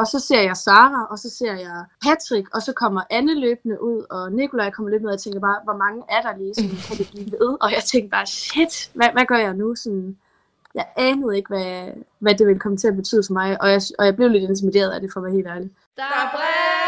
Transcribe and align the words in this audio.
og 0.00 0.06
så 0.06 0.18
ser 0.18 0.42
jeg 0.42 0.56
Sara, 0.56 1.06
og 1.10 1.18
så 1.18 1.30
ser 1.30 1.52
jeg 1.52 1.84
Patrick, 2.02 2.54
og 2.54 2.62
så 2.62 2.72
kommer 2.72 3.02
Anne 3.10 3.40
løbende 3.40 3.82
ud, 3.82 4.06
og 4.10 4.32
Nikolaj 4.32 4.70
kommer 4.70 4.90
løbende 4.90 5.06
ud, 5.06 5.12
og 5.12 5.16
jeg 5.18 5.20
tænker 5.20 5.40
bare, 5.40 5.60
hvor 5.64 5.76
mange 5.76 6.02
er 6.08 6.22
der 6.22 6.36
lige, 6.36 6.54
sådan, 6.54 6.70
kan 6.86 6.96
det 6.96 7.08
blive 7.10 7.30
ved? 7.32 7.56
Og 7.60 7.72
jeg 7.72 7.82
tænker 7.84 8.10
bare, 8.10 8.26
shit, 8.26 8.90
hvad, 8.94 9.08
hvad 9.12 9.24
gør 9.24 9.36
jeg 9.38 9.54
nu? 9.54 9.74
Sådan, 9.74 10.16
jeg 10.74 10.86
anede 10.96 11.36
ikke, 11.36 11.48
hvad, 11.48 11.88
hvad 12.18 12.34
det 12.34 12.46
ville 12.46 12.60
komme 12.60 12.78
til 12.78 12.88
at 12.88 12.96
betyde 12.96 13.22
for 13.26 13.32
mig, 13.32 13.62
og 13.62 13.70
jeg, 13.70 13.80
og 13.98 14.06
jeg 14.06 14.16
blev 14.16 14.28
lidt 14.28 14.44
intimideret 14.50 14.90
af 14.90 15.00
det, 15.00 15.12
for 15.12 15.20
at 15.20 15.24
være 15.24 15.34
helt 15.34 15.46
ærlig. 15.46 15.70
Der 15.96 16.02
er 16.02 16.30
brev! 16.36 16.79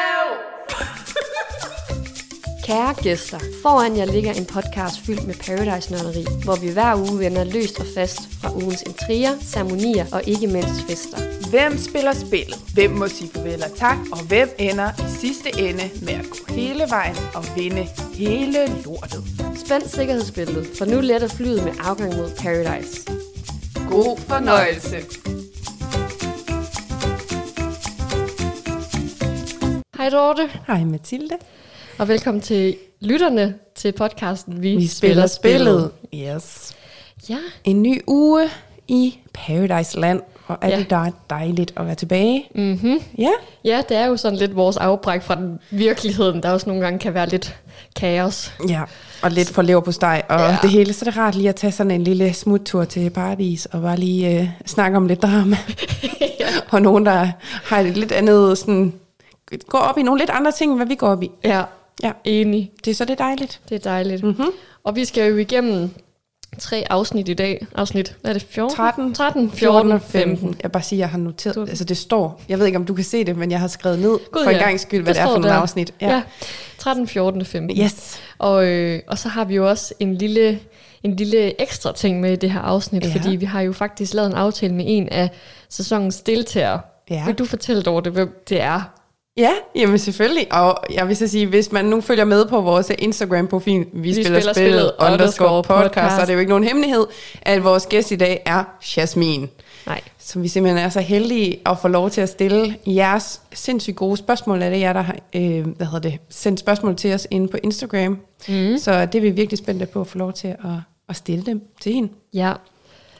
Kære 2.62 2.94
gæster, 3.02 3.38
foran 3.62 3.96
jer 3.96 4.04
ligger 4.04 4.32
en 4.32 4.46
podcast 4.46 4.96
fyldt 5.06 5.26
med 5.26 5.34
Paradise-nørderi, 5.34 6.24
hvor 6.44 6.56
vi 6.56 6.68
hver 6.72 6.94
uge 6.96 7.18
vender 7.18 7.44
løst 7.44 7.80
og 7.80 7.86
fast 7.94 8.20
fra 8.40 8.54
ugens 8.54 8.82
intriger, 8.82 9.34
ceremonier 9.40 10.06
og 10.12 10.22
ikke 10.26 10.46
mindst 10.46 10.82
fester. 10.88 11.18
Hvem 11.50 11.78
spiller 11.78 12.12
spillet? 12.12 12.58
Hvem 12.74 12.90
må 12.90 13.08
sige 13.08 13.30
farvel 13.34 13.62
og 13.64 13.76
tak? 13.76 13.98
Og 14.12 14.20
hvem 14.28 14.48
ender 14.58 14.90
i 14.98 15.08
sidste 15.20 15.48
ende 15.68 15.90
med 16.02 16.14
at 16.14 16.26
gå 16.30 16.54
hele 16.54 16.84
vejen 16.88 17.16
og 17.34 17.44
vinde 17.56 17.86
hele 18.14 18.60
lortet? 18.84 19.22
Spænd 19.64 19.82
sikkerhedsbæltet, 19.82 20.66
for 20.78 20.84
nu 20.84 21.00
letter 21.00 21.28
flyet 21.28 21.64
med 21.64 21.72
afgang 21.80 22.16
mod 22.16 22.30
Paradise. 22.38 22.94
God 23.90 24.16
fornøjelse. 24.28 24.96
Hej 29.96 30.08
Dorte, 30.10 30.50
Hej 30.66 30.84
Mathilde. 30.84 31.36
Og 32.02 32.08
velkommen 32.08 32.40
til 32.40 32.76
lytterne 33.00 33.54
til 33.74 33.92
podcasten 33.92 34.62
Vi, 34.62 34.76
Vi 34.76 34.86
spiller 34.86 35.26
spillet. 35.26 35.90
Yes. 36.14 36.72
Ja, 37.28 37.38
En 37.64 37.82
ny 37.82 38.02
uge 38.06 38.48
i 38.88 39.18
Paradise 39.34 40.00
Land. 40.00 40.20
Og 40.46 40.58
er 40.62 40.68
Ja. 40.68 40.76
det 40.78 40.90
da 40.90 41.10
dejligt 41.30 41.72
at 41.76 41.86
være 41.86 41.94
tilbage? 41.94 42.48
mm-hmm. 42.54 42.98
Ja. 43.18 43.30
ja, 43.64 43.82
det 43.88 43.96
er 43.96 44.06
jo 44.06 44.16
sådan 44.16 44.38
lidt 44.38 44.56
vores 44.56 44.76
afbræk 44.76 45.22
fra 45.22 45.34
den 45.34 45.58
virkeligheden, 45.70 46.42
der 46.42 46.50
også 46.50 46.68
nogle 46.68 46.82
gange 46.82 46.98
kan 46.98 47.14
være 47.14 47.28
lidt 47.28 47.56
kaos. 47.96 48.52
Ja, 48.68 48.82
og 49.22 49.30
lidt 49.30 49.48
for 49.48 49.62
lever 49.62 49.80
på 49.80 49.92
steg 49.92 50.22
og 50.28 50.40
Ja. 50.40 50.56
det 50.62 50.70
hele. 50.70 50.92
Så 50.92 51.04
er 51.06 51.10
det 51.10 51.18
rart 51.18 51.34
lige 51.34 51.48
at 51.48 51.56
tage 51.56 51.72
sådan 51.72 51.90
en 51.90 52.04
lille 52.04 52.32
smuttur 52.32 52.84
til 52.84 53.10
Paradis 53.10 53.66
og 53.66 53.82
bare 53.82 53.96
lige 53.96 54.40
øh, 54.40 54.48
snakke 54.66 54.96
om 54.96 55.06
lidt 55.06 55.22
drama. 55.22 55.56
ja. 56.40 56.46
og 56.70 56.82
nogen, 56.82 57.06
der 57.06 57.28
har 57.64 57.78
et 57.78 57.96
lidt 57.96 58.12
andet, 58.12 58.58
sådan, 58.58 58.92
går 59.68 59.78
op 59.78 59.98
i 59.98 60.02
nogle 60.02 60.18
lidt 60.20 60.30
andre 60.30 60.52
ting, 60.52 60.70
end 60.70 60.78
hvad 60.78 60.86
vi 60.86 60.94
går 60.94 61.08
op 61.08 61.22
i. 61.22 61.30
ja, 61.44 61.62
Ja, 62.02 62.12
enig. 62.24 62.72
det 62.84 62.90
er 62.90 62.94
så 62.94 63.04
det 63.04 63.10
er 63.12 63.24
dejligt. 63.24 63.60
Det 63.68 63.74
er 63.74 63.78
dejligt. 63.78 64.22
Mm-hmm. 64.22 64.46
Og 64.84 64.96
vi 64.96 65.04
skal 65.04 65.30
jo 65.30 65.36
igennem 65.36 65.90
tre 66.58 66.84
afsnit 66.90 67.28
i 67.28 67.34
dag. 67.34 67.66
Afsnit, 67.74 68.16
hvad 68.20 68.30
er 68.30 68.32
det? 68.38 68.42
14? 68.50 68.76
13, 68.76 69.14
13, 69.14 69.50
14 69.50 69.92
og 69.92 70.02
15. 70.02 70.48
Jeg 70.48 70.56
vil 70.62 70.68
bare 70.68 70.82
sige, 70.82 70.96
at 70.96 71.00
jeg 71.00 71.08
har 71.08 71.18
noteret, 71.18 71.54
Du- 71.56 71.60
altså 71.60 71.84
det 71.84 71.96
står, 71.96 72.40
jeg 72.48 72.58
ved 72.58 72.66
ikke, 72.66 72.78
om 72.78 72.84
du 72.84 72.94
kan 72.94 73.04
se 73.04 73.24
det, 73.24 73.36
men 73.36 73.50
jeg 73.50 73.60
har 73.60 73.68
skrevet 73.68 73.98
ned 73.98 74.10
Gud, 74.32 74.42
for 74.44 74.50
en 74.50 74.56
ja. 74.56 74.62
gang 74.64 74.80
skyld, 74.80 75.02
hvad 75.02 75.14
det, 75.14 75.20
er 75.20 75.24
står 75.24 75.34
for 75.34 75.38
nogle 75.40 75.54
der. 75.54 75.60
afsnit. 75.60 75.94
Ja. 76.00 76.08
ja. 76.10 76.22
13, 76.78 77.08
14 77.08 77.40
og 77.40 77.46
15. 77.46 77.78
Yes. 77.84 78.20
Og, 78.38 78.66
øh, 78.66 79.00
og 79.08 79.18
så 79.18 79.28
har 79.28 79.44
vi 79.44 79.54
jo 79.54 79.68
også 79.68 79.94
en 80.00 80.14
lille, 80.14 80.58
en 81.02 81.16
lille 81.16 81.60
ekstra 81.62 81.92
ting 81.92 82.20
med 82.20 82.32
i 82.32 82.36
det 82.36 82.50
her 82.50 82.60
afsnit, 82.60 83.04
Ja. 83.04 83.12
fordi 83.14 83.36
vi 83.36 83.44
har 83.44 83.60
jo 83.60 83.72
faktisk 83.72 84.14
lavet 84.14 84.26
en 84.30 84.34
aftale 84.34 84.74
med 84.74 84.84
en 84.88 85.08
af 85.08 85.30
sæsonens 85.68 86.20
deltagere. 86.20 86.80
Ja. 87.10 87.24
Vil 87.26 87.34
du 87.34 87.44
fortælle 87.44 87.86
over 87.86 88.00
det, 88.00 88.12
hvem 88.12 88.42
det 88.48 88.60
er? 88.60 88.80
Ja, 89.36 89.52
jamen 89.74 89.98
selvfølgelig. 89.98 90.52
Og 90.52 90.84
jeg 90.94 91.08
vil 91.08 91.16
så 91.16 91.26
sige, 91.26 91.46
hvis 91.46 91.72
man 91.72 91.84
nu 91.84 92.00
følger 92.00 92.24
med 92.24 92.46
på 92.46 92.60
vores 92.60 92.92
Instagram-profil, 92.98 93.86
vi, 93.92 94.00
vi 94.00 94.12
spiller, 94.12 94.40
spiller 94.40 94.52
spillet 94.52 94.92
underscore 95.00 95.62
podcast, 95.62 96.14
så 96.14 96.20
er 96.20 96.24
det 96.24 96.34
jo 96.34 96.38
ikke 96.38 96.50
nogen 96.50 96.64
hemmelighed, 96.64 97.06
at 97.42 97.64
vores 97.64 97.86
gæst 97.86 98.10
i 98.10 98.16
dag 98.16 98.42
er 98.46 98.64
Jasmin. 98.96 99.48
Nej. 99.86 100.00
Så 100.18 100.38
vi 100.38 100.48
simpelthen 100.48 100.84
er 100.84 100.88
så 100.88 101.00
heldige 101.00 101.60
at 101.66 101.78
få 101.78 101.88
lov 101.88 102.10
til 102.10 102.20
at 102.20 102.28
stille 102.28 102.76
jeres 102.86 103.40
sindssygt 103.52 103.96
gode 103.96 104.16
spørgsmål. 104.16 104.62
Er 104.62 104.70
det 104.70 104.80
jer, 104.80 104.92
der 104.92 105.00
har 105.00 105.16
øh, 105.34 105.66
hvad 105.66 105.86
hedder 105.86 106.10
det, 106.10 106.18
sendt 106.28 106.60
spørgsmål 106.60 106.96
til 106.96 107.14
os 107.14 107.26
inde 107.30 107.48
på 107.48 107.56
Instagram? 107.62 108.18
Mm. 108.48 108.78
Så 108.78 109.06
det 109.06 109.14
er 109.14 109.20
vi 109.20 109.30
virkelig 109.30 109.58
spændte 109.58 109.86
på 109.86 110.00
at 110.00 110.06
få 110.06 110.18
lov 110.18 110.32
til 110.32 110.48
at, 110.48 110.56
at 111.08 111.16
stille 111.16 111.46
dem 111.46 111.62
til 111.80 111.92
hende. 111.92 112.08
Ja. 112.34 112.52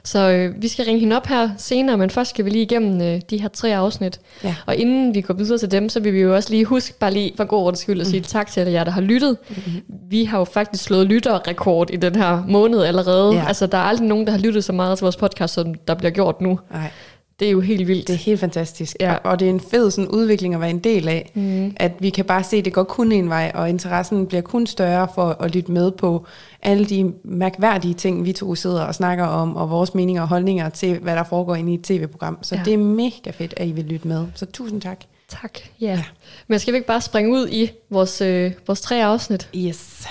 Så 0.04 0.30
øh, 0.30 0.62
vi 0.62 0.68
skal 0.68 0.84
ringe 0.84 1.00
hende 1.00 1.16
op 1.16 1.26
her 1.26 1.50
senere, 1.58 1.96
men 1.98 2.10
først 2.10 2.30
skal 2.30 2.44
vi 2.44 2.50
lige 2.50 2.62
igennem 2.62 3.00
øh, 3.02 3.20
de 3.30 3.40
her 3.40 3.48
tre 3.48 3.76
afsnit. 3.76 4.20
Ja. 4.44 4.54
Og 4.66 4.76
inden 4.76 5.14
vi 5.14 5.20
går 5.20 5.34
videre 5.34 5.58
til 5.58 5.70
dem, 5.70 5.88
så 5.88 6.00
vil 6.00 6.12
vi 6.12 6.20
jo 6.20 6.34
også 6.34 6.50
lige 6.50 6.64
huske, 6.64 6.98
bare 6.98 7.12
lige 7.12 7.32
for 7.36 7.44
god 7.44 7.62
ordens 7.62 7.78
skyld, 7.80 8.00
at 8.00 8.06
sige 8.06 8.20
Mm. 8.20 8.24
tak 8.24 8.50
til 8.50 8.60
alle 8.60 8.72
jer, 8.72 8.84
der 8.84 8.90
har 8.90 9.00
lyttet. 9.00 9.36
Mm-hmm. 9.48 9.82
Vi 10.10 10.24
har 10.24 10.38
jo 10.38 10.44
faktisk 10.44 10.84
slået 10.84 11.06
lytterrekord 11.06 11.90
i 11.90 11.96
den 11.96 12.14
her 12.16 12.44
måned 12.48 12.82
allerede. 12.82 13.34
Ja. 13.34 13.44
Altså, 13.48 13.66
der 13.66 13.78
er 13.78 13.82
aldrig 13.82 14.08
nogen, 14.08 14.26
der 14.26 14.30
har 14.32 14.38
lyttet 14.38 14.64
så 14.64 14.72
meget 14.72 14.98
til 14.98 15.04
vores 15.04 15.16
podcast, 15.16 15.54
som 15.54 15.74
der 15.74 15.94
bliver 15.94 16.10
gjort 16.10 16.40
nu. 16.40 16.58
Nej. 16.72 16.90
Det 17.40 17.48
er 17.48 17.52
jo 17.52 17.60
helt 17.60 17.88
vildt. 17.88 18.08
Det 18.08 18.14
er 18.14 18.18
helt 18.18 18.40
fantastisk, 18.40 18.96
Ja. 19.00 19.10
ja. 19.10 19.16
og 19.16 19.40
det 19.40 19.46
er 19.46 19.50
en 19.50 19.60
fed 19.60 19.90
sådan, 19.90 20.08
udvikling 20.10 20.54
at 20.54 20.60
være 20.60 20.70
en 20.70 20.78
del 20.78 21.08
af, 21.08 21.30
mm. 21.34 21.76
at 21.76 21.92
vi 21.98 22.10
kan 22.10 22.24
bare 22.24 22.44
se, 22.44 22.56
at 22.56 22.64
det 22.64 22.72
går 22.72 22.82
kun 22.82 23.12
en 23.12 23.28
vej, 23.28 23.52
og 23.54 23.68
interessen 23.68 24.26
bliver 24.26 24.40
kun 24.42 24.66
større 24.66 25.08
for 25.14 25.36
at 25.40 25.54
lytte 25.54 25.72
med 25.72 25.90
på 25.90 26.26
alle 26.62 26.84
de 26.84 27.12
mærkværdige 27.24 27.94
ting, 27.94 28.24
vi 28.24 28.32
to 28.32 28.54
sidder 28.54 28.82
og 28.84 28.94
snakker 28.94 29.24
om, 29.24 29.56
og 29.56 29.70
vores 29.70 29.94
meninger 29.94 30.22
og 30.22 30.28
holdninger 30.28 30.68
til, 30.68 30.98
hvad 30.98 31.16
der 31.16 31.24
foregår 31.24 31.54
inde 31.54 31.72
i 31.72 31.74
et 31.74 31.82
tv-program. 31.82 32.38
Så 32.42 32.54
ja. 32.56 32.62
det 32.64 32.72
er 32.72 32.78
mega 32.78 33.30
fedt, 33.30 33.54
at 33.56 33.68
I 33.68 33.72
vil 33.72 33.84
lytte 33.84 34.08
med. 34.08 34.26
Så 34.34 34.46
tusind 34.46 34.80
tak. 34.80 35.00
Tak. 35.28 35.58
Ja. 35.80 35.86
ja. 35.86 36.04
Men 36.48 36.58
skal 36.58 36.72
vi 36.72 36.76
ikke 36.76 36.86
bare 36.86 37.00
springe 37.00 37.32
ud 37.32 37.48
i 37.50 37.70
vores, 37.90 38.20
øh, 38.20 38.52
vores 38.66 38.80
tre 38.80 39.04
afsnit? 39.04 39.48
Yes. 39.56 40.06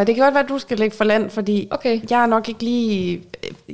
Og 0.00 0.06
det 0.06 0.14
kan 0.14 0.24
godt 0.24 0.34
være, 0.34 0.42
at 0.44 0.48
du 0.48 0.58
skal 0.58 0.78
lægge 0.78 0.96
for 0.96 1.04
land, 1.04 1.30
fordi 1.30 1.68
Okay. 1.70 2.00
jeg 2.10 2.22
er 2.22 2.26
nok 2.26 2.48
ikke 2.48 2.62
lige... 2.64 3.22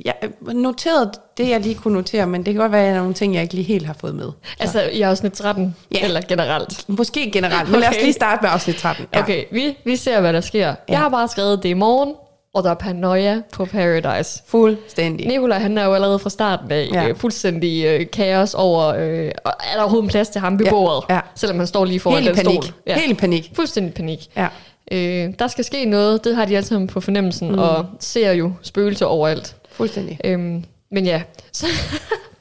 Jeg 0.05 0.13
noteret 0.41 1.11
det, 1.37 1.49
jeg 1.49 1.59
lige 1.61 1.75
kunne 1.75 1.93
notere, 1.93 2.27
men 2.27 2.45
det 2.45 2.53
kan 2.53 2.61
godt 2.61 2.71
være, 2.71 2.81
at 2.81 2.87
der 2.87 2.93
er 2.95 2.99
nogle 2.99 3.13
ting, 3.13 3.33
jeg 3.33 3.41
ikke 3.43 3.53
lige 3.53 3.65
helt 3.65 3.85
har 3.85 3.95
fået 4.01 4.15
med. 4.15 4.29
Altså 4.59 4.81
i 4.91 5.01
afsnit 5.01 5.31
13, 5.33 5.75
Ja. 5.95 5.99
eller 6.05 6.21
generelt? 6.21 6.85
Måske 6.89 7.31
generelt, 7.31 7.71
men 7.71 7.79
lad 7.79 7.89
os 7.89 7.95
Okay. 7.95 8.03
lige 8.03 8.13
starte 8.13 8.39
med 8.41 8.49
afsnit 8.53 8.75
13. 8.75 9.05
Ja. 9.13 9.19
Okay, 9.19 9.43
vi, 9.51 9.77
vi 9.85 9.95
ser, 9.95 10.21
hvad 10.21 10.33
der 10.33 10.41
sker. 10.41 10.67
Ja. 10.67 10.73
Jeg 10.89 10.99
har 10.99 11.09
bare 11.09 11.27
skrevet, 11.27 11.63
det 11.63 11.69
i 11.69 11.73
morgen, 11.73 12.13
og 12.53 12.63
der 12.63 12.69
er 12.69 12.73
paranoia 12.73 13.41
på 13.53 13.65
Paradise. 13.65 14.43
Fuldstændig. 14.47 15.27
Nikolaj, 15.27 15.59
han 15.59 15.77
er 15.77 15.85
jo 15.85 15.93
allerede 15.93 16.19
fra 16.19 16.29
starten 16.29 16.71
af 16.71 16.89
Ja. 16.93 17.03
ja. 17.03 17.11
fuldstændig 17.11 17.85
øh, 17.85 18.05
kaos 18.13 18.53
over, 18.53 18.87
øh, 18.87 19.01
er 19.25 19.31
der 19.75 19.81
overhovedet 19.81 20.11
plads 20.11 20.29
til 20.29 20.41
ham 20.41 20.59
ved 20.59 20.65
Ja, 20.65 20.71
bordet? 20.71 21.03
ja. 21.09 21.19
Selvom 21.35 21.57
han 21.57 21.67
står 21.67 21.85
lige 21.85 21.99
foran 21.99 22.23
Helt 22.23 22.37
den 22.37 22.45
panik. 22.45 22.63
stol. 22.63 22.73
Ja. 22.87 22.99
Helt 22.99 23.17
panik. 23.19 23.51
Fuldstændig 23.55 23.93
panik. 23.93 24.19
Ja. 24.37 24.47
Øh, 24.91 25.33
der 25.39 25.47
skal 25.47 25.63
ske 25.63 25.85
noget, 25.85 26.23
det 26.23 26.35
har 26.35 26.45
de 26.45 26.55
alle 26.55 26.67
sammen 26.67 26.87
på 26.87 27.01
fornemmelsen, 27.01 27.51
mm. 27.51 27.59
og 27.59 27.85
ser 27.99 28.31
jo 28.31 28.51
spøgelser 28.61 29.05
overalt. 29.05 29.55
Fuldstændig. 29.71 30.19
Øhm, 30.23 30.63
men 30.91 31.05
ja, 31.05 31.21
så 31.53 31.65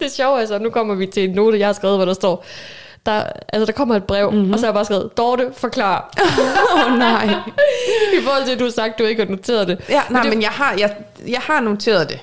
det 0.00 0.10
sjove 0.12 0.42
er 0.42 0.46
så, 0.46 0.58
nu 0.58 0.70
kommer 0.70 0.94
vi 0.94 1.06
til 1.06 1.24
en 1.24 1.30
note, 1.30 1.58
jeg 1.58 1.68
har 1.68 1.72
skrevet, 1.72 1.96
hvor 1.98 2.04
der 2.04 2.12
står, 2.14 2.44
der, 3.06 3.22
altså 3.52 3.66
der 3.66 3.72
kommer 3.72 3.96
et 3.96 4.04
brev, 4.04 4.30
mm-hmm. 4.32 4.52
og 4.52 4.58
så 4.58 4.66
har 4.66 4.68
jeg 4.68 4.74
bare 4.74 4.84
skrevet, 4.84 5.10
Dorte, 5.16 5.50
forklar. 5.56 6.12
Åh 6.76 6.92
oh, 6.92 6.98
nej. 6.98 7.24
I 8.20 8.22
forhold 8.22 8.44
til, 8.44 8.52
at 8.52 8.58
du 8.58 8.64
har 8.64 8.70
sagt, 8.72 8.92
at 8.92 8.98
du 8.98 9.04
ikke 9.04 9.24
har 9.24 9.30
noteret 9.30 9.68
det. 9.68 9.80
Ja, 9.88 10.02
nej, 10.10 10.22
det- 10.22 10.30
men 10.30 10.42
jeg 10.42 10.50
har, 10.50 10.74
jeg, 10.78 10.94
jeg 11.28 11.40
har 11.40 11.60
noteret 11.60 12.08
det. 12.08 12.18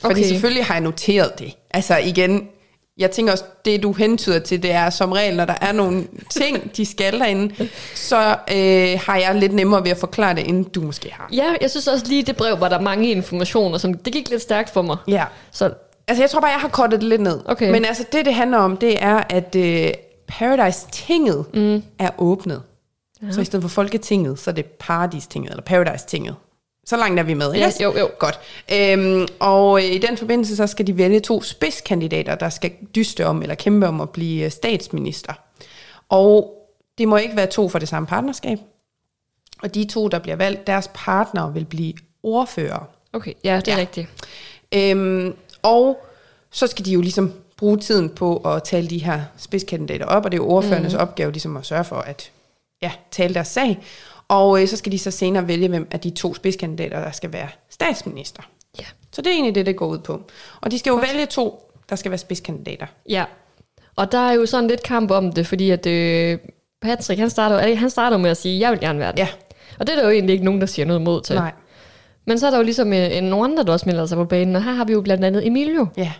Fordi 0.00 0.12
Okay. 0.20 0.28
selvfølgelig 0.28 0.64
har 0.64 0.74
jeg 0.74 0.80
noteret 0.82 1.38
det. 1.38 1.52
Altså 1.70 1.96
igen, 1.96 2.48
jeg 2.98 3.10
tænker 3.10 3.32
også, 3.32 3.44
det 3.64 3.82
du 3.82 3.92
hentyder 3.92 4.38
til, 4.38 4.62
det 4.62 4.70
er 4.70 4.90
som 4.90 5.12
regel, 5.12 5.36
når 5.36 5.44
der 5.44 5.54
er 5.60 5.72
nogle 5.72 6.06
ting, 6.30 6.76
de 6.76 6.86
skal 6.86 7.20
derinde, 7.20 7.54
så 7.94 8.28
øh, 8.28 9.00
har 9.06 9.16
jeg 9.16 9.34
lidt 9.34 9.52
nemmere 9.52 9.84
ved 9.84 9.90
at 9.90 9.98
forklare 9.98 10.34
det, 10.34 10.48
end 10.48 10.64
du 10.64 10.80
måske 10.80 11.12
har. 11.12 11.28
Ja, 11.32 11.54
jeg 11.60 11.70
synes 11.70 11.88
også 11.88 12.06
lige, 12.08 12.22
det 12.22 12.36
brev 12.36 12.60
var 12.60 12.68
der 12.68 12.80
mange 12.80 13.10
informationer, 13.10 13.78
som 13.78 13.94
det 13.94 14.12
gik 14.12 14.30
lidt 14.30 14.42
stærkt 14.42 14.70
for 14.70 14.82
mig. 14.82 14.96
Ja. 15.08 15.24
Så 15.50 15.70
Altså 16.08 16.22
jeg 16.22 16.30
tror 16.30 16.40
bare, 16.40 16.50
jeg 16.50 16.60
har 16.60 16.68
kortet 16.68 17.00
det 17.00 17.08
lidt 17.08 17.20
ned. 17.20 17.40
Okay. 17.44 17.70
Men 17.70 17.84
altså 17.84 18.04
det, 18.12 18.24
det 18.24 18.34
handler 18.34 18.58
om, 18.58 18.76
det 18.76 19.02
er, 19.02 19.22
at 19.30 19.56
øh, 19.56 19.92
Paradise-tinget 20.28 21.44
mm. 21.54 21.82
er 21.98 22.10
åbnet. 22.18 22.62
Ja. 23.22 23.32
Så 23.32 23.40
i 23.40 23.44
stedet 23.44 23.62
for 23.62 23.68
Folketinget, 23.68 24.38
så 24.38 24.50
er 24.50 24.54
det 24.54 24.66
Paradis-tinget, 24.66 25.50
eller 25.50 25.62
Paradise-tinget. 25.62 26.34
Så 26.88 26.96
langt 26.96 27.20
er 27.20 27.24
vi 27.24 27.34
med, 27.34 27.52
Ja, 27.52 27.66
ikke? 27.66 27.82
jo, 27.82 27.98
jo. 27.98 28.10
Godt. 28.18 28.40
Øhm, 28.72 29.26
og 29.38 29.78
øh, 29.78 29.84
i 29.92 29.98
den 29.98 30.16
forbindelse, 30.16 30.56
så 30.56 30.66
skal 30.66 30.86
de 30.86 30.96
vælge 30.96 31.20
to 31.20 31.42
spidskandidater, 31.42 32.34
der 32.34 32.48
skal 32.48 32.72
dyste 32.94 33.26
om, 33.26 33.42
eller 33.42 33.54
kæmpe 33.54 33.88
om 33.88 34.00
at 34.00 34.10
blive 34.10 34.44
øh, 34.44 34.50
statsminister. 34.50 35.32
Og 36.08 36.52
det 36.98 37.08
må 37.08 37.16
ikke 37.16 37.36
være 37.36 37.46
to 37.46 37.68
fra 37.68 37.78
det 37.78 37.88
samme 37.88 38.06
partnerskab. 38.06 38.58
Og 39.62 39.74
de 39.74 39.84
to, 39.84 40.08
der 40.08 40.18
bliver 40.18 40.36
valgt, 40.36 40.66
deres 40.66 40.90
partner 40.94 41.50
vil 41.50 41.64
blive 41.64 41.94
ordfører. 42.22 42.88
okay, 43.12 43.32
ja, 43.44 43.56
det 43.64 43.68
er 43.68 43.76
ja. 43.76 43.80
rigtigt. 43.80 44.08
Øhm, 44.74 45.34
og 45.62 46.06
så 46.50 46.66
skal 46.66 46.84
de 46.84 46.92
jo 46.92 47.00
ligesom 47.00 47.32
bruge 47.56 47.78
tiden 47.78 48.08
på 48.10 48.36
at 48.36 48.62
tale 48.62 48.88
de 48.88 48.98
her 48.98 49.20
spidskandidater 49.36 50.06
op, 50.06 50.24
og 50.24 50.32
det 50.32 50.38
er 50.38 50.42
jo 50.42 50.48
ordførernes 50.48 50.94
mm. 50.94 51.00
opgave 51.00 51.32
ligesom 51.32 51.56
at 51.56 51.66
sørge 51.66 51.84
for 51.84 51.96
at 51.96 52.30
ja, 52.82 52.92
tale 53.10 53.34
deres 53.34 53.48
sag. 53.48 53.78
Og 54.28 54.62
øh, 54.62 54.68
så 54.68 54.76
skal 54.76 54.92
de 54.92 54.98
så 54.98 55.10
senere 55.10 55.48
vælge, 55.48 55.68
hvem 55.68 55.88
af 55.90 56.00
de 56.00 56.10
to 56.10 56.34
spidskandidater, 56.34 57.00
der 57.04 57.10
skal 57.10 57.32
være 57.32 57.48
statsminister. 57.70 58.42
Ja. 58.78 58.84
Så 59.12 59.22
det 59.22 59.26
er 59.26 59.34
egentlig 59.34 59.54
det, 59.54 59.66
det 59.66 59.76
går 59.76 59.86
ud 59.86 59.98
på. 59.98 60.22
Og 60.60 60.70
de 60.70 60.78
skal 60.78 60.90
jo 60.90 60.96
vælge 60.96 61.26
to, 61.26 61.72
der 61.90 61.96
skal 61.96 62.10
være 62.10 62.18
spidskandidater. 62.18 62.86
Ja, 63.08 63.24
og 63.96 64.12
der 64.12 64.18
er 64.18 64.32
jo 64.32 64.46
sådan 64.46 64.68
lidt 64.68 64.82
kamp 64.82 65.10
om 65.10 65.32
det, 65.32 65.46
fordi 65.46 65.70
at 65.70 65.86
øh, 65.86 66.38
Patrick, 66.82 67.20
han 67.20 67.30
starter, 67.30 67.76
han 67.76 67.90
starter 67.90 68.16
med 68.16 68.30
at 68.30 68.36
sige, 68.36 68.60
jeg 68.60 68.72
vil 68.72 68.80
gerne 68.80 68.98
være 68.98 69.12
det. 69.12 69.18
Ja. 69.18 69.28
Og 69.78 69.86
det 69.86 69.92
er 69.92 69.96
der 69.96 70.04
jo 70.04 70.10
egentlig 70.10 70.32
ikke 70.32 70.44
nogen, 70.44 70.60
der 70.60 70.66
siger 70.66 70.86
noget 70.86 71.02
mod 71.02 71.22
til. 71.22 71.36
Nej. 71.36 71.52
Men 72.26 72.38
så 72.38 72.46
er 72.46 72.50
der 72.50 72.58
jo 72.58 72.64
ligesom 72.64 72.92
øh, 72.92 73.20
nogle 73.20 73.44
andre, 73.44 73.64
der 73.64 73.72
også 73.72 73.86
melder 73.88 74.06
sig 74.06 74.16
på 74.16 74.24
banen, 74.24 74.56
og 74.56 74.64
her 74.64 74.72
har 74.72 74.84
vi 74.84 74.92
jo 74.92 75.00
blandt 75.00 75.24
andet 75.24 75.46
Emilio. 75.46 75.86
Ja. 75.96 76.12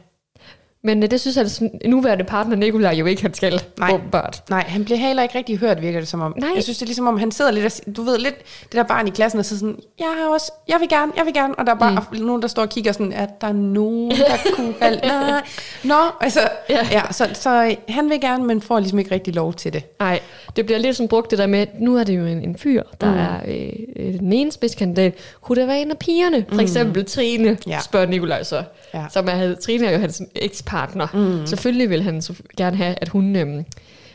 Men 0.87 1.03
øh, 1.03 1.11
det 1.11 1.21
synes 1.21 1.37
jeg, 1.37 1.45
at 1.45 1.51
sådan- 1.51 1.81
nuværende 1.85 2.25
partner 2.25 2.57
Nikolaj 2.57 2.93
jo 2.93 3.07
ikke, 3.07 3.23
han 3.23 3.35
skal, 3.35 3.61
Nej. 3.79 3.91
åbenbart. 3.95 4.43
Nej, 4.51 4.65
han 4.69 4.85
bliver 4.85 4.99
heller 4.99 5.23
ikke 5.23 5.39
rigtig 5.39 5.59
hørt, 5.59 5.83
virker 5.83 5.99
det 6.01 6.09
som 6.09 6.21
om. 6.21 6.35
Nej. 6.39 6.51
Jeg 6.55 6.63
synes, 6.63 6.79
det 6.79 6.83
er 6.83 6.87
ligesom 6.87 7.07
om, 7.07 7.19
han 7.19 7.31
sidder 7.31 7.51
lidt 7.51 7.81
og, 7.89 7.97
du 7.97 8.03
ved 8.03 8.19
lidt, 8.19 8.35
det 8.63 8.73
der 8.73 8.83
barn 8.83 9.07
i 9.09 9.11
klassen, 9.11 9.39
og 9.39 9.45
så 9.45 9.59
sådan, 9.59 9.77
jeg 9.99 10.07
har 10.19 10.29
også, 10.35 10.53
jeg 10.69 10.77
vil 10.81 10.89
gerne, 10.89 11.13
jeg 11.17 11.25
vil 11.27 11.35
gerne, 11.35 11.55
og 11.55 11.67
der 11.67 11.73
er 11.75 11.79
bare 11.79 12.05
mm. 12.13 12.19
nogen, 12.19 12.43
der 12.43 12.49
står 12.49 12.63
og 12.63 12.69
kigger 12.69 12.93
sådan, 12.93 13.13
er 13.13 13.27
der 13.41 13.53
nogen, 13.53 14.11
der 14.11 14.37
kunne 14.57 14.75
have, 14.81 14.97
nej, 14.97 15.41
nå, 15.85 15.95
altså, 16.21 16.41
Ja. 16.71 16.79
ja, 16.93 17.03
så, 17.13 17.29
så 17.33 17.65
øh, 17.65 17.75
han 17.89 18.11
vil 18.11 18.21
gerne, 18.21 18.45
men 18.47 18.61
får 18.61 18.79
ligesom 18.79 18.99
ikke 18.99 19.11
rigtig 19.11 19.35
lov 19.35 19.55
til 19.55 19.73
det. 19.73 19.99
Nej, 20.01 20.21
det 20.57 20.67
bliver 20.67 20.79
lidt 20.79 20.97
som 20.97 21.09
brugt 21.09 21.31
det 21.31 21.39
der 21.39 21.47
med, 21.47 21.59
at 21.59 21.81
nu 21.81 21.97
er 21.97 22.05
det 22.05 22.17
jo 22.19 22.25
en, 22.27 22.43
en 22.43 22.57
fyr, 22.59 22.83
der 23.01 23.11
mm. 23.13 23.19
er 23.19 23.37
øh, 23.49 23.73
øh, 24.07 24.19
den 24.19 24.33
ene 24.33 24.53
spidskandidat. 24.53 25.15
Kunne 25.41 25.61
det 25.61 25.69
være 25.69 25.81
en 25.81 25.91
af 25.91 25.99
pigerne? 25.99 26.47
For 26.53 26.61
eksempel 26.61 27.05
Trine, 27.05 27.59
Ja. 27.67 27.81
spørger 27.81 28.07
Nikolaj 28.07 28.43
så. 28.43 28.63
Ja. 28.95 29.07
Som 29.11 29.29
er, 29.29 29.55
Trine 29.55 29.87
er 29.87 29.93
jo 29.93 29.99
hans 29.99 30.23
ekspartner. 30.35 31.07
Mm. 31.15 31.47
Selvfølgelig 31.47 31.91
vil 31.91 32.03
han 32.03 32.23
så 32.23 32.35
gerne 32.57 32.77
have, 32.77 32.95
at 33.01 33.09
hun, 33.09 33.37
øhm, 33.37 33.65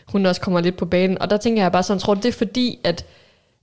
hun 0.07 0.25
også 0.25 0.41
kommer 0.41 0.61
lidt 0.61 0.77
på 0.77 0.85
banen. 0.85 1.21
Og 1.21 1.29
der 1.29 1.37
tænker 1.37 1.61
jeg 1.61 1.71
bare 1.71 1.83
sådan, 1.83 1.99
tror 1.99 2.13
du 2.13 2.21
det 2.21 2.27
er 2.27 2.37
fordi, 2.37 2.79
at, 2.83 3.05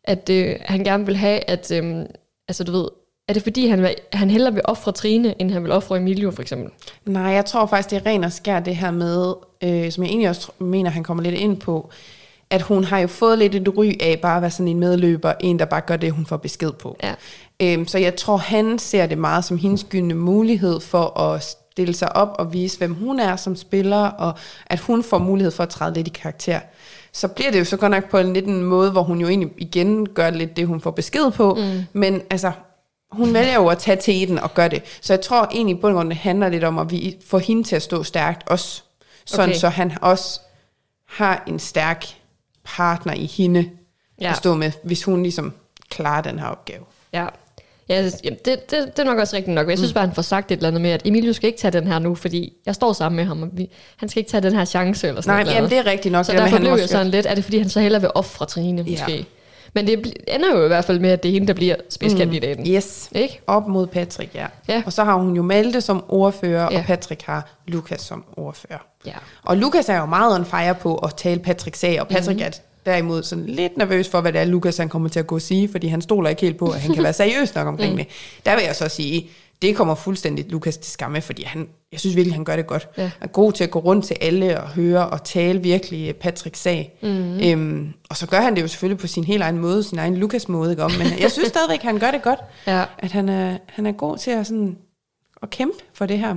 at 0.05 0.31
øh, 0.31 0.57
han 0.61 0.85
gerne 0.85 1.07
vil 1.07 1.17
have, 1.17 1.51
at, 1.51 1.71
øhm, 1.71 2.07
altså 2.49 2.65
du 2.65 2.73
ved, 2.73 2.89
er 3.29 3.33
det 3.33 3.43
fordi, 3.43 3.67
han, 3.67 3.83
vil, 3.83 3.95
han 4.13 4.31
hellere 4.31 4.55
vil 4.55 4.63
ofre 4.65 4.93
Trine, 4.93 5.41
end 5.41 5.51
han 5.51 5.63
vil 5.65 5.73
ofre 5.73 5.97
Emilio 5.97 6.31
for 6.31 6.43
eksempel? 6.43 6.71
Nej, 7.07 7.23
jeg 7.23 7.45
tror 7.45 7.67
faktisk, 7.67 7.91
det 7.91 7.97
er 7.97 8.11
ren 8.11 8.25
og 8.25 8.33
skær 8.33 8.61
det 8.61 8.77
her 8.77 8.91
med, 8.91 9.35
øh, 9.63 9.93
som 9.93 10.05
jeg 10.05 10.11
egentlig 10.11 10.29
også 10.29 10.51
mener, 10.59 10.91
han 10.91 11.03
kommer 11.03 11.23
lidt 11.23 11.35
ind 11.35 11.57
på, 11.57 11.91
at 12.51 12.63
hun 12.63 12.85
har 12.85 12.99
jo 12.99 13.07
fået 13.07 13.39
lidt 13.39 13.55
et 13.55 13.77
ry 13.77 13.93
af 14.01 14.19
bare 14.23 14.37
at 14.37 14.43
være 14.43 14.51
sådan 14.51 14.69
en 14.69 14.81
medløber, 14.81 15.33
en 15.41 15.59
der 15.59 15.65
bare 15.65 15.81
gør 15.81 15.97
det, 15.97 16.13
hun 16.13 16.27
får 16.27 16.37
besked 16.37 16.73
på. 16.73 16.97
Ja. 17.03 17.15
Øhm, 17.63 17.87
så 17.87 17.99
jeg 17.99 18.17
tror, 18.17 18.37
han 18.37 18.79
ser 18.79 19.07
det 19.07 19.19
meget 19.19 19.45
som 19.45 19.59
hendes 19.59 19.87
gyldne 19.91 20.15
mulighed 20.15 20.81
for 20.81 21.21
at 21.21 21.43
stille 21.73 21.95
sig 21.95 22.17
op 22.17 22.29
og 22.39 22.53
vise, 22.53 22.79
hvem 22.79 22.95
hun 22.95 23.21
er 23.21 23.37
som 23.37 23.57
spiller, 23.57 24.05
og 24.05 24.35
at 24.67 24.81
hun 24.81 25.03
får 25.03 25.19
mulighed 25.19 25.51
for 25.51 25.63
at 25.63 25.69
træde 25.69 25.95
lidt 25.95 26.07
i 26.07 26.11
karakter. 26.11 26.61
Så 27.13 27.29
bliver 27.29 27.51
det 27.51 27.59
jo 27.59 27.65
så 27.65 27.77
godt 27.77 27.91
nok 27.91 28.11
på 28.11 28.19
en 28.19 28.33
lidt 28.33 28.47
en 28.47 28.63
måde, 28.63 28.91
hvor 28.91 29.03
hun 29.03 29.21
jo 29.21 29.29
egentlig 29.29 29.51
igen 29.57 30.09
gør 30.09 30.31
lidt 30.31 30.57
det, 30.57 30.67
hun 30.67 30.81
får 30.81 30.91
besked 30.91 31.31
på, 31.31 31.55
mm. 31.55 31.83
men 31.93 32.23
altså, 32.31 32.53
hun 33.11 33.35
vælger 33.35 33.55
jo 33.55 33.69
at 33.69 33.79
tage 33.79 33.97
teten 34.01 34.39
og 34.39 34.55
gøre 34.55 34.69
det. 34.69 34.83
Så 35.01 35.13
jeg 35.13 35.21
tror 35.21 35.49
egentlig 35.53 35.77
i 35.77 35.81
bund 35.81 35.93
og 35.93 35.97
grund, 35.97 36.09
det 36.09 36.19
handler 36.19 36.49
lidt 36.49 36.65
om 36.65 36.79
at 36.79 36.91
vi 36.91 37.17
få 37.27 37.39
hende 37.39 37.63
til 37.63 37.77
at 37.77 37.83
stå 37.83 38.03
stærkt 38.03 38.49
også, 38.49 38.83
sådan 39.25 39.49
Okay. 39.49 39.59
så 39.59 39.69
han 39.69 39.93
også 40.01 40.41
har 41.07 41.45
en 41.47 41.59
stærk 41.59 42.05
partner 42.65 43.15
i 43.15 43.27
hende 43.27 43.71
ja. 44.21 44.31
at 44.31 44.37
stå 44.37 44.55
med, 44.55 44.73
hvis 44.83 45.05
hun 45.05 45.23
ligesom 45.23 45.53
klarer 45.91 46.23
den 46.23 46.39
her 46.39 46.47
opgave. 46.47 46.85
Ja. 47.13 47.27
Ja, 47.89 48.05
det, 48.05 48.15
jamen, 48.25 48.39
det, 48.45 48.71
det, 48.71 48.87
det 48.87 48.99
er 48.99 49.05
nok 49.05 49.19
også 49.19 49.37
rigtigt 49.37 49.55
nok. 49.55 49.69
Jeg 49.69 49.79
synes 49.79 49.93
bare, 49.93 50.07
han 50.07 50.15
får 50.15 50.23
sagt 50.23 50.51
et 50.53 50.57
eller 50.57 50.69
andet 50.69 50.83
med, 50.83 50.91
at 50.91 51.03
Emilio 51.05 51.33
skal 51.33 51.47
ikke 51.47 51.59
tage 51.59 51.73
den 51.73 51.87
her 51.87 51.99
nu, 51.99 52.15
fordi 52.15 52.53
jeg 52.67 52.75
står 52.75 52.93
sammen 52.93 53.17
med 53.17 53.25
ham, 53.25 53.43
og 53.43 53.49
vi, 53.53 53.71
han 53.97 54.09
skal 54.09 54.21
ikke 54.21 54.31
tage 54.31 54.41
den 54.41 54.53
her 54.55 54.65
chance 54.65 55.09
eller 55.09 55.21
sådan 55.21 55.35
Nej, 55.37 55.43
noget. 55.45 55.57
jamen, 55.57 55.71
det 55.71 55.79
er 55.79 55.87
rigtigt 55.87 56.13
nok. 56.13 56.25
Så 56.25 56.33
derfor 56.33 56.47
han 56.49 56.61
blev 56.61 56.73
jeg 56.73 56.89
sådan 56.89 57.09
lidt, 57.09 57.27
er 57.27 57.35
det 57.35 57.45
fordi, 57.45 57.59
han 57.59 57.69
så 57.69 57.81
hellere 57.81 58.01
vil 58.01 58.11
ofre 58.15 58.47
Trine, 58.47 58.83
Ja. 58.83 58.91
måske? 58.91 59.27
Men 59.75 59.87
det 59.87 60.13
ender 60.29 60.57
jo 60.59 60.65
i 60.65 60.69
hvert 60.69 60.85
fald 60.85 60.99
med, 61.01 61.11
at 61.11 61.23
det 61.23 61.29
er 61.29 61.33
hende, 61.33 61.47
der 61.47 61.53
bliver 61.55 61.75
spidskandidaten. 61.91 62.65
Mm. 62.65 62.71
Yes, 62.71 63.09
Ikke? 63.15 63.41
op 63.47 63.69
mod 63.69 63.87
Patrick, 63.87 64.35
ja. 64.35 64.47
Ja. 64.69 64.83
Og 64.87 64.93
så 64.93 65.05
har 65.05 65.15
hun 65.15 65.37
jo 65.37 65.43
Malte 65.43 65.81
som 65.81 66.05
ordfører, 66.09 66.69
Ja. 66.73 66.79
og 66.79 66.85
Patrick 66.85 67.23
har 67.23 67.51
Lukas 67.67 68.01
som 68.01 68.25
ordfører. 68.37 68.79
Ja. 69.07 69.13
Og 69.45 69.57
Lukas 69.57 69.89
er 69.89 69.99
jo 69.99 70.07
meget 70.07 70.35
on 70.39 70.45
fire 70.45 70.75
på 70.75 70.95
at 70.95 71.15
tale 71.17 71.41
Patricks 71.41 71.79
sag, 71.79 72.01
og 72.01 72.09
Patrick 72.09 72.39
mm. 72.39 72.45
er 72.47 72.51
derimod 72.89 73.23
sådan 73.23 73.47
lidt 73.47 73.77
nervøs 73.77 74.09
for, 74.09 74.21
hvad 74.21 74.33
det 74.33 74.41
er, 74.41 74.45
Lukas 74.45 74.77
han 74.77 74.89
kommer 74.89 75.09
til 75.09 75.21
at 75.21 75.27
gå 75.27 75.35
og 75.35 75.43
sige, 75.43 75.69
fordi 75.69 75.87
han 75.87 76.01
stoler 76.01 76.31
ikke 76.31 76.43
helt 76.43 76.57
på, 76.57 76.67
at 76.67 76.81
han 76.81 76.95
kan 76.95 77.03
være 77.03 77.13
seriøs 77.23 77.55
nok 77.55 77.67
omkring 77.67 77.93
mm. 77.93 77.99
det. 77.99 78.07
Der 78.47 78.55
vil 78.55 78.65
jeg 78.65 78.77
så 78.77 78.89
sige, 78.89 79.31
det 79.63 79.77
kommer 79.77 79.95
fuldstændig 79.95 80.51
Lukas 80.51 80.77
til 80.77 80.93
skamme, 80.93 81.21
fordi 81.21 81.43
han, 81.45 81.69
jeg 81.93 82.01
synes 82.01 82.17
virkelig, 82.17 82.35
han 82.35 82.45
gør 82.45 82.57
det 82.57 82.67
godt. 82.67 82.89
Ja. 82.97 83.03
Han 83.03 83.13
er 83.21 83.27
god 83.27 83.53
til 83.53 83.65
at 83.65 83.71
gå 83.71 83.79
rundt 83.79 84.05
til 84.05 84.17
alle 84.21 84.61
og 84.61 84.69
høre 84.69 85.09
og 85.09 85.25
tale 85.25 85.63
virkelig 85.63 86.17
Patricks 86.17 86.61
sag. 86.61 86.99
Mm. 87.03 87.41
Øhm, 87.41 87.93
og 88.11 88.17
så 88.17 88.27
gør 88.27 88.41
han 88.41 88.57
det 88.57 88.63
jo 88.63 88.69
selvfølgelig 88.69 88.99
på 88.99 89.07
sin 89.07 89.25
helt 89.25 89.43
egen 89.43 89.59
måde, 89.59 89.83
sin 89.83 89.99
egen 89.99 90.17
Lukas-måde, 90.17 90.71
ikke 90.71 90.85
om? 90.85 90.91
Men 90.91 91.07
jeg 91.21 91.31
synes 91.31 91.49
stadigvæk, 91.57 91.83
han 91.83 91.99
gør 91.99 92.11
det 92.11 92.23
godt. 92.23 92.41
Ja, 92.67 92.85
At 92.99 93.13
han 93.13 93.29
er, 93.29 93.59
han 93.67 93.87
er 93.87 93.93
god 93.93 94.19
til 94.19 94.31
at, 94.31 94.47
sådan, 94.47 94.77
at 95.43 95.51
kæmpe 95.51 95.79
for 95.95 96.07
det 96.07 96.19
her. 96.19 96.37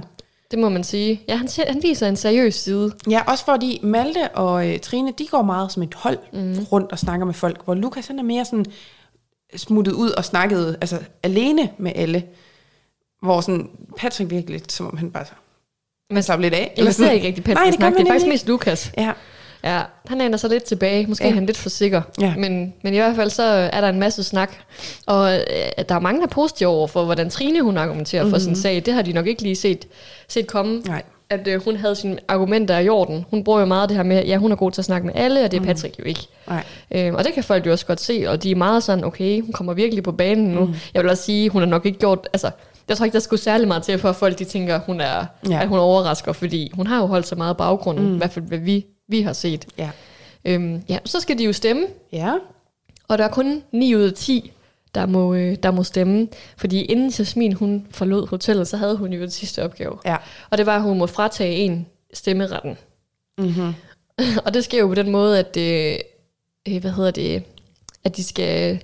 Det 0.51 0.59
må 0.59 0.69
man 0.69 0.83
sige. 0.83 1.21
Ja, 1.27 1.35
han, 1.35 1.47
ser- 1.47 1.71
han 1.71 1.83
viser 1.83 2.07
en 2.07 2.15
seriøs 2.15 2.55
side. 2.55 2.91
Ja, 3.09 3.21
også 3.27 3.45
fordi 3.45 3.79
Malte 3.83 4.29
og 4.29 4.69
øh, 4.69 4.79
Trine, 4.79 5.13
de 5.17 5.27
går 5.27 5.41
meget 5.41 5.71
som 5.71 5.83
et 5.83 5.93
hold 5.93 6.17
mm. 6.33 6.65
rundt 6.71 6.91
og 6.91 6.99
snakker 6.99 7.25
med 7.25 7.33
folk, 7.33 7.65
hvor 7.65 7.73
Lukas 7.73 8.07
han 8.07 8.19
er 8.19 8.23
mere 8.23 8.45
sådan 8.45 8.65
smuttet 9.55 9.91
ud 9.91 10.09
og 10.09 10.25
snakket 10.25 10.77
altså, 10.81 10.99
alene 11.23 11.69
med 11.77 11.91
alle. 11.95 12.23
Hvor 13.21 13.41
sådan 13.41 13.69
Patrick 13.97 14.31
virkelig 14.31 14.61
som 14.69 14.87
om 14.87 14.97
han 14.97 15.11
bare 15.11 15.25
så 15.25 15.31
Men 16.09 16.23
slapper 16.23 16.41
lidt 16.41 16.53
af. 16.53 16.73
Jeg 16.77 16.95
ser 16.95 17.11
ikke 17.11 17.27
rigtig 17.27 17.45
Nej, 17.47 17.55
Patrick 17.55 17.71
det 17.71 17.79
gør 17.79 17.85
snakke. 17.85 17.97
Det 17.97 18.03
man 18.03 18.11
er 18.11 18.13
faktisk 18.13 18.29
mest 18.29 18.47
Lukas. 18.47 18.91
Ja, 18.97 19.11
Ja, 19.63 19.81
han 20.07 20.21
aner 20.21 20.37
sig 20.37 20.49
lidt 20.49 20.63
tilbage. 20.63 21.07
Måske 21.07 21.23
ja. 21.23 21.29
Er 21.29 21.33
han 21.33 21.45
lidt 21.45 21.57
for 21.57 21.69
sikker. 21.69 22.01
Ja. 22.21 22.33
Men, 22.37 22.73
men 22.83 22.93
i 22.93 22.97
hvert 22.97 23.15
fald 23.15 23.29
så 23.29 23.43
er 23.43 23.81
der 23.81 23.89
en 23.89 23.99
masse 23.99 24.23
snak. 24.23 24.51
Og 25.05 25.33
øh, 25.33 25.39
der 25.89 25.95
er 25.95 25.99
mange, 25.99 26.21
der 26.21 26.27
er 26.27 26.31
positive 26.31 26.69
over 26.69 26.87
for, 26.87 27.05
hvordan 27.05 27.29
Trine 27.29 27.61
hun 27.61 27.77
argumenterer 27.77 28.23
mm-hmm. 28.23 28.33
for 28.33 28.39
sin 28.39 28.55
sag. 28.55 28.83
Det 28.85 28.93
har 28.93 29.01
de 29.01 29.13
nok 29.13 29.27
ikke 29.27 29.41
lige 29.41 29.55
set, 29.55 29.87
set 30.27 30.47
komme. 30.47 30.81
nej. 30.85 31.03
At 31.29 31.47
øh, 31.47 31.63
hun 31.63 31.75
havde 31.75 31.95
sine 31.95 32.17
argumenter 32.27 32.79
i 32.79 32.89
orden. 32.89 33.25
Hun 33.29 33.43
bruger 33.43 33.59
jo 33.59 33.65
meget 33.65 33.89
det 33.89 33.97
her 33.97 34.03
med, 34.03 34.25
ja, 34.25 34.37
hun 34.37 34.51
er 34.51 34.55
god 34.55 34.71
til 34.71 34.81
at 34.81 34.85
snakke 34.85 35.07
med 35.07 35.15
alle, 35.15 35.43
og 35.43 35.51
det 35.51 35.61
er 35.61 35.65
Patrick 35.65 35.99
jo 35.99 36.03
ikke. 36.03 36.27
nej. 36.47 36.63
Øh, 36.91 37.13
og 37.13 37.23
det 37.23 37.33
kan 37.33 37.43
folk 37.43 37.65
jo 37.65 37.71
også 37.71 37.85
godt 37.85 38.01
se, 38.01 38.25
og 38.27 38.43
de 38.43 38.51
er 38.51 38.55
meget 38.55 38.83
sådan, 38.83 39.03
okay, 39.03 39.41
hun 39.41 39.51
kommer 39.51 39.73
virkelig 39.73 40.03
på 40.03 40.11
banen 40.11 40.45
nu. 40.45 40.65
Mm. 40.65 40.73
Jeg 40.93 41.03
vil 41.03 41.11
også 41.11 41.23
sige, 41.23 41.49
hun 41.49 41.61
har 41.61 41.69
nok 41.69 41.85
ikke 41.85 41.99
gjort, 41.99 42.27
altså, 42.33 42.51
jeg 42.89 42.97
tror 42.97 43.05
ikke, 43.05 43.13
der 43.13 43.19
skulle 43.19 43.39
særlig 43.39 43.67
meget 43.67 43.83
til, 43.83 43.99
for 43.99 44.09
at 44.09 44.15
folk 44.15 44.39
de 44.39 44.43
tænker, 44.43 44.79
hun 44.79 45.01
er, 45.01 45.25
ja. 45.49 45.61
At 45.61 45.67
hun 45.67 45.79
overrasker, 45.79 46.33
fordi 46.33 46.71
hun 46.73 46.87
har 46.87 46.97
jo 46.97 47.05
holdt 47.05 47.27
sig 47.27 47.37
meget 47.37 47.57
baggrunden, 47.57 48.07
mm. 48.07 48.13
i 48.13 48.17
hvert 48.17 48.31
fald 48.31 48.45
hvad 48.45 48.57
vi, 48.57 48.85
vi 49.11 49.21
har 49.21 49.33
set. 49.33 49.67
Ja. 49.77 49.89
Øhm, 50.45 50.83
ja, 50.89 50.97
så 51.05 51.19
skal 51.19 51.37
de 51.37 51.43
jo 51.43 51.53
stemme, 51.53 51.87
Ja. 52.11 52.33
og 53.07 53.17
der 53.17 53.23
er 53.25 53.29
kun 53.31 53.63
9 53.71 53.95
ud 53.95 54.01
af 54.01 54.13
10, 54.13 54.51
der 54.95 55.05
må, 55.05 55.33
øh, 55.33 55.55
der 55.63 55.71
må 55.71 55.83
stemme. 55.83 56.27
Fordi 56.57 56.81
inden 56.81 57.09
Jasmin 57.19 57.53
hun 57.53 57.87
forlod 57.91 58.27
hotellet, 58.27 58.67
så 58.67 58.77
havde 58.77 58.97
hun 58.97 59.13
jo 59.13 59.21
den 59.21 59.29
sidste 59.31 59.63
opgave. 59.63 59.97
Ja. 60.05 60.17
Og 60.49 60.57
det 60.57 60.65
var, 60.65 60.75
at 60.75 60.81
hun 60.81 60.97
må 60.97 61.07
fratage 61.07 61.55
en 61.55 61.87
stemmeretten. 62.13 62.77
Mm-hmm. 63.37 63.73
og 64.45 64.53
det 64.53 64.63
sker 64.63 64.79
jo 64.79 64.87
på 64.87 64.95
den 64.95 65.09
måde, 65.11 65.39
at, 65.39 65.57
øh, 65.57 65.99
øh, 66.67 66.81
hvad 66.81 66.91
hedder 66.91 67.11
det, 67.11 67.43
at 68.03 68.17
de 68.17 68.23
skal... 68.23 68.83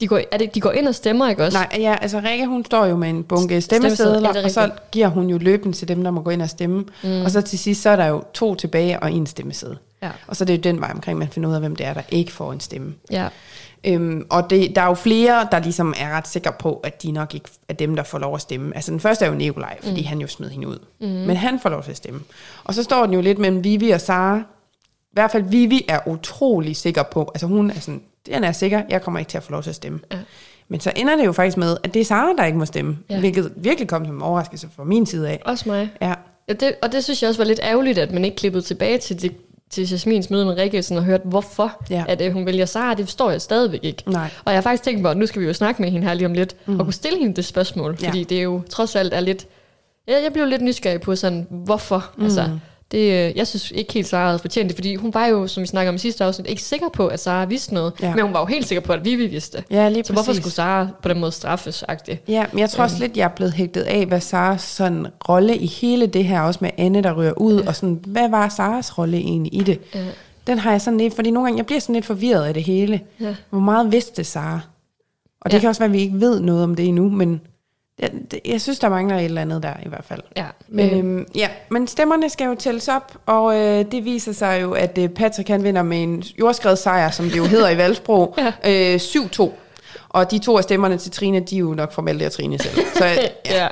De 0.00 0.06
går, 0.06 0.20
er 0.30 0.36
det, 0.36 0.54
de 0.54 0.60
går 0.60 0.70
ind 0.70 0.88
og 0.88 0.94
stemmer, 0.94 1.28
ikke 1.30 1.44
også? 1.44 1.58
Nej, 1.58 1.68
ja, 1.82 1.96
altså 2.00 2.20
Rikke, 2.24 2.46
hun 2.46 2.64
står 2.64 2.86
jo 2.86 2.96
med 2.96 3.10
en 3.10 3.24
bunke 3.24 3.60
Stemmesedler, 3.60 4.32
er 4.32 4.44
og 4.44 4.50
så 4.50 4.70
giver 4.92 5.08
hun 5.08 5.30
jo 5.30 5.38
løbende 5.38 5.76
til 5.76 5.88
dem, 5.88 6.04
der 6.04 6.10
må 6.10 6.22
gå 6.22 6.30
ind 6.30 6.42
og 6.42 6.50
stemme. 6.50 6.84
Mm. 7.02 7.22
Og 7.22 7.30
så 7.30 7.40
til 7.40 7.58
sidst, 7.58 7.82
så 7.82 7.90
er 7.90 7.96
der 7.96 8.06
jo 8.06 8.22
to 8.34 8.54
tilbage 8.54 9.00
og 9.00 9.12
en 9.12 9.26
stemmeseddel. 9.26 9.78
Ja. 10.02 10.10
Og 10.26 10.36
så 10.36 10.44
er 10.44 10.46
det 10.46 10.56
jo 10.56 10.60
den 10.60 10.80
vej 10.80 10.90
omkring, 10.94 11.18
man 11.18 11.28
finder 11.28 11.48
ud 11.48 11.54
af, 11.54 11.60
hvem 11.60 11.76
det 11.76 11.86
er, 11.86 11.94
der 11.94 12.02
ikke 12.08 12.32
får 12.32 12.52
en 12.52 12.60
stemme. 12.60 12.94
Ja. 13.10 13.28
Øhm, 13.86 14.26
og 14.30 14.50
det, 14.50 14.76
der 14.76 14.82
er 14.82 14.86
jo 14.86 14.94
flere, 14.94 15.48
der 15.52 15.58
ligesom 15.58 15.94
er 15.98 16.10
ret 16.10 16.28
sikre 16.28 16.52
på, 16.58 16.74
at 16.84 17.02
de 17.02 17.12
nok 17.12 17.34
ikke 17.34 17.48
er 17.68 17.74
dem, 17.74 17.96
der 17.96 18.02
får 18.02 18.18
lov 18.18 18.34
at 18.34 18.40
stemme. 18.40 18.74
Altså 18.74 18.90
den 18.90 19.00
første 19.00 19.24
er 19.24 19.28
jo 19.28 19.34
Nikolaj, 19.34 19.78
fordi 19.82 20.00
mm. 20.00 20.06
han 20.06 20.20
jo 20.20 20.26
smed 20.26 20.50
hende 20.50 20.68
ud. 20.68 20.78
Mm. 21.00 21.06
Men 21.06 21.36
han 21.36 21.60
får 21.60 21.68
lov 21.68 21.82
til 21.82 21.90
at 21.90 21.96
stemme. 21.96 22.20
Og 22.64 22.74
så 22.74 22.82
står 22.82 23.04
den 23.04 23.14
jo 23.14 23.20
lidt 23.20 23.38
mellem 23.38 23.64
Vivi 23.64 23.90
og 23.90 24.00
Sara. 24.00 24.38
I 24.38 25.12
hvert 25.12 25.30
fald 25.30 25.42
Vivi 25.42 25.84
er 25.88 26.08
utrolig 26.08 26.76
sikker 26.76 27.02
på, 27.02 27.30
altså 27.34 27.46
hun 27.46 27.70
er 27.70 27.80
sådan, 27.80 28.02
den 28.26 28.44
er 28.44 28.52
sikker, 28.52 28.82
jeg 28.88 29.02
kommer 29.02 29.18
ikke 29.20 29.28
til 29.30 29.36
at 29.36 29.42
få 29.44 29.52
lov 29.52 29.62
til 29.62 29.70
at 29.70 29.76
stemme. 29.76 30.00
Ja. 30.12 30.18
Men 30.68 30.80
så 30.80 30.92
ender 30.96 31.16
det 31.16 31.24
jo 31.26 31.32
faktisk 31.32 31.56
med, 31.56 31.76
at 31.84 31.94
det 31.94 32.00
er 32.00 32.04
Sara, 32.04 32.32
der 32.38 32.44
ikke 32.44 32.58
må 32.58 32.64
stemme. 32.64 32.98
Ja. 33.10 33.14
Ja. 33.14 33.20
Hvilket 33.20 33.52
virkelig 33.56 33.88
kom 33.88 34.04
som 34.06 34.16
en 34.16 34.22
overraskelse 34.22 34.68
fra 34.76 34.84
min 34.84 35.06
side 35.06 35.28
af. 35.28 35.42
Også 35.44 35.68
mig. 35.68 35.90
Ja, 36.02 36.14
Ja, 36.48 36.52
det, 36.52 36.74
og 36.82 36.92
det 36.92 37.04
synes 37.04 37.22
jeg 37.22 37.28
også 37.28 37.40
var 37.40 37.44
lidt 37.46 37.60
ærgerligt, 37.62 37.98
at 37.98 38.12
man 38.12 38.24
ikke 38.24 38.36
klippede 38.36 38.62
tilbage 38.64 38.98
til, 38.98 39.22
det, 39.22 39.32
til 39.70 39.90
Jasmins 39.90 40.30
møde 40.30 40.44
med 40.46 40.54
Rikke, 40.56 40.82
sådan 40.82 40.98
og 40.98 41.04
hørte, 41.04 41.24
hvorfor 41.28 41.82
Ja. 41.90 42.04
at, 42.08 42.20
øh, 42.20 42.32
hun 42.32 42.46
vælger 42.46 42.66
Sara. 42.66 42.94
Det 42.94 43.04
forstår 43.04 43.30
jeg 43.30 43.40
stadigvæk 43.40 43.80
ikke. 43.82 44.02
nej. 44.10 44.28
Og 44.44 44.52
jeg 44.52 44.56
har 44.56 44.62
faktisk 44.62 44.82
tænkt 44.82 45.02
på, 45.02 45.08
at 45.08 45.16
nu 45.16 45.26
skal 45.26 45.42
vi 45.42 45.46
jo 45.46 45.52
snakke 45.52 45.82
med 45.82 45.90
hende 45.90 46.06
her 46.06 46.14
lige 46.14 46.26
om 46.26 46.32
lidt, 46.34 46.56
mm. 46.66 46.78
og 46.80 46.86
kunne 46.86 46.92
stille 46.92 47.18
hende 47.18 47.34
det 47.36 47.44
spørgsmål, 47.44 47.96
Ja. 48.02 48.08
fordi 48.08 48.24
det 48.24 48.38
er 48.38 48.42
jo 48.42 48.62
trods 48.70 48.96
alt 48.96 49.14
er 49.14 49.20
lidt... 49.20 49.46
Jeg, 50.06 50.20
jeg 50.24 50.32
blev 50.32 50.46
lidt 50.46 50.62
nysgerrig 50.62 51.00
på 51.00 51.16
sådan, 51.16 51.46
hvorfor? 51.50 52.10
Mm. 52.18 52.24
Altså, 52.24 52.58
det, 52.92 52.98
øh, 52.98 53.36
jeg 53.36 53.46
synes 53.46 53.70
ikke 53.70 53.92
helt, 53.92 54.06
Sara 54.06 54.26
havde 54.26 54.38
fortjent 54.38 54.68
det, 54.68 54.76
fordi 54.76 54.94
hun 54.94 55.14
var 55.14 55.26
jo, 55.26 55.46
som 55.46 55.60
vi 55.60 55.66
snakker 55.66 55.88
om 55.88 55.94
i 55.94 55.98
sidste 55.98 56.24
afsnit, 56.24 56.46
ikke 56.46 56.62
sikker 56.62 56.88
på, 56.88 57.06
at 57.06 57.20
Sara 57.20 57.44
vidste 57.44 57.74
noget, 57.74 57.92
ja. 58.02 58.14
Men 58.14 58.24
hun 58.24 58.34
var 58.34 58.40
jo 58.40 58.46
helt 58.46 58.68
sikker 58.68 58.82
på, 58.82 58.92
at 58.92 59.04
vi 59.04 59.14
vidste 59.14 59.56
det. 59.58 59.64
Ja, 59.70 59.88
lige 59.88 60.04
Så 60.04 60.12
hvorfor 60.12 60.26
præcis. 60.26 60.42
skulle 60.42 60.54
Sara 60.54 60.88
på 61.02 61.08
den 61.08 61.20
måde 61.20 61.32
straffes 61.32 61.84
-agtigt? 61.90 62.16
Ja, 62.28 62.44
men 62.52 62.58
jeg 62.58 62.70
tror 62.70 62.84
også 62.84 62.96
lidt, 62.98 63.16
jeg 63.16 63.24
er 63.24 63.28
blevet 63.28 63.52
hægtet 63.52 63.82
af, 63.82 64.06
hvad 64.06 64.20
Saras 64.20 64.62
sådan 64.62 65.06
rolle 65.28 65.56
i 65.56 65.66
hele 65.66 66.06
det 66.06 66.24
her, 66.24 66.40
også 66.40 66.58
med 66.62 66.70
Anne, 66.78 67.02
der 67.02 67.12
ryger 67.12 67.32
ud, 67.38 67.60
ja. 67.62 67.68
og 67.68 67.76
sådan, 67.76 68.00
hvad 68.06 68.28
var 68.28 68.48
Saras 68.48 68.98
rolle 68.98 69.16
egentlig 69.16 69.54
i 69.54 69.62
det? 69.62 69.80
Ja. 69.94 70.04
Den 70.46 70.58
har 70.58 70.70
jeg 70.70 70.80
sådan 70.80 70.98
lidt, 70.98 71.14
fordi 71.14 71.30
nogle 71.30 71.46
gange, 71.46 71.58
jeg 71.58 71.66
bliver 71.66 71.80
sådan 71.80 71.94
lidt 71.94 72.04
forvirret 72.04 72.44
af 72.44 72.54
det 72.54 72.62
hele. 72.62 73.00
Ja. 73.20 73.34
Hvor 73.50 73.60
meget 73.60 73.92
vidste 73.92 74.24
Sara? 74.24 74.60
Og 75.40 75.50
det 75.50 75.56
ja. 75.56 75.60
kan 75.60 75.68
også 75.68 75.80
være, 75.80 75.88
at 75.88 75.92
vi 75.92 76.00
ikke 76.00 76.20
ved 76.20 76.40
noget 76.40 76.62
om 76.64 76.74
det 76.74 76.86
endnu, 76.88 77.10
men 77.10 77.40
jeg, 77.98 78.10
jeg 78.44 78.60
synes, 78.60 78.78
der 78.78 78.88
mangler 78.88 79.16
et 79.16 79.24
eller 79.24 79.40
andet 79.42 79.62
der 79.62 79.72
i 79.86 79.88
hvert 79.88 80.04
fald. 80.04 80.20
Ja, 80.36 80.44
Men, 80.68 80.90
øh, 80.90 80.98
øhm, 80.98 81.26
ja, 81.36 81.48
men 81.70 81.86
stemmerne 81.86 82.30
skal 82.30 82.44
jo 82.46 82.54
tælles 82.54 82.88
op, 82.88 83.16
og 83.26 83.56
øh, 83.56 83.84
det 83.92 84.04
viser 84.04 84.32
sig 84.32 84.62
jo, 84.62 84.72
at 84.72 84.98
øh, 84.98 85.08
Patrick 85.08 85.48
han 85.48 85.64
vinder 85.64 85.82
med 85.82 86.02
en 86.02 86.22
jordskredet 86.40 86.78
sejr, 86.78 87.10
som 87.10 87.24
det 87.30 87.36
jo 87.36 87.44
hedder 87.44 87.68
i 87.68 87.76
Valsbro, 87.76 88.34
Ja. 88.64 88.92
øh, 88.94 88.96
7-2. 88.96 89.50
Og 90.14 90.30
de 90.30 90.38
to 90.38 90.56
af 90.56 90.62
stemmerne 90.62 90.98
til 90.98 91.10
Trine, 91.12 91.40
de 91.40 91.54
er 91.56 91.60
jo 91.60 91.74
nok 91.74 92.02
Malte 92.02 92.26
og 92.26 92.32
Trine 92.32 92.58
selv. 92.58 92.74
Så, 92.98 93.04
ja. 93.04 93.28
Ja. 93.50 93.68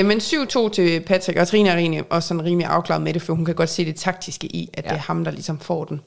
Øh, 0.00 0.06
men 0.06 0.18
7-2 0.18 0.68
til 0.70 1.00
Patrick, 1.00 1.38
og 1.38 1.48
Trine 1.48 1.68
er 1.68 1.76
rimelig, 1.76 2.04
også 2.10 2.28
sådan 2.28 2.44
rimelig 2.44 2.66
afklaret 2.68 3.02
med 3.02 3.14
det, 3.14 3.22
for 3.22 3.32
hun 3.34 3.44
kan 3.44 3.54
godt 3.54 3.70
se 3.70 3.84
det 3.84 3.96
taktiske 3.96 4.46
i, 4.46 4.70
at 4.74 4.84
ja. 4.84 4.90
Det 4.90 4.96
er 4.96 5.00
ham, 5.00 5.24
der 5.24 5.30
ligesom 5.30 5.58
får 5.60 5.84
den. 5.84 6.00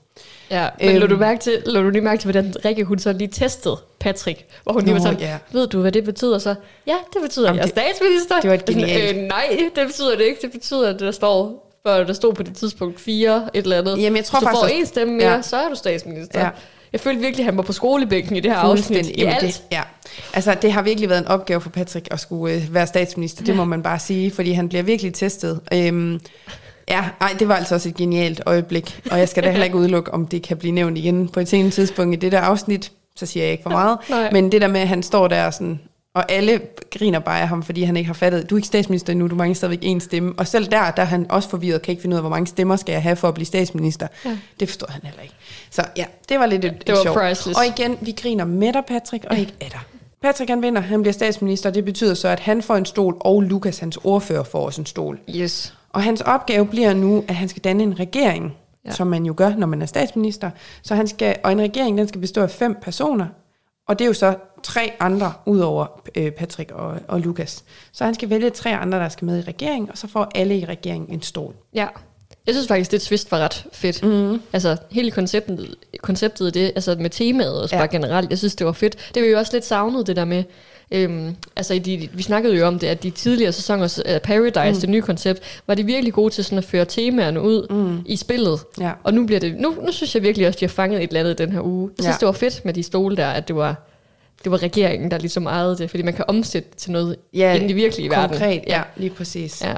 Ja, 0.51 0.67
men 0.79 0.89
Øhm. 0.89 0.97
lå 0.99 1.07
du, 1.07 1.17
mærke 1.17 1.39
til, 1.39 1.63
lå 1.65 1.81
du 1.81 1.89
lige 1.89 2.01
mærke 2.01 2.19
til, 2.21 2.31
hvordan 2.31 2.53
Rikke 2.65 2.83
hun 2.83 2.99
så 2.99 3.13
lige 3.13 3.27
testede 3.27 3.77
Patrick, 3.99 4.45
hvor 4.63 4.73
hun 4.73 4.81
lige 4.83 4.93
var 4.93 4.99
Nå, 4.99 5.05
sådan, 5.05 5.19
ja. 5.19 5.37
ved 5.51 5.67
du, 5.67 5.81
hvad 5.81 5.91
det 5.91 6.03
betyder 6.03 6.39
så? 6.39 6.55
Ja, 6.87 6.95
det 7.13 7.21
betyder, 7.21 7.45
Jamen, 7.47 7.59
at 7.59 7.65
jeg 7.77 7.81
er 7.83 7.91
statsminister. 7.93 8.39
det 8.41 8.49
var 8.49 8.55
et 8.55 8.65
genialt. 8.65 9.17
Øh, 9.17 9.23
nej, 9.23 9.57
det 9.75 9.87
betyder 9.87 10.15
det 10.17 10.23
ikke. 10.23 10.41
Det 10.41 10.51
betyder, 10.51 10.89
at 10.93 10.99
der 10.99 11.11
står, 11.11 11.69
for 11.87 11.93
der 11.93 12.13
stod 12.13 12.33
på 12.33 12.43
det 12.43 12.55
tidspunkt 12.57 12.99
fire, 12.99 13.49
et 13.53 13.63
eller 13.63 13.77
andet. 13.77 14.01
Jamen, 14.01 14.17
jeg 14.17 14.25
tror 14.25 14.39
Hvis 14.39 14.45
du 14.47 14.51
faktisk 14.55 14.73
får 14.73 14.79
en 14.79 14.85
stemme 14.85 15.13
mere, 15.13 15.31
Ja. 15.35 15.41
så 15.41 15.57
er 15.57 15.69
du 15.69 15.75
statsminister. 15.75 16.39
Ja. 16.39 16.49
Jeg 16.93 17.01
følte 17.01 17.21
virkelig, 17.21 17.43
at 17.43 17.45
han 17.45 17.57
var 17.57 17.63
på 17.63 17.73
skolebænken 17.73 18.35
i 18.35 18.39
det 18.39 18.51
her 18.51 18.57
afsnit. 18.57 19.07
I 19.07 19.13
Jamen, 19.17 19.33
alt. 19.33 19.41
det, 19.41 19.63
ja. 19.71 19.81
Altså, 20.33 20.57
det 20.61 20.71
har 20.71 20.81
virkelig 20.81 21.09
været 21.09 21.19
en 21.19 21.27
opgave 21.27 21.61
for 21.61 21.69
Patrick 21.69 22.07
at 22.11 22.19
skulle 22.19 22.55
øh, 22.55 22.73
være 22.73 22.87
statsminister, 22.87 23.43
det 23.43 23.55
må 23.55 23.65
man 23.65 23.83
bare 23.83 23.99
sige, 23.99 24.31
fordi 24.31 24.51
han 24.51 24.69
bliver 24.69 24.83
virkelig 24.83 25.13
testet. 25.13 25.59
Øhm, 25.73 26.19
ja, 26.89 27.03
ej, 27.21 27.35
det 27.39 27.47
var 27.47 27.55
altså 27.55 27.75
også 27.75 27.89
et 27.89 27.95
genialt 27.95 28.41
øjeblik, 28.45 29.01
og 29.11 29.19
jeg 29.19 29.29
skal 29.29 29.43
da 29.43 29.49
heller 29.49 29.65
ikke 29.65 29.77
udelukke, 29.83 30.13
om 30.13 30.27
det 30.27 30.41
kan 30.41 30.57
blive 30.57 30.71
nævnt 30.71 30.97
igen 30.97 31.27
på 31.27 31.39
et 31.39 31.47
senere 31.47 31.71
tidspunkt 31.71 32.15
i 32.15 32.19
det 32.19 32.31
der 32.31 32.39
afsnit, 32.39 32.91
så 33.15 33.25
siger 33.25 33.43
jeg 33.43 33.51
ikke 33.51 33.63
for 33.63 33.69
meget. 33.69 33.97
Nej. 34.09 34.31
Men 34.31 34.51
det 34.51 34.61
der 34.61 34.67
med, 34.67 34.81
at 34.81 34.87
han 34.87 35.03
står 35.03 35.27
der 35.27 35.51
sådan, 35.51 35.79
og 36.19 36.31
alle 36.31 36.61
griner 36.91 37.19
bare 37.19 37.41
af 37.41 37.47
ham, 37.47 37.63
fordi 37.63 37.83
han 37.83 37.97
ikke 37.97 38.07
har 38.07 38.13
fattet, 38.13 38.49
du 38.49 38.55
er 38.55 38.57
ikke 38.57 38.67
statsminister 38.67 39.11
endnu, 39.13 39.27
du 39.27 39.35
mangler 39.35 39.55
stadigvæk 39.55 39.95
én 39.95 39.99
stemme. 39.99 40.33
Og 40.37 40.47
selv 40.47 40.65
der, 40.65 40.91
der 40.91 41.01
er 41.01 41.05
han 41.07 41.25
også 41.29 41.49
forvirret, 41.49 41.81
kan 41.81 41.91
ikke 41.91 42.01
finde 42.01 42.13
ud 42.13 42.17
af, 42.17 42.21
hvor 42.23 42.29
mange 42.29 42.47
stemmer 42.47 42.75
skal 42.75 42.93
jeg 42.93 43.03
have 43.03 43.15
for 43.15 43.27
at 43.27 43.33
blive 43.33 43.45
statsminister. 43.45 44.07
Ja. 44.25 44.37
Det 44.59 44.67
forstår 44.67 44.87
han 44.89 45.01
heller 45.03 45.21
ikke. 45.21 45.33
Så 45.71 45.83
ja, 45.97 46.05
det 46.29 46.39
var 46.39 46.45
lidt 46.45 46.65
et, 46.65 46.73
Det 46.87 46.91
var 46.93 46.97
et 46.99 47.03
sjov. 47.03 47.15
priceless. 47.15 47.59
Og 47.59 47.65
igen, 47.65 47.97
vi 48.01 48.11
griner 48.21 48.45
med 48.45 48.73
dig, 48.73 48.83
Patrick, 48.87 49.25
og 49.29 49.37
ikke 49.39 49.53
af 49.61 49.69
dig. 49.71 49.79
Patrick 50.21 50.49
han 50.49 50.61
vinder, 50.61 50.81
han 50.81 51.01
bliver 51.01 51.13
statsminister, 51.13 51.69
det 51.69 51.85
betyder 51.85 52.13
så, 52.13 52.27
at 52.27 52.39
han 52.39 52.61
får 52.61 52.75
en 52.75 52.85
stol, 52.85 53.17
og 53.19 53.41
Lukas, 53.41 53.79
hans 53.79 53.97
ordfører, 54.03 54.43
får 54.43 54.65
også 54.65 54.81
en 54.81 54.85
stol. 54.85 55.19
Yes. 55.35 55.73
Og 55.93 56.03
hans 56.03 56.21
opgave 56.21 56.65
bliver 56.65 56.93
nu, 56.93 57.23
at 57.27 57.35
han 57.35 57.49
skal 57.49 57.63
danne 57.63 57.83
en 57.83 57.99
regering, 57.99 58.53
Ja. 58.85 58.89
ja. 58.89 58.95
som 58.95 59.07
man 59.07 59.25
jo 59.25 59.33
gør, 59.37 59.55
når 59.55 59.67
man 59.67 59.81
er 59.81 59.85
statsminister. 59.85 60.49
Så 60.81 60.95
han 60.95 61.07
skal, 61.07 61.35
og 61.43 61.51
en 61.51 61.61
regering, 61.61 61.97
den 61.97 62.07
skal 62.07 62.21
bestå 62.21 62.41
af 62.41 62.49
fem 62.51 62.75
personer, 62.81 63.25
og 63.89 63.99
det 63.99 64.05
er 64.05 64.07
jo 64.07 64.13
så 64.13 64.35
tre 64.63 64.93
andre, 64.99 65.33
udover 65.45 66.01
øh, 66.15 66.31
Patrick 66.31 66.71
og, 66.71 66.97
og 67.07 67.19
Lukas. 67.19 67.63
Så 67.91 68.03
han 68.03 68.13
skal 68.13 68.29
vælge 68.29 68.49
tre 68.49 68.75
andre, 68.75 68.99
der 68.99 69.09
skal 69.09 69.25
med 69.25 69.39
i 69.39 69.41
regeringen, 69.41 69.91
og 69.91 69.97
så 69.97 70.07
får 70.07 70.31
alle 70.35 70.57
i 70.57 70.65
regeringen 70.65 71.13
en 71.13 71.21
stol. 71.21 71.53
Ja. 71.73 71.87
Jeg 72.47 72.55
synes 72.55 72.67
faktisk, 72.67 72.91
det 72.91 73.01
twist 73.01 73.31
var 73.31 73.37
ret 73.37 73.65
fedt. 73.73 74.03
Mm. 74.03 74.41
Altså, 74.53 74.77
hele 74.91 75.11
konceptet, 75.11 75.75
konceptet 76.01 76.53
det, 76.53 76.71
altså 76.75 76.95
med 76.99 77.09
temaet 77.09 77.71
Ja. 77.71 77.77
ja. 77.77 77.81
bare 77.81 77.87
generelt, 77.87 78.29
jeg 78.29 78.37
synes, 78.37 78.55
det 78.55 78.67
var 78.67 78.73
fedt. 78.73 79.11
Det 79.15 79.23
var 79.23 79.29
jo 79.29 79.37
også 79.37 79.53
lidt 79.53 79.65
savnet, 79.65 80.07
det 80.07 80.15
der 80.15 80.25
med, 80.25 80.43
øhm, 80.91 81.35
altså 81.55 81.73
i 81.73 81.79
de, 81.79 82.09
vi 82.13 82.23
snakkede 82.23 82.55
jo 82.57 82.67
om 82.67 82.79
det, 82.79 82.87
at 82.87 83.03
de 83.03 83.09
tidligere 83.09 83.51
sæsoner 83.51 84.01
af 84.05 84.21
Paradise, 84.21 84.73
mm. 84.77 84.81
det 84.81 84.89
nye 84.89 85.01
koncept, 85.01 85.61
var 85.67 85.75
de 85.75 85.83
virkelig 85.83 86.13
gode 86.13 86.33
til 86.33 86.43
sådan 86.43 86.57
at 86.57 86.63
føre 86.63 86.85
temaerne 86.85 87.41
ud 87.41 87.67
mm. 87.69 88.03
i 88.05 88.15
spillet. 88.15 88.59
Ja. 88.79 88.91
Og 89.03 89.13
nu 89.13 89.25
bliver 89.25 89.39
det, 89.39 89.55
nu, 89.59 89.75
nu 89.85 89.91
synes 89.91 90.15
jeg 90.15 90.23
virkelig 90.23 90.47
også, 90.47 90.57
at 90.57 90.59
de 90.59 90.65
har 90.65 90.69
fanget 90.69 91.03
et 91.03 91.07
eller 91.07 91.19
andet 91.19 91.37
den 91.37 91.51
her 91.51 91.61
uge. 91.61 91.89
Jeg 91.97 92.03
synes, 92.03 92.13
Ja. 92.13 92.17
det 92.19 92.25
var 92.25 92.31
fedt 92.31 92.65
med 92.65 92.73
de 92.73 92.83
stole 92.83 93.17
der, 93.17 93.27
at 93.27 93.47
det 93.47 93.55
var, 93.55 93.87
det 94.43 94.51
var 94.51 94.63
regeringen, 94.63 95.11
der 95.11 95.17
ligesom 95.17 95.45
ejede 95.45 95.77
det, 95.77 95.89
fordi 95.89 96.03
man 96.03 96.13
kan 96.13 96.25
omsætte 96.27 96.69
det 96.69 96.77
til 96.77 96.91
noget 96.91 97.15
Ja, 97.33 97.53
i 97.53 97.59
den 97.59 97.75
virkelige 97.75 98.09
verden. 98.09 98.29
Konkret, 98.29 98.61
ja, 98.67 98.81
lige 98.97 99.09
præcis. 99.09 99.61
Ja. 99.61 99.73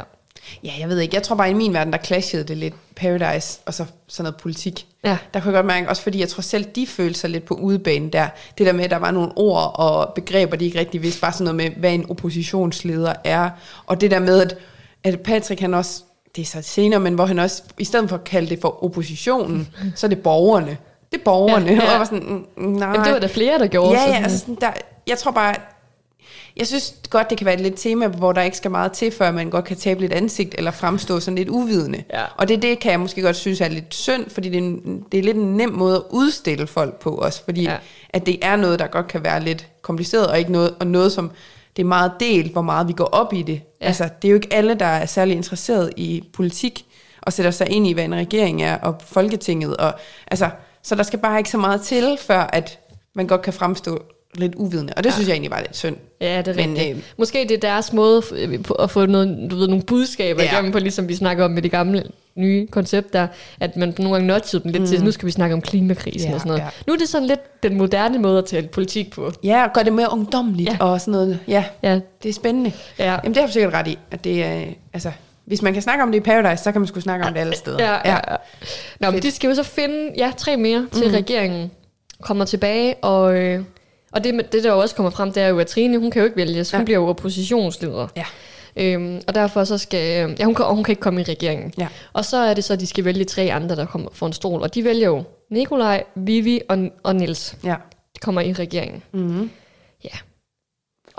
Ja, 0.63 0.71
jeg 0.79 0.89
ved 0.89 0.99
ikke. 0.99 1.15
Jeg 1.15 1.23
tror 1.23 1.35
bare, 1.35 1.49
i 1.49 1.53
min 1.53 1.73
verden, 1.73 1.93
der 1.93 1.99
clashede 1.99 2.43
det 2.43 2.57
lidt 2.57 2.73
Paradise 2.95 3.59
og 3.65 3.73
så 3.73 3.85
sådan 4.07 4.23
noget 4.23 4.41
politik. 4.41 4.85
Ja. 5.03 5.17
Der 5.33 5.39
kunne 5.39 5.47
jeg 5.51 5.57
godt 5.57 5.65
mærke, 5.65 5.89
også 5.89 6.01
fordi 6.03 6.19
jeg 6.19 6.29
tror 6.29 6.41
selv, 6.41 6.65
de 6.65 6.87
følte 6.87 7.19
sig 7.19 7.29
lidt 7.29 7.45
på 7.45 7.53
udebane 7.53 8.09
der. 8.09 8.27
Det 8.57 8.65
der 8.65 8.73
med, 8.73 8.83
at 8.83 8.91
der 8.91 8.97
var 8.97 9.11
nogle 9.11 9.31
ord 9.35 9.71
og 9.75 10.13
begreber, 10.15 10.57
de 10.57 10.65
ikke 10.65 10.79
rigtig 10.79 11.01
vidste. 11.01 11.21
Bare 11.21 11.31
sådan 11.33 11.43
noget 11.55 11.55
med, 11.55 11.69
hvad 11.79 11.93
en 11.93 12.05
oppositionsleder 12.09 13.13
er. 13.23 13.49
Og 13.85 14.01
det 14.01 14.11
der 14.11 14.19
med, 14.19 14.41
at, 14.41 14.57
at 15.03 15.19
Patrick 15.19 15.61
han 15.61 15.73
også, 15.73 16.01
det 16.35 16.41
er 16.41 16.45
så 16.45 16.61
senere, 16.61 16.99
men 16.99 17.13
hvor 17.13 17.25
han 17.25 17.39
også, 17.39 17.63
i 17.79 17.83
stedet 17.85 18.09
for 18.09 18.15
at 18.17 18.23
kalde 18.23 18.49
det 18.49 18.61
for 18.61 18.83
oppositionen, 18.83 19.67
så 19.95 20.07
er 20.07 20.09
det 20.09 20.19
borgerne. 20.19 20.77
Det 21.11 21.19
er 21.19 21.23
borgerne. 21.23 21.65
Ja, 21.65 21.73
ja. 21.73 21.93
Og 21.93 21.99
var 21.99 22.05
sådan, 22.05 22.45
mm, 22.57 22.67
nej. 22.67 22.87
Jamen, 22.89 23.05
det 23.05 23.13
var 23.13 23.19
der 23.19 23.27
flere, 23.27 23.59
der 23.59 23.67
gjorde. 23.67 23.91
Ja, 23.91 23.97
så 23.97 24.03
ja, 24.03 24.07
sådan- 24.13 24.23
altså 24.23 24.39
sådan 24.39 24.57
der, 24.61 24.71
jeg 25.07 25.17
tror 25.17 25.31
bare, 25.31 25.55
jeg 26.57 26.67
synes 26.67 26.95
godt, 27.09 27.29
det 27.29 27.37
kan 27.37 27.45
være 27.45 27.55
et 27.55 27.61
lidt 27.61 27.73
tema, 27.77 28.07
hvor 28.07 28.31
der 28.31 28.41
ikke 28.41 28.57
skal 28.57 28.71
meget 28.71 28.91
til, 28.91 29.11
før 29.11 29.31
man 29.31 29.49
godt 29.49 29.65
kan 29.65 29.77
tabe 29.77 29.99
lidt 29.99 30.13
ansigt, 30.13 30.55
eller 30.57 30.71
fremstå 30.71 31.19
sådan 31.19 31.37
lidt 31.37 31.49
uvidende. 31.49 32.03
Ja. 32.13 32.23
Og 32.37 32.47
det, 32.47 32.61
det 32.61 32.79
kan 32.79 32.91
jeg 32.91 32.99
måske 32.99 33.21
godt 33.21 33.35
synes 33.35 33.61
er 33.61 33.67
lidt 33.67 33.95
synd, 33.95 34.29
fordi 34.29 34.49
det 34.49 34.57
er, 34.57 34.61
en, 34.61 35.05
det 35.11 35.19
er 35.19 35.23
lidt 35.23 35.37
en 35.37 35.57
nem 35.57 35.69
måde 35.69 35.95
at 35.95 36.03
udstille 36.09 36.67
folk 36.67 36.99
på 36.99 37.09
også, 37.15 37.43
fordi 37.43 37.63
ja. 37.63 37.77
at 38.09 38.25
det 38.25 38.39
er 38.41 38.55
noget, 38.55 38.79
der 38.79 38.87
godt 38.87 39.07
kan 39.07 39.23
være 39.23 39.43
lidt 39.43 39.67
kompliceret, 39.81 40.27
og 40.27 40.39
ikke 40.39 40.51
noget, 40.51 40.75
og 40.79 40.87
noget 40.87 41.11
som, 41.11 41.31
det 41.75 41.81
er 41.81 41.87
meget 41.87 42.11
delt, 42.19 42.51
hvor 42.51 42.61
meget 42.61 42.87
vi 42.87 42.93
går 42.93 43.05
op 43.05 43.33
i 43.33 43.41
det. 43.41 43.61
Ja. 43.81 43.85
Altså, 43.85 44.09
det 44.21 44.27
er 44.27 44.29
jo 44.29 44.35
ikke 44.35 44.53
alle, 44.53 44.73
der 44.73 44.85
er 44.85 45.05
særlig 45.05 45.35
interesseret 45.35 45.93
i 45.97 46.23
politik, 46.33 46.85
og 47.21 47.33
sætter 47.33 47.51
sig 47.51 47.69
ind 47.69 47.87
i, 47.87 47.93
hvad 47.93 48.03
en 48.03 48.15
regering 48.15 48.63
er, 48.63 48.77
og 48.77 49.01
Folketinget, 49.05 49.77
og 49.77 49.93
altså, 50.27 50.49
så 50.83 50.95
der 50.95 51.03
skal 51.03 51.19
bare 51.19 51.37
ikke 51.37 51.49
så 51.49 51.57
meget 51.57 51.81
til, 51.81 52.17
før 52.19 52.39
at 52.41 52.79
man 53.13 53.27
godt 53.27 53.41
kan 53.41 53.53
fremstå 53.53 54.03
lidt 54.35 54.55
uvidende. 54.55 54.93
Og 54.97 55.03
det 55.03 55.09
ja. 55.09 55.13
synes 55.13 55.27
jeg 55.27 55.33
egentlig 55.33 55.51
var 55.51 55.59
lidt 55.59 55.77
synd. 55.77 55.95
Ja, 56.21 56.37
det 56.41 56.47
er 56.47 56.55
Men, 56.67 56.69
rigtigt. 56.77 56.97
øh, 56.97 57.03
Måske 57.17 57.39
det 57.49 57.51
er 57.51 57.57
deres 57.57 57.93
måde 57.93 58.21
at 58.79 58.91
få 58.91 59.05
noget, 59.05 59.47
du 59.51 59.55
ved, 59.55 59.67
nogle 59.67 59.83
budskaber 59.83 60.43
Ja. 60.43 60.51
igennem 60.53 60.71
på, 60.71 60.79
ligesom 60.79 61.07
vi 61.09 61.15
snakker 61.15 61.45
om 61.45 61.51
med 61.51 61.61
det 61.61 61.71
gamle 61.71 62.03
nye 62.35 62.67
koncept 62.67 63.13
der, 63.13 63.27
at 63.59 63.77
man 63.77 63.93
nogle 63.97 64.13
gange 64.13 64.27
nudgede 64.27 64.63
dem 64.63 64.71
lidt 64.71 64.81
mm. 64.83 64.87
til, 64.89 65.03
nu 65.03 65.11
skal 65.11 65.25
vi 65.25 65.31
snakke 65.31 65.53
om 65.53 65.61
klimakrisen 65.61 66.29
Ja, 66.29 66.33
og 66.35 66.39
sådan 66.41 66.49
noget. 66.49 66.61
ja. 66.61 66.67
Nu 66.87 66.93
er 66.93 66.97
det 66.97 67.09
sådan 67.09 67.27
lidt 67.27 67.63
den 67.63 67.77
moderne 67.77 68.19
måde 68.19 68.37
at 68.37 68.45
tale 68.45 68.67
politik 68.67 69.11
på. 69.11 69.31
Ja, 69.43 69.63
og 69.67 69.73
gør 69.73 69.83
det 69.83 69.93
mere 69.93 70.13
ungdomligt 70.13 70.69
Ja. 70.69 70.77
og 70.79 71.01
sådan 71.01 71.11
noget. 71.11 71.39
Ja, 71.47 71.63
Ja, 71.83 71.99
det 72.23 72.29
er 72.29 72.33
spændende. 72.33 72.71
ja. 72.99 73.11
Jamen, 73.11 73.33
det 73.33 73.37
har 73.37 73.47
du 73.47 73.53
sikkert 73.53 73.73
ret 73.73 73.87
i. 73.87 73.97
At 74.11 74.23
det 74.23 74.43
er, 74.43 74.63
altså, 74.93 75.11
hvis 75.45 75.61
man 75.61 75.73
kan 75.73 75.81
snakke 75.81 76.03
om 76.03 76.11
det 76.11 76.17
i 76.17 76.21
Paradise, 76.21 76.63
så 76.63 76.71
kan 76.71 76.81
man 76.81 76.87
sgu 76.87 76.99
snakke 76.99 77.25
om 77.25 77.33
det 77.33 77.39
alle 77.41 77.55
steder. 77.55 77.83
Ja, 77.83 77.93
ja. 78.05 78.13
ja. 78.31 78.35
Nå, 78.99 79.07
men 79.07 79.13
Fedt. 79.13 79.23
de 79.23 79.31
skal 79.31 79.47
jo 79.47 79.55
så 79.55 79.63
finde 79.63 80.11
ja, 80.17 80.31
tre 80.37 80.57
mere 80.57 80.87
til 80.93 81.07
mm. 81.07 81.13
regeringen 81.13 81.71
kommer 82.21 82.45
tilbage, 82.45 82.95
og, 82.95 83.35
øh, 83.35 83.63
og 84.11 84.23
det, 84.23 84.51
det 84.51 84.63
der 84.63 84.71
jo 84.73 84.79
også 84.79 84.95
kommer 84.95 85.09
frem, 85.09 85.31
det 85.33 85.43
er 85.43 85.47
jo, 85.47 85.59
at 85.59 85.67
Trine, 85.67 85.97
hun 85.97 86.11
kan 86.11 86.19
jo 86.19 86.25
ikke 86.25 86.37
vælges, 86.37 86.71
hun 86.71 86.79
Ja. 86.79 86.83
bliver 86.85 86.99
jo 86.99 87.07
oppositionsleder. 87.07 88.07
Ja. 88.15 88.25
Øhm, 88.75 89.21
og 89.27 89.35
derfor 89.35 89.63
så 89.63 89.77
skal, 89.77 90.35
ja, 90.39 90.45
hun 90.45 90.55
kan, 90.55 90.65
og 90.65 90.75
hun 90.75 90.83
kan 90.83 90.91
ikke 90.91 91.01
komme 91.01 91.21
i 91.21 91.23
regeringen. 91.23 91.73
Ja. 91.77 91.87
Og 92.13 92.25
så 92.25 92.37
er 92.37 92.53
det 92.53 92.63
så, 92.63 92.73
at 92.73 92.79
de 92.79 92.87
skal 92.87 93.05
vælge 93.05 93.23
tre 93.25 93.41
andre, 93.51 93.75
der 93.75 93.85
kommer 93.85 94.09
for 94.13 94.27
en 94.27 94.33
stol. 94.33 94.61
Og 94.61 94.75
de 94.75 94.83
vælger 94.83 95.07
jo 95.07 95.23
Nikolaj, 95.49 96.03
Vivi 96.15 96.61
og, 96.69 96.77
og 97.03 97.15
Nils. 97.15 97.55
ja. 97.63 97.75
De 98.15 98.19
kommer 98.19 98.41
i 98.41 98.53
regeringen. 98.53 99.03
Mm-hmm. 99.11 99.49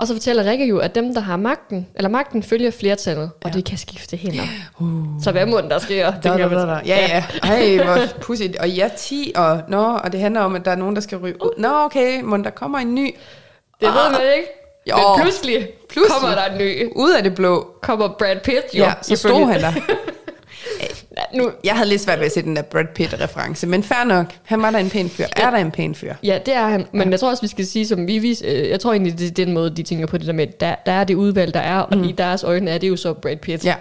Ja. 0.03 0.05
Og 0.05 0.07
så 0.07 0.13
fortæller 0.13 0.43
Rikke 0.51 0.65
jo, 0.67 0.77
at 0.77 0.95
dem, 0.95 1.13
der 1.13 1.21
har 1.21 1.37
magten, 1.37 1.87
eller 1.95 2.09
magten 2.09 2.43
følger 2.43 2.71
flertallet, 2.71 3.31
og 3.43 3.49
Ja. 3.49 3.53
det 3.57 3.65
kan 3.65 3.77
skifte 3.77 4.17
hænder. 4.17 4.43
Uh. 4.79 5.23
Så 5.23 5.31
hvad 5.31 5.45
må 5.45 5.61
der 5.61 5.79
sker? 5.79 6.11
Da, 6.11 6.29
da, 6.37 6.37
da, 6.49 6.55
da. 6.65 6.79
Ja, 6.85 6.97
ja. 7.07 7.23
Ej, 7.43 7.83
hvor 7.83 7.97
pudsigt. 8.21 8.57
Og 8.57 8.69
er 8.79 8.87
10, 8.97 9.31
og, 9.35 9.61
nå, 9.67 9.83
og 10.03 10.11
det 10.11 10.19
handler 10.19 10.41
om, 10.41 10.55
at 10.55 10.65
der 10.65 10.71
er 10.71 10.75
nogen, 10.75 10.95
der 10.95 11.01
skal 11.01 11.17
ryge 11.17 11.35
ud. 11.43 11.49
Nå, 11.57 11.67
okay, 11.85 12.21
må 12.21 12.37
der 12.37 12.49
kommer 12.49 12.79
en 12.79 12.95
ny. 12.95 13.15
Det 13.79 13.87
ved 13.87 14.11
man 14.11 14.21
ikke. 14.37 14.47
Jo. 14.89 14.95
Men 14.97 15.21
pludselig, 15.21 15.69
Pludselig. 15.89 16.19
kommer 16.21 16.35
der 16.35 16.45
en 16.45 16.57
ny. 16.57 16.91
Ud 16.95 17.11
af 17.11 17.23
det 17.23 17.35
blå. 17.35 17.67
Kommer 17.81 18.07
Brad 18.19 18.35
Pitt 18.43 18.63
jo. 18.73 18.83
Ja, 18.83 18.93
så 19.01 19.15
stod 19.15 19.51
han 19.51 19.61
der. 19.61 19.71
Ja, 21.17 21.37
nu, 21.37 21.51
Jeg 21.63 21.75
havde 21.75 21.89
lidt 21.89 22.01
svært 22.01 22.19
ved 22.19 22.25
at 22.25 22.31
se 22.31 22.41
den 22.41 22.55
der 22.55 22.61
Brad 22.61 22.85
Pitt-reference, 22.95 23.67
men 23.67 23.83
fair 23.83 24.03
nok. 24.03 24.25
Han 24.43 24.61
var 24.61 24.71
da 24.71 24.77
en 24.79 24.89
pæn 24.89 25.09
fyr. 25.09 25.25
Er 25.35 25.49
der 25.51 25.57
en 25.57 25.71
pæn 25.71 25.95
fyr? 25.95 26.13
Ja, 26.23 26.39
det 26.45 26.53
er 26.53 26.67
han. 26.67 26.85
Men 26.91 27.11
jeg 27.11 27.19
tror 27.19 27.29
også, 27.29 27.41
vi 27.41 27.47
skal 27.47 27.65
sige, 27.65 27.87
som 27.87 28.07
Vivi, 28.07 28.35
øh, 28.45 28.69
jeg 28.69 28.79
tror 28.79 28.91
egentlig, 28.91 29.19
det 29.19 29.27
er 29.27 29.45
den 29.45 29.53
måde, 29.53 29.69
de 29.75 29.83
tænker 29.83 30.05
på 30.07 30.17
det 30.17 30.27
der 30.27 30.33
med, 30.33 30.47
der, 30.47 30.75
der 30.85 30.91
er 30.91 31.03
det 31.03 31.15
udvalg, 31.15 31.53
der 31.53 31.59
er, 31.59 31.79
og 31.79 31.97
i 32.05 32.11
deres 32.11 32.43
øjne 32.43 32.71
er 32.71 32.77
det 32.77 32.89
jo 32.89 32.95
så 32.95 33.13
Brad 33.13 33.35
Pitt. 33.37 33.63
Mm. 33.63 33.67
Ja. 33.67 33.75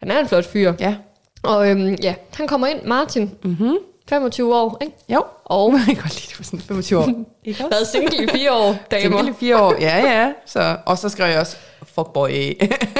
Han 0.00 0.10
er 0.10 0.18
en 0.20 0.28
flot 0.28 0.44
fyr. 0.44 0.72
Ja. 0.80 0.94
Og 1.42 1.70
øhm, 1.70 1.94
ja, 2.02 2.14
han 2.34 2.46
kommer 2.46 2.66
ind, 2.66 2.78
Martin, 2.84 3.30
Mm-hmm. 3.44 3.76
25 4.08 4.54
år, 4.54 4.78
ikke? 4.82 4.94
Jo. 5.08 5.22
Og 5.44 5.72
Jeg 5.86 5.86
kan 5.86 5.94
godt 5.96 6.14
lide, 6.14 6.26
det 6.30 6.38
var 6.38 6.44
sådan 6.44 6.60
25 6.60 6.98
år. 6.98 7.04
Ikke 7.44 7.64
også? 7.64 7.68
været 7.70 7.86
single 7.86 8.24
i 8.24 8.28
fire 8.28 8.52
år, 8.52 8.74
damer. 8.90 9.00
Single 9.16 9.30
i 9.30 9.34
fire 9.40 9.62
år. 9.62 9.74
Ja, 9.80 9.98
ja. 9.98 10.32
Så, 10.46 10.76
og 10.86 10.98
så 10.98 11.08
skrev 11.08 11.30
jeg 11.30 11.40
også, 11.40 11.56
fuckboy. 11.94 12.28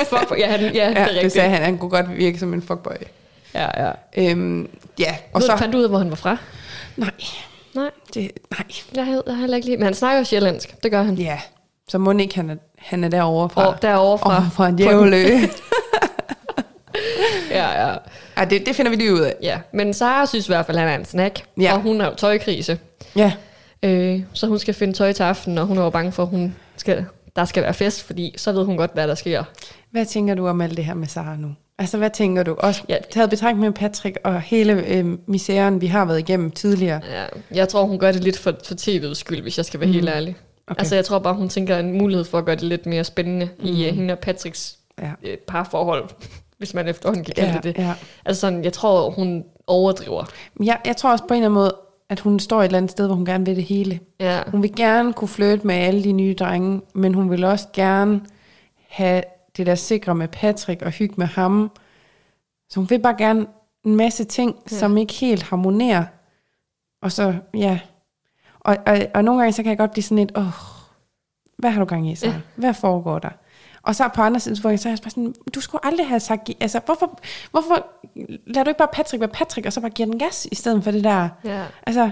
Fuck, 0.07 0.39
ja, 0.39 0.47
han, 0.47 0.61
ja, 0.61 0.67
ja, 0.67 0.71
det 0.71 0.81
er 0.81 1.01
ja, 1.01 1.05
det 1.07 1.09
rigtigt. 1.15 1.33
sagde 1.33 1.49
han. 1.51 1.63
Han 1.63 1.79
kunne 1.79 1.91
godt 1.91 2.17
virke 2.17 2.39
som 2.39 2.55
en 2.55 2.63
fuckboy. 2.63 2.93
Ja, 3.57 3.87
ja. 3.87 3.93
Øhm, 4.17 4.69
ja, 4.99 5.11
og 5.11 5.35
Og 5.35 5.43
så 5.43 5.57
fandt 5.57 5.73
du 5.73 5.79
ud 5.79 5.83
af, 5.83 5.89
hvor 5.91 5.99
han 5.99 6.11
var 6.11 6.17
fra? 6.17 6.37
Nej, 6.97 7.11
Nej, 7.75 7.91
det, 8.15 8.31
nej. 8.51 8.67
jeg 8.95 9.07
har, 9.07 9.23
jeg 9.27 9.37
heller 9.37 9.57
ikke 9.57 9.67
lige... 9.69 9.77
Men 9.77 9.85
han 9.85 9.95
snakker 9.95 10.19
jo 10.19 10.25
sjællandsk, 10.25 10.83
det 10.83 10.91
gør 10.91 11.03
han. 11.03 11.15
Ja, 11.15 11.41
så 11.89 11.99
må 11.99 12.13
ikke, 12.13 12.35
han 12.35 12.51
er, 12.51 12.57
han 12.79 13.05
er 13.05 13.09
derovre 13.09 13.49
fra. 13.51 13.67
Og 13.67 13.83
derovre 13.83 14.19
fra. 14.19 14.41
Fra, 14.41 14.49
fra 14.49 14.71
Djævlø. 14.71 15.39
Ja, 17.51 17.89
ja. 17.89 17.97
Ej, 18.37 18.45
det, 18.45 18.67
det 18.67 18.77
finder 18.77 18.91
vi 18.91 18.97
lige 18.97 19.13
ud 19.15 19.21
af. 19.21 19.35
ja. 19.43 19.59
Men 19.73 19.95
Sara 19.95 20.27
synes 20.27 20.49
i 20.49 20.51
hvert 20.53 20.67
fald, 20.67 20.77
at 20.77 20.83
han 20.83 20.93
er 20.93 20.99
en 20.99 21.05
snack. 21.05 21.43
Ja. 21.61 21.73
Og 21.75 21.81
hun 21.81 22.01
har 22.01 22.09
jo 22.09 22.15
tøjkrise. 22.15 22.79
Ja, 23.17 23.33
Øh, 23.83 24.21
så 24.33 24.47
hun 24.47 24.59
skal 24.59 24.75
finde 24.75 24.93
tøj 24.93 25.13
til 25.13 25.23
aften, 25.23 25.59
og 25.59 25.67
hun 25.67 25.79
er 25.79 25.83
jo 25.83 25.91
bange 25.91 26.13
for, 26.13 26.23
at 26.23 26.29
hun 26.29 26.55
skal, 26.77 27.05
der 27.37 27.45
skal 27.45 27.63
være 27.63 27.75
fest, 27.75 28.03
fordi 28.03 28.35
så 28.37 28.53
ved 28.53 28.65
hun 28.65 28.77
godt, 28.77 28.91
hvad 28.95 29.09
der 29.09 29.15
sker. 29.15 29.45
hvad 29.91 30.07
tænker 30.07 30.35
du 30.35 30.49
om 30.49 30.61
alt 30.61 30.77
det 30.77 30.85
her 30.85 30.95
med 30.95 31.07
Sara 31.07 31.37
nu? 31.37 31.49
Altså, 31.79 31.99
hvad 31.99 32.11
tænker 32.11 32.43
du? 32.43 32.55
Også 32.59 32.83
Ja. 32.89 32.97
taget 33.11 33.31
betragtning 33.31 33.61
med 33.65 33.73
Patrick 33.73 34.19
og 34.25 34.41
hele 34.41 34.87
øh, 34.87 35.19
misæren, 35.27 35.81
vi 35.81 35.87
har 35.87 36.05
været 36.05 36.19
igennem 36.19 36.51
tidligere. 36.51 37.01
Ja, 37.13 37.25
jeg 37.55 37.69
tror, 37.69 37.85
hun 37.85 37.99
gør 37.99 38.13
det 38.13 38.25
lidt 38.25 38.39
for, 38.39 38.53
for 38.65 38.75
tv'ets 38.75 39.15
skyld, 39.15 39.43
hvis 39.43 39.57
jeg 39.57 39.65
skal 39.65 39.81
være 39.81 39.87
mm. 39.87 39.93
helt 39.93 40.09
ærlig. 40.09 40.37
Okay. 40.69 40.81
Altså 40.81 40.95
jeg 40.95 41.05
tror 41.05 41.19
bare, 41.19 41.35
hun 41.35 41.49
tænker 41.49 41.79
en 41.79 41.93
mulighed 41.99 42.25
for 42.25 42.39
at 42.39 42.45
gøre 42.45 42.55
det 42.57 42.63
lidt 42.63 42.87
mere 42.87 43.05
spændende 43.05 43.49
mm. 43.59 43.67
i 43.67 43.89
uh, 43.89 43.95
hende 43.97 44.13
og 44.15 44.19
Patricks 44.19 44.79
Ja. 45.03 45.11
øh, 45.23 45.37
parforhold, 45.39 46.05
hvis 46.59 46.75
man 46.75 46.89
efterhånden 46.89 47.25
kan 47.25 47.35
kalde 47.35 47.51
Ja, 47.51 47.57
det 47.57 47.65
det. 47.77 47.83
ja. 47.83 47.93
Altså 48.25 48.41
sådan, 48.41 48.65
jeg 48.65 48.73
tror, 48.73 49.11
hun 49.11 49.45
overdriver. 49.67 50.25
Men 50.55 50.67
Jeg, 50.67 50.79
jeg 50.87 50.97
tror 50.97 51.11
også 51.13 51.25
på 51.29 51.35
en 51.35 51.39
eller 51.39 51.47
anden 51.49 51.55
måde, 51.55 51.75
at 52.11 52.21
hun 52.21 52.41
står 52.41 52.61
et 52.61 52.65
eller 52.65 52.79
andet 52.79 52.91
sted, 52.91 53.07
hvor 53.07 53.15
hun 53.15 53.25
gerne 53.25 53.45
vil 53.47 53.57
det 53.57 53.65
hele. 53.65 54.01
Ja. 54.21 54.41
Hun 54.47 54.63
vil 54.63 54.75
gerne 54.77 55.13
kunne 55.13 55.29
flytte 55.29 55.67
med 55.67 55.75
alle 55.75 56.05
de 56.05 56.13
nye 56.13 56.35
drenge, 56.39 56.81
men 56.95 57.15
hun 57.15 57.31
vil 57.31 57.45
også 57.45 57.67
gerne 57.73 58.21
have 58.89 59.23
det 59.57 59.67
der 59.67 59.75
sikre 59.75 60.15
med 60.15 60.29
Patrick 60.29 60.83
og 60.83 60.91
hygge 60.91 61.15
med 61.17 61.27
ham. 61.27 61.71
Så 62.69 62.81
hun 62.81 62.91
vil 62.91 62.99
bare 62.99 63.17
gerne 63.19 63.47
en 63.85 63.97
masse 63.97 64.25
ting, 64.25 64.57
ja. 64.71 64.77
som 64.77 64.97
ikke 64.97 65.15
helt 65.15 65.43
harmonerer. 65.43 66.05
Og 67.03 67.13
så, 67.13 67.35
ja. 67.55 67.81
Og, 68.61 68.77
og, 68.87 68.99
og 69.15 69.25
nogle 69.25 69.41
gange, 69.41 69.53
så 69.53 69.63
kan 69.63 69.71
jeg 69.71 69.79
godt 69.79 69.93
blive 69.93 70.03
sådan 70.03 70.17
lidt, 70.17 70.37
åh, 70.37 70.45
hvad 71.59 71.71
har 71.71 71.81
du 71.81 71.87
gang 71.87 72.11
i 72.11 72.15
så? 72.15 72.27
Ja. 72.27 72.35
Hvad 72.57 72.75
foregår 72.75 73.19
der? 73.19 73.31
Og 73.83 73.95
så 73.95 74.09
på 74.15 74.23
andre 74.23 74.41
side, 74.41 74.57
så 74.57 74.69
er 74.69 74.71
jeg 74.71 74.81
bare 75.03 75.11
sådan, 75.11 75.35
du 75.55 75.61
skulle 75.61 75.87
aldrig 75.87 76.09
have 76.09 76.21
sagt, 76.21 76.51
altså 76.61 76.81
hvorfor, 76.85 77.19
hvorfor 77.51 77.87
lader 78.47 78.65
du 78.65 78.71
ikke 78.71 78.79
bare 78.79 78.89
Patrick 78.93 79.21
være 79.21 79.29
Patrick, 79.29 79.67
og 79.67 79.73
så 79.73 79.81
bare 79.81 79.91
give 79.91 80.11
den 80.11 80.19
gas, 80.19 80.49
i 80.53 80.55
stedet 80.55 80.85
for 80.85 80.91
det 80.91 81.05
der, 81.05 81.29
ja. 81.45 81.65
altså, 81.87 82.11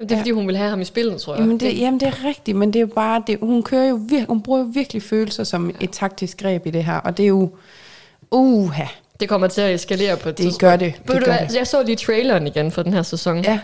Det 0.00 0.12
er 0.12 0.16
fordi, 0.16 0.30
hun 0.30 0.46
vil 0.46 0.56
have 0.56 0.70
ham 0.70 0.80
i 0.80 0.84
spillet, 0.84 1.20
tror 1.20 1.34
jeg. 1.34 1.40
Jamen 1.40 1.60
det, 1.60 1.78
jamen 1.78 2.00
det 2.00 2.08
er 2.08 2.24
rigtigt, 2.24 2.56
men 2.58 2.72
det 2.72 2.76
er 2.76 2.80
jo 2.80 2.86
bare, 2.94 3.22
det, 3.26 3.38
hun 3.42 3.62
kører 3.62 3.88
jo 3.88 4.00
vir, 4.08 4.24
hun 4.28 4.42
bruger 4.42 4.58
jo 4.60 4.66
virkelig 4.74 5.02
følelser 5.02 5.44
som 5.44 5.74
et 5.80 5.90
taktisk 5.90 6.36
greb 6.38 6.66
i 6.66 6.70
det 6.70 6.84
her, 6.84 6.96
og 6.96 7.16
det 7.16 7.22
er 7.22 7.28
jo, 7.28 7.50
uha, 8.30 8.84
Det 9.20 9.28
kommer 9.28 9.46
til 9.46 9.60
at 9.60 9.74
eskalere 9.74 10.16
på 10.16 10.28
et 10.28 10.38
det 10.38 10.44
tidspunkt. 10.44 10.60
gør 10.60 10.76
det, 10.76 10.94
det 11.08 11.08
du 11.20 11.24
gør 11.24 11.36
det. 11.36 11.56
jeg 11.56 11.66
så 11.66 11.82
lige 11.82 11.96
traileren 11.96 12.46
igen 12.46 12.70
for 12.70 12.82
den 12.82 12.92
her 12.92 13.02
sæson. 13.02 13.44
Ja, 13.44 13.58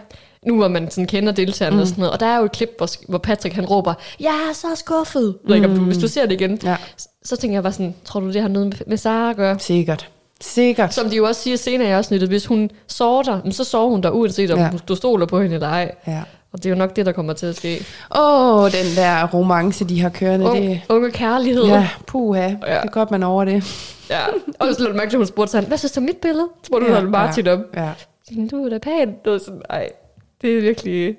Nu 0.47 0.57
hvor 0.57 0.69
man 0.69 0.91
sådan 0.91 1.07
kender 1.07 1.33
deltagerne 1.33 1.77
mm. 1.77 1.81
og 1.83 1.87
sådan 1.89 2.01
noget. 2.01 2.13
Og 2.13 2.21
der 2.21 2.27
er 2.27 2.39
jo 2.39 2.45
et 2.45 2.53
klip, 2.53 2.71
hvor, 2.79 2.89
hvor 3.09 3.19
Patrick 3.19 3.55
han 3.55 3.67
råber, 3.67 3.95
jeg 4.21 4.47
er 4.51 4.55
så 4.55 4.67
skuffet. 4.75 5.37
Mm. 5.49 5.85
Hvis 5.85 5.99
du 5.99 6.09
ser 6.09 6.27
det 6.27 6.33
igen, 6.41 6.59
Ja. 6.65 6.77
så, 6.97 7.09
så 7.25 7.37
tænker 7.37 7.57
jeg 7.57 7.63
bare 7.63 7.73
sådan, 7.73 7.95
tror 8.05 8.21
du 8.21 8.33
det 8.33 8.41
har 8.43 8.49
noget 8.49 8.69
med, 8.69 8.77
med 8.87 8.97
Sara 8.97 9.31
at 9.31 9.37
gøre? 9.37 9.59
sikkert, 9.59 10.09
sikkert. 10.41 10.95
Som 10.95 11.11
de 11.11 11.17
jo 11.17 11.25
også 11.25 11.43
siger 11.43 11.57
senere 11.57 11.89
i 11.89 11.91
afsnittet, 11.93 12.29
hvis 12.29 12.47
hun 12.47 12.71
sover 12.87 13.23
dig, 13.23 13.41
så 13.51 13.65
sover 13.65 13.91
hun 13.91 14.03
der, 14.03 14.11
uanset 14.11 14.51
om 14.51 14.59
Ja. 14.59 14.71
du 14.89 14.95
stoler 14.95 15.27
på 15.27 15.41
hende 15.41 15.55
eller 15.55 15.69
ej. 15.69 15.95
Ja. 16.07 16.23
Og 16.53 16.59
det 16.63 16.67
er 16.67 16.71
jo 16.71 16.77
nok 16.77 16.97
det, 16.97 17.07
der 17.07 17.13
kommer 17.13 17.33
til 17.33 17.47
at 17.47 17.57
ske. 17.57 17.85
Åh, 18.17 18.57
oh, 18.65 18.71
den 18.71 18.97
der 18.97 19.27
romance, 19.27 19.85
de 19.85 20.01
har 20.01 20.09
kørende, 20.09 20.47
Unge, 20.47 20.69
det, 20.71 20.81
unge 20.89 21.11
kærlighed. 21.11 21.65
ja, 21.65 21.89
puha, 22.07 22.41
Ja. 22.41 22.49
det 22.51 22.59
er 22.67 22.87
godt, 22.91 23.11
man 23.11 23.23
er 23.23 23.27
over 23.27 23.45
det. 23.45 23.65
ja. 24.11 24.21
Og 24.59 24.75
så 24.75 24.83
lå 24.89 24.93
mærke 24.93 25.11
til, 25.11 25.17
hun 25.17 25.27
spurgte 25.27 25.53
sådan, 25.53 25.69
hvad 25.69 25.79
synes 25.79 25.93
du 25.93 26.01
om 26.01 26.05
mit 26.05 26.17
billede? 26.17 26.49
Så 26.63 26.67
spurgte 26.67 26.87
hun 26.87 26.95
Ja, 26.97 27.01
ja, 27.03 27.09
Martin 27.09 27.47
ja, 27.47 27.53
om. 27.55 27.65
Ja, 27.75 27.89
Sådan, 28.29 28.49
Du 28.49 28.65
er 28.65 28.69
da 28.69 28.79
pæn. 28.79 29.09
Det 29.25 29.33
var 29.33 29.39
sådan, 29.39 29.63
ej, 29.71 29.89
det 30.43 30.57
er 30.57 30.61
virkelig... 30.61 31.17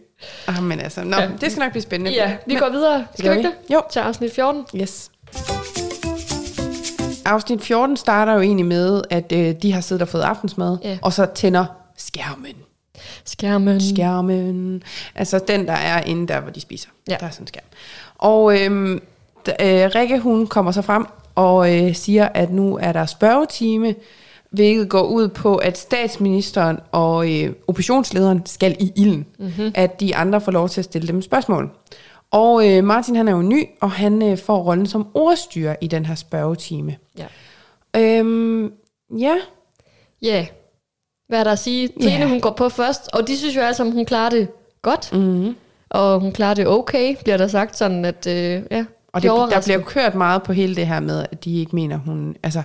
ah, 0.47 0.63
men 0.63 0.79
altså, 0.79 1.03
nå, 1.03 1.17
Ja. 1.17 1.29
det 1.41 1.51
skal 1.51 1.61
nok 1.63 1.71
blive 1.71 1.81
spændende. 1.83 2.11
Ja, 2.11 2.31
vi 2.45 2.53
men, 2.53 2.61
går 2.61 2.69
videre. 2.69 3.05
Skal 3.19 3.31
vi 3.31 3.37
ikke 3.37 3.49
det? 3.67 3.73
Jo. 3.73 3.81
Til 3.91 3.99
afsnit 3.99 4.33
14. 4.33 4.65
Yes. 4.75 5.11
Afsnit 7.25 7.61
14 7.63 7.97
starter 7.97 8.33
jo 8.33 8.41
egentlig 8.41 8.65
med, 8.65 9.01
at 9.09 9.31
øh, 9.35 9.55
de 9.61 9.71
har 9.73 9.81
siddet 9.81 10.01
og 10.01 10.07
fået 10.07 10.21
aftensmad, 10.21 10.77
Ja. 10.83 10.97
og 11.01 11.13
så 11.13 11.25
tænder 11.35 11.65
skærmen. 11.97 12.53
Skærmen. 13.25 13.81
skærmen. 13.81 14.83
Altså 15.15 15.39
den, 15.47 15.67
der 15.67 15.73
er 15.73 16.03
inde 16.03 16.27
der, 16.27 16.39
hvor 16.39 16.51
de 16.51 16.61
spiser. 16.61 16.89
Ja. 17.09 17.15
Der 17.19 17.25
er 17.25 17.29
sådan 17.29 17.43
en 17.43 17.47
skærm. 17.47 17.63
Og 18.17 18.53
d- 18.55 19.65
øh, 19.65 19.89
Rikke, 19.95 20.19
hun 20.19 20.47
kommer 20.47 20.71
så 20.71 20.81
frem 20.81 21.05
og 21.35 21.75
øh, 21.77 21.95
siger, 21.95 22.27
at 22.33 22.51
nu 22.51 22.77
er 22.81 22.91
der 22.91 23.05
spørgetime, 23.05 23.95
hvilket 24.51 24.89
går 24.89 25.01
ud 25.01 25.27
på, 25.27 25.55
at 25.55 25.77
statsministeren 25.77 26.79
og 26.91 27.31
øh, 27.33 27.53
oppositionslederen 27.67 28.45
skal 28.45 28.75
i 28.79 28.91
ilden. 28.95 29.25
Mm-hmm. 29.39 29.71
At 29.75 29.99
de 29.99 30.15
andre 30.15 30.41
får 30.41 30.51
lov 30.51 30.69
til 30.69 30.81
at 30.81 30.85
stille 30.85 31.07
dem 31.07 31.21
spørgsmål. 31.21 31.69
Og 32.31 32.69
øh, 32.69 32.83
Martin, 32.83 33.15
han 33.15 33.27
er 33.27 33.31
jo 33.31 33.41
ny, 33.41 33.65
og 33.81 33.91
han 33.91 34.21
øh, 34.31 34.38
får 34.38 34.57
rollen 34.63 34.85
som 34.88 35.07
ordstyrer 35.13 35.75
i 35.81 35.88
den 35.88 36.05
her 36.05 36.15
spørgetime. 36.15 36.95
Ja. 37.17 37.25
Øhm, 37.97 38.73
ja, 39.19 39.35
Ja. 40.21 40.27
Yeah. 40.35 40.45
Hvad 41.27 41.39
er 41.39 41.43
der 41.43 41.51
at 41.51 41.59
sige? 41.59 41.88
Trine, 41.88 42.11
Ja. 42.11 42.27
hun 42.27 42.41
går 42.41 42.51
på 42.51 42.69
først, 42.69 43.09
og 43.13 43.27
de 43.27 43.38
synes 43.38 43.55
jo 43.55 43.61
alle 43.61 43.73
sammen, 43.75 43.95
hun 43.95 44.05
klarer 44.05 44.29
det 44.29 44.47
godt. 44.81 45.13
mm-hmm. 45.13 45.56
Og 45.89 46.19
hun 46.19 46.32
klarer 46.32 46.53
det 46.53 46.67
okay, 46.67 47.15
bliver 47.23 47.38
der 47.38 47.47
sagt 47.47 47.77
sådan, 47.77 48.06
at 48.06 48.27
øh, 48.27 48.63
ja, 48.71 48.86
Og 49.13 49.23
de 49.23 49.27
det, 49.27 49.51
der 49.51 49.62
bliver 49.65 49.82
kørt 49.82 50.15
meget 50.15 50.43
på 50.43 50.53
hele 50.53 50.75
det 50.75 50.88
her 50.88 50.99
med, 50.99 51.25
at 51.32 51.45
de 51.45 51.60
ikke 51.60 51.75
mener, 51.75 51.97
hun, 51.97 52.36
altså, 52.43 52.63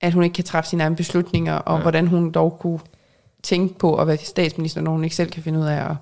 at 0.00 0.12
hun 0.12 0.22
ikke 0.24 0.34
kan 0.34 0.44
træffe 0.44 0.70
sine 0.70 0.82
egne 0.82 0.96
beslutninger, 0.96 1.54
og 1.54 1.76
ja. 1.76 1.82
hvordan 1.82 2.06
hun 2.06 2.30
dog 2.30 2.56
kunne 2.60 2.80
tænke 3.42 3.78
på 3.78 3.96
at 3.96 4.06
være 4.06 4.16
statsminister, 4.16 4.80
når 4.80 4.90
hun 4.92 5.04
ikke 5.04 5.16
selv 5.16 5.30
kan 5.30 5.42
finde 5.42 5.58
ud 5.58 5.64
af 5.66 5.90
at 5.90 5.96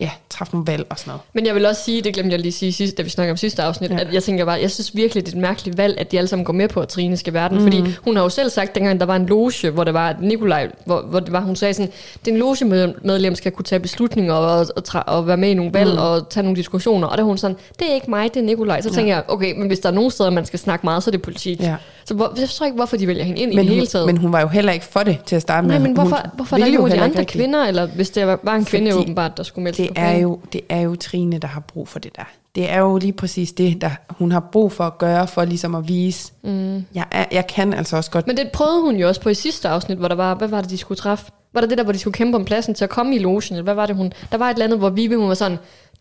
ja, 0.00 0.10
træffe 0.30 0.52
nogle 0.54 0.66
valg 0.66 0.86
og 0.90 0.98
sådan 0.98 1.10
noget. 1.10 1.20
Men 1.32 1.46
jeg 1.46 1.54
vil 1.54 1.66
også 1.66 1.84
sige, 1.84 2.02
det 2.02 2.14
glemte 2.14 2.32
jeg 2.32 2.40
lige 2.40 2.52
sige 2.52 2.72
sidst, 2.72 2.98
da 2.98 3.02
vi 3.02 3.08
snakkede 3.10 3.30
om 3.30 3.36
sidste 3.36 3.62
afsnit, 3.62 3.90
Ja. 3.90 3.94
ja. 3.96 4.00
at 4.00 4.14
jeg 4.14 4.22
tænker 4.22 4.44
bare, 4.44 4.60
jeg 4.60 4.70
synes 4.70 4.96
virkelig, 4.96 5.26
det 5.26 5.32
er 5.32 5.36
et 5.36 5.40
mærkeligt 5.42 5.78
valg, 5.78 5.98
at 6.00 6.12
de 6.12 6.18
alle 6.18 6.28
sammen 6.28 6.44
går 6.44 6.52
med 6.52 6.68
på, 6.68 6.80
at 6.80 6.88
Trine 6.88 7.16
skal 7.16 7.32
være 7.32 7.48
den. 7.48 7.56
Mm. 7.58 7.62
Fordi 7.62 7.84
hun 8.04 8.16
har 8.16 8.22
jo 8.22 8.28
selv 8.28 8.50
sagt, 8.50 8.74
dengang 8.74 9.00
der 9.00 9.06
var 9.06 9.16
en 9.16 9.26
loge, 9.26 9.70
hvor 9.70 9.84
der 9.84 9.92
var 9.92 10.16
Nikolaj, 10.20 10.68
hvor, 10.86 11.00
hvor 11.02 11.20
det 11.20 11.32
var, 11.32 11.40
hun 11.40 11.56
sagde 11.56 11.74
sådan, 11.74 11.92
den 12.24 12.36
logemedlem 12.36 13.34
skal 13.34 13.52
kunne 13.52 13.64
tage 13.64 13.80
beslutninger 13.80 14.34
og, 14.34 14.66
og, 14.76 14.82
tra- 14.88 15.02
og 15.06 15.26
være 15.26 15.36
med 15.36 15.48
i 15.50 15.54
nogle 15.54 15.72
valg 15.74 15.92
mm. 15.92 15.98
og 15.98 16.28
tage 16.28 16.42
nogle 16.44 16.56
diskussioner. 16.56 17.06
Og 17.08 17.18
der 17.18 17.22
er 17.24 17.26
hun 17.26 17.38
sådan, 17.38 17.56
det 17.78 17.90
er 17.90 17.94
ikke 17.94 18.10
mig, 18.10 18.34
det 18.34 18.40
er 18.40 18.44
Nikolaj. 18.44 18.80
Så 18.80 18.90
tænker 18.94 19.14
jeg, 19.14 19.22
okay, 19.28 19.54
men 19.58 19.66
hvis 19.66 19.78
der 19.78 19.88
er 19.88 19.92
nogen 19.94 20.10
steder, 20.10 20.30
man 20.30 20.44
skal 20.44 20.58
snakke 20.58 20.86
meget, 20.86 21.02
så 21.02 21.10
er 21.10 21.12
det 21.12 21.22
politik. 21.22 21.60
Ja. 21.60 21.76
Så 22.10 22.14
hvor, 22.14 22.32
jeg 22.36 22.48
forstår 22.48 22.66
ikke, 22.66 22.76
hvorfor 22.76 22.96
de 22.96 23.06
vælger 23.06 23.24
hende 23.24 23.40
ind 23.40 23.54
Men 23.54 23.64
i 23.64 23.68
det 23.68 23.74
hele 23.74 23.86
taget. 23.86 24.06
men 24.06 24.16
hun 24.16 24.32
var 24.32 24.40
jo 24.40 24.48
heller 24.48 24.72
ikke 24.72 24.84
for 24.84 25.00
det 25.00 25.18
til 25.26 25.36
at 25.36 25.42
starte 25.42 25.66
Nej, 25.68 25.78
med. 25.78 25.86
men 25.86 25.94
hvorfor, 25.94 26.16
hun 26.16 26.30
hvorfor 26.34 26.56
er 26.56 26.60
der 26.60 26.66
ikke 26.66 26.76
jo 26.76 26.80
nogen 26.80 26.92
af 26.92 26.98
de 26.98 27.04
andre 27.04 27.18
rigtig. 27.20 27.40
kvinder, 27.40 27.64
eller 27.64 27.86
hvis 27.86 28.10
det 28.10 28.26
var, 28.26 28.54
en 28.54 28.64
kvinde 28.64 28.90
Fordi 28.90 29.02
åbenbart, 29.02 29.36
der 29.36 29.42
skulle 29.42 29.62
melde 29.62 29.82
Det 29.82 29.90
er, 29.96 30.18
jo, 30.18 30.40
det 30.52 30.60
er 30.68 30.80
jo 30.80 30.96
Trine, 30.96 31.38
der 31.38 31.48
har 31.48 31.60
brug 31.60 31.88
for 31.88 31.98
det 31.98 32.16
der. 32.16 32.22
Det 32.54 32.70
er 32.70 32.78
jo 32.78 32.98
lige 32.98 33.12
præcis 33.12 33.52
det, 33.52 33.80
der 33.80 33.90
hun 34.08 34.32
har 34.32 34.40
brug 34.40 34.72
for 34.72 34.84
at 34.84 34.98
gøre, 34.98 35.26
for 35.26 35.44
ligesom 35.44 35.74
at 35.74 35.88
vise, 35.88 36.32
mm. 36.44 36.84
jeg, 36.94 37.04
er, 37.10 37.24
jeg 37.32 37.46
kan 37.46 37.74
altså 37.74 37.96
også 37.96 38.10
godt 38.10 38.26
Men 38.26 38.36
det 38.36 38.50
prøvede 38.52 38.80
hun 38.82 38.96
jo 38.96 39.08
også 39.08 39.20
på 39.20 39.28
i 39.28 39.34
sidste 39.34 39.68
afsnit, 39.68 39.98
hvor 39.98 40.08
der 40.08 40.14
var, 40.14 40.34
hvad 40.34 40.48
var 40.48 40.60
det, 40.60 40.70
de 40.70 40.78
skulle 40.78 40.98
træffe? 40.98 41.32
Var 41.54 41.60
det 41.60 41.70
det 41.70 41.78
der, 41.78 41.84
hvor 41.84 41.92
de 41.92 41.98
skulle 41.98 42.14
kæmpe 42.14 42.36
om 42.36 42.44
pladsen 42.44 42.74
til 42.74 42.84
at 42.84 42.90
komme 42.90 43.16
i 43.16 43.18
logen? 43.18 43.42
Eller 43.50 43.62
hvad 43.62 43.74
var 43.74 43.86
det, 43.86 43.96
hun... 43.96 44.12
Der 44.32 44.38
var 44.38 44.50
et 44.50 44.54
eller 44.54 44.64
andet, 44.64 44.78
hvor 44.78 44.90
Vive, 44.90 45.16
hun 45.16 45.28
var 45.28 45.34
sådan, 45.34 45.58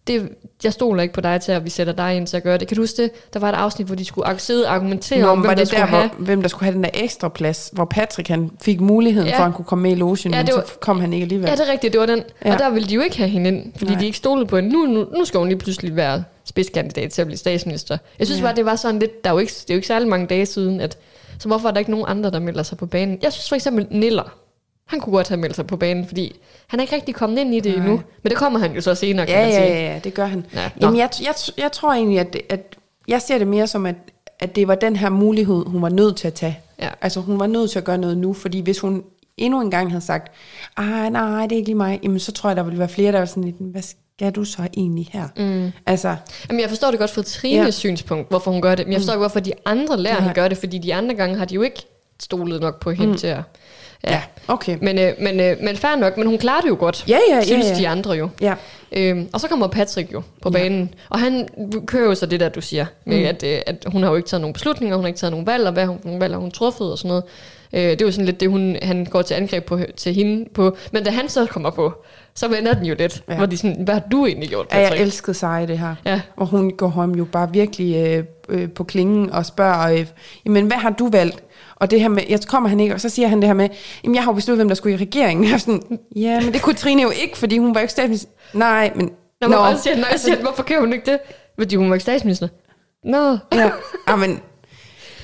det, 0.09 0.29
jeg 0.63 0.73
stoler 0.73 1.01
ikke 1.03 1.13
på 1.13 1.21
dig 1.21 1.41
til, 1.41 1.51
at 1.51 1.65
vi 1.65 1.69
sætter 1.69 1.93
dig 1.93 2.15
ind 2.15 2.27
til 2.27 2.37
at 2.37 2.43
gøre 2.43 2.57
det. 2.57 2.67
Kan 2.67 2.75
du 2.75 2.81
huske 2.83 3.01
det? 3.03 3.11
Der 3.33 3.39
var 3.39 3.49
et 3.49 3.55
afsnit, 3.55 3.87
hvor 3.87 3.95
de 3.95 4.05
skulle 4.05 4.39
sidde 4.39 4.67
og 4.67 4.73
argumentere 4.73 5.19
Nå, 5.21 5.27
om, 5.27 5.37
hvem 5.39 5.47
var 5.47 5.53
der 5.53 5.59
det 5.59 5.67
skulle 5.67 5.81
der, 5.81 5.85
have... 5.87 6.09
hvor, 6.09 6.25
hvem 6.25 6.41
der 6.41 6.49
skulle 6.49 6.65
have 6.65 6.75
den 6.75 6.83
der 6.83 6.89
ekstra 6.93 7.29
plads, 7.29 7.69
hvor 7.73 7.85
Patrick 7.85 8.27
han 8.29 8.51
fik 8.61 8.81
muligheden 8.81 9.27
Ja. 9.27 9.33
for, 9.33 9.37
at 9.37 9.43
han 9.43 9.53
kunne 9.53 9.65
komme 9.65 9.81
med 9.81 9.91
i 9.91 9.95
logen, 9.95 10.17
Ja, 10.25 10.29
men 10.37 10.45
det 10.47 10.55
var- 10.55 10.63
så 10.67 10.73
kom 10.79 10.99
han 10.99 11.13
ikke 11.13 11.23
alligevel. 11.23 11.47
Ja, 11.49 11.55
det 11.55 11.67
er 11.67 11.71
rigtigt, 11.71 11.93
det 11.93 11.99
var 11.99 12.05
den. 12.05 12.23
Ja. 12.45 12.53
Og 12.53 12.59
der 12.59 12.69
ville 12.69 12.89
de 12.89 12.93
jo 12.93 13.01
ikke 13.01 13.17
have 13.17 13.29
hende 13.29 13.47
ind, 13.47 13.73
fordi 13.77 13.91
Nej. 13.91 13.99
de 13.99 14.05
ikke 14.05 14.17
stolede 14.17 14.45
på 14.45 14.55
hende. 14.55 14.69
Nu, 14.69 14.85
nu, 14.85 15.05
nu 15.17 15.25
skal 15.25 15.37
hun 15.37 15.47
lige 15.47 15.57
pludselig 15.59 15.95
være 15.95 16.23
spidskandidat 16.45 17.11
til 17.11 17.21
at 17.21 17.27
blive 17.27 17.37
statsminister. 17.37 17.97
Jeg 18.19 18.27
synes 18.27 18.39
ja. 18.41 18.45
bare, 18.45 18.55
det 18.55 18.65
var 18.65 18.75
sådan 18.75 18.99
lidt... 18.99 19.23
Der 19.23 19.29
er 19.29 19.33
jo 19.33 19.39
ikke, 19.39 19.51
det 19.61 19.69
er 19.69 19.73
jo 19.73 19.77
ikke 19.77 19.87
særlig 19.87 20.07
mange 20.07 20.27
dage 20.27 20.45
siden, 20.45 20.81
at... 20.81 20.97
Så 21.39 21.47
hvorfor 21.47 21.67
er 21.67 21.71
der 21.73 21.79
ikke 21.79 21.91
nogen 21.91 22.05
andre, 22.07 22.31
der 22.31 22.39
melder 22.39 22.63
sig 22.63 22.77
på 22.77 22.85
banen? 22.85 23.19
Jeg 23.21 23.33
synes 23.33 23.49
for 23.49 23.55
eksempel 23.55 23.87
Niller. 23.91 24.35
Han 24.89 24.99
kunne 24.99 25.13
godt 25.15 25.27
have 25.27 25.37
meldt 25.39 25.55
sig 25.55 25.67
på 25.67 25.77
banen, 25.77 26.07
fordi 26.07 26.35
han 26.67 26.79
er 26.79 26.83
ikke 26.83 26.95
rigtig 26.95 27.15
kommet 27.15 27.37
ind 27.39 27.55
i 27.55 27.59
det 27.59 27.71
Nej. 27.77 27.85
endnu. 27.85 28.01
Men 28.23 28.29
det 28.29 28.37
kommer 28.37 28.59
han 28.59 28.71
jo 28.75 28.81
så 28.81 28.95
senere, 28.95 29.25
kan 29.25 29.35
Ja, 29.35 29.41
man 29.41 29.49
ja, 29.49 29.55
sige. 29.65 29.73
ja, 29.73 29.93
ja, 29.93 29.99
det 30.03 30.13
gør 30.13 30.25
han. 30.25 30.45
Ja, 30.53 30.61
Ja. 30.61 30.69
Jamen, 30.81 30.97
jeg, 30.99 31.09
jeg, 31.23 31.33
jeg 31.57 31.71
tror 31.71 31.93
egentlig, 31.93 32.19
at, 32.19 32.37
at 32.49 32.75
jeg 33.07 33.21
ser 33.21 33.37
det 33.37 33.47
mere 33.47 33.67
som, 33.67 33.85
at, 33.85 33.95
at 34.39 34.55
det 34.55 34.67
var 34.67 34.75
den 34.75 34.95
her 34.95 35.09
mulighed, 35.09 35.63
hun 35.67 35.81
var 35.81 35.89
nødt 35.89 36.15
til 36.17 36.27
at 36.27 36.33
tage. 36.33 36.59
Ja. 36.81 36.89
Altså, 37.01 37.19
hun 37.19 37.39
var 37.39 37.47
nødt 37.47 37.71
til 37.71 37.79
at 37.79 37.85
gøre 37.85 37.97
noget 37.97 38.17
nu, 38.17 38.33
fordi 38.33 38.59
hvis 38.59 38.79
hun 38.79 39.03
endnu 39.37 39.61
en 39.61 39.71
gang 39.71 39.91
havde 39.91 40.05
sagt, 40.05 40.31
ah, 40.77 41.11
nej, 41.13 41.41
det 41.41 41.51
er 41.51 41.55
ikke 41.55 41.67
lige 41.67 41.75
mig, 41.75 41.99
jamen, 42.03 42.19
så 42.19 42.31
tror 42.31 42.49
jeg, 42.49 42.57
der 42.57 42.63
ville 42.63 42.79
være 42.79 42.89
flere, 42.89 43.11
der 43.11 43.19
var 43.19 43.25
sådan 43.25 43.43
lidt, 43.43 43.55
hvad 43.59 43.81
skal 43.81 44.31
du 44.31 44.43
så 44.43 44.67
egentlig 44.77 45.09
her? 45.11 45.27
Mm. 45.37 45.71
Altså, 45.85 46.15
Jamen, 46.49 46.61
jeg 46.61 46.69
forstår 46.69 46.89
det 46.91 46.99
godt 46.99 47.11
fra 47.11 47.21
Trines 47.21 47.57
Ja. 47.57 47.63
ja. 47.63 47.71
synspunkt, 47.71 48.29
hvorfor 48.29 48.51
hun 48.51 48.61
gør 48.61 48.75
det. 48.75 48.85
Men 48.85 48.93
jeg 48.93 48.99
forstår 48.99 49.13
ikke, 49.13 49.19
hvorfor 49.19 49.39
de 49.39 49.51
andre 49.65 49.97
lærer, 49.97 50.13
Nej. 50.15 50.23
han 50.23 50.33
gør 50.33 50.47
det, 50.47 50.57
fordi 50.57 50.77
de 50.77 50.93
andre 50.95 51.15
gange 51.15 51.37
har 51.37 51.45
de 51.45 51.55
jo 51.55 51.61
ikke 51.61 51.85
stolet 52.19 52.61
nok 52.61 52.79
på 52.79 52.91
hende 52.91 53.11
mm. 53.11 53.17
til 53.17 53.27
at... 53.27 53.41
ja, 54.03 54.21
okay. 54.47 54.77
Men, 54.81 54.99
øh, 54.99 55.13
men, 55.19 55.39
øh, 55.39 55.57
men 55.61 55.75
fair 55.75 55.95
nok, 55.95 56.17
men 56.17 56.27
hun 56.27 56.37
klarer 56.37 56.61
det 56.61 56.69
jo 56.69 56.75
godt. 56.79 57.03
Ja, 57.07 57.17
ja, 57.29 57.35
ja, 57.35 57.43
Synes 57.43 57.65
ja. 57.65 57.75
de 57.75 57.87
andre 57.87 58.11
jo. 58.11 58.29
Ja, 58.41 58.53
Øhm, 58.91 59.29
og 59.33 59.39
så 59.41 59.47
kommer 59.47 59.67
Patrick 59.67 60.13
jo 60.13 60.21
på 60.41 60.49
banen, 60.49 60.93
og 61.09 61.19
han 61.19 61.47
kører 61.87 62.05
jo 62.05 62.15
så 62.15 62.25
det 62.25 62.39
der, 62.39 62.49
du 62.49 62.61
siger, 62.61 62.85
med 63.05 63.19
Mm. 63.19 63.25
at, 63.25 63.43
øh, 63.43 63.59
at 63.67 63.85
hun 63.87 64.03
har 64.03 64.09
jo 64.09 64.15
ikke 64.15 64.29
taget 64.29 64.41
nogen 64.41 64.53
beslutninger, 64.53 64.95
hun 64.95 65.03
har 65.03 65.07
ikke 65.07 65.19
taget 65.19 65.31
nogen 65.31 65.47
valg, 65.47 65.67
og 65.67 65.73
hvad 65.73 65.85
hun, 65.85 65.99
nogle 66.03 66.19
valg 66.19 66.33
har 66.33 66.39
hun 66.39 66.51
truffet 66.51 66.91
og 66.91 66.97
sådan 66.97 67.07
noget. 67.07 67.23
Øh, 67.73 67.81
det 67.81 68.01
er 68.01 68.05
jo 68.05 68.11
sådan 68.11 68.25
lidt 68.25 68.39
det, 68.39 68.49
hun, 68.49 68.75
han 68.81 69.05
går 69.05 69.21
til 69.21 69.33
angreb 69.33 69.65
på, 69.65 69.79
til 69.97 70.13
hende 70.13 70.49
på. 70.53 70.77
Men 70.91 71.03
da 71.03 71.11
han 71.11 71.29
så 71.29 71.45
kommer 71.45 71.69
på, 71.69 71.93
så 72.35 72.47
vender 72.47 72.73
den 72.73 72.85
jo 72.85 72.95
lidt, 72.99 73.23
Ja. 73.27 73.33
ja. 73.33 73.37
hvor 73.37 73.45
de 73.45 73.57
sådan, 73.57 73.77
hvad 73.83 73.93
har 73.93 74.03
du 74.11 74.25
egentlig 74.25 74.49
gjort, 74.49 74.67
ja 74.71 74.77
jeg 74.79 74.85
Patrick? 74.87 75.01
elskede 75.05 75.37
sig 75.37 75.67
det 75.67 75.79
her. 75.79 75.95
Ja. 76.05 76.21
Og 76.37 76.47
hun 76.47 76.71
går 76.77 76.87
ham 76.89 77.11
jo 77.15 77.25
bare 77.25 77.49
virkelig 77.51 77.95
øh, 78.07 78.23
øh, 78.49 78.69
på 78.69 78.83
klingen 78.83 79.29
og 79.29 79.45
spørger, 79.45 79.91
øh, 79.93 80.05
jamen 80.45 80.65
hvad 80.67 80.77
har 80.77 80.89
du 80.89 81.09
valgt? 81.09 81.43
Og 81.79 81.91
det 81.91 82.01
her 82.01 82.07
med, 82.07 82.23
jeg 82.29 82.39
kommer 82.47 82.69
han 82.69 82.79
ikke, 82.79 82.95
og 82.95 83.01
så 83.01 83.09
siger 83.09 83.27
han 83.27 83.39
det 83.41 83.47
her 83.47 83.53
med, 83.53 83.69
jamen 84.03 84.15
jeg 84.15 84.23
har 84.23 84.31
jo 84.31 84.35
besluttet, 84.35 84.57
hvem 84.57 84.67
der 84.67 84.75
skulle 84.75 84.95
i 84.95 84.97
regeringen. 85.01 85.47
Jeg 85.51 85.61
sådan, 85.61 85.99
ja, 86.15 86.41
men 86.41 86.53
det 86.53 86.61
kunne 86.61 86.75
Trine 86.75 87.01
jo 87.01 87.09
ikke, 87.09 87.37
fordi 87.37 87.57
hun 87.57 87.75
var 87.75 87.79
jo 87.79 87.83
ikke 87.83 87.91
statsminister. 87.91 88.29
Nej, 88.53 88.91
men... 88.95 89.11
Nå, 89.41 89.47
men 89.47 89.57
også 89.57 89.83
siger, 89.83 89.95
nej, 89.95 90.17
siger, 90.17 90.41
hvorfor 90.41 90.63
kan 90.63 90.79
hun 90.79 90.93
ikke 90.93 91.11
det? 91.11 91.19
Fordi 91.59 91.75
hun 91.75 91.89
var 91.89 91.95
ikke 91.95 92.01
statsminister. 92.03 92.47
Nå. 93.03 93.37
Ja, 93.53 93.71
ja, 94.07 94.15
men, 94.15 94.41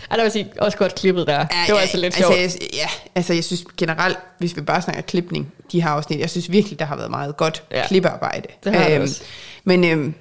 Ej, 0.09 0.17
der 0.17 0.23
vil 0.23 0.31
sige, 0.31 0.51
også 0.59 0.77
godt 0.77 0.95
klippet 0.95 1.27
der. 1.27 1.45
det 1.45 1.73
var 1.73 1.79
altså 1.79 1.97
lidt 1.97 2.15
sjovt. 2.15 2.35
Altså, 2.35 2.57
jeg, 2.61 2.69
ja, 2.73 2.87
altså 3.15 3.33
jeg 3.33 3.43
synes 3.43 3.63
generelt, 3.77 4.17
hvis 4.39 4.55
vi 4.55 4.61
bare 4.61 4.81
snakker 4.81 5.01
klipning, 5.01 5.53
de 5.71 5.81
har 5.81 5.89
afsnit, 5.89 6.19
jeg 6.19 6.29
synes 6.29 6.51
virkelig, 6.51 6.79
der 6.79 6.85
har 6.85 6.95
været 6.95 7.11
meget 7.11 7.37
godt 7.37 7.63
Ja. 7.71 7.87
klippearbejde. 7.87 8.47
Det 8.63 8.75
har 8.75 8.89
det 8.89 8.99
også. 8.99 9.21
Men 9.63 9.83
øhm, 9.83 10.13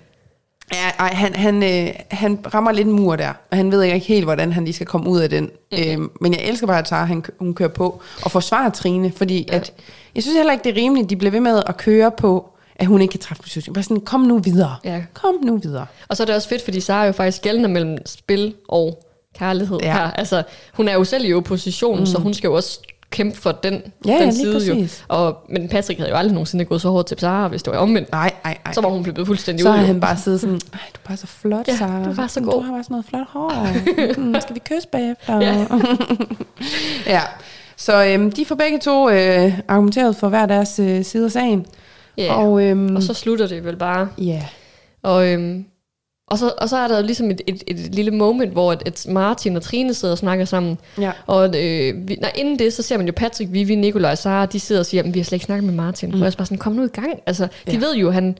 Ja, 0.72 0.90
ej, 0.98 1.09
han, 1.14 1.35
han, 1.35 1.62
øh, 1.62 1.94
han 2.11 2.38
rammer 2.55 2.72
lidt 2.72 2.88
en 2.88 2.92
mur 2.92 3.16
der, 3.16 3.33
og 3.50 3.57
han 3.57 3.72
ved 3.72 3.83
ikke 3.83 3.98
helt, 3.98 4.24
hvordan 4.24 4.53
han 4.53 4.64
lige 4.64 4.74
skal 4.74 4.87
komme 4.87 5.11
ud 5.11 5.20
af 5.20 5.31
den. 5.31 5.50
Mm. 5.72 5.79
Øhm, 5.79 6.11
men 6.20 6.33
jeg 6.33 6.42
elsker 6.42 6.66
bare, 6.66 6.79
at 6.79 6.88
Sara, 6.88 7.05
han, 7.05 7.24
hun 7.38 7.55
kører 7.55 7.68
på 7.68 8.03
og 8.22 8.31
forsvarer 8.31 8.70
Trine, 8.70 9.12
fordi 9.16 9.46
ja. 9.48 9.57
at, 9.57 9.72
jeg 10.14 10.22
synes 10.22 10.37
heller 10.37 10.53
ikke, 10.53 10.64
det 10.64 10.70
er 10.70 10.83
rimeligt, 10.83 11.11
de 11.11 11.16
bliver 11.16 11.31
ved 11.31 11.40
med 11.40 11.62
at 11.66 11.77
køre 11.77 12.11
på, 12.11 12.50
at 12.77 12.87
hun 12.87 13.00
ikke 13.00 13.12
kan 13.12 13.20
træffe 13.20 13.42
beslutninger. 13.42 13.74
Bare 13.74 13.83
sådan, 13.83 14.00
kom 14.00 14.20
nu 14.20 14.38
videre. 14.38 14.77
Ja. 14.85 15.03
Kom 15.12 15.35
nu 15.42 15.57
videre. 15.57 15.87
Og 16.09 16.16
så 16.16 16.22
er 16.22 16.24
det 16.24 16.35
også 16.35 16.48
fedt, 16.48 16.64
fordi 16.64 16.81
Sara 16.81 17.03
er 17.03 17.07
jo 17.07 17.12
faktisk 17.12 17.42
gældende 17.42 17.68
mellem 17.68 18.07
spil 18.07 18.55
og 18.68 19.05
kærlighed 19.38 19.79
ja. 19.83 19.92
her. 19.92 20.11
Altså, 20.11 20.42
hun 20.72 20.88
er 20.88 20.94
jo 20.94 21.05
selv 21.05 21.24
i 21.24 21.33
opposition, 21.33 21.98
mm. 22.00 22.07
så 22.07 22.18
hun 22.18 22.35
skal 22.35 22.48
jo 22.48 22.55
også 22.55 22.81
kæmpe 23.14 23.37
for 23.38 23.53
den, 23.53 23.83
Ja, 24.07 24.12
ja, 24.12 24.18
den 24.20 24.29
lige 24.35 24.61
side 24.61 24.74
jo. 24.81 24.87
Og, 25.09 25.37
men 25.48 25.68
Patrick 25.68 25.98
havde 25.98 26.11
jo 26.11 26.16
aldrig 26.16 26.33
nogensinde 26.35 26.64
gået 26.64 26.81
så 26.81 26.88
hårdt 26.90 27.07
til 27.09 27.18
Sara, 27.18 27.48
hvis 27.48 27.62
det 27.62 27.72
var 27.72 27.79
omvendt. 27.79 28.12
Nej, 28.12 28.33
nej, 28.44 28.59
nej. 28.64 28.74
Så 28.74 28.81
var 28.81 28.88
hun 28.88 29.03
blevet 29.03 29.27
fuldstændig 29.27 29.62
så 29.62 29.68
ud. 29.68 29.72
har 29.74 29.81
jo. 29.81 29.87
han 29.87 30.00
bare 30.00 30.16
siddet 30.16 30.40
sådan, 30.40 30.55
Ej, 30.72 30.79
du 30.94 30.98
er 31.05 31.09
bare 31.09 31.16
så 31.16 31.27
flot, 31.27 31.68
Ja, 31.68 31.77
Sara. 31.77 32.05
du 32.05 32.11
er 32.11 32.14
bare 32.14 32.29
så 32.29 32.40
Du 32.40 32.50
god." 32.50 32.62
har 32.64 32.72
bare 32.72 32.83
sådan 32.83 32.94
noget 32.94 33.07
flot 33.09 33.27
hår. 33.29 33.53
Mm, 34.20 34.35
skal 34.40 34.55
vi 34.55 34.61
kysse 34.70 34.88
bagefter? 34.88 35.40
Ja. 35.40 35.66
ja. 37.14 37.20
Så 37.77 38.05
øhm, 38.07 38.33
de 38.33 38.44
får 38.44 38.55
begge 38.55 38.79
to 38.79 39.11
øh, 39.11 39.59
argumenteret 39.68 40.16
for 40.16 40.29
hver 40.29 40.46
deres 40.46 40.79
øh, 40.79 41.05
side 41.05 41.24
af 41.24 41.31
sagen. 41.33 41.66
Ja. 42.18 42.35
Og, 42.35 42.62
øhm, 42.62 42.96
og 42.96 43.03
så 43.03 43.14
slutter 43.14 43.46
det 43.46 43.64
vel 43.64 43.77
bare. 43.77 44.09
Ja. 44.18 44.42
Og, 45.03 45.29
øhm, 45.33 45.64
og, 46.26 46.38
så, 46.38 46.52
og 46.58 46.68
så 46.68 46.76
er 46.76 46.88
der 46.88 47.02
ligesom 47.02 47.30
et, 47.30 47.40
et, 47.46 47.64
et 47.66 47.76
lille 47.94 48.10
moment, 48.10 48.52
hvor 48.52 48.72
et, 48.72 48.82
et 48.87 49.06
Martin 49.08 49.56
og 49.56 49.62
Trine 49.62 49.94
sidder 49.94 50.12
og 50.14 50.18
snakker 50.18 50.44
sammen. 50.44 50.78
Ja. 51.00 51.12
Og 51.26 51.44
øh, 51.46 52.08
vi, 52.08 52.14
nej, 52.20 52.32
inden 52.34 52.58
det, 52.58 52.72
så 52.72 52.82
ser 52.82 52.96
man 52.96 53.06
jo 53.06 53.12
Patrick, 53.16 53.52
Vivi, 53.52 53.74
Nikolaj 53.74 54.10
og 54.10 54.18
Sara, 54.18 54.46
de 54.46 54.60
sidder 54.60 54.78
og 54.80 54.87
siger, 54.87 55.02
at 55.02 55.14
vi 55.14 55.18
har 55.18 55.24
slet 55.24 55.37
ikke 55.37 55.44
snakket 55.44 55.64
med 55.64 55.74
Martin. 55.74 56.08
Mm. 56.08 56.14
Og 56.14 56.20
jeg 56.20 56.26
er 56.26 56.37
bare 56.37 56.46
sådan, 56.46 56.58
kom 56.58 56.72
nu 56.72 56.84
i 56.84 56.88
gang. 56.88 57.20
Altså, 57.26 57.44
de 57.66 57.72
Ja. 57.72 57.78
ved 57.78 57.94
jo, 57.96 58.10
han 58.10 58.38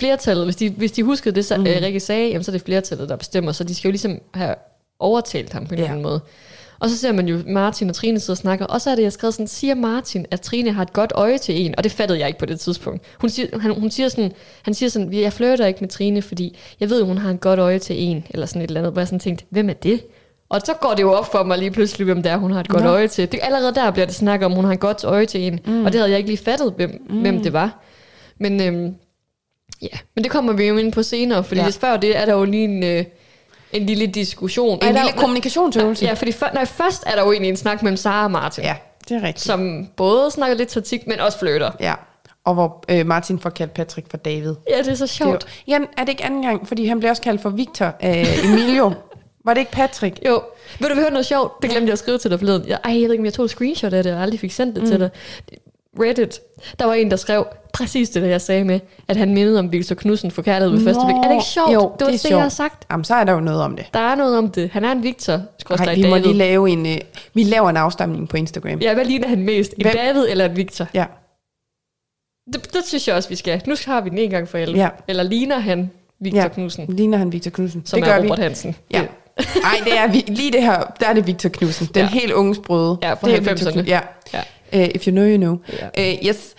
flertallet, 0.00 0.44
hvis 0.46 0.56
de, 0.56 0.68
hvis 0.70 0.92
de 0.92 1.02
huskede 1.02 1.34
det, 1.34 1.44
så 1.44 1.56
mm. 1.56 1.66
øh, 1.66 1.76
Rikke 1.82 2.00
sagde, 2.00 2.28
jamen, 2.28 2.44
så 2.44 2.50
er 2.50 2.52
det 2.52 2.62
flertallet, 2.62 3.08
der 3.08 3.16
bestemmer, 3.16 3.52
så 3.52 3.64
de 3.64 3.74
skal 3.74 3.88
jo 3.88 3.92
ligesom 3.92 4.18
have 4.34 4.54
overtalt 4.98 5.52
ham 5.52 5.66
på 5.66 5.74
en 5.74 5.78
Ja. 5.78 5.84
eller 5.84 5.90
anden 5.92 6.02
måde. 6.02 6.20
Og 6.80 6.90
så 6.90 6.98
ser 6.98 7.12
man 7.12 7.28
jo 7.28 7.38
Martin 7.46 7.88
og 7.88 7.94
Trine 7.94 8.20
sidder 8.20 8.32
og 8.32 8.38
snakker, 8.38 8.66
og 8.66 8.80
så 8.80 8.90
er 8.90 8.94
det, 8.94 9.02
jeg 9.02 9.12
skrevet 9.12 9.34
sådan, 9.34 9.46
siger 9.46 9.74
Martin, 9.74 10.26
at 10.30 10.40
Trine 10.40 10.72
har 10.72 10.82
et 10.82 10.92
godt 10.92 11.12
øje 11.14 11.38
til 11.38 11.66
en, 11.66 11.74
og 11.78 11.84
det 11.84 11.92
fattede 11.92 12.18
jeg 12.18 12.28
ikke 12.28 12.38
på 12.38 12.46
det 12.46 12.60
tidspunkt. 12.60 13.02
Hun 13.20 13.30
siger, 13.30 13.58
han, 13.58 13.80
hun 13.80 13.90
siger 13.90 14.08
sådan, 14.08 14.32
han 14.62 14.74
siger 14.74 14.90
sådan, 14.90 15.12
jeg 15.12 15.32
flirter 15.32 15.66
ikke 15.66 15.80
med 15.80 15.88
Trine, 15.88 16.22
fordi 16.22 16.58
jeg 16.80 16.90
ved, 16.90 17.02
hun 17.02 17.18
har 17.18 17.30
et 17.30 17.40
godt 17.40 17.58
øje 17.58 17.78
til 17.78 18.02
en, 18.02 18.26
eller 18.30 18.46
sådan 18.46 18.62
et 18.62 18.68
eller 18.68 18.80
andet, 18.80 18.92
hvor 18.92 19.00
jeg 19.00 19.08
sådan 19.08 19.20
tænkte, 19.20 19.44
hvem 19.50 19.68
er 19.68 19.72
det? 19.72 20.04
Og 20.48 20.60
så 20.64 20.74
går 20.74 20.94
det 20.94 21.02
jo 21.02 21.12
op 21.12 21.32
for 21.32 21.42
mig 21.42 21.58
lige 21.58 21.70
pludselig, 21.70 22.04
hvem 22.04 22.22
det 22.22 22.32
er, 22.32 22.36
hun 22.36 22.50
har 22.50 22.60
et 22.60 22.68
godt 22.68 22.84
Nå. 22.84 22.90
øje 22.90 23.08
til. 23.08 23.32
Det, 23.32 23.40
allerede 23.42 23.74
der 23.74 23.90
bliver 23.90 24.06
det 24.06 24.14
snakket 24.14 24.46
om, 24.46 24.52
hun 24.52 24.64
har 24.64 24.72
et 24.72 24.80
godt 24.80 25.04
øje 25.04 25.26
til 25.26 25.40
en, 25.40 25.60
mm. 25.66 25.84
og 25.84 25.92
det 25.92 26.00
havde 26.00 26.10
jeg 26.10 26.18
ikke 26.18 26.30
lige 26.30 26.44
fattet, 26.44 26.72
hvem, 26.76 27.06
mm. 27.10 27.20
hvem 27.20 27.42
det 27.42 27.52
var. 27.52 27.82
Men, 28.38 28.62
øhm, 28.62 28.94
ja. 29.82 29.98
Men 30.14 30.24
det 30.24 30.30
kommer 30.30 30.52
vi 30.52 30.64
jo 30.64 30.76
ind 30.76 30.92
på 30.92 31.02
senere, 31.02 31.44
fordi 31.44 31.60
ja. 31.60 31.68
før 31.68 31.96
det 31.96 32.16
er 32.16 32.24
der 32.24 32.34
jo 32.34 32.44
lige 32.44 32.64
en, 32.64 32.82
øh, 32.84 33.04
en 33.72 33.86
lille 33.86 34.06
diskussion. 34.06 34.72
En 34.72 34.80
der, 34.80 34.92
lille 34.92 35.18
kommunikationsøvelse. 35.18 36.04
Ja, 36.04 36.12
fordi 36.12 36.32
før, 36.32 36.46
nej, 36.54 36.64
først 36.64 37.02
er 37.06 37.14
der 37.14 37.22
jo 37.24 37.32
egentlig 37.32 37.48
en 37.48 37.56
snak 37.56 37.82
mellem 37.82 37.96
Sara 37.96 38.24
og 38.24 38.30
Martin, 38.30 38.64
ja, 38.64 38.76
det 39.08 39.16
er 39.16 39.22
rigtigt. 39.22 39.44
som 39.44 39.88
både 39.96 40.30
snakker 40.30 40.56
lidt 40.56 40.68
taktik, 40.68 41.06
men 41.06 41.20
også 41.20 41.38
flytter. 41.38 41.70
Ja. 41.80 41.94
Og 42.44 42.54
hvor 42.54 42.84
øh, 42.88 43.06
Martin 43.06 43.38
får 43.38 43.50
kaldt 43.50 43.74
Patrick 43.74 44.10
for 44.10 44.16
David. 44.16 44.54
Ja, 44.70 44.78
det 44.78 44.88
er 44.88 44.94
så 44.94 45.04
Det 45.04 45.10
er, 45.10 45.14
sjovt. 45.14 45.46
jo, 45.68 45.72
ja, 45.72 45.78
er 45.96 46.00
det 46.00 46.08
ikke 46.08 46.24
anden 46.24 46.42
gang? 46.42 46.68
Fordi 46.68 46.86
han 46.86 46.98
bliver 46.98 47.10
også 47.10 47.22
kaldt 47.22 47.40
for 47.40 47.50
Victor 47.50 47.86
øh, 48.04 48.44
Emilio. 48.44 48.92
Var 49.44 49.54
det 49.54 49.60
ikke 49.60 49.72
Patrick? 49.72 50.18
Jo. 50.26 50.42
Vil 50.78 50.90
du 50.90 50.94
høre 50.94 51.10
noget 51.10 51.26
sjovt? 51.26 51.62
Det 51.62 51.70
glemte 51.70 51.86
jeg 51.86 51.92
at 51.92 51.98
skrive 51.98 52.18
til 52.18 52.30
dig 52.30 52.38
forleden. 52.38 52.68
Jeg, 52.68 52.78
ej, 52.84 52.92
jeg 52.92 53.02
ved 53.02 53.10
ikke, 53.10 53.22
om 53.22 53.24
jeg 53.24 53.32
tog 53.32 53.44
et 53.44 53.50
screenshot 53.50 53.92
af 53.92 54.02
det, 54.02 54.14
og 54.14 54.22
aldrig 54.22 54.40
fik 54.40 54.52
sendt 54.52 54.74
det 54.74 54.82
mm. 54.82 54.88
til 54.90 55.00
dig. 55.00 55.10
Reddit. 56.00 56.40
Der 56.78 56.84
var 56.84 56.94
en, 56.94 57.10
der 57.10 57.16
skrev 57.16 57.46
præcis 57.72 58.10
det, 58.10 58.22
der 58.22 58.28
jeg 58.28 58.40
sagde 58.40 58.64
med, 58.64 58.80
at 59.08 59.16
han 59.16 59.34
mindede 59.34 59.58
om 59.58 59.72
Victor 59.72 59.94
Knudsen 59.94 60.30
for 60.30 60.42
kærlighed 60.42 60.76
ved 60.76 60.84
første 60.84 61.02
blik. 61.06 61.16
Er 61.16 61.22
det 61.22 61.32
ikke 61.32 61.44
sjovt? 61.44 61.74
Jo, 61.74 61.80
det 61.80 61.82
var 61.90 61.96
det 61.98 62.06
er 62.06 62.10
det, 62.10 62.20
sjovt. 62.20 62.32
jeg 62.32 62.42
har 62.42 62.48
sagt. 62.48 62.84
Jamen, 62.90 63.04
så 63.04 63.14
er 63.14 63.24
der 63.24 63.32
jo 63.32 63.40
noget 63.40 63.62
om 63.62 63.76
det. 63.76 63.86
Der 63.94 64.00
er 64.00 64.14
noget 64.14 64.38
om 64.38 64.50
det. 64.50 64.70
Han 64.70 64.84
er 64.84 64.92
en 64.92 65.02
Victor. 65.02 65.32
Ej, 65.32 65.40
skråstreg 65.58 65.96
vi 65.96 66.02
må 66.02 66.08
David. 66.08 66.22
lige 66.22 66.34
lave 66.34 66.70
en... 66.70 66.86
Øh, 66.86 66.98
vi 67.34 67.42
laver 67.42 67.70
en 67.70 67.76
afstemning 67.76 68.28
på 68.28 68.36
Instagram. 68.36 68.78
Ja, 68.78 68.94
hvad 68.94 69.04
ligner 69.04 69.28
han 69.28 69.42
mest? 69.42 69.74
En 69.78 69.82
Hvem? 69.82 69.92
David 69.96 70.26
eller 70.30 70.44
en 70.44 70.56
Victor? 70.56 70.86
Ja. 70.94 71.04
Det, 72.52 72.72
det 72.74 72.84
synes 72.86 73.08
jeg 73.08 73.16
også, 73.16 73.28
vi 73.28 73.36
skal. 73.36 73.62
Nu 73.66 73.74
har 73.86 74.00
vi 74.00 74.10
den 74.10 74.18
en 74.18 74.30
gang 74.30 74.48
for 74.48 74.58
alle. 74.58 74.78
Ja. 74.78 74.88
Eller 75.08 75.22
ligner 75.22 75.58
han 75.58 75.90
Victor 76.20 76.40
ja. 76.40 76.48
Knudsen, 76.48 76.86
Ligner 76.88 77.18
han 77.18 77.32
Victor 77.32 77.50
Knudsen? 77.50 77.82
som 77.84 78.00
det 78.00 78.08
er 78.08 78.16
gør 78.16 78.22
Robert 78.22 78.38
vi. 78.38 78.42
Hansen? 78.42 78.76
Ja. 78.90 79.00
Nej, 79.62 79.80
det 79.84 79.98
er 79.98 80.06
vi, 80.12 80.24
lige 80.28 80.52
det 80.52 80.62
her, 80.62 80.82
der 81.00 81.06
er 81.06 81.12
det 81.12 81.26
Victor 81.26 81.48
Knudsen. 81.48 81.86
Den 81.94 82.02
Ja. 82.02 82.08
helt 82.08 82.32
unge 82.32 82.54
sprøde. 82.54 82.98
Ja, 83.02 83.12
fra 83.12 83.28
det 83.28 83.36
er 83.36 83.40
Victor 83.40 83.52
90'erne. 83.54 83.72
Knudsen. 83.72 83.86
Ja. 83.86 84.00
Ja. 84.34 84.40
Uh, 84.72 84.80
if 84.94 85.06
you 85.06 85.10
know, 85.12 85.24
you 85.26 85.36
know. 85.36 85.56
Ja. 85.96 86.12
Uh, 86.12 86.26
yes. 86.26 86.54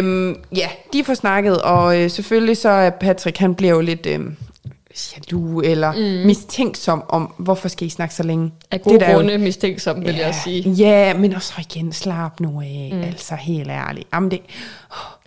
Um, 0.00 0.36
ja, 0.56 0.68
de 0.92 1.04
får 1.04 1.14
snakket, 1.14 1.62
og 1.62 1.96
uh, 1.98 2.10
selvfølgelig 2.10 2.56
så 2.56 2.68
er 2.68 2.90
Patrick, 2.90 3.38
han 3.38 3.54
bliver 3.54 3.72
jo 3.74 3.80
lidt 3.80 4.06
um, 4.16 4.36
jaloux 5.32 5.62
eller 5.66 5.92
mm. 5.92 6.26
mistænksom 6.26 7.04
om, 7.08 7.34
hvorfor 7.38 7.68
skal 7.68 7.86
I 7.86 7.90
snakke 7.90 8.14
så 8.14 8.22
længe? 8.22 8.52
Af 8.70 8.82
gode 8.82 8.98
der 9.00 9.06
er 9.06 9.10
jo- 9.10 9.16
grunde 9.16 9.38
mistænksom, 9.38 10.04
vil 10.04 10.14
jeg 10.14 10.34
sige. 10.44 10.70
Ja, 10.70 11.14
men 11.14 11.34
også 11.34 11.52
igen, 11.58 11.92
slap 11.92 12.40
nu 12.40 12.60
af, 12.60 12.90
mm. 12.94 13.02
altså 13.02 13.34
helt 13.34 13.70
ærligt. 13.70 14.08
Jamen 14.14 14.30
det, 14.30 14.40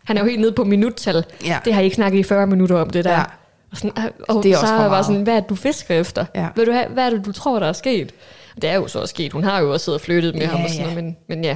Han 0.04 0.18
er 0.18 0.22
jo 0.22 0.28
helt 0.28 0.42
nede 0.42 0.52
på 0.52 0.64
minuttal. 0.64 1.24
Ja. 1.46 1.58
Det 1.66 1.74
har 1.74 1.82
I 1.82 1.84
ikke 1.84 1.96
snakket 1.96 2.20
i 2.20 2.24
40 2.24 2.48
minutter 2.48 2.76
om, 2.82 2.90
det 2.90 3.06
der. 3.06 3.12
Ja. 3.12 3.24
Og, 3.72 3.78
sådan, 3.78 3.92
øh, 3.98 4.12
og 4.30 4.44
Det 4.44 4.52
er 4.52 4.58
så 4.58 4.68
jeg 4.68 4.90
meget. 4.90 5.06
sådan, 5.06 5.22
hvad 5.22 5.34
er 5.36 5.40
det, 5.40 5.50
du 5.50 5.56
fisker 5.56 5.96
efter? 6.00 6.26
Ja. 6.36 6.48
Vil 6.56 6.66
du 6.68 6.72
have, 6.72 6.88
hvad 6.88 7.06
er 7.06 7.10
det, 7.10 7.26
du 7.26 7.32
tror, 7.32 7.60
der 7.60 7.68
er 7.68 7.74
sket? 7.74 8.12
Og 8.56 8.62
Det 8.62 8.70
er 8.70 8.76
jo 8.76 8.88
så 8.88 9.00
også 9.00 9.12
sket. 9.12 9.34
Hun 9.34 9.44
har 9.44 9.60
jo 9.60 9.74
også 9.74 9.84
siddet 9.86 10.00
og 10.00 10.06
flyttet 10.06 10.34
med 10.34 10.42
Ja, 10.42 10.48
ham 10.48 10.64
og 10.64 10.70
sådan 10.70 10.86
ja. 10.86 10.94
noget, 10.94 11.04
men, 11.04 11.18
men 11.30 11.44
ja. 11.44 11.56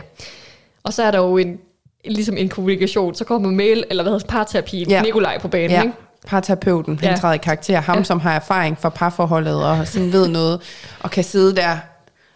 Og 0.84 0.94
så 0.94 1.04
er 1.04 1.12
der 1.12 1.17
jo 1.20 1.38
en, 1.38 1.58
ligesom 2.06 2.38
en 2.38 2.50
kommunikation. 2.50 3.15
Så 3.15 3.24
kommer 3.26 3.52
mail, 3.52 3.84
eller 3.89 4.04
hvad 4.04 4.12
hedder 4.12 4.26
det, 4.26 4.32
parterapi, 4.32 4.86
Ja. 4.89 5.02
Nikolaj 5.02 5.39
på 5.39 5.48
banen, 5.48 5.70
ja, 5.72 5.82
ikke? 5.82 5.94
parterapeuten, 6.28 7.00
han 7.00 7.10
Ja. 7.10 7.15
træder 7.15 7.34
i 7.34 7.38
karakter. 7.38 7.80
Ham, 7.82 7.98
Ja. 7.98 8.04
som 8.04 8.20
har 8.20 8.36
erfaring 8.36 8.78
fra 8.80 8.89
parforholdet 8.89 9.65
og 9.65 9.88
sådan 9.88 10.13
ved 10.13 10.28
noget, 10.28 10.62
og 11.00 11.12
kan 11.12 11.24
sidde 11.24 11.56
der 11.56 11.78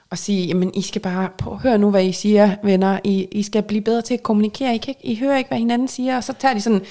og 0.09 0.17
sige, 0.17 0.47
jamen 0.47 0.71
I 0.73 0.81
skal 0.81 1.01
bare 1.01 1.29
prøv, 1.37 1.57
høre 1.57 1.77
nu, 1.77 1.89
hvad 1.89 2.03
I 2.05 2.11
siger, 2.11 2.51
venner. 2.63 2.99
I, 3.03 3.27
I 3.31 3.43
skal 3.43 3.61
blive 3.63 3.81
bedre 3.81 4.01
til 4.01 4.13
at 4.13 4.23
kommunikere. 4.23 4.75
I, 4.75 4.77
kan 4.77 4.89
ikke, 4.91 5.05
I 5.07 5.19
hører 5.19 5.37
ikke, 5.37 5.47
hvad 5.47 5.57
hinanden 5.57 5.87
siger. 5.87 6.17
Og 6.17 6.23
så 6.23 6.33
tager 6.39 6.53
de 6.53 6.61
sådan, 6.61 6.81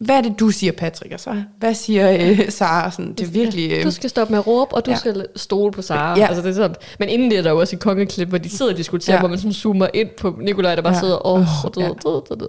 hvad 0.00 0.16
er 0.16 0.20
det, 0.20 0.40
du 0.40 0.50
siger, 0.50 0.72
Patrick? 0.72 1.14
Og 1.14 1.20
så, 1.20 1.42
hvad 1.58 1.74
siger 1.74 2.16
øh, 2.20 2.40
Sara? 2.50 2.90
Sådan, 2.90 3.12
det 3.14 3.20
er 3.26 3.30
virkelig... 3.30 3.72
Øh, 3.72 3.84
Du 3.84 3.90
skal 3.90 4.10
stoppe 4.10 4.32
med 4.32 4.38
at 4.38 4.46
råbe, 4.46 4.74
og 4.74 4.86
du 4.86 4.90
Ja. 4.90 4.96
skal 4.96 5.26
stole 5.36 5.72
på 5.72 5.82
Sara. 5.82 6.18
Ja. 6.18 6.26
Altså, 6.26 6.42
det 6.42 6.48
er 6.50 6.54
sådan. 6.54 6.76
Men 6.98 7.08
inden 7.08 7.30
det 7.30 7.38
er 7.38 7.42
der 7.42 7.50
jo 7.50 7.60
også 7.60 7.76
et 7.76 7.80
kongeklip, 7.82 8.28
hvor 8.28 8.38
de 8.38 8.48
sidder 8.48 8.72
og 8.72 8.78
diskuterer, 8.78 9.14
Ja. 9.16 9.20
hvor 9.20 9.28
man 9.28 9.38
sådan 9.38 9.52
zoomer 9.52 9.86
ind 9.94 10.08
på 10.20 10.38
Nikolaj, 10.40 10.74
der 10.74 10.82
bare 10.82 10.94
Ja. 10.94 11.00
sidder, 11.00 11.26
Åh, 11.26 11.64
oh, 11.64 11.70
du. 11.74 11.96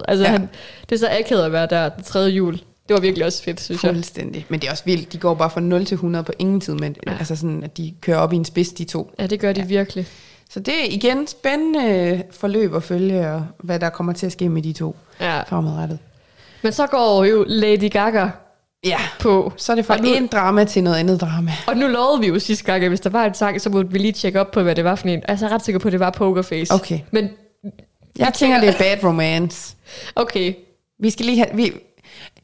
Altså, 0.08 0.24
Ja. 0.24 0.30
han, 0.30 0.48
det 0.88 0.94
er 0.94 0.98
så 0.98 1.08
akavet 1.20 1.42
at 1.44 1.52
være 1.52 1.66
der 1.70 1.88
den 1.88 2.04
tredje 2.04 2.30
jul. 2.30 2.52
Det 2.88 2.94
var 2.94 3.00
virkelig 3.00 3.26
også 3.26 3.42
fedt, 3.42 3.60
synes 3.60 3.84
jeg. 3.84 3.92
Fuldstændig. 3.94 4.46
Men 4.48 4.60
det 4.60 4.66
er 4.66 4.70
også 4.70 4.84
vildt. 4.84 5.12
De 5.12 5.18
går 5.18 5.34
bare 5.34 5.50
fra 5.50 5.60
0 5.60 5.84
til 5.84 5.94
100 5.94 6.24
på 6.24 6.32
ingen 6.38 6.60
tid, 6.60 6.74
men 6.74 6.96
ja. 7.06 7.12
Altså 7.18 7.36
sådan, 7.36 7.62
at 7.62 7.76
de 7.76 7.94
kører 8.00 8.18
op 8.18 8.32
i 8.32 8.36
en 8.36 8.44
spids, 8.44 8.68
de 8.68 8.84
to. 8.84 9.10
Ja, 9.18 9.26
det 9.26 9.40
gør 9.40 9.52
de 9.52 9.60
Ja. 9.60 9.64
ja. 9.64 9.68
virkelig. 9.68 10.06
Så 10.50 10.60
det 10.60 10.74
er 10.74 10.84
igen 10.94 11.26
spændende 11.26 12.22
forløb 12.30 12.74
at 12.74 12.82
følge, 12.82 13.30
og 13.30 13.46
hvad 13.58 13.78
der 13.80 13.88
kommer 13.90 14.12
til 14.12 14.26
at 14.26 14.32
ske 14.32 14.48
med 14.48 14.62
de 14.62 14.72
to 14.72 14.96
Ja. 15.20 15.40
fremadrettet. 15.42 15.98
Men 16.66 16.72
så 16.72 16.86
går 16.86 17.24
jo 17.24 17.44
Lady 17.48 17.90
Gaga 17.90 18.28
Ja, 18.84 18.98
på. 19.20 19.52
så 19.56 19.72
er 19.72 19.76
det 19.76 19.86
fra 19.86 19.96
en 20.04 20.26
drama 20.26 20.64
til 20.64 20.82
noget 20.84 20.96
andet 20.96 21.20
drama. 21.20 21.50
Og 21.66 21.76
nu 21.76 21.86
lovede 21.86 22.20
vi 22.20 22.26
jo 22.26 22.38
sidste 22.38 22.64
gang, 22.64 22.82
at 22.82 22.88
hvis 22.90 23.00
der 23.00 23.10
var 23.10 23.24
en 23.24 23.34
sang, 23.34 23.60
så 23.60 23.70
måtte 23.70 23.92
vi 23.92 23.98
lige 23.98 24.12
tjekke 24.12 24.40
op 24.40 24.50
på, 24.50 24.62
hvad 24.62 24.74
det 24.74 24.84
var 24.84 24.94
for 24.94 25.08
en. 25.08 25.22
Altså, 25.28 25.44
jeg 25.46 25.50
er 25.50 25.54
ret 25.54 25.64
sikker 25.64 25.78
på, 25.78 25.88
at 25.88 25.92
det 25.92 26.00
var 26.00 26.10
Pokerface. 26.10 26.74
Okay. 26.74 26.98
Men 27.10 27.28
Jeg 28.18 28.32
tænker, 28.34 28.60
det 28.60 28.68
er 28.68 28.78
bad 28.78 29.04
romance. 29.04 29.74
okay, 30.16 30.54
Vi 31.00 31.10
skal 31.10 31.26
lige 31.26 31.38
have... 31.38 31.48
Vi, 31.54 31.72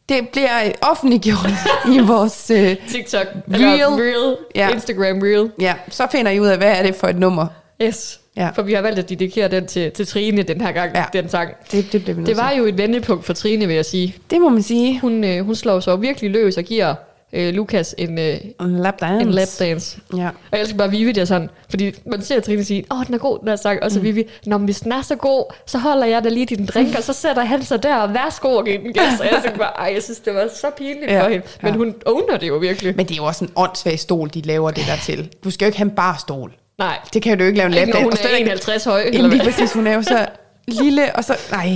det 0.08 0.28
bliver 0.28 0.72
offentliggjort 0.82 1.50
i 1.94 1.98
vores... 1.98 2.50
Øh, 2.50 2.76
TikTok. 2.88 3.26
Reel. 3.52 3.62
Eller 3.64 3.96
Reel. 3.96 4.36
Ja. 4.54 4.68
Instagram 4.68 5.18
Reel. 5.22 5.50
ja, 5.60 5.74
så 5.88 6.06
finder 6.12 6.30
I 6.32 6.40
ud 6.40 6.46
af, 6.46 6.56
hvad 6.58 6.72
er 6.78 6.82
det 6.82 6.94
for 6.94 7.08
et 7.08 7.16
nummer. 7.18 7.46
Yes. 7.82 8.20
Ja. 8.36 8.48
For 8.54 8.62
vi 8.62 8.72
har 8.72 8.82
valgt 8.82 8.98
at 8.98 9.08
dedikere 9.08 9.48
den 9.48 9.66
til, 9.66 9.90
til 9.92 10.06
Trine 10.06 10.42
den 10.42 10.60
her 10.60 10.72
gang, 10.72 10.90
Ja. 10.94 11.04
den 11.12 11.28
sang. 11.28 11.50
Det, 11.72 11.92
det 11.92 12.16
nødt 12.16 12.26
Det 12.26 12.36
var 12.36 12.50
jo 12.50 12.64
et 12.64 12.78
vendepunkt 12.78 13.24
for 13.24 13.32
Trine, 13.32 13.66
vil 13.66 13.74
jeg 13.76 13.84
sige. 13.84 14.14
Det 14.30 14.40
må 14.40 14.48
man 14.48 14.62
sige. 14.62 15.00
Hun, 15.00 15.24
øh, 15.24 15.44
hun 15.44 15.54
slår 15.54 15.80
sig 15.80 16.02
virkelig 16.02 16.30
løs 16.30 16.56
og 16.56 16.62
giver 16.64 16.94
øh, 17.32 17.54
Lukas 17.54 17.94
en, 17.98 18.18
øh, 18.18 18.36
En 18.60 18.76
lap 18.76 19.00
dance. 19.00 19.26
en 19.26 19.30
lap 19.32 19.48
dance. 19.58 19.98
Ja. 20.16 20.26
Og 20.26 20.32
jeg 20.52 20.60
elsker 20.60 20.76
bare 20.78 20.90
Vivi 20.90 21.12
der 21.12 21.24
sådan, 21.24 21.50
fordi 21.70 21.92
man 22.06 22.22
ser 22.22 22.40
Trine 22.40 22.64
sige, 22.64 22.84
åh, 22.90 23.06
den 23.06 23.14
er 23.14 23.18
god, 23.18 23.38
den 23.38 23.48
her 23.48 23.56
sang. 23.56 23.82
Og 23.82 23.90
så 23.90 23.98
mm. 23.98 24.04
Vivi, 24.04 24.24
Nå, 24.46 24.58
men 24.58 24.64
hvis 24.64 24.80
den 24.80 24.92
er 24.92 25.02
så 25.02 25.16
god, 25.16 25.52
så 25.66 25.78
holder 25.78 26.06
jeg 26.06 26.24
da 26.24 26.28
lige 26.28 26.46
din 26.46 26.66
drink, 26.66 26.96
og 26.96 27.02
så 27.02 27.12
sætter 27.12 27.44
han 27.44 27.62
sig 27.62 27.82
der, 27.82 27.96
og 27.96 28.14
værsgo 28.14 28.48
og 28.48 28.64
giver 28.64 28.78
den 28.78 28.92
gas. 28.92 29.20
Og 29.20 29.26
jeg 29.26 29.38
tænkte 29.42 29.58
bare, 29.58 29.72
ej, 29.78 29.90
jeg 29.94 30.02
synes, 30.02 30.18
det 30.18 30.34
var 30.34 30.48
så 30.54 30.66
pinligt 30.76 31.10
ja. 31.12 31.24
for 31.24 31.28
hende. 31.28 31.46
Men 31.62 31.72
Ja. 31.72 31.76
hun 31.78 31.94
owner 32.06 32.36
det 32.36 32.48
jo 32.48 32.56
virkelig. 32.56 32.96
Men 32.96 33.06
det 33.06 33.12
er 33.12 33.16
jo 33.16 33.24
også 33.24 33.44
en 33.44 33.50
åndssvag 33.56 33.98
stol, 33.98 34.30
de 34.34 34.40
laver 34.40 34.70
det 34.70 34.84
der 34.86 34.96
til. 34.96 35.28
Du 35.44 35.50
skal 35.50 35.64
jo 35.64 35.68
ikke 35.68 35.78
have 35.78 35.88
en 35.90 35.94
bar 35.96 36.16
stol. 36.20 36.52
Nej, 36.82 36.98
Det 37.14 37.22
kan 37.22 37.38
du 37.38 37.44
jo 37.44 37.48
ikke 37.48 37.58
lave 37.58 37.66
en 37.66 37.72
lap 37.74 37.80
ikke 37.88 37.92
når 37.92 38.00
dance. 38.10 38.22
hun 38.24 38.32
er 38.32 38.36
ikke- 38.36 38.50
51 38.50 38.84
høj. 38.84 39.02
Eller 39.12 39.28
lige 39.30 39.42
præcis, 39.44 39.72
hun 39.72 39.86
er 39.86 39.94
jo 39.94 40.02
så 40.02 40.26
lille, 40.68 41.16
og 41.16 41.24
så... 41.24 41.36
Nej, 41.50 41.68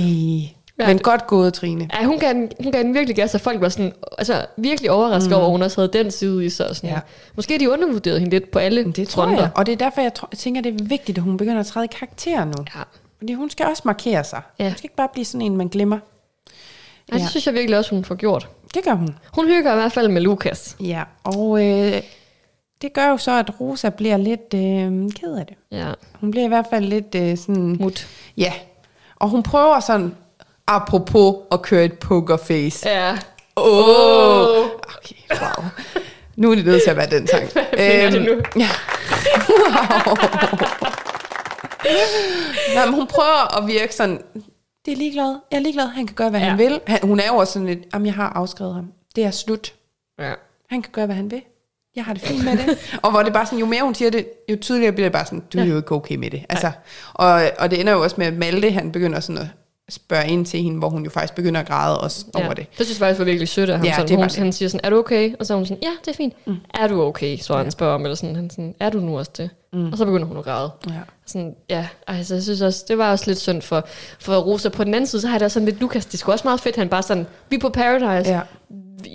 Ja, 0.79 0.87
men 0.87 0.99
godt 0.99 1.27
gået, 1.27 1.53
Trine. 1.53 1.89
Ja, 1.99 2.05
hun 2.05 2.19
den, 2.19 2.51
hun 2.63 2.73
den 2.73 2.93
virkelig 2.93 3.15
gas, 3.15 3.35
og 3.35 3.41
folk 3.41 3.61
var 3.61 3.69
sådan, 3.69 3.93
altså, 4.17 4.45
virkelig 4.57 4.91
overrasket 4.91 5.29
mm. 5.29 5.35
over, 5.35 5.45
at 5.45 5.51
hun 5.51 5.61
også 5.61 5.81
havde 5.81 5.93
den 6.03 6.11
side 6.11 6.45
i 6.45 6.49
sig. 6.49 6.69
Og 6.69 6.75
sådan. 6.75 6.89
Ja. 6.89 6.99
Måske 7.35 7.59
de 7.59 7.69
undervurderede 7.71 8.19
hende 8.19 8.31
lidt 8.35 8.51
på 8.51 8.59
alle 8.59 8.83
Men 8.83 8.91
Det 8.91 9.07
tror 9.07 9.23
fronter. 9.23 9.41
jeg. 9.41 9.49
Og 9.55 9.65
det 9.65 9.71
er 9.71 9.75
derfor, 9.77 10.01
jeg, 10.01 10.13
tror, 10.13 10.27
jeg 10.31 10.37
tænker, 10.37 10.61
det 10.61 10.81
er 10.81 10.85
vigtigt, 10.85 11.17
at 11.17 11.23
hun 11.23 11.37
begynder 11.37 11.59
at 11.59 11.65
træde 11.65 11.85
i 11.85 11.89
karakter 11.99 12.45
nu. 12.45 12.51
Ja. 12.75 12.81
Fordi 13.17 13.33
hun 13.33 13.49
skal 13.49 13.65
også 13.65 13.81
markere 13.85 14.23
sig. 14.23 14.41
Ja. 14.59 14.63
Hun 14.63 14.71
skal 14.77 14.85
ikke 14.85 14.95
bare 14.95 15.07
blive 15.13 15.25
sådan 15.25 15.41
en, 15.41 15.57
man 15.57 15.67
glemmer. 15.67 15.97
Ja, 17.11 17.17
Ja. 17.17 17.21
det 17.21 17.29
synes 17.29 17.45
jeg 17.45 17.53
virkelig 17.53 17.77
også, 17.77 17.95
hun 17.95 18.05
får 18.05 18.15
gjort. 18.15 18.47
Det 18.73 18.83
gør 18.83 18.93
hun. 18.93 19.15
Hun 19.35 19.47
hygger 19.47 19.71
i 19.71 19.75
hvert 19.75 19.91
fald 19.91 20.07
med 20.07 20.21
Lukas. 20.21 20.75
Ja, 20.79 21.03
og 21.23 21.65
øh, 21.65 22.01
det 22.81 22.93
gør 22.93 23.07
jo 23.09 23.17
så, 23.17 23.31
at 23.31 23.61
Rosa 23.61 23.89
bliver 23.89 24.17
lidt 24.17 24.53
øh, 24.53 25.11
ked 25.21 25.35
af 25.39 25.45
det. 25.45 25.55
Ja, 25.71 25.91
Hun 26.19 26.31
bliver 26.31 26.45
i 26.45 26.47
hvert 26.47 26.65
fald 26.69 26.85
lidt 26.85 27.15
øh, 27.15 27.37
sådan... 27.37 27.77
mut. 27.79 28.07
Ja, 28.37 28.53
og 29.15 29.29
hun 29.29 29.43
prøver 29.43 29.79
sådan, 29.79 30.15
apropos 30.67 31.35
at 31.51 31.61
køre 31.61 31.85
et 31.85 31.99
pokerface. 31.99 32.89
Ja. 32.89 33.17
Åh! 33.55 34.65
Okay, 34.65 35.15
wow. 35.41 35.65
Nu 36.35 36.51
er 36.51 36.55
det 36.55 36.65
nødt 36.65 36.83
til 36.83 36.89
at 36.89 36.97
være 36.97 37.09
den 37.09 37.27
sang. 37.27 37.49
finder 37.77 38.09
det 38.09 38.21
nu? 38.21 38.31
Ja. 38.61 38.69
Wow. 39.49 40.15
Nej, 42.75 42.85
men 42.85 42.93
hun 42.93 43.07
prøver 43.07 43.57
at 43.57 43.67
virke 43.67 43.95
sådan, 43.95 44.21
det 44.85 44.91
er 44.93 44.97
ligeglad. 44.97 45.35
Jeg 45.51 45.57
er 45.57 45.61
ligeglad. 45.61 45.87
Han 45.87 46.07
kan 46.07 46.15
gøre, 46.15 46.29
hvad 46.29 46.39
ja. 46.39 46.45
han 46.45 46.57
vil. 46.57 46.79
Han, 46.87 46.99
hun 47.03 47.19
er 47.19 47.27
jo 47.27 47.35
også 47.35 47.53
sådan 47.53 47.65
lidt, 47.65 47.79
jamen 47.93 48.05
jeg 48.05 48.13
har 48.13 48.29
afskrevet 48.29 48.73
ham. 48.75 48.91
Det 49.15 49.23
er 49.25 49.31
slut. 49.31 49.73
Ja. 50.19 50.33
Han 50.69 50.81
kan 50.81 50.91
gøre, 50.91 51.05
hvad 51.05 51.15
han 51.15 51.31
vil. 51.31 51.41
Jeg 51.97 52.05
har 52.05 52.13
det 52.13 52.21
fint 52.21 52.45
med 52.45 52.57
det. 52.57 52.77
og 53.03 53.11
hvor 53.11 53.23
det 53.23 53.33
bare 53.33 53.45
sådan, 53.45 53.59
jo 53.59 53.65
mere 53.65 53.83
hun 53.83 53.95
siger 53.95 54.11
det, 54.11 54.27
jo 54.51 54.57
tydeligere 54.61 54.91
bliver 54.91 55.05
det 55.05 55.13
bare 55.13 55.25
sådan, 55.25 55.43
du 55.53 55.59
er 55.59 55.65
jo 55.65 55.77
ikke 55.77 55.91
okay 55.91 56.15
med 56.15 56.29
det. 56.29 56.45
Altså, 56.49 56.71
og, 57.13 57.41
og 57.59 57.71
det 57.71 57.79
ender 57.79 57.93
jo 57.93 58.03
også 58.03 58.15
med, 58.19 58.27
at 58.27 58.33
Malte, 58.33 58.71
han 58.71 58.91
begynder 58.91 59.19
sådan 59.19 59.41
at 59.41 59.47
spørge 59.89 60.27
ind 60.27 60.45
til 60.45 60.63
hende, 60.63 60.79
hvor 60.79 60.89
hun 60.89 61.03
jo 61.03 61.09
faktisk 61.09 61.35
begynder 61.35 61.59
at 61.59 61.67
græde 61.67 61.99
også 61.99 62.25
ja. 62.37 62.45
over 62.45 62.53
det. 62.53 62.67
Det 62.77 62.85
synes 62.85 62.99
jeg 62.99 63.05
faktisk 63.05 63.19
var 63.19 63.25
virkelig 63.25 63.47
sødt 63.47 63.69
af 63.69 63.77
ham. 63.77 63.85
Ja, 63.85 63.91
sådan, 63.91 64.07
det 64.07 64.15
hun, 64.17 64.23
det. 64.23 64.35
Han 64.35 64.53
siger 64.53 64.69
sådan, 64.69 64.81
er 64.83 64.89
du 64.89 64.97
okay? 64.97 65.33
Og 65.39 65.45
så 65.45 65.53
er 65.53 65.57
hun 65.57 65.65
sådan, 65.65 65.83
ja, 65.83 65.89
det 66.05 66.11
er 66.11 66.15
fint. 66.15 66.33
Mm. 66.47 66.55
Er 66.73 66.87
du 66.87 67.01
okay? 67.01 67.37
Så 67.37 67.57
han 67.57 67.71
spørger 67.71 67.95
om, 67.95 68.01
eller 68.01 68.15
sådan, 68.15 68.35
han 68.35 68.49
sådan, 68.49 68.75
er 68.79 68.89
du 68.89 68.99
nu 68.99 69.17
også 69.17 69.31
det? 69.37 69.49
Mm. 69.73 69.91
Og 69.91 69.97
så 69.97 70.05
begynder 70.05 70.27
hun 70.27 70.37
at 70.37 70.43
græde. 70.43 70.71
Ja. 70.87 70.93
Sådan, 71.25 71.55
ja, 71.69 71.87
altså, 72.07 72.33
jeg 72.33 72.43
synes 72.43 72.61
også, 72.61 72.85
det 72.87 72.97
var 72.97 73.11
også 73.11 73.23
lidt 73.27 73.39
synd 73.39 73.61
for, 73.61 73.87
for 74.19 74.37
Rosa. 74.37 74.69
På 74.69 74.83
den 74.83 74.93
anden 74.93 75.07
side, 75.07 75.21
så 75.21 75.27
har 75.27 75.35
jeg 75.35 75.39
da 75.39 75.49
sådan 75.49 75.65
lidt, 75.65 75.81
Lukas, 75.81 76.05
det 76.05 76.19
sgu 76.19 76.31
også 76.31 76.47
meget 76.47 76.59
fedt, 76.59 76.75
han 76.75 76.89
bare 76.89 77.03
sådan, 77.03 77.27
vi 77.49 77.55
er 77.55 77.59
på 77.59 77.69
Paradise, 77.69 78.31
Ja. 78.31 78.41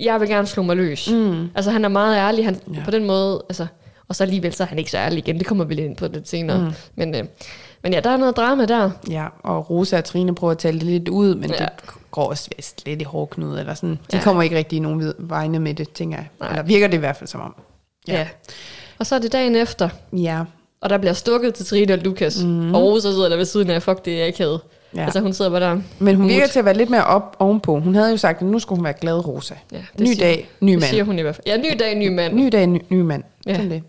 Jeg 0.01 0.19
vil 0.21 0.29
gerne 0.29 0.47
slå 0.47 0.63
mig 0.63 0.75
løs. 0.77 1.09
Mm. 1.11 1.49
Altså, 1.55 1.71
han 1.71 1.85
er 1.85 1.89
meget 1.89 2.17
ærlig, 2.17 2.45
han, 2.45 2.59
Ja. 2.73 2.81
på 2.85 2.91
den 2.91 3.05
måde, 3.05 3.43
altså, 3.49 3.67
og 4.07 4.15
så 4.15 4.23
alligevel, 4.23 4.53
så 4.53 4.63
er 4.63 4.67
han 4.67 4.79
ikke 4.79 4.91
så 4.91 4.97
ærlig 4.97 5.17
igen, 5.17 5.37
det 5.39 5.45
kommer 5.47 5.63
vi 5.65 5.73
lidt 5.73 5.85
ind 5.85 5.95
på 5.97 6.07
lidt 6.07 6.29
senere. 6.29 6.57
Mm. 6.65 6.71
Men, 6.95 7.15
øh, 7.15 7.23
men 7.83 7.93
ja, 7.93 7.99
der 7.99 8.09
er 8.09 8.17
noget 8.17 8.37
drama 8.37 8.65
der. 8.65 8.91
Ja, 9.09 9.25
og 9.43 9.69
Rosa 9.69 9.97
og 9.97 10.03
Trine 10.03 10.35
prøver 10.35 10.51
at 10.51 10.57
tale 10.57 10.79
det 10.79 10.87
lidt 10.87 11.09
ud, 11.09 11.35
men 11.35 11.49
ja. 11.49 11.55
Det 11.65 11.69
går 12.11 12.29
også 12.29 12.49
vist 12.57 12.85
lidt 12.85 13.01
i 13.01 13.03
hårdknud, 13.03 13.59
eller 13.59 13.73
sådan. 13.73 13.99
De 14.11 14.17
Ja. 14.17 14.23
kommer 14.23 14.43
ikke 14.43 14.57
rigtig 14.57 14.77
i 14.77 14.79
nogen 14.79 15.13
vegne 15.17 15.59
med 15.59 15.73
det, 15.73 15.91
tænker 15.93 16.17
jeg. 16.17 16.27
Nej. 16.39 16.49
Eller 16.49 16.63
virker 16.63 16.87
det 16.87 16.93
i 16.93 16.99
hvert 16.99 17.17
fald 17.17 17.27
som 17.27 17.41
om. 17.41 17.55
Ja. 18.07 18.13
ja. 18.13 18.27
Og 18.99 19.05
så 19.05 19.15
er 19.15 19.19
det 19.19 19.31
dagen 19.31 19.55
efter, 19.55 19.89
Ja, 20.13 20.43
og 20.81 20.89
der 20.89 20.97
bliver 20.97 21.13
stukket 21.13 21.53
til 21.53 21.65
Trine 21.65 21.93
og 21.93 21.99
Lukas. 21.99 22.43
Mm. 22.43 22.75
Og 22.75 22.81
Rosa 22.83 23.11
sidder 23.11 23.29
der 23.29 23.35
ved 23.37 23.45
siden 23.45 23.69
af, 23.69 23.83
fuck 23.83 24.05
det 24.05 24.21
er 24.21 24.25
ikke 24.25 24.39
havde. 24.43 24.59
Ja. 24.95 25.03
Altså 25.03 25.19
hun 25.19 25.33
sidder 25.33 25.51
bare 25.51 25.59
der. 25.59 25.77
men 25.99 26.15
hun 26.15 26.23
Mut. 26.25 26.31
virker 26.33 26.47
til 26.47 26.59
at 26.59 26.65
være 26.65 26.77
lidt 26.77 26.89
mere 26.89 27.03
op 27.03 27.35
ovenpå. 27.39 27.79
Hun 27.79 27.95
havde 27.95 28.11
jo 28.11 28.17
sagt, 28.17 28.41
at 28.41 28.47
nu 28.47 28.59
skulle 28.59 28.77
hun 28.79 28.83
være 28.85 28.93
glad, 29.01 29.27
Rosa. 29.27 29.53
Ja, 29.71 29.77
det 29.77 29.99
ny 29.99 30.05
siger- 30.05 30.17
dag, 30.25 30.49
ny 30.61 30.71
Det 30.71 30.79
mand. 30.79 30.89
siger 30.89 31.03
hun 31.03 31.19
i 31.19 31.21
hvert 31.21 31.35
fald. 31.35 31.47
Ja, 31.47 31.57
ny 31.57 31.77
dag, 31.79 31.95
ny 31.95 32.07
mand. 32.07 32.33
Ny 32.33 32.49
dag, 32.51 32.67
ny, 32.67 32.81
ny 32.89 33.01
mand. 33.01 33.23
Ja. 33.45 33.55
Sådan 33.55 33.71
det. 33.71 33.83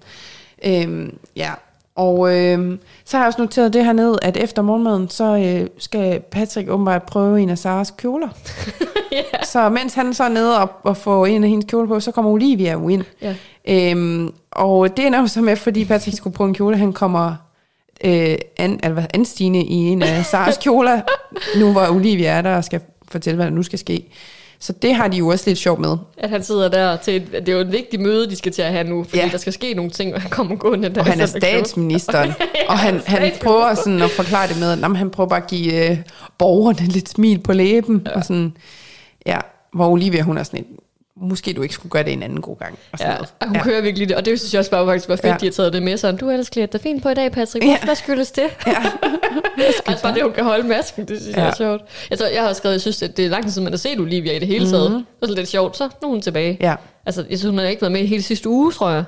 Øhm, 0.67 1.17
ja, 1.37 1.51
og 1.97 2.37
øhm, 2.39 2.79
så 3.05 3.17
har 3.17 3.25
jeg 3.25 3.27
også 3.29 3.41
noteret 3.43 3.73
det 3.73 3.85
her 3.85 3.93
ned, 3.93 4.17
at 4.23 4.37
efter 4.37 4.63
morgenmaden, 4.63 5.09
så 5.11 5.25
øh, 5.37 5.67
skal 5.79 6.21
Patrick 6.21 6.69
åbenbart 6.71 7.03
prøve 7.03 7.41
en 7.41 7.51
af 7.51 7.59
Saras 7.59 7.91
kjoler. 7.99 8.29
ja. 9.13 9.23
Så 9.45 9.69
mens 9.69 9.95
han 9.95 10.15
så 10.15 10.25
er 10.25 10.29
nede 10.29 10.59
og, 10.61 10.71
og 10.83 10.97
får 10.97 11.27
en 11.27 11.45
af 11.45 11.51
hendes 11.51 11.65
kjoler 11.69 11.89
på, 11.89 12.01
så 12.01 12.11
kommer 12.11 12.31
Olivia 12.31 12.73
jo 12.73 12.89
ind. 12.89 13.05
ja. 13.23 13.35
Øhm, 13.69 14.33
og 14.51 14.97
det 14.97 15.07
ender 15.07 15.21
jo 15.21 15.27
så 15.27 15.41
med, 15.43 15.57
fordi 15.57 15.85
Patrick 15.85 16.17
skulle 16.17 16.35
prøve 16.37 16.49
en 16.49 16.55
kjole, 16.55 16.77
han 16.77 16.93
kommer 16.93 17.35
øh, 18.05 18.37
an, 18.57 18.81
hvad, 18.93 19.05
anstigende 19.15 19.63
i 19.63 19.75
en 19.75 20.03
af 20.03 20.25
Saras 20.31 20.57
kjoler, 20.57 21.01
nu 21.59 21.73
hvor 21.73 21.87
Olivia 21.91 22.29
er 22.29 22.43
der 22.43 22.57
og 22.57 22.65
skal 22.65 22.81
fortælle, 23.09 23.37
hvad 23.37 23.47
der 23.47 23.53
nu 23.53 23.63
skal 23.63 23.79
ske. 23.79 24.05
Så 24.59 24.73
det 24.83 24.95
har 24.95 25.09
de 25.09 25.17
jo 25.17 25.29
også 25.29 25.45
lidt 25.51 25.59
sjovt 25.59 25.81
med. 25.81 25.97
At 26.19 26.31
han 26.31 26.43
sidder 26.45 26.69
der 26.69 26.97
til 26.97 27.17
et, 27.17 27.33
det 27.33 27.49
er 27.49 27.53
jo 27.53 27.59
et 27.59 27.73
vigtigt 27.73 28.03
møde, 28.03 28.31
de 28.31 28.37
skal 28.37 28.53
til 28.53 28.63
at 28.63 28.73
have 28.73 28.85
nu, 28.89 29.05
fordi 29.05 29.19
Ja. 29.19 29.29
der 29.33 29.39
skal 29.39 29.53
ske 29.53 29.75
nogle 29.75 29.91
ting, 29.91 30.15
og 30.15 30.21
han 30.21 30.31
kommer 30.31 30.57
gående 30.57 30.89
der. 30.89 31.01
Og 31.01 31.07
han 31.07 31.21
er 31.21 31.27
statsministeren, 31.27 32.29
Ja, 32.41 32.45
og 32.69 32.79
han, 32.79 33.01
han 33.07 33.23
er 33.23 33.31
prøver 33.43 33.75
sådan 33.75 34.03
at 34.03 34.11
forklare 34.11 34.49
det 34.49 34.59
med, 34.61 34.73
at 34.73 34.79
jamen, 34.81 34.97
han 34.97 35.11
prøver 35.11 35.29
bare 35.29 35.43
at 35.43 35.47
give 35.47 35.91
øh, 35.91 35.97
borgerne 36.39 36.89
lidt 36.89 37.09
smil 37.09 37.39
på 37.39 37.53
læben, 37.53 38.03
ja. 38.07 38.17
og 38.17 38.25
sådan, 38.25 38.57
ja, 39.27 39.39
hvor 39.73 39.89
Olivia, 39.89 40.23
hun 40.23 40.39
er 40.39 40.43
sådan 40.43 40.61
et, 40.61 40.67
måske 41.17 41.53
du 41.53 41.63
ikke 41.63 41.75
skulle 41.75 41.91
gøre 41.91 42.03
det 42.05 42.13
en 42.13 42.23
anden 42.23 42.41
god 42.41 42.57
gang. 42.59 42.79
Og 42.93 42.99
sådan 42.99 43.11
Ja, 43.13 43.17
noget. 43.17 43.35
og 43.41 43.47
hun 43.49 43.57
ja. 43.57 43.63
kører 43.63 43.81
virkelig 43.83 44.09
det, 44.09 44.17
og 44.17 44.25
det 44.25 44.41
synes 44.41 44.55
jeg 44.55 44.59
også 44.59 44.71
bare 44.71 44.87
faktisk 44.87 45.09
var 45.09 45.17
fedt, 45.17 45.25
Ja. 45.27 45.37
de 45.41 45.47
har 45.47 45.53
taget 45.53 45.73
det 45.73 45.83
med 45.83 45.97
sådan, 45.97 46.17
du 46.17 46.25
har 46.27 46.33
ellers 46.33 46.51
klædt 46.51 46.73
dig 46.73 46.81
fint 46.81 47.03
på 47.03 47.09
i 47.09 47.15
dag, 47.15 47.33
Patrick. 47.33 47.65
Ja. 47.67 47.79
Hvad 47.85 47.95
skyldes 47.95 48.31
det? 48.33 48.45
Ja. 48.67 48.77
altså 49.87 50.03
bare 50.03 50.15
det, 50.15 50.23
hun 50.23 50.33
kan 50.33 50.45
holde 50.45 50.69
masken, 50.69 51.09
det 51.09 51.21
synes 51.21 51.37
ja. 51.37 51.43
Jeg 51.43 51.51
er 51.51 51.55
sjovt. 51.55 51.83
Jeg, 52.11 52.19
tror, 52.19 52.27
jeg 52.27 52.43
har 52.43 52.53
skrevet, 52.53 52.73
jeg 52.73 52.81
synes, 52.81 53.03
at 53.03 53.17
det 53.17 53.25
er 53.25 53.29
lang 53.31 53.45
tid 53.45 53.51
siden, 53.51 53.65
man 53.65 53.73
har 53.73 53.79
set 53.79 54.01
Olivia 54.01 54.33
i 54.33 54.39
det 54.39 54.49
hele 54.49 54.71
taget. 54.71 54.91
Mm-hmm. 54.91 55.07
Det 55.23 55.31
er 55.31 55.35
lidt 55.35 55.49
sjovt, 55.49 55.77
så 55.77 55.85
nu 56.03 56.09
er 56.09 56.13
hun 56.13 56.21
tilbage. 56.21 56.57
ja. 56.61 56.75
Altså, 57.07 57.25
jeg 57.31 57.39
synes, 57.39 57.51
hun 57.51 57.59
har 57.59 57.67
ikke 57.67 57.83
været 57.83 57.93
med 57.93 58.07
hele 58.07 58.23
sidste 58.23 58.49
uge, 58.49 58.73
tror 58.73 58.91
jeg. 58.91 59.05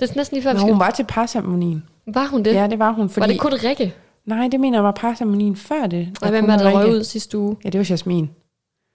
Det 0.00 0.10
er 0.10 0.14
næsten 0.16 0.34
lige 0.34 0.42
før, 0.42 0.52
Nå, 0.52 0.58
skal... 0.58 0.70
hun 0.72 0.80
var 0.80 0.90
til 0.90 1.04
parceremonien. 1.08 1.84
Var 2.06 2.26
hun 2.26 2.42
det? 2.42 2.54
Ja, 2.54 2.66
det 2.66 2.78
var 2.78 2.90
hun, 2.92 3.08
fordi... 3.08 3.20
Var 3.20 3.26
det 3.26 3.40
kun 3.40 3.52
Rikke? 3.52 3.94
Nej, 4.26 4.48
det 4.52 4.60
mener 4.60 4.78
jeg 4.78 4.84
var 4.84 4.90
parceremonien 4.92 5.56
før 5.56 5.86
det. 5.86 6.08
Og 6.22 6.28
hvem 6.30 6.46
var 6.46 6.56
der 6.56 6.70
røg 6.70 6.90
ud 6.90 7.04
sidste 7.04 7.38
uge? 7.38 7.56
Ja, 7.64 7.68
det 7.70 7.78
var 7.78 7.86
Jasmin. 7.90 8.30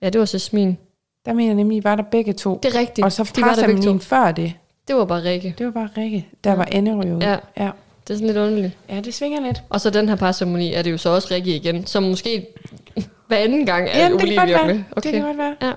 Ja, 0.01 0.09
det 0.09 0.19
var 0.19 0.29
Jasmin. 0.33 0.77
Der 1.25 1.33
mener 1.33 1.47
jeg 1.49 1.55
nemlig, 1.55 1.77
I 1.77 1.83
var 1.83 1.95
der 1.95 2.03
begge 2.03 2.33
to. 2.33 2.59
Det 2.63 2.75
er 2.75 2.79
rigtigt. 2.79 3.05
og 3.05 3.11
så 3.11 3.31
de 3.35 3.41
var 3.41 3.53
der 3.55 3.67
begge 3.67 3.99
før 3.99 4.31
det, 4.31 4.53
Det 4.87 4.95
var 4.95 5.05
bare 5.05 5.23
Rikke. 5.23 5.55
det 5.57 5.65
var 5.65 5.71
bare 5.71 5.89
Rikke. 5.97 6.27
Der 6.43 6.55
var 6.55 6.67
Anne 6.71 6.95
røget 6.95 7.15
ud. 7.15 7.21
Ja. 7.21 7.35
ja. 7.57 7.69
Det 8.07 8.13
er 8.13 8.17
sådan 8.17 8.27
lidt 8.27 8.37
underligt. 8.37 8.77
Ja, 8.89 8.99
det 8.99 9.13
svinger 9.13 9.41
lidt. 9.41 9.63
Og 9.69 9.81
så 9.81 9.89
den 9.89 10.09
her 10.09 10.15
parceremoni 10.15 10.73
er 10.73 10.81
det 10.81 10.91
jo 10.91 10.97
så 10.97 11.09
også 11.09 11.27
Rikke 11.31 11.55
igen, 11.55 11.85
som 11.85 12.03
måske 12.03 12.45
hver 13.27 13.37
anden 13.37 13.65
gang 13.65 13.87
er 13.91 13.99
Ja, 13.99 14.09
det 14.09 14.19
kan 14.19 14.27
Olivia 14.27 14.39
godt 14.39 14.49
være. 14.49 14.67
med. 14.67 14.83
Okay. 14.91 15.11
Det 15.11 15.11
kan 15.11 15.21
godt 15.21 15.37
være. 15.37 15.55
Ja. 15.61 15.71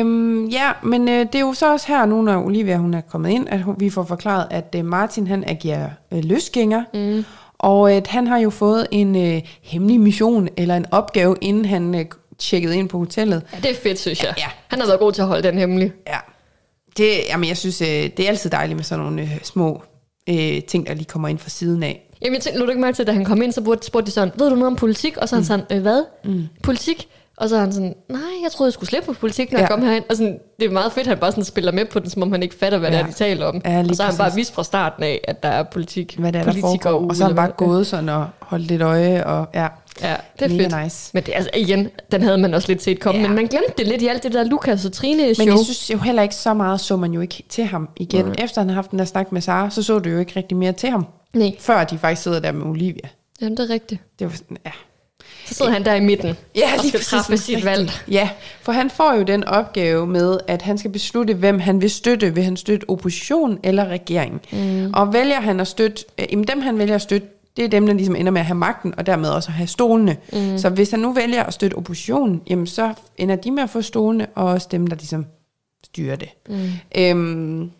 Øhm, 0.00 0.46
ja, 0.46 0.70
men 0.82 1.08
øh, 1.08 1.18
det 1.26 1.34
er 1.34 1.40
jo 1.40 1.52
så 1.54 1.72
også 1.72 1.86
her 1.88 2.06
nu, 2.06 2.22
når 2.22 2.44
Olivia 2.44 2.76
hun 2.76 2.94
er 2.94 3.00
kommet 3.00 3.30
ind, 3.30 3.48
at 3.48 3.60
hun, 3.62 3.74
vi 3.78 3.90
får 3.90 4.02
forklaret, 4.04 4.46
at 4.50 4.74
øh, 4.78 4.84
Martin 4.84 5.26
han 5.26 5.44
agerer 5.46 5.88
øh, 6.12 6.24
løsgænger, 6.24 6.84
mm. 6.94 7.24
og 7.58 7.92
at 7.92 8.06
han 8.06 8.26
har 8.26 8.38
jo 8.38 8.50
fået 8.50 8.86
en 8.90 9.16
øh, 9.16 9.42
hemmelig 9.62 10.00
mission 10.00 10.48
eller 10.56 10.76
en 10.76 10.86
opgave, 10.90 11.36
inden 11.40 11.64
han 11.64 11.94
øh, 11.94 12.04
tjekkede 12.38 12.76
ind 12.76 12.88
på 12.88 12.98
hotellet. 12.98 13.42
ja, 13.52 13.56
det 13.56 13.70
er 13.70 13.74
fedt, 13.82 13.98
synes 13.98 14.22
jeg. 14.22 14.34
Ja. 14.38 14.46
Han 14.68 14.80
har 14.80 14.86
været 14.86 15.00
god 15.00 15.12
til 15.12 15.22
at 15.22 15.28
holde 15.28 15.48
den 15.48 15.58
hemmelig. 15.58 15.92
Ja, 16.06 16.18
det, 16.96 17.10
jamen, 17.28 17.48
jeg 17.48 17.56
synes, 17.56 17.80
øh, 17.80 17.88
det 17.88 18.20
er 18.20 18.28
altid 18.28 18.50
dejligt 18.50 18.76
med 18.76 18.84
sådan 18.84 19.04
nogle 19.04 19.22
øh, 19.22 19.38
små 19.42 19.82
øh, 20.28 20.62
ting, 20.62 20.86
der 20.86 20.94
lige 20.94 21.04
kommer 21.04 21.28
ind 21.28 21.38
fra 21.38 21.50
siden 21.50 21.82
af. 21.82 22.04
Jamen, 22.22 22.34
jeg 22.34 22.42
tænkte, 22.42 22.60
nu 22.60 22.66
du 22.66 22.70
ikke 22.70 22.80
mærke 22.82 22.94
til, 22.94 23.02
at 23.02 23.06
da 23.06 23.12
han 23.12 23.24
kom 23.24 23.42
ind, 23.42 23.52
så 23.52 23.78
spurgte 23.82 24.06
de 24.06 24.10
sådan, 24.10 24.32
ved 24.38 24.50
du 24.50 24.54
noget 24.54 24.66
om 24.66 24.76
politik? 24.76 25.16
Og 25.16 25.28
så 25.28 25.36
han 25.36 25.44
sådan, 25.44 25.66
øh, 25.72 25.82
hvad? 25.82 26.04
Mm. 26.24 26.46
Politik? 26.62 27.08
Og 27.36 27.48
så 27.48 27.56
er 27.56 27.60
han 27.60 27.72
sådan, 27.72 27.94
nej, 28.08 28.20
jeg 28.42 28.52
troede, 28.52 28.68
jeg 28.68 28.72
skulle 28.72 28.88
slippe 28.88 29.06
på 29.06 29.12
politik, 29.12 29.52
når 29.52 29.58
ja. 29.58 29.62
Ja. 29.64 29.68
jeg 29.68 29.78
kom 29.78 29.88
herind. 29.88 30.04
Og 30.10 30.16
sådan, 30.16 30.38
det 30.60 30.66
er 30.66 30.70
meget 30.70 30.92
fedt, 30.92 31.06
at 31.06 31.08
han 31.08 31.18
bare 31.18 31.32
sådan 31.32 31.44
spiller 31.44 31.72
med 31.72 31.84
på 31.84 31.98
den, 31.98 32.10
som 32.10 32.22
om 32.22 32.32
han 32.32 32.42
ikke 32.42 32.54
fatter, 32.54 32.78
hvad 32.78 32.90
ja. 32.90 32.96
Ja. 32.96 33.02
det 33.02 33.08
er, 33.08 33.12
de 33.12 33.18
taler 33.18 33.46
om. 33.46 33.62
Ja, 33.64 33.84
og 33.88 33.96
så 33.96 34.02
har 34.02 34.10
han 34.10 34.18
bare 34.18 34.34
vist 34.34 34.54
fra 34.54 34.64
starten 34.64 35.02
af, 35.02 35.20
at 35.28 35.42
der 35.42 35.48
er 35.48 35.62
politik. 35.62 36.16
Hvad 36.18 36.32
det 36.32 36.40
er, 36.40 36.44
der 36.44 36.60
foregår. 36.60 37.08
Og 37.08 37.16
så 37.16 37.22
har 37.22 37.28
han 37.28 37.36
bare 37.36 37.46
hvad. 37.46 37.66
gået 37.66 37.86
sådan 37.86 38.08
og 38.08 38.26
holdt 38.40 38.66
lidt 38.66 38.82
øje, 38.82 39.24
og 39.24 39.48
ja, 39.54 39.66
Ja, 40.02 40.14
det 40.38 40.44
er 40.44 40.48
mega 40.48 40.62
fedt. 40.68 40.82
nice. 40.84 41.10
Men 41.14 41.22
det, 41.22 41.32
er 41.32 41.36
altså, 41.36 41.50
igen, 41.56 41.88
den 42.12 42.22
havde 42.22 42.38
man 42.38 42.54
også 42.54 42.68
lidt 42.68 42.82
set 42.82 43.00
komme. 43.00 43.20
Ja. 43.20 43.26
Men 43.26 43.36
man 43.36 43.46
glemte 43.46 43.72
det 43.78 43.86
lidt 43.86 44.02
i 44.02 44.06
alt 44.06 44.22
det 44.22 44.32
der 44.32 44.44
Lukas 44.44 44.84
og 44.84 44.92
Trine 44.92 45.34
show. 45.34 45.46
Men 45.46 45.54
jeg 45.56 45.64
synes 45.64 45.90
jo 45.90 45.98
heller 45.98 46.22
ikke 46.22 46.34
så 46.34 46.54
meget, 46.54 46.80
så 46.80 46.96
man 46.96 47.12
jo 47.12 47.20
ikke 47.20 47.42
til 47.48 47.64
ham 47.64 47.88
igen. 47.96 48.24
Nej. 48.24 48.34
Efter 48.44 48.60
han 48.60 48.68
har 48.68 48.74
haft 48.74 48.90
den 48.90 48.98
der 48.98 49.04
snak 49.04 49.32
med 49.32 49.40
Sara, 49.40 49.70
så 49.70 49.82
så 49.82 49.98
du 49.98 50.10
jo 50.10 50.18
ikke 50.18 50.32
rigtig 50.36 50.56
mere 50.56 50.72
til 50.72 50.90
ham. 50.90 51.06
Nej, 51.34 51.52
Før 51.58 51.84
de 51.84 51.98
faktisk 51.98 52.22
sidder 52.22 52.40
der 52.40 52.52
med 52.52 52.66
Olivia. 52.66 53.08
jamen, 53.40 53.56
det 53.56 53.70
er 53.70 53.74
rigtigt. 53.74 54.00
Det 54.18 54.26
var 54.26 54.32
sådan, 54.36 54.56
ja. 54.66 54.70
Så 55.46 55.54
sidder 55.54 55.70
han 55.72 55.84
der 55.84 55.94
i 55.94 56.00
midten 56.00 56.36
Ja, 56.56 56.62
og 56.76 56.78
lige 56.82 56.88
skal 56.88 56.98
præcis, 56.98 57.08
træffe 57.10 57.36
sit 57.36 57.48
rigtigt. 57.56 57.64
valg. 57.66 57.90
Ja, 58.08 58.28
for 58.62 58.72
han 58.72 58.90
får 58.90 59.14
jo 59.14 59.22
den 59.22 59.44
opgave 59.44 60.06
med, 60.06 60.38
at 60.46 60.62
han 60.62 60.78
skal 60.78 60.90
beslutte, 60.90 61.34
hvem 61.34 61.58
han 61.60 61.80
vil 61.80 61.90
støtte. 61.90 62.34
Vil 62.34 62.44
han 62.44 62.56
støtte 62.56 62.84
opposition 62.90 63.58
eller 63.62 63.84
regering? 63.84 64.40
Mm. 64.52 64.90
Og 64.94 65.12
vælger 65.12 65.40
han 65.40 65.60
at 65.60 65.68
støtte, 65.68 66.04
øh, 66.18 66.26
dem 66.48 66.60
han 66.60 66.78
vælger 66.78 66.94
at 66.94 67.02
støtte, 67.02 67.26
det 67.58 67.64
er 67.64 67.68
dem, 67.68 67.86
der 67.86 67.94
ligesom 67.94 68.16
ender 68.16 68.32
med 68.32 68.40
at 68.40 68.46
have 68.46 68.58
magten, 68.58 68.94
og 68.98 69.06
dermed 69.06 69.28
også 69.28 69.48
at 69.48 69.54
have 69.54 69.66
stolene. 69.66 70.16
Mm. 70.32 70.58
Så 70.58 70.68
hvis 70.68 70.90
han 70.90 71.00
nu 71.00 71.12
vælger 71.12 71.42
at 71.42 71.54
støtte 71.54 71.74
oppositionen, 71.74 72.42
jamen 72.50 72.66
så 72.66 72.94
ender 73.16 73.36
de 73.36 73.50
med 73.50 73.62
at 73.62 73.70
få 73.70 73.82
stolene, 73.82 74.26
og 74.34 74.44
også 74.44 74.68
dem, 74.70 74.86
der 74.86 74.96
ligesom 74.96 75.26
styrer 75.84 76.16
det. 76.16 76.28
Mm. 76.48 76.70
Øhm, 76.96 77.70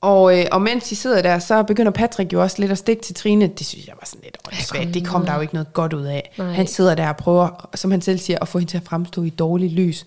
og, 0.00 0.38
øh, 0.38 0.46
og 0.52 0.62
mens 0.62 0.88
de 0.88 0.96
sidder 0.96 1.22
der, 1.22 1.38
så 1.38 1.62
begynder 1.62 1.92
Patrick 1.92 2.32
jo 2.32 2.42
også 2.42 2.56
lidt 2.58 2.72
at 2.72 2.78
stikke 2.78 3.02
til 3.02 3.14
Trine. 3.14 3.46
Det 3.46 3.66
synes 3.66 3.86
jeg 3.86 3.94
var 4.00 4.06
sådan 4.06 4.20
lidt 4.24 4.38
åndssvagt. 4.46 4.94
Det 4.94 5.06
kom 5.06 5.26
der 5.26 5.34
jo 5.34 5.40
ikke 5.40 5.54
noget 5.54 5.72
godt 5.72 5.92
ud 5.92 6.04
af. 6.04 6.32
Nej. 6.38 6.52
Han 6.52 6.66
sidder 6.66 6.94
der 6.94 7.08
og 7.08 7.16
prøver, 7.16 7.70
som 7.74 7.90
han 7.90 8.00
selv 8.00 8.18
siger, 8.18 8.38
at 8.42 8.48
få 8.48 8.58
hende 8.58 8.72
til 8.72 8.76
at 8.76 8.84
fremstå 8.84 9.22
i 9.22 9.30
dårligt 9.30 9.72
lys. 9.72 10.06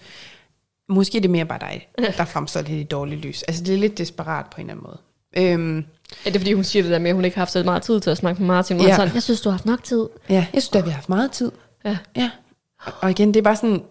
Måske 0.89 1.17
er 1.17 1.21
det 1.21 1.29
mere 1.29 1.45
bare 1.45 1.59
dig, 1.59 1.87
der 2.17 2.25
fremstår 2.25 2.61
lidt 2.61 2.79
i 2.79 2.83
dårligt 2.83 3.21
lys. 3.21 3.43
Altså 3.43 3.63
det 3.63 3.73
er 3.73 3.79
lidt 3.79 3.97
desperat 3.97 4.45
på 4.45 4.61
en 4.61 4.69
eller 4.69 4.73
anden 4.73 4.85
måde. 4.87 4.99
Øhm, 5.37 5.85
Ja, 6.25 6.29
det 6.29 6.35
er 6.35 6.39
fordi, 6.39 6.53
hun 6.53 6.63
siger 6.63 6.83
det 6.83 6.91
der 6.91 6.99
med, 6.99 7.09
at 7.09 7.15
hun 7.15 7.25
ikke 7.25 7.37
har 7.37 7.41
haft 7.41 7.51
så 7.51 7.63
meget 7.63 7.81
tid 7.81 7.99
til 7.99 8.09
at 8.09 8.17
snakke 8.17 8.41
med 8.41 8.47
Martin. 8.47 8.81
Ja. 8.81 8.95
sådan, 8.95 9.13
jeg 9.13 9.23
synes, 9.23 9.41
du 9.41 9.49
har 9.49 9.51
haft 9.51 9.65
nok 9.65 9.83
tid. 9.83 10.07
ja, 10.29 10.45
jeg 10.53 10.61
synes, 10.61 10.75
at 10.75 10.85
vi 10.85 10.89
har 10.89 10.95
haft 10.95 11.09
meget 11.09 11.31
tid. 11.31 11.51
Ja. 11.85 11.97
Ja. 12.15 12.29
Og 13.01 13.11
igen, 13.11 13.27
det 13.27 13.35
er 13.39 13.43
bare 13.43 13.55
sådan, 13.55 13.81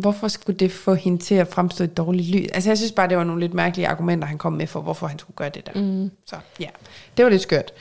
hvorfor 0.00 0.28
skulle 0.28 0.58
det 0.58 0.72
få 0.72 0.94
hende 0.94 1.18
til 1.18 1.34
at 1.34 1.48
fremstå 1.48 1.84
i 1.84 1.86
dårligt 1.86 2.28
lys? 2.28 2.48
Altså 2.54 2.70
jeg 2.70 2.78
synes 2.78 2.92
bare, 2.92 3.08
det 3.08 3.16
var 3.16 3.24
nogle 3.24 3.40
lidt 3.40 3.54
mærkelige 3.54 3.88
argumenter, 3.88 4.28
han 4.28 4.38
kom 4.38 4.52
med 4.52 4.66
for, 4.66 4.80
hvorfor 4.80 5.06
han 5.06 5.18
skulle 5.18 5.36
gøre 5.36 5.48
det 5.48 5.66
der. 5.66 5.80
Mm. 5.80 6.10
Så 6.26 6.36
ja, 6.60 6.68
det 7.16 7.24
var 7.24 7.30
lidt 7.30 7.42
skørt. 7.42 7.72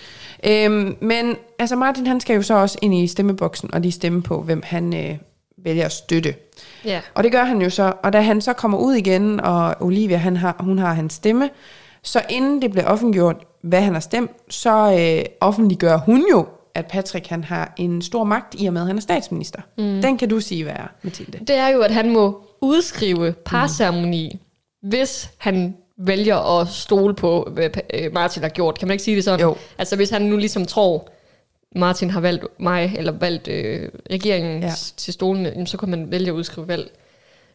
Øhm, 0.44 0.96
men 1.02 1.36
altså 1.60 1.76
Martin, 1.76 2.08
han 2.08 2.20
skal 2.20 2.36
jo 2.36 2.42
så 2.42 2.54
også 2.54 2.78
ind 2.82 2.96
i 2.96 3.08
stemmeboksen 3.08 3.74
og 3.74 3.82
lige 3.82 3.92
stemme 3.92 4.24
på, 4.24 4.42
hvem 4.42 4.62
han 4.66 4.94
øh, 4.96 5.18
vælger 5.58 5.86
at 5.86 5.92
støtte. 5.92 6.36
Ja. 6.86 7.02
Og 7.14 7.24
det 7.24 7.32
gør 7.32 7.44
han 7.44 7.62
jo 7.62 7.70
så, 7.70 7.94
og 8.04 8.14
da 8.14 8.22
han 8.22 8.42
så 8.42 8.54
kommer 8.54 8.78
ud 8.78 8.94
igen, 8.94 9.40
og 9.40 9.76
Olivia, 9.80 10.18
han 10.18 10.38
har, 10.38 10.56
hun 10.60 10.78
har 10.80 10.94
hans 10.94 11.14
stemme, 11.14 11.50
så 12.04 12.22
inden 12.30 12.62
det 12.62 12.72
bliver 12.72 12.86
offentliggjort, 12.86 13.46
hvad 13.64 13.82
han 13.82 13.94
har 13.94 14.00
stemt, 14.00 14.32
så 14.50 14.98
øh, 15.00 15.26
offentliggør 15.42 15.98
hun 15.98 16.26
jo, 16.32 16.48
at 16.76 16.86
Patrick 16.86 17.28
han 17.28 17.44
har 17.44 17.74
en 17.78 18.02
stor 18.02 18.24
magt 18.24 18.56
i 18.60 18.66
og 18.66 18.74
med, 18.74 18.82
at 18.82 18.88
han 18.88 18.98
er 18.98 19.02
statsminister. 19.02 19.62
Mm. 19.78 20.02
Den 20.02 20.18
kan 20.18 20.30
du 20.30 20.40
sige, 20.40 20.64
hvad 20.64 20.74
er, 20.74 20.88
Mathilde. 21.02 21.40
Det 21.48 21.56
er 21.56 21.68
jo, 21.68 21.82
at 21.82 21.92
han 21.92 22.10
må 22.14 22.44
udskrive 22.62 23.34
parceremoni, 23.46 24.40
mm. 24.84 24.90
hvis 24.90 25.30
han 25.38 25.76
vælger 25.98 26.60
at 26.60 26.68
stole 26.68 27.14
på, 27.16 27.48
hvad 27.52 27.70
øh, 27.94 28.14
Martin 28.14 28.42
har 28.44 28.50
gjort. 28.50 28.80
Kan 28.80 28.88
man 28.88 28.94
ikke 28.94 29.04
sige 29.04 29.16
det 29.16 29.24
sådan? 29.24 29.40
Jo. 29.40 29.56
Altså 29.78 29.96
hvis 29.96 30.10
han 30.10 30.22
nu 30.22 30.38
ligesom 30.38 30.66
tror, 30.66 31.08
Martin 31.76 32.10
har 32.10 32.22
valgt 32.22 32.46
mig, 32.60 32.94
eller 32.98 33.12
valgt 33.12 33.48
øh, 33.48 33.90
regeringen 34.12 34.64
Ja. 34.64 34.72
til 34.98 35.14
stolene, 35.14 35.50
jamen, 35.50 35.68
så 35.68 35.78
kan 35.78 35.90
man 35.90 36.12
vælge 36.12 36.28
at 36.28 36.34
udskrive 36.34 36.68
valg. 36.68 36.92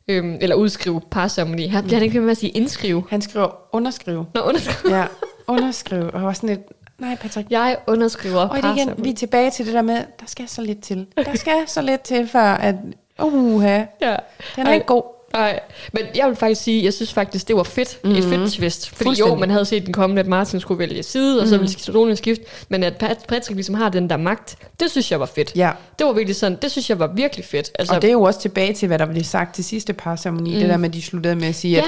Øhm, 0.09 0.39
eller 0.41 0.57
udskrive 0.57 1.01
parceremoni. 1.11 1.69
Her 1.69 1.83
bliver 1.83 1.95
han 1.95 2.03
ikke 2.03 2.15
ved 2.15 2.23
med 2.23 2.31
at 2.31 2.37
sige 2.37 2.51
indskrive. 2.51 3.05
Han 3.11 3.23
skriver 3.23 3.49
underskrive. 3.73 4.27
Nå, 4.35 4.41
underskrive. 4.41 4.97
Ja, 4.97 5.07
underskrive. 5.49 6.11
Og 6.11 6.23
var 6.23 6.33
sådan 6.33 6.49
lidt, 6.49 6.61
nej 6.99 7.17
Patrick. 7.17 7.51
Jeg 7.51 7.77
underskriver 7.87 8.41
Og 8.49 8.57
det 8.57 8.77
igen, 8.77 8.95
vi 8.99 9.11
er 9.11 9.15
tilbage 9.15 9.51
til 9.51 9.67
det 9.67 9.75
der 9.75 9.83
med, 9.83 9.97
der 9.97 10.27
skal 10.27 10.49
så 10.49 10.63
lidt 10.63 10.81
til. 10.81 11.07
Der 11.17 11.35
skal 11.37 11.55
så 11.67 11.83
lidt 11.83 12.01
til, 12.01 12.29
før 12.29 12.41
at, 12.55 12.75
uha, 13.23 13.83
Ja. 14.03 14.17
den 14.57 14.67
er 14.67 14.73
ikke 14.73 14.87
god. 14.87 15.03
Nej, 15.33 15.61
men 15.93 16.03
jeg 16.15 16.27
vil 16.29 16.37
faktisk 16.37 16.63
sige, 16.63 16.85
jeg 16.85 16.93
synes 16.93 17.13
faktisk, 17.13 17.49
det 17.49 17.57
var 17.57 17.63
fedt. 17.63 17.99
Mm-hmm. 18.05 18.19
Et 18.19 18.25
fedt 18.25 18.53
twist. 18.53 18.89
Fordi 18.91 19.11
jo, 19.21 19.35
man 19.35 19.51
havde 19.51 19.65
set 19.65 19.85
den 19.87 19.93
komme, 19.93 20.21
at 20.21 20.27
Martin 20.27 20.61
skulle 20.61 20.79
vælge 20.79 21.03
side, 21.03 21.33
mm-hmm. 21.33 21.43
og 21.43 21.49
så 21.49 21.59
ville 21.59 21.79
stolen 21.79 22.17
skifte. 22.17 22.45
Men 22.69 22.83
at 22.85 22.93
Pat- 23.03 23.25
Patrick 23.29 23.55
ligesom 23.55 23.75
har 23.75 23.89
den 23.89 24.11
der 24.11 24.17
magt, 24.17 24.57
det 24.81 24.91
synes 24.91 25.11
jeg 25.11 25.21
var 25.21 25.27
fedt. 25.27 25.53
Ja, 25.57 25.71
Det 25.99 26.07
var 26.07 26.13
virkelig 26.13 26.37
sådan, 26.37 26.59
det 26.63 26.71
synes 26.71 26.91
jeg 26.91 26.99
var 26.99 27.07
virkelig 27.07 27.45
fedt. 27.45 27.71
Altså, 27.79 27.95
og 27.95 28.03
det 28.03 28.09
er 28.09 28.13
jo 28.13 28.23
også 28.23 28.41
tilbage 28.41 28.73
til, 28.73 28.89
hvad 28.89 28.99
der 28.99 29.07
blev 29.07 29.25
sagt 29.25 29.55
til 29.55 29.65
sidste 29.65 29.93
parceremoni. 29.93 30.55
Mm. 30.55 30.61
Det 30.61 30.69
der 30.69 30.77
med, 30.77 30.89
at 30.89 30.95
de 30.95 31.03
sluttede 31.03 31.37
med 31.37 31.49
at 31.49 31.55
sige, 31.55 31.75
Ja. 31.77 31.81
at 31.81 31.85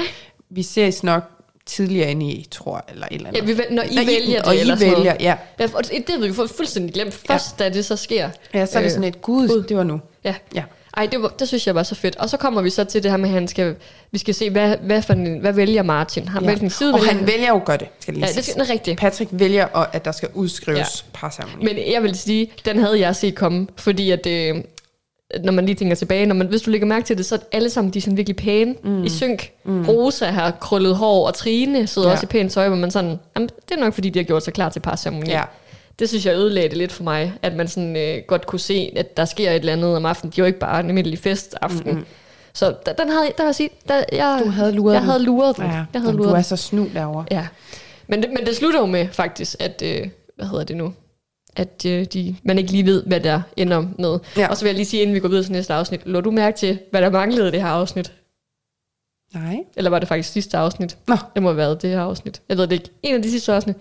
vi 0.49 0.63
ses 0.63 1.03
nok 1.03 1.23
tidligere 1.71 2.11
end 2.11 2.23
I 2.23 2.47
tror, 2.51 2.85
eller 2.91 3.07
et 3.11 3.15
eller 3.15 3.27
andet. 3.27 3.41
ja, 3.41 3.45
vi, 3.45 3.61
når 3.75 3.83
I 3.83 3.95
Når 3.95 4.05
vælger 4.05 4.41
og 4.43 4.51
det, 4.51 4.57
I 4.57 4.61
eller 4.61 4.75
sådan 4.75 4.91
vælger, 4.91 5.03
noget. 5.03 5.21
ja. 5.21 5.35
Ja, 5.59 5.67
og 5.73 5.83
det, 5.83 5.91
det 5.91 6.05
havde 6.15 6.21
vi 6.21 6.29
fu- 6.41 6.57
fuldstændig 6.57 6.93
glemt 6.93 7.13
først, 7.27 7.59
da 7.59 7.69
det 7.69 7.85
så 7.85 7.95
sker. 7.95 8.29
Ja, 8.53 8.65
så 8.65 8.77
er 8.77 8.81
det 8.81 8.85
Øh, 8.87 8.91
sådan 8.91 9.03
et, 9.03 9.21
gud, 9.21 9.47
Gud. 9.47 9.63
det 9.63 9.77
var 9.77 9.83
nu. 9.83 10.01
Ja. 10.23 10.35
Ja. 10.55 10.63
Ej, 10.97 11.05
det, 11.05 11.21
var, 11.21 11.27
det 11.27 11.47
synes 11.47 11.67
jeg 11.67 11.75
var 11.75 11.83
så 11.83 11.95
fedt. 11.95 12.15
Og 12.15 12.29
så 12.29 12.37
kommer 12.37 12.61
vi 12.61 12.69
så 12.69 12.83
til 12.83 13.03
det 13.03 13.11
her 13.11 13.17
med, 13.17 13.29
at 13.29 13.33
han 13.33 13.47
skal, 13.47 13.75
vi 14.11 14.17
skal 14.17 14.33
se, 14.33 14.49
hvad, 14.49 14.77
hvad, 14.77 15.01
for 15.01 15.13
en, 15.13 15.37
hvad 15.39 15.53
vælger 15.53 15.83
Martin? 15.83 16.27
Har 16.27 16.41
Ja. 16.41 16.45
valgt 16.47 16.63
en 16.63 16.69
side? 16.69 16.93
Og 16.93 16.99
vælger 16.99 17.13
han 17.13 17.27
vælger 17.27 17.47
jo 17.49 17.61
gøre 17.65 17.77
det, 17.77 17.87
skal 17.99 18.13
lige 18.13 18.25
Ja, 18.25 18.31
ja, 18.35 18.41
det 18.41 18.57
er 18.57 18.69
rigtigt. 18.73 18.99
Patrick 18.99 19.29
vælger, 19.33 19.77
at- 19.77 19.87
at 19.93 20.05
der 20.05 20.11
skal 20.11 20.29
udskrives 20.33 21.05
ja. 21.07 21.19
parceremoni. 21.19 21.63
Men 21.65 21.77
jeg 21.93 22.03
vil 22.03 22.15
sige, 22.17 22.51
den 22.65 22.79
havde 22.79 22.99
jeg 22.99 23.15
set 23.15 23.35
komme, 23.35 23.67
fordi 23.77 24.11
at, 24.11 24.27
øh, 24.27 24.55
når 25.43 25.51
man 25.51 25.65
lige 25.65 25.75
tænker 25.75 25.95
tilbage, 25.95 26.25
når 26.25 26.35
man, 26.35 26.47
hvis 26.47 26.61
du 26.61 26.71
lægger 26.71 26.87
mærke 26.87 27.05
til 27.05 27.17
det, 27.17 27.25
så 27.25 27.35
er 27.35 27.39
alle 27.51 27.69
sammen 27.69 27.93
de 27.93 27.97
er 27.97 28.01
sådan 28.01 28.17
virkelig 28.17 28.35
pæne 28.35 28.75
mm. 28.83 29.03
i 29.03 29.09
synk. 29.09 29.51
Mm. 29.63 29.85
Rosa 29.89 30.25
har 30.25 30.51
krøllet 30.51 30.95
hår, 30.95 31.27
og 31.27 31.33
Trine 31.33 31.87
sidder 31.87 32.07
Ja. 32.07 32.11
ja. 32.11 32.15
også 32.15 32.25
i 32.25 32.27
pænt 32.27 32.51
tøj, 32.51 32.67
hvor 32.67 32.77
man 32.77 32.91
sådan, 32.91 33.19
jamen, 33.35 33.49
det 33.69 33.75
er 33.77 33.79
nok 33.79 33.93
fordi, 33.93 34.09
de 34.09 34.19
har 34.19 34.23
gjort 34.23 34.43
sig 34.43 34.53
klar 34.53 34.69
til 34.69 34.79
parceremoni. 34.79 35.29
Ja. 35.29 35.41
Det 35.99 36.09
synes 36.09 36.25
jeg 36.25 36.35
ødelagde 36.35 36.69
det 36.69 36.77
lidt 36.77 36.91
for 36.91 37.03
mig, 37.03 37.33
at 37.41 37.55
man 37.55 37.67
sådan 37.67 37.95
øh, 37.95 38.17
godt 38.27 38.45
kunne 38.47 38.59
se, 38.59 38.93
at 38.95 39.17
der 39.17 39.25
sker 39.25 39.49
et 39.51 39.55
eller 39.55 39.73
andet 39.73 39.95
om 39.95 40.05
aftenen. 40.05 40.33
De 40.35 40.41
var 40.41 40.47
ikke 40.47 40.59
bare 40.59 40.79
en 40.79 40.87
almindelig 40.87 41.19
festaften. 41.19 41.91
Mm-hmm. 41.91 42.05
Så 42.53 42.73
da- 42.85 42.93
den 42.99 43.09
havde, 43.09 43.25
der 43.37 43.43
vil 43.43 43.45
jeg 43.47 43.55
sige, 43.55 43.69
der, 43.87 44.03
jeg, 44.11 44.41
Du 44.45 44.49
havde 44.49 44.71
luret 44.71 44.93
jeg 44.93 45.01
den. 45.01 45.09
havde 45.09 45.23
luret 45.23 45.57
den. 45.57 45.65
Ja, 45.65 45.83
jeg 45.93 46.01
havde 46.01 46.15
luret 46.15 46.29
du 46.29 46.35
er 46.35 46.41
så 46.41 46.55
snu 46.55 46.87
derovre. 46.93 47.25
Ja. 47.31 47.47
Men 48.07 48.21
det, 48.23 48.29
men 48.37 48.45
det 48.45 48.55
slutter 48.55 48.79
jo 48.79 48.85
med 48.85 49.07
faktisk, 49.11 49.55
at, 49.59 49.81
øh, 49.85 50.07
hvad 50.35 50.45
hedder 50.45 50.63
det 50.63 50.77
nu? 50.77 50.93
At 51.55 51.85
øh, 51.85 52.05
de, 52.05 52.35
man 52.43 52.57
ikke 52.57 52.71
lige 52.71 52.85
ved, 52.85 53.03
hvad 53.03 53.19
der 53.19 53.41
ender 53.57 53.85
med. 53.99 54.19
Ja. 54.37 54.47
Og 54.47 54.57
så 54.57 54.63
vil 54.63 54.69
jeg 54.69 54.75
lige 54.75 54.85
sige, 54.85 55.01
inden 55.01 55.15
vi 55.15 55.19
går 55.19 55.27
videre 55.27 55.43
til 55.43 55.51
næste 55.51 55.73
afsnit, 55.73 56.01
lå 56.05 56.21
du 56.21 56.31
mærke 56.31 56.57
til, 56.57 56.79
hvad 56.91 57.01
der 57.01 57.09
manglede 57.09 57.47
i 57.47 57.51
det 57.51 57.61
her 57.61 57.69
afsnit? 57.69 58.13
Nej. 59.33 59.57
Eller 59.77 59.89
var 59.89 59.99
det 59.99 60.07
faktisk 60.07 60.31
sidste 60.31 60.57
afsnit? 60.57 60.97
Nå. 61.07 61.15
Det 61.33 61.43
må 61.43 61.49
have 61.49 61.57
været 61.57 61.81
det 61.81 61.89
her 61.89 62.01
afsnit. 62.01 62.41
Jeg 62.49 62.57
ved 62.57 62.67
det 62.67 62.71
ikke. 62.75 62.89
En 63.03 63.15
af 63.15 63.21
de 63.21 63.31
sidste 63.31 63.53
afsnit. 63.53 63.75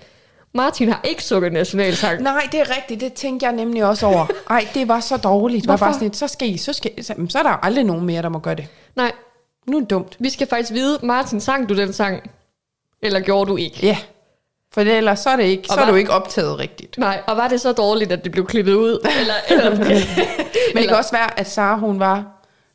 Martin 0.55 0.89
har 0.89 1.01
ikke 1.05 1.25
sukket 1.25 1.53
nationalsang. 1.53 2.23
Nej, 2.23 2.49
det 2.53 2.61
er 2.61 2.77
rigtigt. 2.77 3.01
Det 3.01 3.13
tænkte 3.13 3.47
jeg 3.47 3.55
nemlig 3.55 3.85
også 3.85 4.07
over. 4.07 4.27
Ej, 4.51 4.67
det 4.75 4.89
var 4.89 5.01
så 5.01 5.17
dårligt. 5.17 5.63
Det 5.63 5.69
var 5.69 5.73
Hvorfor? 5.73 5.87
bare 5.87 5.95
sådan 5.95 6.09
et, 6.09 6.17
så 6.17 6.29
skal 6.29 6.49
I, 6.51 6.57
så, 6.57 6.73
skal, 6.73 7.05
så, 7.05 7.15
så 7.29 7.39
er 7.39 7.43
der 7.43 7.51
aldrig 7.51 7.85
nogen 7.85 8.07
mere, 8.07 8.23
der 8.23 8.29
må 8.29 8.39
gøre 8.39 8.55
det. 8.55 8.67
Nej, 8.97 9.13
Nu 9.67 9.77
er 9.77 9.81
det 9.81 9.91
dumt. 9.91 10.17
vi 10.21 10.29
skal 10.29 10.47
faktisk 10.47 10.73
vide, 10.73 10.99
Martin, 11.03 11.41
sang 11.41 11.69
du 11.69 11.77
den 11.77 11.93
sang? 11.93 12.31
Eller 13.03 13.21
gjorde 13.21 13.51
du 13.51 13.57
ikke? 13.57 13.79
Ja. 13.87 13.97
For 14.75 14.85
det, 14.85 14.97
ellers 14.97 15.19
så 15.19 15.31
er, 15.31 15.37
det 15.37 15.45
ikke, 15.45 15.63
så 15.69 15.75
er 15.75 15.79
hvad- 15.79 15.87
du 15.87 15.95
ikke 15.95 16.11
optaget 16.11 16.59
rigtigt. 16.59 16.99
Nej, 16.99 17.21
og 17.27 17.37
var 17.37 17.49
det 17.49 17.61
så 17.61 17.73
dårligt, 17.73 18.13
at 18.13 18.25
det 18.25 18.33
blev 18.33 18.47
klippet 18.47 18.75
ud? 18.75 18.99
Eller, 19.21 19.35
eller, 19.51 19.77
Men 20.75 20.83
det 20.83 20.89
kan 20.89 20.97
også 20.97 21.13
være, 21.13 21.41
at 21.41 21.51
Sara 21.51 21.79
hun 21.79 22.01
var 22.01 22.25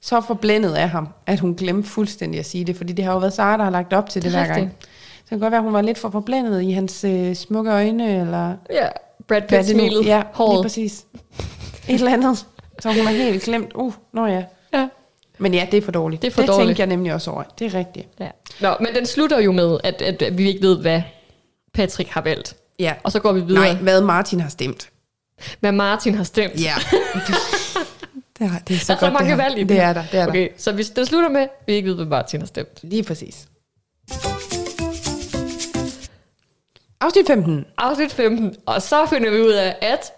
så 0.02 0.22
forblændet 0.22 0.74
af 0.74 0.90
ham, 0.90 1.08
at 1.28 1.40
hun 1.40 1.56
glemte 1.56 1.90
fuldstændig 1.90 2.40
at 2.40 2.46
sige 2.46 2.66
det. 2.66 2.78
Fordi 2.78 2.94
det 2.94 3.06
har 3.06 3.12
jo 3.14 3.18
været 3.20 3.34
Sara, 3.34 3.58
der 3.58 3.64
har 3.64 3.72
lagt 3.72 3.94
op 3.94 4.10
til 4.10 4.24
det, 4.24 4.32
Det 4.32 4.40
er 4.40 4.46
hver 4.46 4.56
gang. 4.56 4.74
Så 4.82 4.88
det 5.22 5.30
kan 5.30 5.40
godt 5.40 5.52
være, 5.52 5.60
at 5.60 5.64
hun 5.64 5.74
var 5.74 5.82
lidt 5.82 5.98
for 5.98 6.10
forblændet 6.10 6.62
i 6.62 6.72
hans 6.72 7.04
øh, 7.04 7.36
smukke 7.36 7.72
øjne, 7.72 8.20
eller 8.22 8.54
ja, 8.72 8.88
Brad 9.28 9.42
Pitt 9.42 9.54
er 9.54 9.64
smilet, 9.64 10.06
Ja, 10.06 10.18
lige 10.18 10.24
håret. 10.34 10.62
præcis. 10.62 11.06
Et 11.88 11.94
eller 11.94 12.14
andet. 12.14 12.46
Så 12.80 12.90
hun 12.90 13.06
har 13.06 13.14
helt 13.14 13.44
glemt. 13.44 13.72
Uh, 13.76 13.94
nå 14.14 14.26
ja. 14.26 14.44
Ja. 14.74 14.88
Men 15.38 15.54
ja, 15.54 15.68
det 15.72 15.78
er 15.78 15.82
for 15.82 15.92
dårligt. 15.92 16.22
Det 16.22 16.28
er 16.28 16.32
for 16.32 16.42
det 16.42 16.50
dårligt. 16.50 16.68
tænkte 16.68 16.80
jeg 16.82 16.88
nemlig 16.88 17.14
også 17.14 17.32
over. 17.32 17.44
Det 17.60 17.74
er 17.76 17.80
rigtigt. 17.80 18.08
Ja. 18.20 18.28
Nå, 18.62 18.70
men 18.80 18.88
den 18.96 19.06
slutter 19.06 19.40
jo 19.40 19.52
med, 19.52 19.78
at, 19.84 20.02
at 20.02 20.38
vi 20.38 20.48
ikke 20.48 20.62
ved, 20.62 20.78
hvad 20.82 21.02
Patrick 21.76 22.10
har 22.10 22.22
valgt. 22.22 22.56
Ja. 22.80 22.94
Og 23.04 23.12
så 23.12 23.20
går 23.20 23.34
vi 23.34 23.42
videre, 23.42 23.64
Nej, 23.74 23.82
hvad 23.82 24.02
Martin 24.02 24.40
har 24.40 24.50
stemt. 24.50 24.90
hvad 25.60 25.72
Martin 25.72 26.16
har 26.16 26.24
stemt. 26.24 26.62
Ja. 26.62 26.74
det, 28.40 28.46
er, 28.46 28.50
det 28.68 28.76
er 28.76 28.80
så 28.80 28.86
Der 28.88 28.94
er 28.94 28.98
så 29.00 29.00
godt, 29.00 29.14
mange 29.14 29.32
det 29.32 29.38
her. 29.38 29.44
valg 29.44 29.58
i 29.60 29.64
Det 29.64 29.80
er 29.80 29.94
der, 29.94 30.04
det 30.12 30.20
er 30.20 30.24
der. 30.24 30.30
Okay, 30.32 30.50
så 30.58 30.72
hvis 30.72 30.90
den 30.90 31.06
slutter 31.06 31.30
med, 31.30 31.48
vi 31.68 31.74
ikke 31.74 31.88
ved, 31.90 31.96
hvad 31.96 32.06
Martin 32.06 32.40
har 32.40 32.48
stemt. 32.48 32.80
Lige 32.84 33.04
præcis. 33.04 33.48
Afsnit 37.02 37.28
15. 37.28 37.66
Afsnit 37.78 38.12
15, 38.14 38.56
og 38.66 38.82
så 38.82 39.06
finder 39.10 39.32
vi 39.32 39.42
ud 39.42 39.52
af, 39.52 39.76
at 39.82 40.12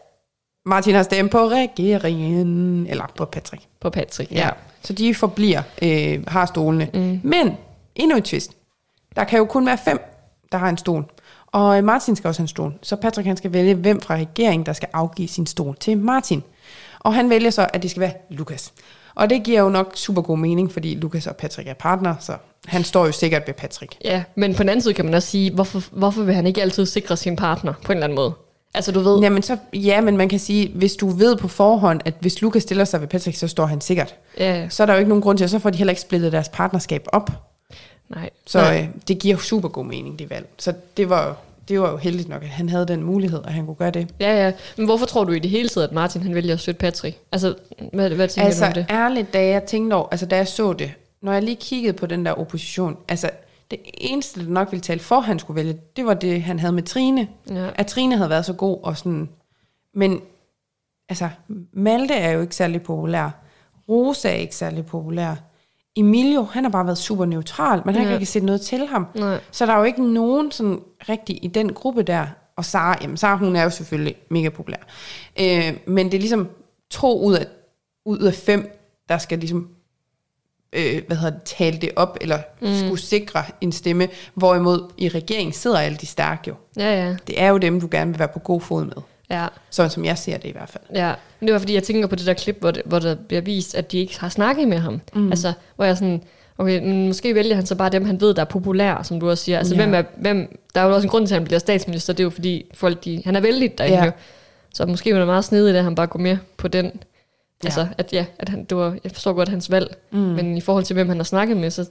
Martin 0.66 0.96
har 0.96 1.04
stemt 1.04 1.32
på 1.32 1.48
regeringen, 1.50 2.88
eller 2.88 3.06
på 3.16 3.26
Patrick. 3.26 3.64
på 3.82 3.90
Patrick. 3.90 4.32
Ja. 4.32 4.50
Så 4.82 4.94
de 4.94 5.16
forbliver, 5.16 5.62
øh, 5.82 6.24
har 6.28 6.46
stolene. 6.46 6.90
Mm. 6.94 7.20
Men, 7.24 7.58
endnu 7.96 8.18
et 8.18 8.24
twist. 8.24 8.52
Der 9.16 9.24
kan 9.24 9.40
jo 9.40 9.46
kun 9.46 9.66
være 9.66 9.78
fem, 9.78 10.00
der 10.52 10.58
har 10.58 10.70
en 10.70 10.78
stol. 10.78 11.06
Og 11.48 11.78
øh, 11.78 11.84
Martin 11.84 12.16
skal 12.16 12.28
også 12.28 12.40
have 12.40 12.44
en 12.44 12.48
stol. 12.48 12.74
Så 12.82 12.96
Patrick 12.96 13.28
han 13.28 13.38
skal 13.38 13.54
vælge, 13.54 13.76
hvem 13.76 14.02
fra 14.02 14.16
regeringen, 14.16 14.66
der 14.66 14.74
skal 14.74 14.90
afgive 14.94 15.28
sin 15.28 15.46
stol 15.48 15.76
til 15.80 15.98
Martin. 15.98 16.44
Og 17.00 17.14
han 17.14 17.30
vælger 17.30 17.50
så, 17.50 17.68
at 17.74 17.84
det 17.84 17.92
skal 17.92 18.02
være 18.02 18.14
Lukas. 18.30 18.74
Og 19.16 19.30
det 19.30 19.44
giver 19.44 19.62
jo 19.62 19.70
nok 19.70 19.92
super 19.96 20.22
god 20.22 20.38
mening, 20.38 20.72
fordi 20.72 20.96
Lukas 20.96 21.28
og 21.28 21.36
Patrick 21.36 21.68
er 21.70 21.74
partner, 21.74 22.16
så 22.20 22.34
han 22.66 22.84
står 22.84 23.06
jo 23.06 23.12
sikkert 23.12 23.44
ved 23.48 23.54
Patrick. 23.54 23.96
Ja, 24.06 24.24
men 24.36 24.56
på 24.56 24.64
den 24.64 24.70
anden 24.70 24.82
side 24.84 24.94
kan 24.94 25.06
man 25.06 25.14
også 25.14 25.28
sige, 25.30 25.54
hvorfor, 25.54 25.84
hvorfor 25.92 26.24
vil 26.24 26.36
han 26.36 26.48
ikke 26.48 26.62
altid 26.62 26.86
sikre 26.86 27.18
sin 27.18 27.36
partner 27.36 27.74
på 27.86 27.92
en 27.92 27.98
eller 27.98 28.04
anden 28.04 28.16
måde? 28.16 28.34
Altså 28.74 28.92
du 28.92 29.00
ved, 29.00 29.20
Jamen 29.20 29.42
så, 29.44 29.58
ja, 29.74 30.02
men 30.02 30.18
man 30.18 30.30
kan 30.30 30.40
sige, 30.40 30.72
hvis 30.76 30.96
du 30.96 31.10
ved 31.10 31.36
på 31.36 31.48
forhånd, 31.48 32.02
at 32.06 32.14
hvis 32.20 32.42
Lukas 32.42 32.64
stiller 32.64 32.86
sig 32.86 33.02
ved 33.02 33.08
Patrick, 33.08 33.38
så 33.38 33.48
står 33.48 33.66
han 33.66 33.82
sikkert. 33.82 34.16
ja, 34.40 34.70
Så 34.70 34.84
er 34.84 34.88
der 34.88 34.94
jo 34.94 35.00
ikke 35.00 35.10
nogen 35.10 35.22
grund 35.22 35.38
til, 35.38 35.44
at 35.44 35.50
så 35.50 35.60
får 35.60 35.70
de 35.70 35.78
heller 35.78 35.92
ikke 35.92 36.02
splittet 36.02 36.32
deres 36.32 36.50
partnerskab 36.50 37.06
op. 37.08 37.32
nej. 38.10 38.30
Så 38.48 38.58
nej. 38.62 38.82
øh, 38.82 38.90
det 39.08 39.20
giver 39.20 39.38
super 39.38 39.70
god 39.70 39.86
mening, 39.86 40.20
det 40.20 40.30
valg. 40.30 40.48
Så 40.58 40.74
det 40.98 41.10
var, 41.10 41.28
jo- 41.28 41.34
det 41.68 41.82
var 41.82 41.92
jo 41.92 41.98
heldigt 41.98 42.30
nok, 42.30 42.44
at 42.44 42.50
han 42.50 42.70
havde 42.70 42.86
den 42.88 43.04
mulighed, 43.04 43.42
at 43.46 43.54
han 43.54 43.66
kunne 43.66 43.76
gøre 43.76 43.92
det. 43.92 44.08
Ja, 44.20 44.46
ja. 44.46 44.52
Men 44.78 44.86
hvorfor 44.86 45.06
tror 45.06 45.24
du 45.24 45.32
i 45.32 45.40
det 45.40 45.52
hele 45.52 45.70
taget, 45.70 45.88
at 45.88 45.94
Martin 45.94 46.22
han 46.22 46.36
vælger 46.36 46.54
at 46.54 46.60
støtte 46.60 46.80
Patrick? 46.80 47.18
Altså, 47.32 47.56
hvad, 47.94 48.10
hvad 48.10 48.28
tænker 48.28 48.52
du 48.52 48.58
om 48.58 48.64
Altså 48.64 48.72
det? 48.80 48.86
ærligt, 48.90 49.34
da 49.34 49.48
jeg 49.48 49.64
tænkte 49.64 49.94
over, 49.94 50.08
altså 50.12 50.26
da 50.26 50.36
jeg 50.36 50.48
så 50.48 50.74
det, 50.74 50.92
når 51.22 51.34
jeg 51.34 51.44
lige 51.44 51.56
kiggede 51.56 51.94
på 51.94 52.06
den 52.06 52.26
der 52.26 52.32
opposition, 52.32 52.98
altså 53.08 53.30
det 53.72 53.80
eneste, 53.94 54.46
der 54.46 54.50
nok 54.52 54.72
ville 54.72 54.82
tale 54.82 55.00
for, 55.00 55.20
han 55.20 55.40
skulle 55.40 55.56
vælge, 55.56 55.78
det 55.96 56.06
var 56.06 56.14
det, 56.14 56.42
han 56.44 56.60
havde 56.60 56.74
med 56.74 56.84
Trine. 56.84 57.28
Ja. 57.50 57.70
At 57.76 57.88
Trine 57.88 58.18
havde 58.18 58.30
været 58.30 58.46
så 58.46 58.54
god 58.54 58.78
og 58.84 58.98
sådan, 58.98 59.30
men 59.94 60.22
altså 61.10 61.30
Malte 61.74 62.14
er 62.14 62.32
jo 62.32 62.42
ikke 62.42 62.56
særlig 62.56 62.82
populær. 62.82 63.30
Rosa 63.90 64.30
er 64.30 64.34
ikke 64.34 64.56
særlig 64.56 64.86
populær. 64.86 65.36
Emilio, 66.00 66.44
han 66.44 66.64
har 66.64 66.72
bare 66.72 66.86
været 66.86 66.98
super 66.98 67.26
neutral, 67.26 67.82
man 67.86 67.96
har 67.96 68.02
Ja. 68.02 68.08
ikke 68.08 68.14
rigtig 68.14 68.28
set 68.28 68.44
noget 68.44 68.62
til 68.62 68.88
ham. 68.88 69.06
Nej. 69.16 69.40
Så 69.52 69.66
der 69.66 69.74
er 69.74 69.78
jo 69.78 69.84
ikke 69.84 70.14
nogen 70.14 70.52
sådan 70.52 70.80
rigtig 71.10 71.44
i 71.44 71.48
den 71.48 71.74
gruppe 71.74 72.04
der. 72.04 72.26
Og 72.58 72.66
Sara, 72.66 72.98
jamen 73.02 73.18
Sara, 73.18 73.38
hun 73.38 73.56
er 73.56 73.64
jo 73.64 73.70
selvfølgelig 73.70 74.16
mega 74.32 74.50
populær. 74.50 74.78
Øh, 75.40 75.74
men 75.88 76.06
det 76.06 76.14
er 76.14 76.20
ligesom 76.20 76.48
to 76.92 77.20
ud 77.22 77.34
af, 77.34 77.46
ud 78.06 78.20
af 78.20 78.34
fem, 78.34 78.78
der 79.10 79.18
skal 79.18 79.40
ligesom 79.40 79.68
øh, 80.74 81.02
hvad 81.08 81.18
hedder 81.18 81.34
det, 81.38 81.44
tale 81.44 81.78
det 81.78 81.92
op, 81.96 82.18
eller 82.22 82.40
mm. 82.62 82.68
skulle 82.76 83.02
sikre 83.02 83.44
en 83.62 83.72
stemme. 83.72 84.08
Hvorimod 84.34 84.92
i 84.98 85.10
regeringen 85.10 85.54
sidder 85.54 85.80
alle 85.80 85.98
de 85.98 86.06
stærke 86.06 86.42
jo. 86.48 86.56
Ja, 86.78 87.06
ja. 87.06 87.16
Det 87.28 87.42
er 87.42 87.48
jo 87.48 87.58
dem, 87.58 87.82
du 87.82 87.88
gerne 87.92 88.12
vil 88.12 88.20
være 88.20 88.28
på 88.28 88.40
god 88.40 88.62
fod 88.62 88.86
med. 88.86 88.94
Ja, 89.32 89.48
Sådan 89.70 89.90
som 89.92 90.06
jeg 90.06 90.18
ser 90.18 90.38
det 90.38 90.50
i 90.50 90.52
hvert 90.52 90.70
fald. 90.70 90.84
ja. 90.96 91.14
Men 91.40 91.48
det 91.48 91.54
var 91.54 91.60
fordi, 91.60 91.74
jeg 91.74 91.84
tænker 91.84 92.08
på 92.08 92.16
det 92.16 92.26
der 92.26 92.34
klip, 92.34 92.58
hvor, 92.60 92.72
det, 92.72 92.82
hvor 92.86 93.00
der 93.00 93.16
bliver 93.16 93.42
vist, 93.42 93.76
at 93.76 93.92
de 93.92 93.98
ikke 93.98 94.20
har 94.20 94.30
snakket 94.30 94.68
med 94.68 94.78
ham. 94.78 95.02
Mm. 95.14 95.30
Altså, 95.30 95.54
hvor 95.76 95.86
jeg 95.86 95.98
sådan, 95.98 96.24
okay, 96.58 96.80
men 96.80 97.08
måske 97.08 97.36
vælger 97.36 97.56
han 97.56 97.66
så 97.66 97.76
bare 97.76 97.90
dem, 97.90 98.06
han 98.06 98.22
ved, 98.22 98.34
der 98.34 98.42
er 98.42 98.46
populære, 98.46 99.04
som 99.04 99.20
du 99.20 99.30
også 99.30 99.44
siger. 99.44 99.58
Altså, 99.58 99.76
Ja. 99.76 99.82
hvem 99.86 99.94
er, 99.94 100.04
hvem, 100.18 100.60
der 100.76 100.82
er 100.82 100.86
jo 100.86 100.94
også 100.96 101.06
en 101.06 101.10
grund 101.12 101.28
til, 101.28 101.34
at 101.36 101.40
han 101.42 101.46
bliver 101.46 101.60
statsminister, 101.60 102.14
det 102.14 102.20
er 102.20 102.24
jo 102.24 102.30
fordi, 102.30 102.66
folk, 102.74 103.04
de, 103.06 103.22
han 103.26 103.36
er 103.36 103.40
vældig 103.40 103.78
derinde 103.78 103.98
Ja. 103.98 104.06
ja. 104.06 104.12
Så 104.74 104.86
måske 104.86 105.12
var 105.14 105.18
det 105.20 105.28
meget 105.28 105.46
snedigt, 105.46 105.78
at 105.78 105.84
han 105.84 105.96
bare 105.96 106.08
går 106.08 106.20
med 106.20 106.38
på 106.58 106.68
den 106.68 106.86
Ja. 107.64 107.68
Altså, 107.68 107.88
at 107.98 108.14
ja, 108.14 108.26
at 108.40 108.50
han, 108.50 108.64
det 108.64 108.78
var, 108.78 108.96
jeg 109.04 109.12
forstår 109.12 109.34
godt 109.34 109.50
hans 109.50 109.72
valg, 109.72 109.96
mm. 110.12 110.18
men 110.20 110.58
i 110.58 110.62
forhold 110.62 110.84
til, 110.84 110.94
hvem 110.94 111.08
han 111.10 111.18
har 111.18 111.24
snakket 111.24 111.58
med, 111.58 111.70
så 111.70 111.86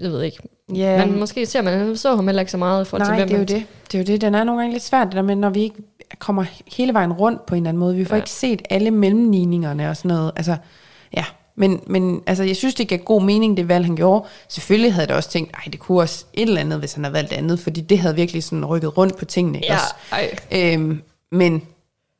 jeg 0.00 0.10
ved 0.10 0.22
ikke. 0.22 0.38
Ja. 0.74 1.06
Men 1.06 1.18
måske 1.18 1.46
ser 1.46 1.62
man, 1.62 1.96
så 1.96 2.14
ham 2.16 2.26
heller 2.26 2.40
ikke 2.42 2.52
så 2.52 2.58
meget 2.58 2.84
i 2.84 2.88
forhold 2.88 3.08
Nej, 3.08 3.16
til, 3.18 3.26
hvem 3.36 3.46
det 3.46 3.54
er 3.54 3.58
jo 3.58 3.60
han- 3.60 3.66
det. 3.68 3.92
Det 3.92 3.98
er 3.98 4.02
jo 4.02 4.12
det. 4.14 4.20
Den 4.20 4.34
er 4.34 4.44
nogle 4.44 4.60
gange 4.60 4.72
lidt 4.72 4.82
svært, 4.82 5.06
det 5.06 5.16
der 5.16 5.22
med, 5.22 5.34
når 5.34 5.50
vi 5.50 5.60
ikke 5.60 5.76
kommer 6.18 6.44
hele 6.76 6.92
vejen 6.94 7.12
rundt 7.12 7.46
på 7.46 7.54
en 7.54 7.62
eller 7.62 7.68
anden 7.68 7.80
måde. 7.80 7.96
Vi 7.96 8.04
får 8.04 8.16
Ja. 8.16 8.22
ikke 8.22 8.30
set 8.30 8.62
alle 8.70 8.90
mellemligningerne 8.90 9.90
og 9.90 9.96
sådan 9.96 10.08
noget. 10.08 10.32
Altså, 10.36 10.56
ja. 11.16 11.24
Men, 11.56 11.80
men 11.86 12.22
altså, 12.26 12.44
jeg 12.44 12.56
synes, 12.56 12.74
det 12.74 12.88
gav 12.88 12.98
god 12.98 13.22
mening, 13.22 13.56
det 13.56 13.68
valg, 13.68 13.84
han 13.86 13.96
gjorde. 13.96 14.24
Selvfølgelig 14.48 14.92
havde 14.92 15.00
jeg 15.02 15.08
da 15.08 15.14
også 15.14 15.30
tænkt, 15.30 15.52
ej, 15.54 15.62
det 15.72 15.80
kunne 15.80 16.00
også 16.00 16.24
et 16.34 16.42
eller 16.48 16.60
andet, 16.60 16.78
hvis 16.78 16.92
han 16.92 17.04
havde 17.04 17.14
valgt 17.14 17.32
andet, 17.32 17.60
fordi 17.60 17.80
det 17.80 17.98
havde 17.98 18.14
virkelig 18.14 18.44
sådan 18.44 18.64
rykket 18.64 18.98
rundt 18.98 19.16
på 19.16 19.24
tingene. 19.24 19.60
Ja, 19.64 19.74
også? 19.74 19.94
ej. 20.12 20.74
Øhm, 20.74 21.02
men 21.32 21.62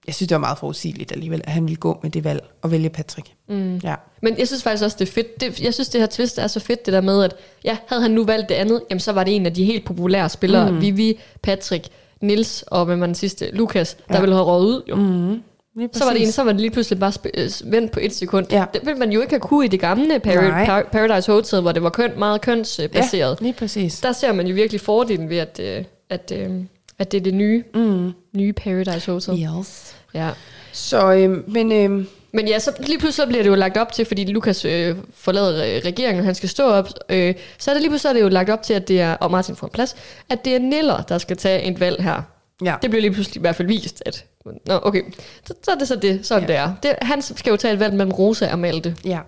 jeg 0.07 0.15
synes, 0.15 0.29
det 0.29 0.35
var 0.35 0.41
meget 0.41 0.59
forudsigeligt 0.59 1.13
alligevel, 1.13 1.41
at 1.45 1.53
han 1.53 1.65
ville 1.65 1.77
gå 1.77 1.99
med 2.03 2.11
det 2.11 2.25
valg 2.25 2.45
og 2.63 2.71
vælge 2.71 2.91
Patrick. 2.91 3.29
Mm. 3.49 3.77
Ja. 3.77 3.95
Men 4.23 4.39
jeg 4.39 4.47
synes 4.47 4.63
faktisk 4.63 4.85
også, 4.85 4.97
det 5.01 5.09
er 5.09 5.13
fedt. 5.13 5.41
Det, 5.41 5.61
jeg 5.61 5.75
synes, 5.75 5.89
det 5.89 6.01
her 6.01 6.07
twist 6.09 6.39
er 6.39 6.47
så 6.47 6.61
fedt, 6.61 6.87
det 6.87 6.93
der 6.95 7.01
med, 7.01 7.25
at 7.25 7.35
ja, 7.65 7.77
havde 7.89 8.03
han 8.03 8.11
nu 8.11 8.25
valgt 8.25 8.49
det 8.49 8.55
andet, 8.55 8.83
jamen 8.91 9.01
så 9.01 9.13
var 9.13 9.25
det 9.25 9.37
en 9.37 9.47
af 9.47 9.55
de 9.55 9.65
helt 9.65 9.85
populære 9.85 10.29
spillere. 10.29 10.71
Mm. 10.71 10.81
Vivi, 10.81 11.19
Patrick, 11.43 11.89
Nils 12.21 12.63
og 12.67 12.89
var 12.89 12.95
den 13.07 13.15
sidste? 13.15 13.51
Lukas, 13.53 13.95
der 14.09 14.15
Ja. 14.15 14.21
ville 14.21 14.35
have 14.35 14.45
røget 14.47 14.67
ud. 14.67 14.83
Jo. 14.89 14.97
Mm. 14.97 15.43
Lige 15.77 15.89
Så 15.93 16.05
var, 16.05 16.13
det 16.13 16.23
en, 16.23 16.33
så 16.33 16.43
var 16.43 16.53
det 16.53 16.61
lige 16.61 16.71
pludselig 16.71 16.99
bare 16.99 17.13
sp- 17.13 17.31
øh, 17.67 17.73
vendt 17.73 17.93
på 17.93 18.01
et 18.03 18.15
sekund. 18.15 18.47
Ja. 18.51 18.65
Det 18.75 18.81
ville 18.87 18.99
man 18.99 19.13
jo 19.13 19.21
ikke 19.21 19.33
have 19.33 19.41
kunne 19.41 19.65
i 19.65 19.69
det 19.69 19.81
gamle 19.81 20.19
Par-. 20.21 20.65
Par- 20.65 20.89
Paradise 20.93 21.33
Hotel, 21.33 21.61
hvor 21.61 21.73
det 21.73 21.83
var 21.83 21.91
køn, 21.91 22.13
meget 22.19 22.41
kønsbaseret. 22.41 23.39
Ja, 23.41 23.45
lige 23.45 23.53
præcis. 23.53 24.01
Der 24.01 24.13
ser 24.13 24.33
man 24.33 24.47
jo 24.47 24.55
virkelig 24.55 24.81
fordelen 24.81 25.29
ved, 25.29 25.37
at, 25.39 25.61
øh, 25.63 25.85
at, 26.11 26.33
øh, 26.37 26.51
at 26.99 27.13
det 27.13 27.19
er 27.19 27.23
det 27.23 27.35
nye, 27.35 27.65
Mm. 27.75 28.13
nye 28.37 28.53
Paradise 28.53 29.13
Hotel. 29.13 29.49
Yes. 29.59 29.95
Ja. 30.15 30.29
Så, 30.73 31.13
øhm, 31.13 31.45
men 31.49 31.73
øhm, 31.73 32.07
Men 32.33 32.49
ja, 32.49 32.59
så 32.59 32.73
lige 32.79 32.99
pludselig 32.99 33.15
så 33.25 33.27
bliver 33.27 33.43
det 33.43 33.51
jo 33.51 33.55
lagt 33.55 33.77
op 33.77 33.93
til, 33.93 34.05
fordi 34.05 34.25
Lukas 34.25 34.65
øh, 34.65 34.97
forlader 35.15 35.65
øh, 35.77 35.81
regeringen, 35.85 36.19
og 36.21 36.25
han 36.25 36.35
skal 36.35 36.49
stå 36.49 36.65
op, 36.65 36.89
øh, 37.09 37.35
så 37.59 37.71
er 37.71 37.75
det 37.75 37.83
lige 37.83 37.91
pludselig 37.91 38.01
så 38.01 38.09
er 38.09 38.13
det 38.13 38.21
jo 38.21 38.29
lagt 38.29 38.51
op 38.51 38.63
til, 38.63 38.75
at 38.75 38.89
det 38.89 39.01
er, 39.01 39.15
og 39.15 39.31
Martin 39.31 39.57
får 39.57 39.67
en 39.67 39.71
plads, 39.73 39.97
at 40.31 40.45
det 40.45 40.55
er 40.55 40.59
Niller, 40.59 41.03
der 41.03 41.19
skal 41.19 41.37
tage 41.37 41.63
et 41.63 41.81
valg 41.81 42.03
her. 42.03 42.23
ja. 42.65 42.75
Det 42.83 42.91
bliver 42.91 43.01
lige 43.01 43.13
pludselig 43.13 43.37
i 43.37 43.41
hvert 43.41 43.57
fald 43.57 43.69
vist, 43.69 44.03
at, 44.07 44.25
nå 44.67 44.81
okay, 44.83 45.03
så, 45.47 45.55
så 45.65 45.71
er 45.71 45.75
det 45.75 45.89
så 45.89 45.97
det, 45.97 46.27
sådan 46.27 46.49
Ja. 46.49 46.61
ja. 46.63 46.71
det 46.83 46.91
er. 46.91 46.95
Det, 46.99 47.07
han 47.07 47.23
skal 47.23 47.51
jo 47.51 47.57
tage 47.57 47.75
et 47.75 47.81
valg 47.81 47.95
mellem 47.95 48.13
Rosa 48.13 48.53
og 48.53 48.59
Malte. 48.59 48.97
ja. 49.05 49.19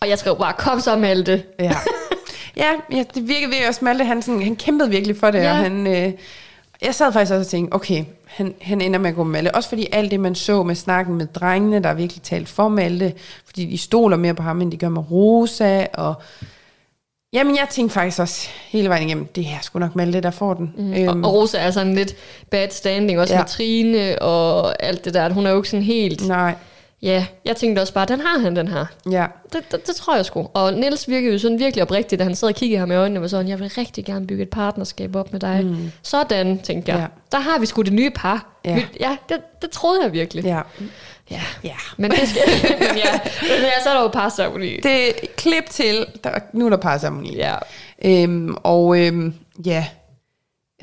Og 0.00 0.08
jeg 0.08 0.18
skrev 0.18 0.38
bare, 0.38 0.52
kom 0.58 0.80
så 0.80 0.96
Malte. 0.96 1.42
Ja. 1.60 1.72
ja, 2.56 2.70
ja, 2.92 3.04
det 3.14 3.28
virkede 3.28 3.50
virkelig 3.50 3.68
også, 3.68 3.84
Malte, 3.84 4.04
han, 4.04 4.22
sådan, 4.22 4.42
han 4.42 4.56
kæmpede 4.56 4.90
virkelig 4.90 5.16
for 5.16 5.30
det, 5.30 5.38
Ja. 5.38 5.50
og 5.50 5.56
han, 5.56 5.86
øh, 5.86 6.12
jeg 6.82 6.94
sad 6.94 7.12
faktisk 7.12 7.32
også 7.32 7.40
og 7.40 7.46
tænkte, 7.46 7.74
okay, 7.74 8.04
han, 8.34 8.54
han 8.60 8.80
ender 8.80 8.98
med 8.98 9.10
at 9.10 9.16
gå 9.16 9.24
med 9.24 9.32
Malte. 9.32 9.54
Også 9.54 9.68
fordi 9.68 9.86
alt 9.92 10.10
det, 10.10 10.20
man 10.20 10.34
så 10.34 10.62
med 10.62 10.74
snakken 10.74 11.14
med 11.14 11.26
drengene, 11.26 11.82
der 11.82 11.88
er 11.88 11.94
virkelig 11.94 12.22
talt 12.22 12.48
for 12.48 12.68
Malte, 12.68 13.12
fordi 13.46 13.64
de 13.64 13.78
stoler 13.78 14.16
mere 14.16 14.34
på 14.34 14.42
ham, 14.42 14.60
end 14.60 14.72
de 14.72 14.76
gør 14.76 14.88
med 14.88 15.10
Rosa, 15.10 15.86
og 15.94 16.14
Jamen, 17.32 17.56
jeg 17.56 17.66
tænkte 17.70 17.94
faktisk 17.94 18.18
også 18.20 18.48
hele 18.68 18.88
vejen 18.88 19.08
igennem, 19.08 19.26
det 19.26 19.46
er 19.46 19.58
sgu 19.62 19.78
nok 19.78 19.96
Malte, 19.96 20.20
der 20.20 20.30
får 20.30 20.54
den. 20.54 20.72
Mm. 20.76 21.08
Og, 21.08 21.30
og 21.30 21.34
Rosa 21.34 21.58
er 21.58 21.70
sådan 21.70 21.94
lidt 21.94 22.14
bad 22.50 22.68
standing, 22.70 23.20
også 23.20 23.32
Ja. 23.34 23.38
ja. 23.38 23.42
med 23.42 23.48
Trine 23.48 24.22
og 24.22 24.82
alt 24.82 25.04
det 25.04 25.14
der. 25.14 25.32
Hun 25.32 25.46
er 25.46 25.50
jo 25.50 25.56
ikke 25.56 25.68
sådan 25.68 25.84
helt... 25.84 26.28
Nej, 26.28 26.54
Ja, 27.04 27.26
jeg 27.44 27.56
tænkte 27.56 27.80
også 27.80 27.94
bare, 27.94 28.06
den 28.06 28.20
har 28.20 28.38
han, 28.38 28.56
den 28.56 28.68
her. 28.68 28.86
ja. 29.10 29.26
Det, 29.52 29.72
det, 29.72 29.86
det 29.86 29.96
tror 29.96 30.16
jeg 30.16 30.24
sgu. 30.24 30.48
Og 30.54 30.72
Niels 30.72 31.08
virkede 31.08 31.32
jo 31.32 31.38
sådan 31.38 31.58
virkelig 31.58 31.82
oprigtigt, 31.82 32.18
da 32.18 32.24
han 32.24 32.34
sad 32.34 32.48
og 32.48 32.54
kiggede 32.54 32.78
ham 32.80 32.90
i 32.90 32.94
øjnene 32.94 33.18
og 33.18 33.22
var 33.22 33.28
sådan, 33.28 33.48
jeg 33.48 33.60
vil 33.60 33.68
rigtig 33.78 34.04
gerne 34.04 34.26
bygge 34.26 34.42
et 34.42 34.50
partnerskab 34.50 35.16
op 35.16 35.32
med 35.32 35.40
dig. 35.40 35.60
Mm. 35.64 35.92
Sådan, 36.02 36.58
tænkte 36.58 36.92
jeg. 36.92 37.00
Ja. 37.00 37.06
Der 37.32 37.38
har 37.38 37.58
vi 37.58 37.66
sgu 37.66 37.82
det 37.82 37.92
nye 37.92 38.10
par. 38.10 38.46
Ja. 38.64 38.82
Ja 39.00 39.16
det, 39.28 39.40
det 39.62 39.70
troede 39.70 40.02
jeg 40.02 40.12
virkelig. 40.12 40.44
Ja. 40.44 40.60
ja. 41.30 41.40
ja. 41.64 41.74
Men 41.96 42.10
det 42.10 42.28
skal... 42.28 42.42
men 42.78 42.88
ja, 43.04 43.12
men 43.42 43.62
ja, 43.62 43.82
så 43.82 43.88
er 43.88 43.94
der 43.94 44.02
jo 44.02 44.08
parceremoni. 44.08 44.76
Det 44.76 45.08
er 45.08 45.12
klip 45.36 45.64
til, 45.70 46.06
der, 46.24 46.30
nu 46.52 46.66
er 46.66 46.70
der 46.70 46.76
parceremoni. 46.76 47.36
Ja. 47.36 47.54
Øhm, 48.04 48.56
og 48.62 48.98
øhm, 49.00 49.34
ja, 49.66 49.86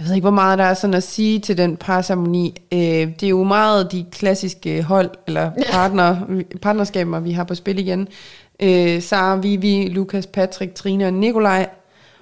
jeg 0.01 0.07
ved 0.07 0.15
ikke, 0.15 0.23
hvor 0.23 0.31
meget 0.31 0.59
der 0.59 0.65
er 0.65 0.73
sådan 0.73 0.93
at 0.93 1.03
sige 1.03 1.39
til 1.39 1.57
den 1.57 1.77
parceremoni. 1.77 2.55
Øh, 2.73 2.79
det 2.79 3.23
er 3.23 3.27
jo 3.29 3.43
meget 3.43 3.91
de 3.91 4.05
klassiske 4.11 4.83
hold, 4.83 5.09
eller 5.27 5.51
partner, 5.71 6.17
partnerskaber, 6.61 7.19
vi 7.19 7.31
har 7.31 7.43
på 7.43 7.55
spil 7.55 7.79
igen. 7.79 8.07
Øh, 8.59 9.01
Sara, 9.01 9.35
Vivi, 9.35 9.87
Lukas, 9.87 10.27
Patrick, 10.27 10.73
Trine 10.75 11.05
og 11.05 11.13
Nikolaj. 11.13 11.69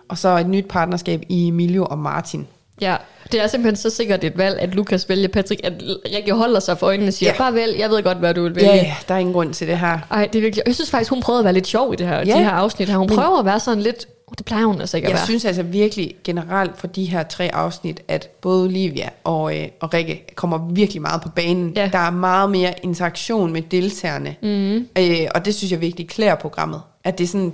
Og 0.09 0.17
så 0.17 0.29
et 0.37 0.47
nyt 0.49 0.65
partnerskab 0.67 1.21
i 1.29 1.47
Emilio 1.47 1.85
og 1.85 1.97
Martin. 1.97 2.47
ja. 2.81 2.95
Det 3.31 3.41
er 3.43 3.47
simpelthen 3.47 3.75
så 3.75 3.89
sikkert 3.89 4.23
et 4.23 4.37
valg, 4.37 4.59
at 4.59 4.75
Lukas 4.75 5.09
vælger 5.09 5.27
Patrick, 5.27 5.61
at 5.63 5.73
Rikke 6.15 6.33
holder 6.33 6.59
sig 6.59 6.77
for 6.77 6.87
øjnene 6.87 7.07
og 7.09 7.13
siger, 7.13 7.29
Ja. 7.29 7.33
ja. 7.33 7.37
bare 7.37 7.53
vælg, 7.53 7.79
jeg 7.79 7.89
ved 7.89 8.03
godt, 8.03 8.17
hvad 8.17 8.33
du 8.33 8.43
vil 8.43 8.55
vælge. 8.55 8.69
Ja, 8.69 8.75
ja, 8.75 8.95
der 9.07 9.13
er 9.13 9.17
ingen 9.17 9.33
grund 9.33 9.53
til 9.53 9.67
det 9.67 9.77
her. 9.79 9.99
Ej, 10.11 10.29
det 10.33 10.39
er 10.39 10.41
virkelig... 10.41 10.63
Jeg 10.65 10.75
synes 10.75 10.91
faktisk, 10.91 11.09
hun 11.09 11.21
prøvede 11.21 11.39
at 11.39 11.43
være 11.43 11.53
lidt 11.53 11.67
sjov 11.67 11.93
i 11.93 11.95
det 11.95 12.07
her, 12.07 12.17
Ja. 12.17 12.23
de 12.23 12.43
her 12.43 12.49
afsnit 12.49 12.89
her. 12.89 12.97
Hun 12.97 13.07
Men- 13.09 13.17
prøver 13.17 13.39
at 13.39 13.45
være 13.45 13.59
sådan 13.59 13.83
lidt... 13.83 14.07
Det 14.37 14.45
plejer 14.45 14.65
hun 14.65 14.79
altså 14.81 14.97
ikke 14.97 15.05
at 15.07 15.11
Jeg 15.11 15.17
være. 15.17 15.25
synes 15.25 15.45
altså 15.45 15.63
virkelig 15.63 16.15
generelt 16.23 16.77
for 16.79 16.87
de 16.87 17.05
her 17.05 17.23
tre 17.23 17.55
afsnit, 17.55 18.01
at 18.07 18.29
både 18.41 18.63
Olivia 18.63 19.09
og, 19.23 19.57
øh, 19.57 19.67
og 19.79 19.93
Rikke 19.93 20.25
kommer 20.35 20.57
virkelig 20.71 21.01
meget 21.01 21.21
på 21.21 21.29
banen. 21.29 21.73
Ja. 21.75 21.89
Der 21.93 21.97
er 21.99 22.11
meget 22.11 22.51
mere 22.51 22.73
interaktion 22.83 23.53
med 23.53 23.61
deltagerne. 23.61 24.35
Mm. 24.41 24.87
Øh, 24.97 25.27
og 25.35 25.45
det 25.45 25.55
synes 25.55 25.71
jeg 25.71 25.81
virkelig 25.81 26.07
klæder 26.09 26.35
programmet. 26.35 26.81
At 27.03 27.17
det 27.17 27.23
er 27.23 27.27
sådan, 27.27 27.53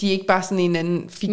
de 0.00 0.08
er 0.08 0.12
ikke 0.12 0.26
bare 0.26 0.42
sådan 0.42 0.58
en 0.58 0.70
eller 0.76 0.80
anden 0.80 1.04
figur, 1.10 1.32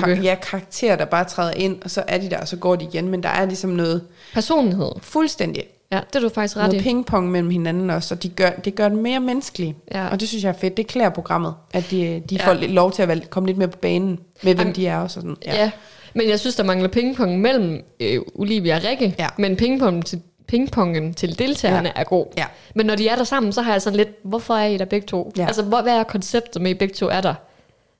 kar- 0.00 0.22
ja, 0.22 0.34
karakter, 0.34 0.96
der 0.96 1.04
bare 1.04 1.24
træder 1.24 1.52
ind, 1.52 1.76
og 1.84 1.90
så 1.90 2.02
er 2.08 2.18
de 2.18 2.30
der, 2.30 2.38
og 2.38 2.48
så 2.48 2.56
går 2.56 2.76
de 2.76 2.84
igen. 2.84 3.08
Men 3.08 3.22
der 3.22 3.28
er 3.28 3.46
ligesom 3.46 3.70
noget 3.70 4.02
Personlighed. 4.34 4.90
fuldstændig 5.02 5.64
Ja, 5.92 6.00
det 6.12 6.16
er 6.16 6.20
du 6.20 6.28
faktisk 6.28 6.56
ret 6.56 6.62
noget 6.68 6.80
i. 6.80 6.82
pingpong 6.82 7.30
mellem 7.30 7.50
hinanden 7.50 7.90
også, 7.90 8.14
og 8.14 8.22
de 8.22 8.28
gør, 8.28 8.50
det 8.50 8.74
gør 8.74 8.88
den 8.88 9.02
mere 9.02 9.20
menneskelig. 9.20 9.76
Ja. 9.92 10.08
Og 10.08 10.20
det 10.20 10.28
synes 10.28 10.44
jeg 10.44 10.48
er 10.50 10.54
fedt. 10.58 10.76
Det 10.76 10.86
klæder 10.86 11.10
programmet, 11.10 11.54
at 11.72 11.90
de, 11.90 12.22
de 12.30 12.34
Ja. 12.36 12.46
får 12.48 12.54
lidt 12.54 12.70
lov 12.72 12.92
til 12.92 13.02
at 13.02 13.08
være, 13.08 13.20
komme 13.30 13.46
lidt 13.46 13.58
mere 13.58 13.68
på 13.68 13.78
banen 13.78 14.08
med, 14.42 14.54
hvem 14.54 14.58
Jamen, 14.58 14.74
de 14.76 14.86
er. 14.86 14.98
Og 14.98 15.10
sådan. 15.10 15.36
Ja. 15.46 15.54
ja. 15.54 15.70
Men 16.14 16.28
jeg 16.28 16.40
synes, 16.40 16.56
der 16.56 16.62
mangler 16.64 16.88
pingpong 16.88 17.40
mellem 17.40 17.84
øh, 18.00 18.20
Olivia 18.34 18.76
og 18.76 18.84
Rikke. 18.84 19.14
Ja. 19.18 19.26
Men 19.38 19.56
pingpong 19.56 20.06
til, 20.06 20.20
pingpongen 20.48 21.14
til 21.14 21.38
deltagerne 21.38 21.88
Ja. 21.96 22.00
er 22.00 22.04
god. 22.04 22.26
Ja. 22.38 22.44
Men 22.74 22.86
når 22.86 22.94
de 22.94 23.08
er 23.08 23.16
der 23.16 23.24
sammen, 23.24 23.52
så 23.52 23.62
har 23.62 23.72
jeg 23.72 23.82
sådan 23.82 23.96
lidt, 23.96 24.08
hvorfor 24.24 24.54
er 24.54 24.66
I 24.66 24.76
der 24.76 24.84
begge 24.84 25.06
to? 25.06 25.32
Ja. 25.38 25.46
Altså, 25.46 25.62
hvor, 25.62 25.82
hvad 25.82 25.92
er 25.92 26.02
konceptet 26.02 26.62
med, 26.62 26.70
at 26.70 26.74
I 26.74 26.78
begge 26.78 26.94
to 26.94 27.06
er 27.08 27.20
der? 27.20 27.34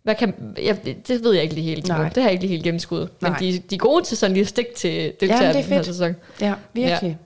Hvad 0.07 0.15
kan, 0.15 0.35
jeg, 0.63 0.77
det 1.09 1.25
ved 1.25 1.33
jeg 1.33 1.43
ikke 1.43 1.55
lige 1.55 1.65
helt. 1.75 1.89
Nej. 1.89 2.09
Det 2.09 2.17
har 2.17 2.23
jeg 2.23 2.33
ikke 2.33 2.43
lige 2.43 2.51
helt 2.51 2.65
gennemskuddet. 2.65 3.09
Men 3.21 3.33
de, 3.41 3.59
de 3.71 3.75
er 3.75 3.79
gode 3.79 4.05
til 4.05 4.17
sådan 4.17 4.35
lige 4.35 4.43
at 4.43 4.49
stikke 4.49 4.75
til 4.75 5.13
deltagerne 5.21 5.49
det 5.49 5.59
er 5.59 5.63
den 5.63 5.71
her 5.71 5.77
fedt. 5.77 5.87
sæson. 5.87 6.17
Ja, 6.41 6.53
virkelig. 6.73 7.19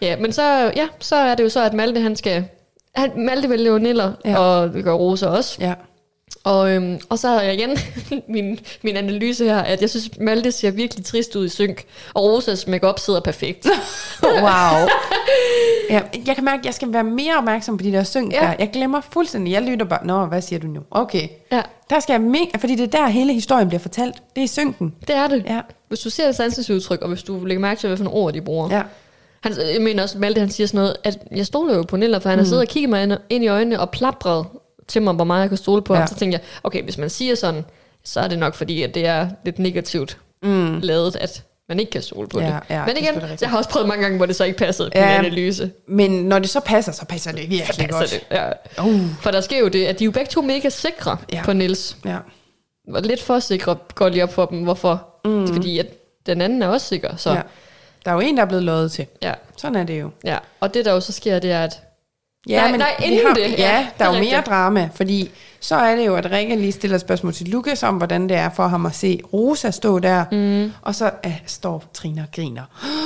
Ja, 0.00 0.16
men 0.16 0.32
så, 0.32 0.72
ja, 0.76 0.86
så 1.00 1.16
er 1.16 1.34
det 1.34 1.44
jo 1.44 1.48
så, 1.48 1.64
at 1.64 1.72
Malte, 1.74 2.00
han 2.00 2.16
skal... 2.16 2.44
Han, 2.94 3.10
Malte 3.16 3.50
vælger 3.50 3.72
jo 3.72 3.78
Niller, 3.78 4.12
Ja. 4.24 4.30
ja. 4.30 4.38
og 4.38 4.72
det 4.72 4.84
gør 4.84 4.92
Rosa 4.92 5.26
også. 5.26 5.56
Ja. 5.60 5.74
Og, 6.44 6.70
øhm, 6.70 7.00
og 7.08 7.18
så 7.18 7.28
er 7.28 7.42
jeg 7.42 7.54
igen 7.54 7.78
min, 8.34 8.58
min 8.82 8.96
analyse 8.96 9.44
her, 9.44 9.58
at 9.58 9.80
jeg 9.80 9.90
synes, 9.90 10.10
Malte 10.20 10.52
ser 10.52 10.70
virkelig 10.70 11.04
trist 11.04 11.36
ud 11.36 11.46
i 11.46 11.48
synk, 11.48 11.84
og 12.14 12.22
Rosas 12.24 12.66
makeup 12.66 12.98
sidder 12.98 13.20
perfekt. 13.20 13.66
Wow. 14.24 14.88
ja, 15.90 16.00
jeg 16.26 16.34
kan 16.34 16.44
mærke, 16.44 16.58
at 16.60 16.66
jeg 16.66 16.74
skal 16.74 16.92
være 16.92 17.04
mere 17.04 17.36
opmærksom 17.38 17.76
på 17.76 17.82
de 17.84 17.92
der 17.92 18.02
synk 18.04 18.32
Ja. 18.32 18.40
der. 18.40 18.54
Jeg 18.58 18.70
glemmer 18.72 19.00
fuldstændig. 19.12 19.52
Jeg 19.52 19.62
lytter 19.62 19.86
bare, 19.86 20.06
nå, 20.06 20.24
hvad 20.26 20.42
siger 20.42 20.58
du 20.60 20.66
nu? 20.66 20.80
Okay. 20.90 21.28
ja, 21.52 21.62
Der 21.90 22.00
skal 22.00 22.12
jeg 22.12 22.20
mega, 22.20 22.58
fordi 22.58 22.74
det 22.74 22.94
er 22.94 22.98
der 22.98 23.06
hele 23.08 23.32
historien 23.32 23.68
bliver 23.68 23.80
fortalt. 23.80 24.14
Det 24.34 24.40
er 24.40 24.44
i 24.44 24.46
synken. 24.46 24.94
det 25.08 25.16
er 25.16 25.26
det. 25.26 25.44
Ja. 25.46 25.60
Hvis 25.88 26.00
du 26.00 26.10
ser 26.10 26.28
et 26.28 26.36
sansesudtryk, 26.36 27.00
og 27.02 27.08
hvis 27.08 27.22
du 27.22 27.44
lægger 27.44 27.60
mærke 27.60 27.80
til, 27.80 27.86
hvad 27.86 27.96
for 27.96 28.04
nogle 28.04 28.18
ord 28.20 28.32
de 28.32 28.40
bruger. 28.40 28.76
Ja. 28.76 28.82
Han, 29.40 29.52
jeg 29.74 29.82
mener 29.82 30.02
også, 30.02 30.18
Malte 30.18 30.38
han 30.40 30.50
siger 30.50 30.66
sådan 30.66 30.78
noget, 30.80 30.96
at 31.04 31.18
jeg 31.36 31.46
stoler 31.46 31.74
jo 31.76 31.82
på 31.82 31.96
Niller, 31.96 32.18
for 32.18 32.28
han 32.28 32.38
har 32.38 32.46
siddet 32.46 32.60
og 32.62 32.68
kigget 32.68 32.90
mig 32.90 33.02
ind- 33.02 33.12
ind 33.30 33.44
i 33.44 33.48
øjnene 33.48 33.80
og 33.80 33.90
plapret 33.90 34.46
til 34.92 35.02
mig, 35.02 35.14
hvor 35.14 35.24
meget 35.24 35.40
jeg 35.40 35.48
kan 35.48 35.58
stole 35.58 35.82
på 35.82 35.94
Ja. 35.94 35.98
ham. 35.98 36.08
Så 36.08 36.14
tænkte 36.14 36.38
jeg, 36.38 36.46
okay, 36.62 36.82
hvis 36.82 36.98
man 36.98 37.10
siger 37.10 37.34
sådan, 37.34 37.64
så 38.04 38.20
er 38.20 38.28
det 38.28 38.38
nok 38.38 38.54
fordi, 38.54 38.82
at 38.82 38.94
det 38.94 39.06
er 39.06 39.28
lidt 39.44 39.58
negativt 39.58 40.18
mm. 40.42 40.78
lavet, 40.82 41.16
at 41.16 41.42
man 41.68 41.80
ikke 41.80 41.90
kan 41.92 42.02
stole 42.02 42.28
på 42.28 42.40
Ja, 42.40 42.46
det. 42.46 42.54
ja, 42.70 42.84
Men 42.86 42.96
det 42.96 43.04
er 43.04 43.10
igen, 43.10 43.22
rigtigt. 43.22 43.42
jeg 43.42 43.50
har 43.50 43.58
også 43.58 43.70
prøvet 43.70 43.88
mange 43.88 44.02
gange, 44.02 44.16
hvor 44.16 44.26
det 44.26 44.36
så 44.36 44.44
ikke 44.44 44.58
passede 44.58 44.90
på 44.90 44.98
Ja. 44.98 45.06
min 45.18 45.26
analyse. 45.26 45.70
Men 45.88 46.10
når 46.10 46.38
det 46.38 46.48
så 46.50 46.60
passer, 46.60 46.92
så 46.92 47.04
passer 47.04 47.32
det 47.32 47.50
virkelig 47.50 47.88
passer 47.90 47.98
godt. 47.98 48.10
det. 48.30 48.36
Ja. 48.78 48.82
Uh. 48.84 49.00
For 49.20 49.30
der 49.30 49.40
sker 49.40 49.58
jo 49.60 49.68
det, 49.68 49.86
at 49.86 49.98
de 49.98 50.04
er 50.04 50.06
jo 50.06 50.10
begge 50.10 50.28
to 50.30 50.42
mega 50.42 50.68
sikre 50.68 51.16
Ja. 51.32 51.42
på 51.44 51.52
Nils. 51.52 51.96
Ja. 52.04 52.18
Lidt 53.02 53.22
for 53.22 53.38
sikre 53.38 53.76
går 53.94 54.08
lige 54.08 54.22
op 54.22 54.32
for 54.32 54.46
dem. 54.46 54.62
Hvorfor? 54.62 55.08
Mm. 55.24 55.46
Fordi 55.48 55.78
at 55.78 55.86
den 56.26 56.40
anden 56.40 56.62
er 56.62 56.68
også 56.68 56.86
sikker. 56.86 57.16
Så 57.16 57.30
ja. 57.30 57.40
Der 58.04 58.10
er 58.10 58.14
jo 58.14 58.20
en, 58.20 58.36
der 58.36 58.42
er 58.42 58.46
blevet 58.46 58.64
lovet 58.64 58.92
til. 58.92 59.06
ja. 59.22 59.32
Sådan 59.56 59.76
er 59.76 59.84
det 59.84 60.00
jo. 60.00 60.10
ja. 60.24 60.38
Og 60.60 60.74
det 60.74 60.84
der 60.84 60.92
jo 60.92 61.00
så 61.00 61.12
sker, 61.12 61.38
det 61.38 61.50
er, 61.52 61.64
at 61.64 61.80
Ja, 62.48 62.68
Nej, 62.68 62.76
nej, 62.76 62.94
vi 62.98 63.04
inden 63.04 63.26
har, 63.26 63.34
det. 63.34 63.40
Ja, 63.40 63.48
Ja, 63.48 63.78
ja 63.78 63.86
der 63.98 64.04
er 64.04 64.10
er 64.10 64.14
jo 64.16 64.24
mere 64.24 64.40
drama, 64.40 64.88
fordi 64.94 65.30
så 65.60 65.76
er 65.76 65.96
det 65.96 66.06
jo, 66.06 66.16
at 66.16 66.30
Rikke 66.30 66.56
lige 66.56 66.72
stiller 66.72 66.98
spørgsmål 66.98 67.32
til 67.32 67.48
Lukas 67.48 67.82
om, 67.82 67.96
hvordan 67.96 68.28
det 68.28 68.36
er 68.36 68.50
for 68.50 68.66
ham 68.66 68.86
at 68.86 68.94
se 68.94 69.20
Rosa 69.32 69.70
stå 69.70 69.98
der. 69.98 70.24
Mm. 70.32 70.72
Og 70.82 70.94
så 70.94 71.10
uh, 71.26 71.32
står 71.46 71.84
Trine 71.94 72.20
og 72.20 72.28
griner. 72.32 72.64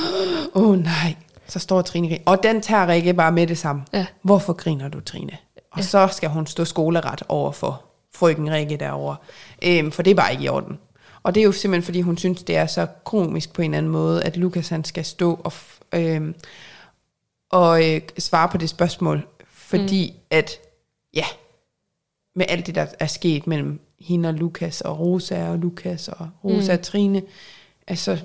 Åh 0.55 0.63
oh, 0.63 0.79
nej. 0.79 1.15
Så 1.49 1.59
står 1.59 1.83
Trine 1.83 2.07
og 2.07 2.11
griner. 2.11 2.23
Og 2.27 2.43
den 2.43 2.61
tager 2.61 2.89
Rikke 2.89 3.15
bare 3.15 3.33
med 3.33 3.47
det 3.47 3.59
samme. 3.59 3.83
Ja. 3.93 4.07
Hvorfor 4.23 4.53
griner 4.53 4.89
du, 4.89 5.01
Trine? 5.01 5.37
Og 5.73 5.79
ja. 5.79 5.83
så 5.83 6.09
skal 6.13 6.29
hun 6.29 6.47
stå 6.47 6.65
skoleret 6.65 7.23
over 7.29 7.53
for 7.53 7.83
frøken 8.15 8.53
Rikke 8.53 8.77
derovre. 8.77 9.17
Øhm, 9.65 9.93
for 9.93 10.03
det 10.03 10.11
er 10.11 10.15
bare 10.15 10.33
ikke 10.33 10.45
i 10.45 10.49
orden. 10.49 10.79
Og 11.23 11.35
det 11.35 11.41
er 11.41 11.45
jo 11.45 11.53
simpelthen, 11.53 11.85
fordi 11.85 12.01
hun 12.01 12.19
synes, 12.19 12.43
det 12.43 12.57
er 12.57 12.67
så 12.67 12.87
komisk 13.05 13.53
på 13.53 13.63
en 13.63 13.71
eller 13.71 13.79
anden 13.79 13.93
måde, 13.93 14.25
at 14.25 14.37
Lukas 14.37 14.69
han 14.69 14.85
skal 14.85 15.05
stå 15.05 15.41
og, 15.45 15.53
øhm, 15.93 16.35
og 17.51 17.95
øh, 17.95 18.01
svare 18.19 18.49
på 18.49 18.57
det 18.57 18.69
spørgsmål, 18.69 19.27
fordi 19.49 20.11
mm. 20.11 20.23
at 20.31 20.51
ja, 21.15 21.25
med 22.37 22.47
alt 22.49 22.67
det, 22.67 22.75
der 22.75 22.87
er 23.01 23.07
sket 23.07 23.47
mellem 23.47 23.81
hende 24.01 24.29
og 24.29 24.35
Lukas, 24.35 24.81
og 24.81 25.01
Rosa 25.01 25.49
og 25.49 25.59
Lukas, 25.59 26.09
og 26.09 26.29
Rosa 26.45 26.73
mm. 26.73 26.79
og 26.79 26.85
Trine, 26.85 27.23
altså, 27.87 28.19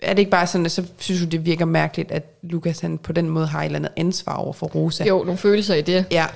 er 0.00 0.12
det 0.12 0.18
ikke 0.18 0.30
bare 0.30 0.46
sådan, 0.46 0.66
at 0.66 0.72
så 0.72 0.86
synes 0.98 1.20
du, 1.20 1.26
det 1.26 1.46
virker 1.46 1.64
mærkeligt, 1.64 2.12
at 2.12 2.38
Lukas 2.42 2.80
han 2.80 2.98
på 2.98 3.12
den 3.12 3.28
måde 3.28 3.46
har 3.46 3.60
et 3.60 3.64
eller 3.64 3.78
andet 3.78 3.92
ansvar 3.96 4.36
over 4.36 4.52
for 4.52 4.66
Rosa? 4.66 5.04
Jo, 5.04 5.24
nogle 5.24 5.38
følelser 5.38 5.74
i 5.74 5.82
det. 5.82 6.06
Ja, 6.10 6.26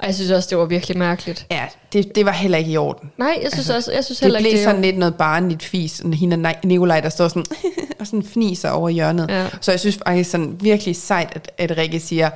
Og 0.00 0.06
jeg 0.06 0.14
synes 0.14 0.30
også, 0.30 0.46
det 0.50 0.58
var 0.58 0.64
virkelig 0.64 0.98
mærkeligt. 0.98 1.46
ja 1.50 1.64
det, 1.92 2.14
det 2.14 2.26
var 2.26 2.32
heller 2.32 2.58
ikke 2.58 2.70
i 2.70 2.76
orden. 2.76 3.10
Nej, 3.18 3.38
jeg 3.42 3.50
synes, 3.52 3.56
altså, 3.58 3.74
også, 3.74 3.92
jeg 3.92 4.04
synes 4.04 4.18
Det 4.18 4.24
heller 4.26 4.40
blev 4.40 4.52
ikke, 4.52 4.64
sådan 4.64 4.82
lidt 4.82 4.98
noget 4.98 5.14
barnligt 5.14 5.62
fis, 5.62 5.92
sådan 5.92 6.14
hende 6.14 6.54
Nikolaj, 6.64 7.00
der 7.00 7.08
står 7.08 7.28
sådan, 7.28 7.44
og 8.00 8.06
sådan 8.06 8.22
fniser 8.22 8.70
over 8.70 8.88
hjørnet. 8.88 9.30
Ja. 9.30 9.46
Så 9.60 9.70
jeg 9.72 9.80
synes 9.80 9.98
faktisk 10.06 10.30
sådan 10.30 10.56
virkelig 10.60 10.96
sejt, 10.96 11.28
at, 11.34 11.50
at 11.58 11.76
Rikke 11.78 12.00
siger, 12.00 12.30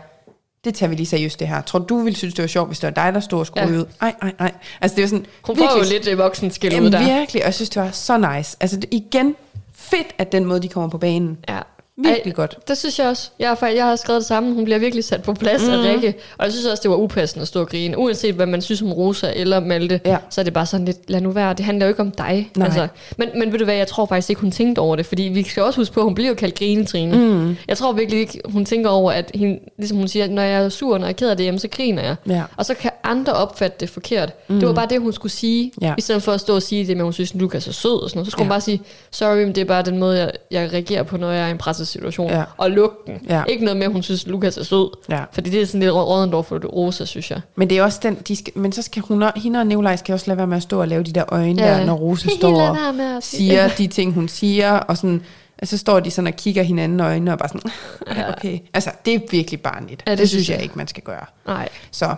det 0.64 0.74
tager 0.74 0.90
vi 0.90 0.96
lige 0.96 1.06
seriøst 1.06 1.40
det 1.40 1.48
her. 1.48 1.60
Tror 1.62 1.78
du, 1.78 1.98
ville 2.02 2.16
synes, 2.16 2.34
det 2.34 2.42
var 2.42 2.46
sjovt, 2.48 2.68
hvis 2.68 2.78
det 2.78 2.86
var 2.96 3.04
dig, 3.04 3.14
der 3.14 3.20
stod 3.20 3.38
og 3.40 3.46
skulle 3.46 3.68
Ja. 3.72 3.78
ud? 3.78 3.84
Nej, 4.00 4.14
nej, 4.22 4.32
nej. 4.38 4.52
Altså 4.80 4.94
det 4.96 5.02
var 5.02 5.08
sådan, 5.08 5.26
Hun 5.42 5.56
får 5.56 5.78
jo 5.78 5.84
lidt 5.90 6.08
øh, 6.08 6.18
voksenskæld 6.18 6.80
ud 6.80 6.90
der. 6.90 7.14
virkelig, 7.16 7.42
og 7.42 7.46
jeg 7.46 7.54
synes, 7.54 7.70
det 7.70 7.82
var 7.82 7.90
så 7.90 8.18
nice. 8.36 8.56
Altså 8.60 8.76
det, 8.76 8.88
igen, 8.90 9.36
fedt, 9.74 10.06
at 10.18 10.32
den 10.32 10.44
måde, 10.44 10.60
de 10.62 10.68
kommer 10.68 10.90
på 10.90 10.98
banen. 10.98 11.38
Ja. 11.48 11.58
Virkelig 11.96 12.30
Ej, 12.30 12.34
godt. 12.34 12.58
Det 12.68 12.78
synes 12.78 12.98
jeg 12.98 13.08
også. 13.08 13.30
Jeg 13.38 13.48
har, 13.48 13.54
faktisk- 13.54 13.76
jeg 13.78 13.84
har 13.86 13.96
skrevet 13.96 14.20
det 14.20 14.26
samme. 14.26 14.54
Hun 14.54 14.64
bliver 14.64 14.78
virkelig 14.78 15.04
sat 15.04 15.22
på 15.22 15.32
plads 15.34 15.62
mm. 15.66 15.72
af 15.72 15.78
Rikke. 15.78 16.14
Og 16.38 16.44
jeg 16.44 16.52
synes 16.52 16.66
også, 16.66 16.80
det 16.82 16.90
var 16.90 16.96
upassende 16.96 17.42
at 17.42 17.48
stå 17.48 17.60
og 17.60 17.68
grine. 17.68 17.98
Uanset 17.98 18.34
hvad 18.34 18.46
man 18.46 18.62
synes 18.62 18.82
om 18.82 18.92
Rosa 18.92 19.32
eller 19.36 19.60
Malte, 19.60 20.00
Ja. 20.06 20.16
så 20.30 20.40
er 20.40 20.42
det 20.42 20.52
bare 20.52 20.66
sådan 20.66 20.86
lidt, 20.86 21.10
lad 21.10 21.20
nu 21.20 21.30
være. 21.30 21.54
Det 21.54 21.64
handler 21.64 21.86
jo 21.86 21.88
ikke 21.90 22.00
om 22.00 22.10
dig. 22.10 22.50
Altså, 22.60 22.78
Nej. 22.78 22.88
men, 23.16 23.28
men 23.38 23.52
ved 23.52 23.58
du 23.58 23.64
hvad, 23.64 23.74
jeg 23.74 23.86
tror 23.86 24.06
faktisk 24.06 24.30
ikke, 24.30 24.40
hun 24.40 24.50
tænkte 24.50 24.80
over 24.80 24.96
det. 24.96 25.06
Fordi 25.06 25.22
vi 25.22 25.42
skal 25.42 25.62
også 25.62 25.80
huske 25.80 25.94
på, 25.94 26.00
at 26.00 26.04
hun 26.04 26.14
bliver 26.14 26.28
jo 26.28 26.34
kaldt 26.34 26.54
grinetrine. 26.58 27.18
Mm. 27.18 27.56
Jeg 27.68 27.76
tror 27.76 27.92
virkelig 27.92 28.20
ikke, 28.20 28.40
hun 28.44 28.64
tænker 28.64 28.90
over, 28.90 29.12
at 29.12 29.30
hende, 29.34 29.58
ligesom 29.78 29.98
hun 29.98 30.08
siger, 30.08 30.28
når 30.28 30.42
jeg 30.42 30.64
er 30.64 30.68
sur, 30.68 30.98
når 30.98 31.06
jeg 31.06 31.12
er 31.12 31.16
ked 31.16 31.28
af 31.30 31.36
det, 31.36 31.44
jamen, 31.44 31.58
så 31.58 31.68
griner 31.68 32.02
jeg. 32.02 32.16
Ja. 32.28 32.42
Og 32.56 32.66
så 32.66 32.74
kan 32.74 32.90
andre 33.04 33.32
opfatte 33.32 33.76
det 33.80 33.90
forkert. 33.90 34.32
Mm. 34.48 34.58
Det 34.58 34.68
var 34.68 34.74
bare 34.74 34.86
det, 34.90 35.00
hun 35.00 35.12
skulle 35.12 35.32
sige. 35.32 35.72
Ja. 35.80 35.94
I 35.98 36.00
stedet 36.00 36.22
for 36.22 36.32
at 36.32 36.40
stå 36.40 36.54
og 36.54 36.62
sige 36.62 36.86
det 36.86 36.96
med, 36.96 37.00
at 37.00 37.04
hun 37.04 37.12
synes, 37.12 37.30
at 37.30 37.36
Lukas 37.40 37.68
er 37.68 37.72
sød 37.72 38.02
og 38.02 38.10
sådan 38.10 38.18
noget. 38.18 38.26
Så 38.26 38.30
skulle 38.30 38.42
Ja. 38.42 38.46
hun 38.46 38.50
bare 38.50 38.60
sige, 38.60 38.82
sorry, 39.10 39.36
men 39.36 39.48
det 39.54 39.58
er 39.58 39.64
bare 39.64 39.82
den 39.82 39.98
måde, 39.98 40.18
jeg, 40.20 40.32
jeg 40.50 40.72
reagerer 40.72 41.02
på, 41.02 41.16
når 41.16 41.30
jeg 41.30 41.42
er 41.44 41.48
i 41.48 41.50
en 41.50 41.58
presset 41.58 41.88
situation. 41.88 42.30
Ja. 42.30 42.42
Og 42.56 42.70
lukke 42.70 42.96
den. 43.06 43.14
Ja. 43.28 43.42
Ikke 43.48 43.64
noget 43.64 43.76
med, 43.76 43.86
at 43.86 43.92
hun 43.92 44.02
synes, 44.02 44.24
at 44.24 44.30
Lukas 44.30 44.56
er 44.58 44.62
sød. 44.62 44.96
Ja. 45.08 45.20
Fordi 45.32 45.50
det 45.50 45.62
er 45.62 45.66
sådan 45.66 45.80
lidt 45.80 45.92
rådent 45.92 46.34
over 46.34 46.42
for 46.42 46.58
Rosa, 46.66 47.04
synes 47.04 47.30
jeg. 47.30 47.40
Men 47.56 47.70
det 47.70 47.78
er 47.78 47.82
også 47.82 48.00
den, 48.02 48.14
de 48.28 48.36
skal, 48.36 48.52
men 48.58 48.72
så 48.72 48.82
skal 48.82 49.02
hun, 49.02 49.24
hende 49.36 49.60
og 49.60 49.66
Nikolaj 49.66 49.96
skal 49.96 50.12
også 50.12 50.26
lade 50.26 50.36
være 50.38 50.46
med 50.46 50.56
at 50.56 50.62
stå 50.62 50.80
og 50.80 50.88
lave 50.88 51.02
de 51.02 51.12
der 51.12 51.24
øjne 51.28 51.62
Ja. 51.62 51.68
der, 51.78 51.84
når 51.84 51.94
Rosa 51.94 52.28
står 52.38 52.60
og 52.60 53.22
siger 53.22 53.68
de 53.68 53.86
ting, 53.86 54.12
hun 54.12 54.28
siger, 54.28 54.72
og 54.72 54.96
sådan, 54.96 55.22
og 55.62 55.68
så 55.68 55.78
står 55.78 56.00
de 56.00 56.10
sådan 56.10 56.28
og 56.28 56.34
kigger 56.36 56.62
hinanden 56.62 57.00
i 57.00 57.02
øjnene 57.02 57.32
og 57.32 57.38
bare 57.38 57.48
sådan, 57.48 57.70
ja. 58.16 58.32
okay. 58.32 58.58
Altså, 58.74 58.90
det 59.04 59.14
er 59.14 59.18
virkelig 59.30 59.60
barnligt. 59.60 60.02
Ja, 60.06 60.10
det 60.10 60.18
det, 60.18 60.28
synes 60.28 60.48
jeg 60.48 60.54
jeg. 60.54 60.62
ikke, 60.62 60.78
man 60.78 60.88
skal 60.88 61.02
gøre. 61.02 61.24
Nej, 61.46 61.68
Så, 61.90 62.14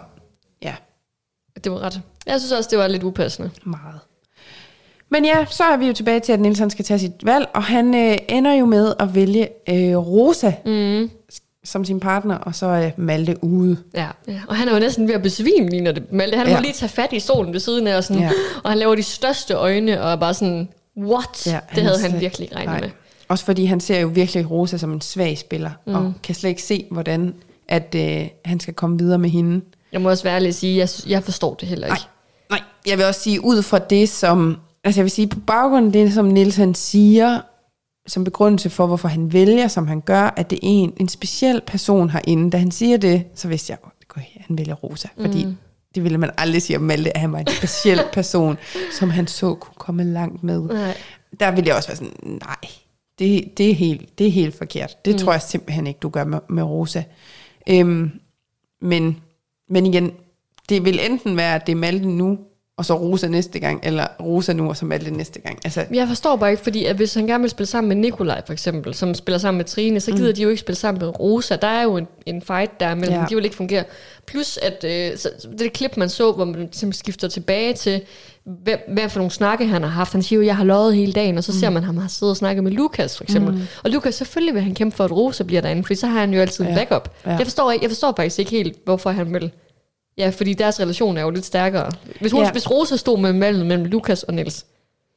det 1.64 1.72
var 1.72 1.78
ret. 1.78 2.00
Jeg 2.26 2.40
synes 2.40 2.52
også, 2.52 2.68
det 2.70 2.78
var 2.78 2.86
lidt 2.88 3.02
upassende. 3.02 3.50
meget. 3.64 4.00
Men 5.10 5.24
ja, 5.24 5.44
så 5.50 5.64
er 5.64 5.76
vi 5.76 5.86
jo 5.86 5.92
tilbage 5.92 6.20
til, 6.20 6.32
at 6.32 6.40
Nielsen 6.40 6.70
skal 6.70 6.84
tage 6.84 6.98
sit 6.98 7.12
valg, 7.22 7.46
og 7.54 7.62
han 7.64 7.94
øh, 7.94 8.18
ender 8.28 8.52
jo 8.52 8.66
med 8.66 8.94
at 9.00 9.14
vælge 9.14 9.48
øh, 9.68 9.96
Rosa 9.96 10.52
mm. 10.66 11.10
som 11.64 11.84
sin 11.84 12.00
partner, 12.00 12.34
og 12.34 12.54
så 12.54 12.66
er 12.66 12.90
Malte 12.96 13.44
ude. 13.44 13.76
Ja. 13.94 14.08
ja. 14.28 14.40
Og 14.48 14.56
han 14.56 14.68
er 14.68 14.72
jo 14.74 14.78
næsten 14.78 15.08
ved 15.08 15.14
at 15.14 15.22
besvime 15.22 15.68
lige 15.68 15.82
når 15.82 15.92
det 15.92 16.12
Malte. 16.12 16.38
Han 16.38 16.46
ja. 16.46 16.54
Må 16.56 16.60
lige 16.60 16.72
tage 16.72 16.88
fat 16.88 17.12
i 17.12 17.20
stolen 17.20 17.52
ved 17.52 17.60
siden 17.60 17.86
af, 17.86 17.96
og, 17.96 18.04
sådan, 18.04 18.22
ja. 18.22 18.30
Og 18.64 18.70
han 18.70 18.78
laver 18.78 18.94
de 18.94 19.02
største 19.02 19.54
øjne, 19.54 20.02
og 20.02 20.12
er 20.12 20.16
bare 20.16 20.34
sådan, 20.34 20.68
what? 20.98 21.46
Ja, 21.46 21.58
det 21.74 21.82
havde 21.82 22.00
han 22.00 22.10
slet- 22.10 22.20
virkelig 22.20 22.48
regnet 22.56 22.72
nej. 22.72 22.80
med. 22.80 22.90
Også 23.28 23.44
fordi 23.44 23.64
han 23.64 23.80
ser 23.80 24.00
jo 24.00 24.08
virkelig 24.08 24.50
Rosa 24.50 24.76
som 24.76 24.92
en 24.92 25.00
svag 25.00 25.38
spiller, 25.38 25.70
mm. 25.86 25.94
og 25.94 26.12
kan 26.22 26.34
slet 26.34 26.50
ikke 26.50 26.62
se, 26.62 26.86
hvordan 26.90 27.34
at, 27.68 27.94
øh, 27.98 28.28
han 28.44 28.60
skal 28.60 28.74
komme 28.74 28.98
videre 28.98 29.18
med 29.18 29.30
hende. 29.30 29.60
Jeg 29.96 30.02
må 30.02 30.10
også 30.10 30.24
være 30.24 30.34
ærlig 30.34 30.48
at 30.48 30.54
sige, 30.54 30.76
jeg, 30.76 30.88
jeg 31.06 31.22
forstår 31.22 31.54
det 31.54 31.68
heller 31.68 31.88
Nej, 31.88 31.96
ikke. 31.96 32.08
nej, 32.50 32.60
jeg 32.86 32.98
vil 32.98 33.06
også 33.06 33.20
sige, 33.20 33.44
ud 33.44 33.62
fra 33.62 33.78
det, 33.78 34.08
som... 34.08 34.56
Altså 34.84 35.00
jeg 35.00 35.04
vil 35.04 35.10
sige, 35.10 35.28
på 35.28 35.40
baggrund 35.40 35.86
af 35.86 35.92
det, 35.92 36.12
som 36.12 36.24
Niels 36.24 36.56
han 36.56 36.74
siger, 36.74 37.40
som 38.06 38.24
begrundelse 38.24 38.70
for, 38.70 38.86
hvorfor 38.86 39.08
han 39.08 39.32
vælger, 39.32 39.68
som 39.68 39.86
han 39.86 40.00
gør, 40.00 40.34
at 40.36 40.50
det 40.50 40.56
er 40.56 40.60
en, 40.62 40.92
en 41.00 41.08
speciel 41.08 41.60
person 41.66 42.10
herinde. 42.10 42.50
Da 42.50 42.56
han 42.56 42.70
siger 42.70 42.96
det, 42.96 43.24
så 43.34 43.48
vidste 43.48 43.70
jeg, 43.70 43.78
at 44.16 44.22
han 44.46 44.58
vælger 44.58 44.74
Rosa, 44.74 45.08
fordi 45.20 45.44
mm. 45.44 45.56
det 45.94 46.02
ville 46.02 46.18
man 46.18 46.30
aldrig 46.38 46.62
sige 46.62 46.76
om 46.76 46.82
Malte, 46.82 47.16
at 47.16 47.20
han 47.20 47.32
var 47.32 47.38
en 47.38 47.46
speciel 47.46 48.00
person, 48.12 48.58
som 48.98 49.10
han 49.10 49.26
så 49.26 49.54
kunne 49.54 49.74
komme 49.78 50.04
langt 50.04 50.42
med. 50.42 50.60
Nej. 50.60 50.96
Der 51.40 51.50
ville 51.50 51.68
jeg 51.68 51.76
også 51.76 51.88
være 51.88 51.96
sådan, 51.96 52.14
nej, 52.22 52.70
det, 53.18 53.58
det, 53.58 53.70
er, 53.70 53.74
helt, 53.74 54.18
det 54.18 54.26
er 54.26 54.30
helt 54.30 54.58
forkert. 54.58 55.04
Det 55.04 55.12
mm. 55.12 55.18
tror 55.18 55.32
jeg 55.32 55.42
simpelthen 55.42 55.86
ikke, 55.86 56.00
du 56.00 56.08
gør 56.08 56.24
med, 56.24 56.38
med 56.48 56.62
Rosa. 56.62 57.02
Øhm, 57.68 58.10
men, 58.80 59.20
men 59.68 59.86
igen, 59.86 60.12
det 60.68 60.84
vil 60.84 61.00
enten 61.10 61.36
være, 61.36 61.54
at 61.54 61.66
det 61.66 61.72
er 61.72 61.76
Malte 61.76 62.08
nu, 62.08 62.38
og 62.78 62.84
så 62.84 62.94
Rosa 62.94 63.28
næste 63.28 63.58
gang, 63.58 63.80
eller 63.82 64.06
Rosa 64.20 64.52
nu, 64.52 64.68
og 64.68 64.76
så 64.76 64.84
Malte 64.84 65.10
næste 65.10 65.40
gang. 65.40 65.58
Altså, 65.64 65.84
Men 65.88 65.98
Jeg 65.98 66.08
forstår 66.08 66.36
bare 66.36 66.50
ikke, 66.50 66.62
fordi 66.62 66.84
at 66.84 66.96
hvis 66.96 67.14
han 67.14 67.26
gerne 67.26 67.42
vil 67.42 67.50
spille 67.50 67.66
sammen 67.66 67.88
med 67.88 67.96
Nikolaj 67.96 68.42
for 68.46 68.52
eksempel, 68.52 68.94
som 68.94 69.14
spiller 69.14 69.38
sammen 69.38 69.56
med 69.56 69.64
Trine, 69.64 70.00
så 70.00 70.10
gider 70.12 70.28
mm. 70.28 70.34
de 70.34 70.42
jo 70.42 70.48
ikke 70.48 70.60
spille 70.60 70.76
sammen 70.78 71.00
med 71.00 71.20
Rosa. 71.20 71.56
Der 71.56 71.66
er 71.68 71.82
jo 71.82 71.96
en, 71.96 72.06
en 72.26 72.42
fight 72.42 72.80
der 72.80 72.94
mellem, 72.94 73.18
ja. 73.18 73.24
De 73.30 73.34
vil 73.34 73.44
ikke 73.44 73.56
fungere. 73.56 73.84
Plus 74.26 74.56
at 74.62 74.84
øh, 74.84 75.18
så, 75.18 75.30
det 75.58 75.72
klip, 75.72 75.96
man 75.96 76.08
så, 76.08 76.32
hvor 76.32 76.44
man 76.44 76.54
simpelthen 76.54 76.92
skifter 76.92 77.28
tilbage 77.28 77.74
til, 77.74 78.00
hvad, 78.44 78.74
hvad 78.88 79.08
for 79.08 79.18
nogle 79.18 79.30
snakke 79.30 79.66
han 79.66 79.82
har 79.82 79.90
haft. 79.90 80.12
Han 80.12 80.22
siger 80.22 80.40
jo, 80.40 80.46
jeg 80.46 80.56
har 80.56 80.64
løjet 80.64 80.96
hele 80.96 81.12
dagen, 81.12 81.38
og 81.38 81.44
så 81.44 81.52
mm. 81.52 81.58
ser 81.58 81.70
man 81.70 81.82
ham 81.84 81.96
har 81.96 82.08
siddet 82.08 82.30
og 82.30 82.36
snakket 82.36 82.64
med 82.64 82.72
Lukas 82.72 83.16
for 83.16 83.24
eksempel. 83.24 83.54
Mm. 83.54 83.60
Og 83.84 83.90
Lukas, 83.90 84.14
selvfølgelig 84.14 84.54
vil 84.54 84.62
han 84.62 84.74
kæmpe 84.74 84.96
for, 84.96 85.04
at 85.04 85.12
Rosa 85.12 85.44
bliver 85.44 85.62
derinde, 85.62 85.82
fordi 85.82 85.94
så 85.94 86.06
har 86.06 86.20
han 86.20 86.34
jo 86.34 86.40
altid 86.40 86.64
en 86.64 86.70
Ja. 86.70 86.76
backup. 86.76 87.10
Ja. 87.26 87.30
Jeg, 87.30 87.46
forstår, 87.46 87.70
ikke- 87.72 87.84
jeg 87.84 87.90
forstår 87.90 88.12
faktisk 88.16 88.38
ikke 88.38 88.50
helt, 88.50 88.76
hvorfor 88.84 89.10
han 89.10 89.34
vil. 89.34 89.50
Ja, 90.18 90.28
fordi 90.28 90.54
deres 90.54 90.80
relation 90.80 91.16
er 91.16 91.22
jo 91.22 91.30
lidt 91.30 91.44
stærkere. 91.44 91.90
Hvis, 92.20 92.32
hun, 92.32 92.42
Ja. 92.42 92.52
hvis 92.52 92.70
Rosa 92.70 92.96
stod 92.96 93.18
med 93.18 93.32
mellem, 93.32 93.66
mellem 93.66 93.84
Lukas 93.84 94.22
og 94.22 94.34
Niels, 94.34 94.66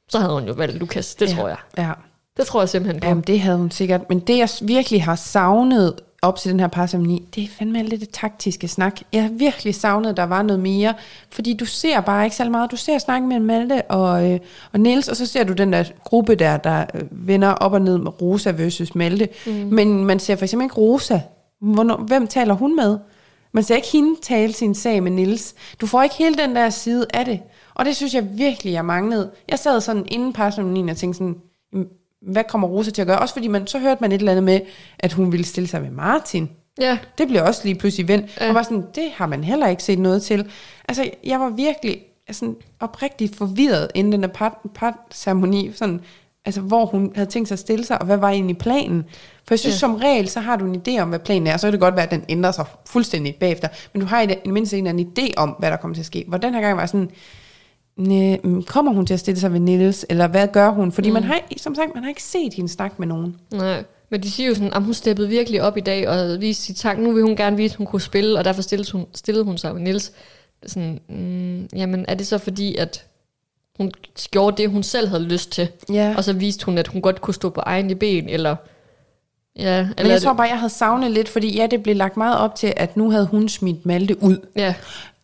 så 0.10 0.20
havde 0.20 0.34
hun 0.34 0.44
jo 0.48 0.54
valgt 0.54 0.76
Lukas. 0.78 1.16
Det 1.16 1.30
ja, 1.30 1.36
tror 1.36 1.48
jeg. 1.48 1.58
Ja. 1.78 1.92
Det 2.38 2.46
tror 2.48 2.62
jeg 2.62 2.70
simpelthen 2.70 3.02
på. 3.02 3.08
Jamen, 3.08 3.24
det 3.28 3.40
havde 3.40 3.58
hun 3.58 3.72
sikkert. 3.72 4.10
Men 4.10 4.20
det, 4.20 4.38
jeg 4.38 4.50
virkelig 4.62 5.04
har 5.04 5.16
savnet 5.16 5.94
op 6.22 6.36
til 6.38 6.52
den 6.52 6.60
her 6.60 6.68
parceremoni, 6.68 7.28
det 7.36 7.44
er 7.44 7.48
fandme 7.48 7.80
alt 7.80 7.92
det, 7.92 8.00
det 8.00 8.10
taktiske 8.10 8.68
snak. 8.68 9.00
Jeg 9.14 9.22
har 9.24 9.30
virkelig 9.30 9.76
savnet, 9.76 10.10
at 10.10 10.18
der 10.18 10.24
var 10.24 10.42
noget 10.42 10.60
mere. 10.60 10.94
Fordi 11.32 11.54
du 11.54 11.66
ser 11.66 12.02
bare 12.02 12.24
ikke 12.24 12.36
så 12.36 12.50
meget. 12.50 12.72
Du 12.72 12.76
ser 12.76 12.98
snakken 12.98 13.30
mellem 13.30 13.46
Malte 13.46 13.82
og, 13.82 14.32
øh, 14.32 14.40
og 14.74 14.80
Niels, 14.80 15.08
og 15.08 15.16
så 15.16 15.26
ser 15.26 15.44
du 15.44 15.54
den 15.54 15.74
der 15.74 15.84
gruppe 16.04 16.36
der, 16.36 16.58
der 16.58 16.86
øh, 16.94 17.02
vender 17.12 17.50
op 17.52 17.74
og 17.74 17.82
ned 17.82 17.98
med 17.98 18.22
Rosa 18.22 18.52
versus 18.52 18.96
Malte. 18.96 19.30
Mm. 19.46 19.52
Men 19.52 20.06
man 20.06 20.20
ser 20.20 20.36
for 20.36 20.44
eksempel 20.46 20.66
ikke 20.66 20.76
Rosa. 20.76 21.20
Hvornår, 21.62 21.98
hvem 21.98 22.28
taler 22.28 22.54
hun 22.54 22.76
med? 22.76 22.98
Man 23.52 23.64
ser 23.64 23.76
ikke 23.76 23.88
hende 23.88 24.16
tale 24.22 24.54
sin 24.54 24.76
sag 24.76 25.04
med 25.04 25.12
Nils. 25.12 25.56
Du 25.82 25.88
får 25.88 26.04
ikke 26.04 26.16
hele 26.16 26.36
den 26.36 26.56
der 26.56 26.70
side 26.70 27.06
af 27.14 27.26
det. 27.26 27.40
Og 27.74 27.86
det 27.86 27.96
synes 27.96 28.14
jeg 28.14 28.28
virkelig, 28.38 28.74
jeg 28.74 28.86
manglede. 28.86 29.32
Jeg 29.50 29.60
sad 29.60 29.82
sådan 29.82 30.06
inden 30.08 30.34
parceremonien 30.34 30.90
og 30.90 30.98
tænkte 30.98 31.18
sådan, 31.18 31.36
"Jamen, 31.74 31.88
hvad 32.22 32.44
kommer 32.50 32.68
Rosa 32.68 32.92
til 32.92 33.02
at 33.02 33.08
gøre? 33.08 33.20
Også 33.20 33.34
fordi 33.34 33.48
man, 33.48 33.68
så 33.68 33.80
hørte 33.80 34.02
man 34.02 34.12
et 34.12 34.20
eller 34.20 34.32
andet 34.32 34.44
med, 34.44 34.60
at 35.00 35.14
hun 35.14 35.32
ville 35.32 35.46
stille 35.46 35.68
sig 35.68 35.82
med 35.82 35.92
Martin. 35.92 36.50
Ja, 36.82 36.98
Det 37.18 37.28
blev 37.28 37.44
også 37.44 37.62
lige 37.64 37.76
pludselig 37.76 38.08
vendt. 38.08 38.38
Ja. 38.42 38.50
Og 38.50 38.56
var 38.56 38.64
sådan, 38.64 38.84
det 38.96 39.12
har 39.16 39.26
man 39.28 39.44
heller 39.44 39.68
ikke 39.68 39.84
set 39.84 40.00
noget 40.00 40.22
til. 40.22 40.52
Altså, 40.90 41.10
jeg 41.24 41.40
var 41.40 41.50
virkelig 41.50 42.02
sådan 42.32 42.56
oprigtigt 42.80 43.36
forvirret 43.36 43.92
inden 43.96 44.12
den 44.14 44.24
der 44.24 44.28
par- 44.28 44.68
parceremoni, 44.76 45.72
sådan, 45.76 46.02
altså, 46.46 46.62
hvor 46.62 46.86
hun 46.86 47.12
havde 47.16 47.30
tænkt 47.30 47.48
sig 47.48 47.56
at 47.56 47.60
stille 47.60 47.86
sig, 47.86 48.00
og 48.00 48.06
hvad 48.06 48.18
var 48.18 48.30
egentlig 48.30 48.58
planen? 48.58 49.04
For 49.46 49.54
jeg 49.54 49.60
synes, 49.60 49.74
Ja. 49.76 49.80
som 49.80 49.96
regel, 49.96 50.30
så 50.30 50.40
har 50.40 50.56
du 50.56 50.66
en 50.66 50.82
idé 50.88 51.02
om, 51.02 51.10
hvad 51.10 51.20
planen 51.20 51.48
er, 51.48 51.58
så 51.58 51.68
kan 51.68 51.72
det 51.72 51.80
godt 51.80 51.96
være, 51.96 52.06
at 52.06 52.12
den 52.12 52.24
ændrer 52.30 52.52
sig 52.52 52.66
fuldstændig 52.86 53.36
bagefter, 53.36 53.68
men 53.94 54.02
du 54.02 54.08
har 54.08 54.22
i 54.22 54.26
det 54.26 54.40
i 54.46 54.50
mindst 54.50 54.74
en 54.74 54.88
eller 54.88 54.90
anden 54.90 55.14
idé 55.20 55.34
om, 55.38 55.50
hvad 55.60 55.72
der 55.72 55.78
kommer 55.78 55.96
til 55.96 56.02
at 56.02 56.06
ske. 56.06 56.26
Hvor 56.28 56.38
den 56.38 56.54
her 56.54 56.62
gang 56.62 56.78
var 56.78 56.86
sådan, 56.86 57.10
mm, 58.44 58.64
kommer 58.64 58.92
hun 58.92 59.06
til 59.06 59.14
at 59.14 59.20
stille 59.20 59.40
sig 59.40 59.54
ved 59.54 59.60
Niels, 59.60 60.06
eller 60.10 60.28
hvad 60.28 60.48
gør 60.48 60.70
hun? 60.70 60.92
Fordi 60.92 61.10
mm. 61.10 61.14
man 61.14 61.24
har, 61.24 61.40
som 61.58 61.76
sagt, 61.76 61.90
man 61.96 62.04
har 62.04 62.10
ikke 62.10 62.24
set 62.24 62.54
hende 62.54 62.70
snakke 62.70 62.96
med 63.00 63.08
nogen. 63.08 63.36
nej. 63.54 63.84
Men 64.12 64.24
de 64.24 64.32
siger 64.32 64.50
jo 64.50 64.56
sådan, 64.56 64.74
at 64.74 64.84
hun 64.84 64.94
steppede 64.94 65.30
virkelig 65.30 65.62
op 65.62 65.78
i 65.78 65.82
dag 65.82 66.10
og 66.10 66.42
viste 66.42 66.64
sit 66.64 66.76
tak. 66.76 66.98
Nu 67.00 67.12
vil 67.12 67.24
hun 67.24 67.36
gerne 67.36 67.58
vise, 67.58 67.74
at 67.74 67.78
hun 67.78 67.86
kunne 67.88 68.02
spille, 68.02 68.38
og 68.38 68.46
derfor 68.46 68.62
stillede 68.62 68.92
hun, 68.92 69.06
stillede 69.16 69.44
hun 69.46 69.58
sig 69.58 69.74
med 69.74 69.82
Nils. 69.82 70.12
Sådan, 70.66 71.00
mm, 71.10 71.68
jamen, 71.76 72.06
er 72.08 72.16
det 72.16 72.28
så 72.28 72.38
fordi, 72.38 72.76
at 72.76 73.06
hun 73.80 73.92
gjorde 74.32 74.62
det, 74.62 74.70
hun 74.70 74.84
selv 74.84 75.08
havde 75.08 75.24
lyst 75.24 75.52
til? 75.52 75.68
Ja. 75.94 76.14
Og 76.18 76.24
så 76.24 76.34
viste 76.34 76.66
hun, 76.66 76.78
at 76.78 76.88
hun 76.88 77.02
godt 77.02 77.22
kunne 77.22 77.34
stå 77.34 77.50
på 77.50 77.62
egne 77.66 77.96
ben, 77.96 78.30
eller... 78.30 78.56
Ja, 79.60 79.82
Men 79.84 79.94
eller 79.98 80.10
jeg 80.10 80.16
er 80.16 80.20
tror 80.20 80.34
bare, 80.34 80.48
jeg 80.48 80.60
havde 80.60 80.74
savnet 80.74 81.12
lidt, 81.12 81.30
fordi 81.30 81.56
ja, 81.58 81.68
det 81.72 81.84
blev 81.84 81.96
lagt 81.96 82.18
meget 82.18 82.38
op 82.38 82.56
til, 82.56 82.74
at 82.78 82.98
nu 82.98 83.12
havde 83.12 83.26
hun 83.26 83.50
smidt 83.50 83.86
Malte 83.86 84.24
ud. 84.24 84.38
ja, 84.56 84.74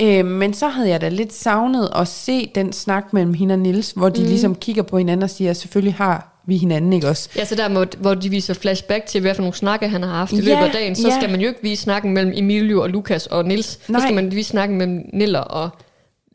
Øh, 0.01 0.25
men 0.25 0.53
så 0.53 0.67
havde 0.67 0.89
jeg 0.89 1.01
da 1.01 1.09
lidt 1.09 1.33
savnet 1.33 1.89
at 1.95 2.07
se 2.07 2.51
den 2.55 2.73
snak 2.73 3.13
mellem 3.13 3.33
hende 3.33 3.53
og 3.53 3.59
Nils, 3.59 3.91
hvor 3.91 4.09
de 4.09 4.21
mm. 4.21 4.27
ligesom 4.27 4.55
kigger 4.55 4.83
på 4.83 4.97
hinanden 4.97 5.23
og 5.23 5.29
siger, 5.29 5.53
selvfølgelig 5.53 5.93
har 5.93 6.41
vi 6.47 6.57
hinanden, 6.57 6.93
ikke 6.93 7.07
også? 7.09 7.29
ja, 7.35 7.45
så 7.45 7.55
der, 7.55 7.69
hvor, 7.69 7.87
hvor 7.97 8.13
de 8.13 8.29
viser 8.29 8.53
flashback 8.53 9.05
til, 9.05 9.21
hvad 9.21 9.35
for 9.35 9.41
nogle 9.41 9.55
snakke 9.55 9.87
han 9.87 10.03
har 10.03 10.09
haft 10.09 10.31
i 10.31 10.35
Ja, 10.35 10.41
løbet 10.41 10.65
af 10.65 10.71
dagen, 10.71 10.95
så 10.95 11.07
ja. 11.07 11.15
skal 11.19 11.31
man 11.31 11.41
jo 11.41 11.47
ikke 11.47 11.59
vise 11.61 11.81
snakken 11.83 12.13
mellem 12.13 12.33
Emilio 12.35 12.81
og 12.81 12.89
Lukas 12.89 13.27
og 13.27 13.45
Nils. 13.45 13.65
Så 13.65 13.99
skal 14.01 14.15
man 14.15 14.31
vise 14.31 14.49
snakken 14.49 14.77
mellem 14.77 15.09
Niller 15.13 15.39
og 15.39 15.69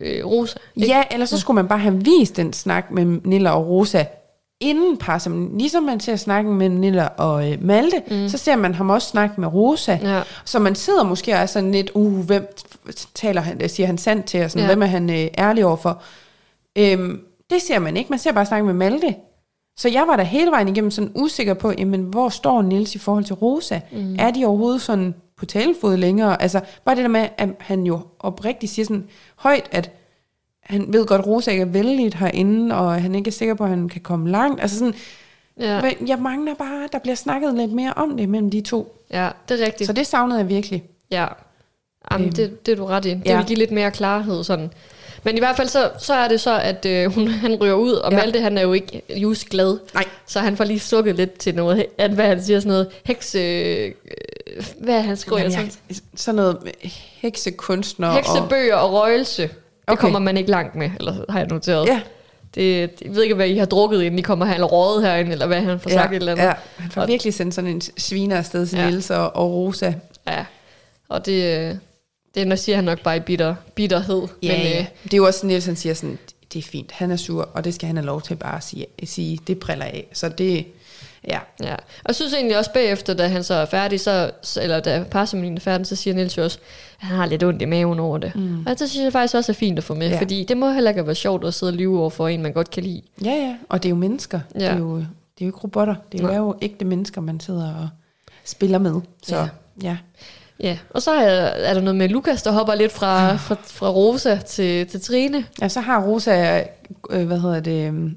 øh, 0.00 0.26
Rosa. 0.26 0.58
ikke? 0.76 0.88
Ja, 0.88 1.02
eller 1.10 1.26
så 1.26 1.38
skulle 1.38 1.54
man 1.54 1.68
bare 1.68 1.78
have 1.78 2.04
vist 2.04 2.36
den 2.36 2.52
snak 2.52 2.90
mellem 2.90 3.22
Nilla 3.24 3.50
og 3.50 3.68
Rosa 3.68 4.04
inden 4.60 4.96
par, 4.96 5.18
som 5.18 5.50
ligesom 5.58 5.82
man 5.82 6.00
ser 6.00 6.16
snakken 6.16 6.54
med 6.54 6.68
Nilla 6.68 7.06
og 7.06 7.52
øh, 7.52 7.64
Malte, 7.64 8.02
mm. 8.10 8.28
så 8.28 8.38
ser 8.38 8.56
man 8.56 8.74
ham 8.74 8.90
også 8.90 9.08
snakke 9.08 9.40
med 9.40 9.48
Rosa. 9.48 9.98
Ja. 10.02 10.22
Så 10.44 10.58
man 10.58 10.74
sidder 10.74 11.04
måske 11.04 11.32
og 11.32 11.38
er 11.38 11.46
sådan 11.46 11.72
lidt, 11.72 11.90
uh, 11.94 12.18
hvem 12.26 12.56
taler 13.14 13.40
han, 13.40 13.68
siger 13.68 13.86
han 13.86 13.98
sandt 13.98 14.26
til, 14.26 14.44
og 14.44 14.50
sådan, 14.50 14.62
Ja. 14.62 14.66
hvem 14.74 14.82
er 14.82 14.86
han 14.86 15.10
øh, 15.10 15.28
ærlig 15.38 15.66
overfor? 15.66 16.02
Øhm, 16.78 17.20
det 17.50 17.62
ser 17.62 17.78
man 17.78 17.96
ikke, 17.96 18.10
man 18.10 18.18
ser 18.18 18.32
bare 18.32 18.46
snakke 18.46 18.66
med 18.66 18.74
Malte. 18.74 19.14
Så 19.78 19.88
jeg 19.88 20.04
var 20.08 20.16
da 20.16 20.22
hele 20.22 20.50
vejen 20.50 20.68
igennem 20.68 20.90
sådan 20.90 21.12
usikker 21.14 21.54
på, 21.54 21.72
jamen, 21.78 22.02
hvor 22.02 22.28
står 22.28 22.62
Nils 22.62 22.94
i 22.94 22.98
forhold 22.98 23.24
til 23.24 23.34
Rosa? 23.34 23.80
Mm. 23.92 24.16
Er 24.18 24.30
de 24.30 24.44
overhovedet 24.44 24.82
sådan 24.82 25.14
på 25.40 25.46
talefod 25.46 25.96
længere? 25.96 26.42
Altså, 26.42 26.60
bare 26.84 26.94
det 26.96 27.02
der 27.02 27.08
med, 27.08 27.28
at 27.38 27.48
han 27.60 27.82
jo 27.82 28.00
oprigtigt 28.18 28.72
siger 28.72 28.86
sådan 28.86 29.06
højt, 29.36 29.68
at 29.72 29.90
han 30.62 30.92
ved 30.92 31.06
godt, 31.06 31.20
at 31.20 31.26
Rosa 31.26 31.50
ikke 31.50 31.60
er 31.62 31.66
vældigt 31.66 32.14
herinde, 32.14 32.76
og 32.76 33.02
han 33.02 33.14
ikke 33.14 33.28
er 33.28 33.32
sikker 33.32 33.54
på, 33.54 33.64
at 33.64 33.70
han 33.70 33.88
kan 33.88 34.00
komme 34.00 34.30
langt. 34.30 34.60
Altså 34.60 34.78
sådan, 34.78 34.94
Ja, 35.60 35.82
men 35.82 36.08
jeg 36.08 36.18
mangler 36.18 36.54
bare, 36.54 36.88
der 36.92 36.98
bliver 36.98 37.14
snakket 37.14 37.54
lidt 37.54 37.72
mere 37.72 37.92
om 37.96 38.16
det 38.16 38.28
mellem 38.28 38.50
de 38.50 38.60
to. 38.60 39.04
ja 39.12 39.28
det 39.48 39.60
er 39.60 39.64
rigtigt. 39.66 39.86
Så 39.86 39.92
det 39.92 40.06
savnede 40.06 40.38
jeg 40.38 40.48
virkelig. 40.48 40.84
Ja, 41.10 41.26
Jamen, 42.12 42.26
Øhm, 42.26 42.34
det, 42.34 42.66
det 42.66 42.72
er 42.72 42.76
du 42.76 42.84
ret 42.84 43.04
i. 43.04 43.10
Det 43.10 43.22
ja. 43.26 43.36
vil 43.36 43.46
give 43.46 43.58
lidt 43.58 43.70
mere 43.70 43.90
klarhed 43.90 44.44
sådan. 44.44 44.70
Men 45.22 45.36
i 45.36 45.38
hvert 45.40 45.56
fald 45.56 45.68
så, 45.68 45.90
så 45.98 46.14
er 46.14 46.28
det 46.28 46.40
så, 46.40 46.58
at 46.60 46.86
øh, 46.86 47.12
hun, 47.14 47.28
han 47.28 47.54
ryger 47.54 47.74
ud, 47.74 47.92
og 47.92 48.12
Ja. 48.12 48.18
ja. 48.18 48.22
Malte 48.24 48.40
han 48.40 48.58
er 48.58 48.62
jo 48.62 48.72
ikke 48.72 49.02
just 49.16 49.48
glad. 49.48 49.78
Nej. 49.94 50.04
Så 50.26 50.40
han 50.40 50.56
får 50.56 50.64
lige 50.64 50.80
sukket 50.80 51.16
lidt 51.16 51.38
til 51.38 51.54
noget, 51.54 51.86
at 51.98 52.10
hvad 52.10 52.26
han 52.26 52.42
siger, 52.42 52.60
sådan 52.60 52.68
noget 52.68 52.88
heks... 53.04 53.34
Øh, 53.34 53.92
hvad 54.80 54.94
er 54.94 55.00
han 55.00 55.16
skriver? 55.16 55.42
Jamen, 55.42 55.58
jeg, 55.88 55.96
sådan 56.16 56.36
noget 56.36 56.58
heksekunstner. 57.20 58.08
og, 58.08 58.14
Heksebøger 58.14 58.74
og 58.76 58.92
røgelse. 58.92 59.42
Det 59.42 59.50
Okay. 59.86 60.00
kommer 60.00 60.18
man 60.18 60.36
ikke 60.36 60.50
langt 60.50 60.74
med, 60.74 60.90
eller 61.00 61.14
har 61.28 61.38
jeg 61.38 61.48
noteret. 61.48 61.86
ja, 61.86 62.00
Det, 62.54 62.80
jeg 62.80 63.14
ved 63.14 63.22
ikke, 63.22 63.34
hvad 63.34 63.46
I 63.48 63.56
har 63.56 63.66
drukket, 63.66 64.02
inden 64.02 64.18
I 64.18 64.22
kommer 64.22 64.46
her, 64.46 64.54
eller 64.54 64.66
rådet 64.66 65.02
herinde, 65.02 65.32
eller 65.32 65.46
hvad 65.46 65.60
han 65.60 65.80
får 65.80 65.90
sagt 65.90 66.12
et 66.12 66.16
eller 66.16 66.32
andet. 66.32 66.44
ja, 66.44 66.52
han 66.76 66.90
får 66.90 67.00
Og- 67.02 67.08
virkelig 67.08 67.34
sendt 67.34 67.54
sådan 67.54 67.70
en 67.70 67.80
sviner 67.98 68.36
afsted 68.38 68.66
til 68.66 68.76
Ja. 68.78 68.84
ja. 68.84 68.90
Niels 68.90 69.10
og, 69.10 69.36
og 69.36 69.50
Rosa. 69.52 69.92
ja. 70.28 70.44
Og 71.08 71.26
det, 71.26 71.58
øh, 71.70 71.74
det 72.34 72.58
siger 72.58 72.76
han 72.76 72.84
nok 72.84 73.02
bare 73.02 73.16
i 73.16 73.20
bitter, 73.20 73.54
bitterhed. 73.74 74.22
Ja, 74.42 74.52
Men, 74.58 74.66
ja. 74.66 74.80
øh, 74.80 74.86
Det 75.04 75.12
er 75.14 75.16
jo 75.16 75.26
også 75.26 75.46
Niels, 75.46 75.66
han 75.66 75.76
siger 75.76 75.94
sådan, 75.94 76.18
det 76.52 76.58
er 76.58 76.62
fint, 76.62 76.92
han 76.92 77.10
er 77.10 77.16
sur, 77.16 77.48
og 77.54 77.64
det 77.64 77.74
skal 77.74 77.86
han 77.86 77.96
have 77.96 78.06
lov 78.06 78.22
til 78.22 78.36
bare 78.36 78.56
at 78.56 78.64
sige, 78.64 78.86
sige 79.04 79.38
det 79.46 79.58
briller 79.58 79.84
af. 79.84 80.06
Så 80.12 80.28
det, 80.28 80.66
ja, 81.28 81.38
Ja, 81.62 81.74
og 82.04 82.14
synes 82.14 82.34
egentlig 82.34 82.58
også 82.58 82.72
bagefter, 82.72 83.14
da 83.14 83.28
han 83.28 83.44
så 83.44 83.54
er 83.54 83.64
færdig, 83.66 84.00
så, 84.00 84.30
eller 84.60 84.80
da 84.80 85.04
parsamlingen 85.10 85.56
er 85.56 85.60
færdig, 85.60 85.86
så 85.86 85.96
siger 85.96 86.14
Niels 86.14 86.36
jo 86.36 86.42
også, 86.44 86.58
at 87.00 87.06
han 87.06 87.16
har 87.16 87.26
lidt 87.26 87.42
ondt 87.44 87.62
i 87.62 87.64
maven 87.64 87.98
over 87.98 88.18
det. 88.18 88.32
Mm. 88.34 88.66
Og 88.66 88.78
det 88.78 88.90
synes 88.90 89.04
jeg 89.04 89.12
faktisk 89.12 89.34
også 89.34 89.52
er 89.52 89.54
fint 89.54 89.78
at 89.78 89.84
få 89.84 89.94
med, 89.94 90.06
Ja. 90.08 90.14
ja. 90.14 90.20
fordi 90.20 90.44
det 90.44 90.56
må 90.56 90.72
heller 90.72 90.90
ikke 90.90 91.06
være 91.06 91.14
sjovt 91.14 91.44
at 91.44 91.54
sidde 91.54 91.70
og 91.70 91.76
lyve 91.76 92.00
over 92.00 92.10
for 92.10 92.28
en, 92.28 92.42
man 92.42 92.52
godt 92.52 92.70
kan 92.70 92.82
lide. 92.82 93.02
ja, 93.24 93.30
ja, 93.30 93.56
og 93.68 93.82
det 93.82 93.88
er 93.88 93.90
jo 93.90 93.96
mennesker. 93.96 94.40
Ja. 94.54 94.58
Det, 94.60 94.66
er 94.68 94.76
jo, 94.78 94.96
det 94.96 95.04
er 95.40 95.44
jo 95.44 95.46
ikke 95.46 95.58
robotter, 95.58 95.94
det 96.12 96.20
er 96.20 96.24
Nej. 96.26 96.36
jo 96.36 96.54
ægte 96.62 96.84
mennesker, 96.84 97.20
man 97.20 97.40
sidder 97.40 97.74
og 97.74 97.88
spiller 98.44 98.78
med. 98.78 99.00
Så 99.22 99.36
Ja. 99.36 99.48
ja, 99.82 99.96
ja. 100.60 100.78
Og 100.90 101.02
så 101.02 101.10
er, 101.10 101.30
er 101.46 101.74
der 101.74 101.80
noget 101.80 101.96
med 101.96 102.08
Lukas, 102.08 102.42
der 102.42 102.50
hopper 102.52 102.74
lidt 102.74 102.92
fra, 102.92 103.36
fra, 103.36 103.56
fra 103.64 103.90
Rosa 103.90 104.36
til, 104.38 104.86
til 104.86 105.00
Trine. 105.00 105.44
ja 105.60 105.68
så 105.68 105.80
har 105.80 106.02
Rosa, 106.06 106.64
øh, 107.10 107.26
hvad 107.26 107.40
hedder 107.40 107.60
det, 107.60 107.86
øhm, 107.88 108.16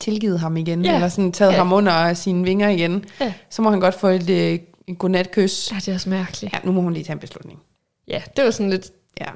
tilgivet 0.00 0.40
ham 0.40 0.56
igen, 0.56 0.84
Ja. 0.84 0.94
eller 0.94 1.08
sådan 1.08 1.32
taget 1.32 1.52
Ja. 1.52 1.56
ham 1.56 1.72
under 1.72 2.14
sine 2.14 2.44
vinger 2.44 2.68
igen. 2.68 3.04
Ja. 3.20 3.32
Så 3.50 3.62
må 3.62 3.70
han 3.70 3.80
godt 3.80 3.94
få 3.94 4.06
et, 4.08 4.30
øh, 4.30 4.58
et 4.88 4.98
godnatkys. 4.98 5.72
Ja, 5.72 5.76
det 5.76 5.88
er 5.88 5.94
også 5.94 6.08
mærkeligt. 6.08 6.52
Ja, 6.54 6.58
nu 6.64 6.72
må 6.72 6.80
hun 6.80 6.92
lige 6.92 7.04
tage 7.04 7.12
en 7.14 7.18
beslutning. 7.18 7.60
Ja, 8.08 8.22
det 8.36 8.44
var 8.44 8.50
sådan 8.50 8.70
lidt, 8.70 8.90
Ja. 9.20 9.26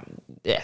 ja. 0.44 0.56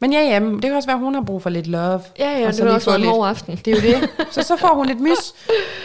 Men 0.00 0.12
ja, 0.12 0.20
ja, 0.20 0.40
det 0.40 0.62
kan 0.62 0.74
også 0.74 0.88
være, 0.88 0.96
at 0.96 1.02
hun 1.02 1.14
har 1.14 1.22
brug 1.22 1.42
for 1.42 1.50
lidt 1.50 1.66
love. 1.66 2.00
Ja, 2.18 2.38
ja, 2.38 2.46
Og 2.46 2.54
så 2.54 2.62
det 2.62 2.68
lige 2.70 2.74
også 2.76 2.94
en 2.94 3.00
lidt- 3.00 3.10
hård 3.10 3.28
aften. 3.28 3.56
Det 3.64 3.68
er 3.68 3.72
jo 3.76 3.82
det. 4.00 4.08
Så 4.34 4.42
så 4.42 4.56
får 4.56 4.74
hun 4.74 4.86
lidt 4.86 5.00
mys. 5.00 5.34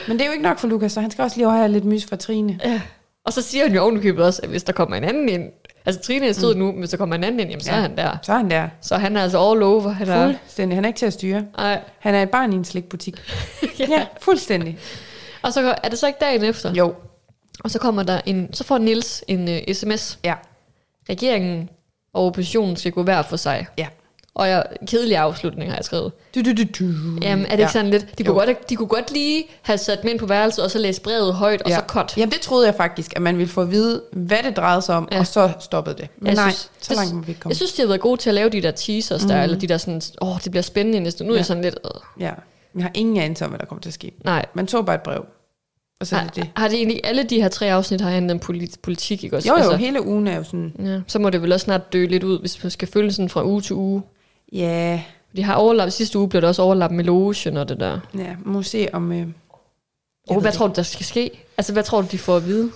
Men 0.07 0.17
det 0.17 0.21
er 0.21 0.25
jo 0.25 0.31
ikke 0.31 0.43
nok 0.43 0.59
for 0.59 0.67
Lukas, 0.67 0.91
så 0.91 1.01
han 1.01 1.11
skal 1.11 1.23
også 1.23 1.37
lige 1.37 1.49
have 1.51 1.67
lidt 1.67 1.85
mys 1.85 2.05
fra 2.05 2.15
Trine. 2.15 2.59
Ja. 2.65 2.81
Og 3.25 3.33
så 3.33 3.41
siger 3.41 3.63
han 3.67 3.75
jo 3.75 3.81
ovenikøbet 3.81 4.25
også, 4.25 4.41
at 4.43 4.49
hvis 4.49 4.63
der 4.63 4.73
kommer 4.73 4.95
en 4.95 5.03
anden 5.03 5.29
ind, 5.29 5.43
altså 5.85 6.01
Trine 6.01 6.27
er 6.27 6.33
sød 6.33 6.53
mm. 6.53 6.59
nu, 6.59 6.65
men 6.71 6.79
hvis 6.79 6.89
der 6.89 6.97
kommer 6.97 7.15
en 7.15 7.23
anden 7.23 7.39
ind, 7.39 7.49
jamen, 7.49 7.63
så 7.63 7.71
Ja. 7.71 7.77
er 7.77 7.81
han 7.81 7.97
der. 7.97 8.17
Så 8.21 8.33
er 8.33 8.37
han 8.37 8.51
der. 8.51 8.67
Så 8.81 8.95
han 8.97 9.17
er 9.17 9.23
altså 9.23 9.49
all 9.51 9.63
over. 9.63 9.89
Han 9.89 10.09
er, 10.09 10.25
Fuldstændig. 10.27 10.77
Han 10.77 10.85
er 10.85 10.87
ikke 10.89 10.97
til 10.99 11.05
at 11.05 11.13
styre. 11.13 11.45
ej, 11.57 11.81
Han 11.99 12.15
er 12.15 12.23
et 12.23 12.29
barn 12.29 12.53
i 12.53 12.55
en 12.55 12.65
slikbutik. 12.65 13.15
ja. 13.79 13.85
Ja, 13.89 14.05
fuldstændig. 14.21 14.77
Og 15.41 15.53
så 15.53 15.75
er 15.83 15.89
det 15.89 15.99
så 15.99 16.07
ikke 16.07 16.19
dagen 16.21 16.43
efter. 16.43 16.73
Jo. 16.73 16.95
Og 17.63 17.71
så 17.71 17.79
kommer 17.79 18.03
der 18.03 18.21
en, 18.25 18.53
så 18.53 18.63
får 18.63 18.77
Nils 18.77 19.23
en 19.27 19.47
uh, 19.47 19.73
sms. 19.73 20.19
Ja. 20.23 20.33
Regeringen 21.09 21.69
og 22.13 22.25
oppositionen 22.25 22.75
skal 22.75 22.91
gå 22.91 23.03
hver 23.03 23.21
for 23.21 23.37
sig. 23.37 23.67
Ja. 23.77 23.87
Og 24.35 24.49
jeg, 24.49 24.63
kedelig 24.87 25.17
afslutning 25.17 25.71
har 25.71 25.77
jeg 25.77 25.85
skrevet. 25.85 26.11
Du, 26.35 26.41
du, 26.41 26.51
du, 26.57 26.63
du. 26.79 26.85
Jamen, 27.21 27.45
er 27.45 27.49
det 27.49 27.51
ikke 27.51 27.63
ja. 27.63 27.67
sådan 27.71 27.89
lidt? 27.91 28.17
De 28.17 28.23
kunne, 28.23 28.41
Jo. 28.41 28.45
godt, 28.47 28.69
de 28.69 28.75
kunne 28.75 28.87
godt 28.87 29.11
lige 29.11 29.43
have 29.61 29.77
sat 29.77 30.01
dem 30.01 30.09
ind 30.11 30.19
på 30.19 30.25
værelset, 30.25 30.63
og 30.63 30.71
så 30.71 30.79
læst 30.79 31.03
brevet 31.03 31.33
højt, 31.33 31.61
og 31.61 31.69
ja. 31.69 31.75
så 31.75 31.81
cut. 31.87 32.13
Jamen, 32.17 32.31
det 32.31 32.41
troede 32.41 32.65
jeg 32.65 32.75
faktisk, 32.75 33.13
at 33.15 33.21
man 33.21 33.37
ville 33.37 33.49
få 33.51 33.61
at 33.61 33.71
vide, 33.71 34.01
hvad 34.11 34.37
det 34.43 34.57
drejede 34.57 34.81
sig 34.81 34.95
om, 34.95 35.07
Ja. 35.11 35.19
og 35.19 35.27
så 35.27 35.51
stoppede 35.59 35.95
det. 35.97 36.07
Men 36.17 36.27
Jeg 36.27 36.35
nej, 36.35 36.49
synes- 36.51 36.71
så 36.81 36.93
langt 36.95 37.13
må 37.15 37.21
vi 37.21 37.27
ikke 37.31 37.41
komme. 37.41 37.51
Jeg 37.51 37.55
synes, 37.57 37.73
de 37.73 37.81
har 37.81 37.87
været 37.87 38.01
gode 38.01 38.21
til 38.21 38.29
at 38.29 38.33
lave 38.33 38.49
de 38.49 38.61
der 38.61 38.71
teasers 38.71 39.21
der, 39.23 39.43
eller 39.43 39.59
de 39.59 39.67
der 39.67 39.77
sådan, 39.77 40.01
åh, 40.21 40.35
det 40.43 40.51
bliver 40.51 40.61
spændende 40.63 40.99
næste. 40.99 41.23
Nu 41.23 41.29
er 41.29 41.33
Ja. 41.35 41.37
jeg 41.39 41.45
sådan 41.45 41.63
lidt, 41.63 41.75
øh, 41.85 41.91
Ja. 42.23 42.31
Jeg 42.75 42.83
har 42.83 42.91
ingen 42.93 43.17
anelse 43.17 43.45
om, 43.45 43.49
hvad 43.51 43.59
der 43.59 43.65
kommer 43.65 43.81
til 43.81 43.89
at 43.89 43.93
ske. 43.93 44.11
nej. 44.25 44.45
Man 44.53 44.67
så 44.67 44.81
bare 44.81 44.95
et 44.95 45.01
brev, 45.01 45.25
og 46.01 46.07
så 46.07 46.15
er 46.15 46.19
Har, 46.19 46.27
det 46.27 46.35
det. 46.35 46.49
har 46.55 46.67
det 46.67 46.77
egentlig, 46.77 47.01
alle 47.03 47.23
de 47.23 47.41
her 47.41 47.49
tre 47.49 47.71
afsnit 47.73 48.01
har 48.01 48.09
handlet 48.09 48.31
om 48.31 48.39
polit, 48.39 48.77
politik, 48.83 49.23
ikke 49.23 49.35
også? 49.37 49.47
Jo, 49.49 49.53
jo, 49.53 49.57
Altså, 49.63 49.75
hele 49.77 50.05
ugen 50.07 50.27
er 50.27 50.35
jo 50.37 50.43
sådan, 50.43 50.73
ja, 50.85 50.99
så 51.07 51.19
må 51.19 51.29
det 51.29 51.41
vel 51.41 51.51
også 51.51 51.63
snart 51.63 51.93
dø 51.93 52.05
lidt 52.05 52.23
ud, 52.23 52.39
hvis 52.39 52.63
man 52.63 52.71
skal 52.71 52.87
følge 52.87 53.11
sådan 53.13 53.29
fra 53.29 53.45
uge 53.45 53.61
til 53.61 53.75
uge. 53.75 54.01
Ja, 54.51 55.01
De 55.35 55.43
har 55.43 55.55
overlappet, 55.55 55.93
sidste 55.93 56.19
uge 56.19 56.29
blev 56.29 56.41
der 56.41 56.47
også 56.47 56.61
overlappet 56.61 56.95
med 56.97 57.05
logen 57.05 57.57
og 57.57 57.69
det 57.69 57.79
der. 57.79 57.99
ja, 58.17 58.35
må 58.45 58.63
se 58.63 58.87
om... 58.93 59.11
Øh, 59.11 59.27
Oh, 60.29 60.41
hvad 60.41 60.51
det 60.51 60.57
tror 60.57 60.67
du, 60.67 60.73
der 60.75 60.83
skal 60.83 61.05
ske? 61.05 61.31
Altså, 61.57 61.73
hvad 61.73 61.83
tror 61.83 62.01
du, 62.01 62.07
de 62.11 62.17
får 62.17 62.35
at 62.37 62.45
vide? 62.45 62.71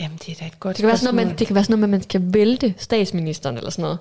Jamen, 0.00 0.18
det 0.26 0.28
er 0.28 0.34
da 0.40 0.46
et 0.46 0.60
godt 0.60 0.76
Det 0.76 0.82
kan, 0.82 0.86
være 0.88 0.96
sådan 0.96 1.14
noget, 1.14 1.14
man, 1.14 1.24
spørgsmål. 1.26 1.38
det 1.38 1.46
kan 1.46 1.54
være 1.54 1.64
sådan 1.64 1.78
noget, 1.78 1.90
man 1.90 2.02
skal 2.02 2.20
vælte 2.34 2.74
statsministeren 2.78 3.56
eller 3.56 3.70
sådan 3.70 3.82
noget. 3.82 3.98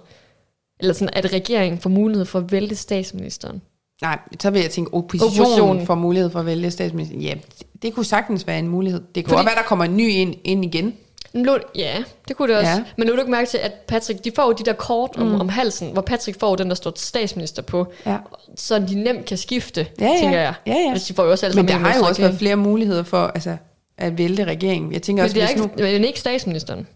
Eller 0.80 0.94
sådan, 0.94 1.10
at 1.14 1.34
regeringen 1.34 1.80
får 1.82 1.90
mulighed 1.90 2.26
for 2.26 2.40
at 2.40 2.52
vælte 2.52 2.76
statsministeren. 2.76 3.62
Nej, 4.02 4.20
så 4.42 4.50
vil 4.52 4.62
jeg 4.62 4.72
tænke, 4.72 4.94
oppositionen, 4.94 5.42
Oppositionen. 5.42 5.86
får 5.86 5.96
mulighed 5.96 6.30
for 6.30 6.40
at 6.40 6.46
vælge 6.46 6.72
statsminister. 6.72 7.18
Ja, 7.18 7.34
det, 7.60 7.82
det 7.82 7.94
kunne 7.94 8.06
sagtens 8.06 8.48
være 8.48 8.60
en 8.60 8.68
mulighed. 8.68 9.02
Det 9.16 9.26
kunne 9.26 9.30
Fordi- 9.30 9.38
også 9.40 9.50
være, 9.50 9.64
der 9.64 9.68
kommer 9.68 9.86
en 9.86 9.98
ny 9.98 10.10
ind, 10.10 10.36
ind 10.44 10.66
igen. 10.66 10.94
Lå- 11.38 11.72
Ja, 11.76 12.04
det 12.28 12.36
kunne 12.36 12.48
det 12.54 12.58
også. 12.60 12.72
Ja. 12.72 12.84
Men 12.98 13.08
nu 13.08 13.14
du 13.14 13.20
ikke 13.20 13.32
mærke 13.32 13.50
til, 13.50 13.58
at 13.58 13.72
Patrick, 13.88 14.24
de 14.24 14.32
får 14.36 14.54
de 14.54 14.64
der 14.64 14.74
kort 14.74 15.10
om, 15.18 15.28
mm. 15.28 15.42
om 15.42 15.50
halsen, 15.50 15.92
hvor 15.92 16.02
Patrick 16.02 16.40
får 16.40 16.56
den, 16.56 16.70
der 16.70 16.76
står 16.76 16.94
statsminister 16.96 17.62
på, 17.62 17.88
Ja. 18.06 18.18
så 18.56 18.80
de 18.80 19.04
nemt 19.04 19.26
kan 19.26 19.38
skifte, 19.38 19.88
Ja, 20.00 20.06
ja. 20.06 20.20
tænker 20.20 20.40
jeg. 20.40 20.54
Ja, 20.68 20.72
ja. 20.74 20.92
Hvis 20.92 21.04
de 21.04 21.14
får 21.14 21.24
jo 21.24 21.32
også 21.32 21.52
Men 21.56 21.68
der 21.68 21.74
har 21.74 21.98
jo 21.98 22.04
også 22.04 22.22
været 22.22 22.38
flere 22.38 22.56
muligheder 22.56 23.04
for 23.04 23.18
altså, 23.28 23.58
at 23.98 24.18
vælte 24.18 24.44
regeringen. 24.44 24.94
Jeg 24.94 25.02
tænker 25.02 25.24
Men 25.24 25.26
også, 25.26 25.34
det 25.36 25.44
er 25.44 25.48
ikke, 25.48 25.62
nu... 25.62 25.70
men 25.78 26.04
ikke 26.04 26.20
statsministeren. 26.20 26.88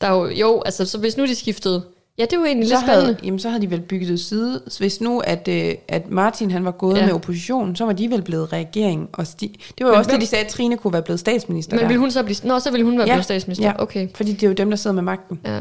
Der 0.00 0.06
er 0.06 0.12
jo, 0.14 0.26
jo, 0.28 0.62
altså, 0.66 0.84
så 0.86 0.98
hvis 0.98 1.16
nu 1.16 1.26
de 1.26 1.34
skiftede... 1.34 1.82
Ja, 2.18 2.24
det 2.24 2.32
er 2.32 2.36
jo 2.36 2.44
egentlig 2.44 2.68
Så 2.68 2.74
lidt 2.74 2.80
spændende. 2.80 3.04
havde, 3.06 3.18
jamen, 3.24 3.38
så 3.38 3.48
havde 3.48 3.62
de 3.62 3.70
vel 3.70 3.80
bygget 3.80 4.08
det 4.08 4.20
side. 4.20 4.62
Hvis 4.78 5.00
nu, 5.00 5.20
at, 5.20 5.48
øh, 5.48 5.74
at 5.88 6.10
Martin 6.10 6.50
han 6.50 6.64
var 6.64 6.70
gået 6.70 6.98
Ja. 6.98 7.06
med 7.06 7.12
oppositionen, 7.14 7.76
så 7.76 7.84
var 7.84 7.92
de 7.92 8.10
vel 8.10 8.22
blevet 8.22 8.52
regering. 8.52 9.08
Og 9.12 9.22
sti- 9.22 9.56
det 9.78 9.84
var 9.84 9.86
jo 9.86 9.90
Men 9.92 9.98
også 9.98 10.10
hvem- 10.10 10.14
det, 10.20 10.26
de 10.26 10.26
sagde, 10.26 10.44
at 10.44 10.50
Trine 10.50 10.76
kunne 10.76 10.92
være 10.92 11.02
blevet 11.02 11.20
statsminister 11.20 11.76
Men 11.76 11.82
der. 11.82 11.88
vil 11.88 11.96
hun 11.96 12.10
så 12.10 12.22
blive... 12.22 12.36
Nå, 12.44 12.58
så 12.58 12.70
vil 12.70 12.82
hun 12.82 12.98
være 12.98 13.06
Ja, 13.06 13.12
blevet 13.14 13.24
statsminister. 13.24 13.64
ja. 13.66 13.82
Okay. 13.82 14.08
Fordi 14.14 14.32
det 14.32 14.42
er 14.42 14.46
jo 14.48 14.52
dem, 14.54 14.70
der 14.70 14.76
sidder 14.76 14.94
med 14.94 15.02
magten. 15.02 15.40
Ja. 15.44 15.60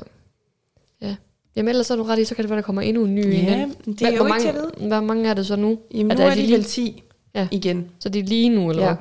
ja. 1.01 1.15
Jamen 1.55 1.69
ellers 1.69 1.89
er 1.89 1.95
du 1.95 2.03
ret 2.03 2.19
i, 2.19 2.25
så 2.25 2.35
kan 2.35 2.43
det 2.43 2.49
være, 2.49 2.57
der 2.57 2.63
kommer 2.63 2.81
endnu 2.81 3.03
en 3.05 3.15
ny 3.15 3.25
Ja, 3.25 3.41
igen. 3.41 3.69
det 3.69 4.01
er 4.01 4.05
Hvad- 4.05 4.11
jo 4.11 4.15
hvor 4.17 4.25
ikke 4.25 4.29
mange, 4.29 4.41
til 4.41 4.47
at 4.47 4.55
vide. 4.55 4.87
Hvor 4.87 5.01
mange 5.01 5.29
er 5.29 5.33
det 5.33 5.45
så 5.45 5.55
nu? 5.55 5.77
Jamen, 5.93 6.11
Er 6.11 6.15
nu 6.15 6.21
der 6.21 6.27
er 6.29 6.35
de 6.35 6.41
lige- 6.41 6.51
vel 6.57 6.63
10 6.63 7.03
Ja. 7.35 7.47
igen. 7.51 7.89
Så 7.99 8.09
det 8.09 8.19
er 8.19 8.23
lige 8.27 8.49
nu, 8.49 8.69
eller 8.69 8.83
Ja, 8.83 8.87
hvad? 8.89 8.97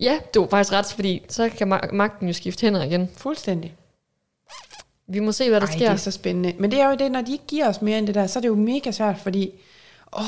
Ja, 0.00 0.18
du 0.34 0.42
er 0.42 0.48
faktisk 0.48 0.72
ret, 0.72 0.86
fordi 0.86 1.22
så 1.28 1.48
kan 1.58 1.72
ma- 1.72 1.92
magten 1.94 2.26
jo 2.26 2.32
skifte 2.32 2.66
hænder 2.66 2.82
igen. 2.82 3.08
fuldstændig. 3.16 3.74
Vi 5.08 5.20
må 5.20 5.32
se, 5.32 5.48
hvad 5.50 5.60
der 5.60 5.66
Ej, 5.66 5.72
sker. 5.72 5.86
det 5.86 5.92
er 5.92 5.96
så 5.96 6.10
spændende. 6.10 6.54
Men 6.58 6.70
det 6.70 6.80
er 6.80 6.88
jo 6.90 6.96
det, 6.96 7.12
når 7.12 7.20
de 7.20 7.32
ikke 7.32 7.46
giver 7.46 7.68
os 7.68 7.82
mere 7.82 7.98
end 7.98 8.06
det 8.06 8.14
der, 8.14 8.26
så 8.26 8.38
er 8.38 8.40
det 8.40 8.48
jo 8.48 8.54
mega 8.54 8.90
svært, 8.90 9.18
fordi 9.18 9.50
åh, 10.12 10.22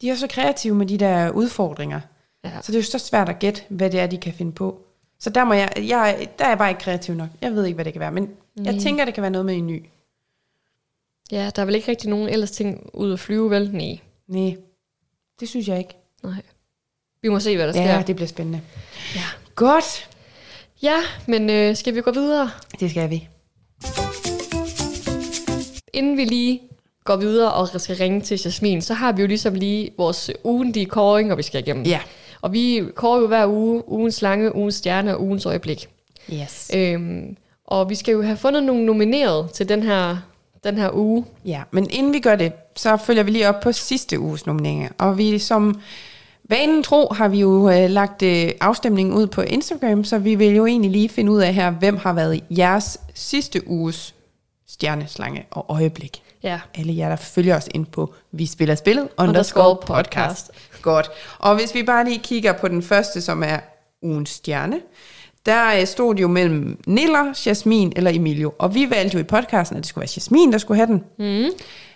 de 0.00 0.10
er 0.10 0.14
så 0.14 0.26
kreative 0.26 0.74
med 0.74 0.86
de 0.86 0.98
der 0.98 1.30
udfordringer. 1.30 2.00
Ja. 2.44 2.50
Så 2.62 2.72
det 2.72 2.78
er 2.78 2.82
jo 2.82 2.86
så 2.86 2.98
svært 2.98 3.28
at 3.28 3.38
gætte, 3.38 3.62
hvad 3.68 3.90
det 3.90 4.00
er, 4.00 4.06
de 4.06 4.18
kan 4.18 4.32
finde 4.32 4.52
på. 4.52 4.80
Så 5.18 5.30
der, 5.30 5.44
må 5.44 5.54
jeg, 5.54 5.72
jeg, 5.76 6.28
der 6.38 6.44
er 6.44 6.48
jeg 6.48 6.58
bare 6.58 6.68
ikke 6.70 6.80
kreativ 6.80 7.14
nok. 7.14 7.28
Jeg 7.40 7.54
ved 7.54 7.64
ikke, 7.64 7.74
hvad 7.74 7.84
det 7.84 7.92
kan 7.92 8.00
være, 8.00 8.12
men 8.12 8.30
jeg 8.56 8.72
Nej. 8.72 8.82
tænker, 8.82 9.04
det 9.04 9.14
kan 9.14 9.22
være 9.22 9.30
noget 9.30 9.46
med 9.46 9.54
en 9.56 9.66
ny. 9.66 9.84
ja, 11.32 11.50
der 11.56 11.62
er 11.62 11.66
vel 11.66 11.74
ikke 11.74 11.88
rigtig 11.90 12.10
nogen 12.10 12.28
ellers 12.28 12.50
ting 12.50 12.90
ud 12.92 13.12
at 13.12 13.20
flyve, 13.20 13.50
vel? 13.50 13.70
Nej. 13.72 13.98
Nej, 14.26 14.56
det 15.40 15.48
synes 15.48 15.68
jeg 15.68 15.78
ikke. 15.78 15.96
Nej. 16.22 16.42
Vi 17.22 17.28
må 17.28 17.40
se, 17.40 17.56
hvad 17.56 17.66
der 17.66 17.72
sker. 17.72 17.82
Ja, 17.82 18.02
det 18.06 18.16
bliver 18.16 18.28
spændende. 18.28 18.60
Ja. 19.14 19.20
Godt, 19.54 20.08
Ja, 20.82 20.96
men 21.26 21.50
øh, 21.50 21.76
skal 21.76 21.94
vi 21.94 22.00
gå 22.00 22.10
videre? 22.10 22.50
det 22.80 22.90
skal 22.90 23.10
vi. 23.10 23.28
Inden 25.94 26.16
vi 26.16 26.24
lige 26.24 26.60
går 27.04 27.16
videre 27.16 27.52
og 27.52 27.80
skal 27.80 27.96
ringe 27.96 28.20
til 28.20 28.40
Jasmin, 28.44 28.82
så 28.82 28.94
har 28.94 29.12
vi 29.12 29.22
jo 29.22 29.28
ligesom 29.28 29.54
lige 29.54 29.90
vores 29.98 30.30
ugentlige 30.44 30.86
kåring, 30.86 31.32
og 31.32 31.38
vi 31.38 31.42
skal 31.42 31.60
igennem. 31.60 31.84
Ja. 31.84 32.00
Og 32.40 32.52
vi 32.52 32.82
kårer 32.94 33.20
jo 33.20 33.26
hver 33.26 33.46
uge 33.46 33.88
ugens 33.88 34.14
slange, 34.14 34.54
ugens 34.54 34.74
stjerne 34.74 35.16
og 35.16 35.22
ugens 35.22 35.46
øjeblik. 35.46 35.88
Yes. 36.32 36.70
Øhm, 36.74 37.36
og 37.64 37.90
vi 37.90 37.94
skal 37.94 38.12
jo 38.12 38.22
have 38.22 38.36
fundet 38.36 38.62
nogle 38.62 38.84
nomineret 38.84 39.50
til 39.50 39.68
den 39.68 39.82
her, 39.82 40.16
den 40.64 40.78
her 40.78 40.90
uge. 40.92 41.24
Ja, 41.44 41.62
men 41.70 41.90
inden 41.90 42.12
vi 42.12 42.20
gør 42.20 42.36
det, 42.36 42.52
så 42.76 42.96
følger 42.96 43.22
vi 43.22 43.30
lige 43.30 43.48
op 43.48 43.60
på 43.60 43.72
sidste 43.72 44.20
uges 44.20 44.46
nomineringer. 44.46 44.88
Og 44.98 45.18
vi 45.18 45.38
som 45.38 45.80
Vanen 46.48 46.82
tro 46.82 47.12
har 47.12 47.28
vi 47.28 47.40
jo 47.40 47.70
øh, 47.70 47.90
lagt 47.90 48.22
øh, 48.22 48.50
afstemningen 48.60 49.14
ud 49.14 49.26
på 49.26 49.42
Instagram, 49.42 50.04
så 50.04 50.18
vi 50.18 50.34
vil 50.34 50.56
jo 50.56 50.66
egentlig 50.66 50.90
lige 50.90 51.08
finde 51.08 51.32
ud 51.32 51.40
af 51.40 51.54
her, 51.54 51.70
hvem 51.70 51.96
har 51.96 52.12
været 52.12 52.40
jeres 52.50 53.00
sidste 53.14 53.68
uges 53.68 54.13
stjerneslange 54.74 55.46
og 55.50 55.66
øjeblik. 55.68 56.22
Ja. 56.42 56.60
Alle 56.74 56.96
jer, 56.96 57.08
der 57.08 57.16
følger 57.16 57.56
os 57.56 57.68
ind 57.74 57.86
på 57.86 58.14
Vi 58.32 58.46
Spiller 58.46 58.74
Spillet 58.74 59.08
underscore 59.18 59.76
podcast. 59.86 60.50
Godt. 60.82 61.10
Og 61.38 61.54
hvis 61.56 61.74
vi 61.74 61.82
bare 61.82 62.04
lige 62.04 62.18
kigger 62.18 62.52
på 62.52 62.68
den 62.68 62.82
første, 62.82 63.20
som 63.20 63.42
er 63.42 63.58
ugens 64.02 64.30
stjerne, 64.30 64.80
der 65.46 65.80
øh, 65.80 65.86
stod 65.86 66.14
det 66.14 66.22
jo 66.22 66.28
mellem 66.28 66.82
Niller, 66.86 67.42
Jasmin 67.46 67.92
eller 67.96 68.10
Emilio. 68.14 68.52
Og 68.58 68.74
vi 68.74 68.90
valgte 68.90 69.14
jo 69.14 69.20
i 69.20 69.22
podcasten, 69.26 69.76
at 69.76 69.82
det 69.82 69.88
skulle 69.88 70.02
være 70.02 70.10
Jasmin, 70.16 70.52
der 70.52 70.58
skulle 70.58 70.76
have 70.78 70.86
den. 70.86 71.04
Mm. 71.18 71.50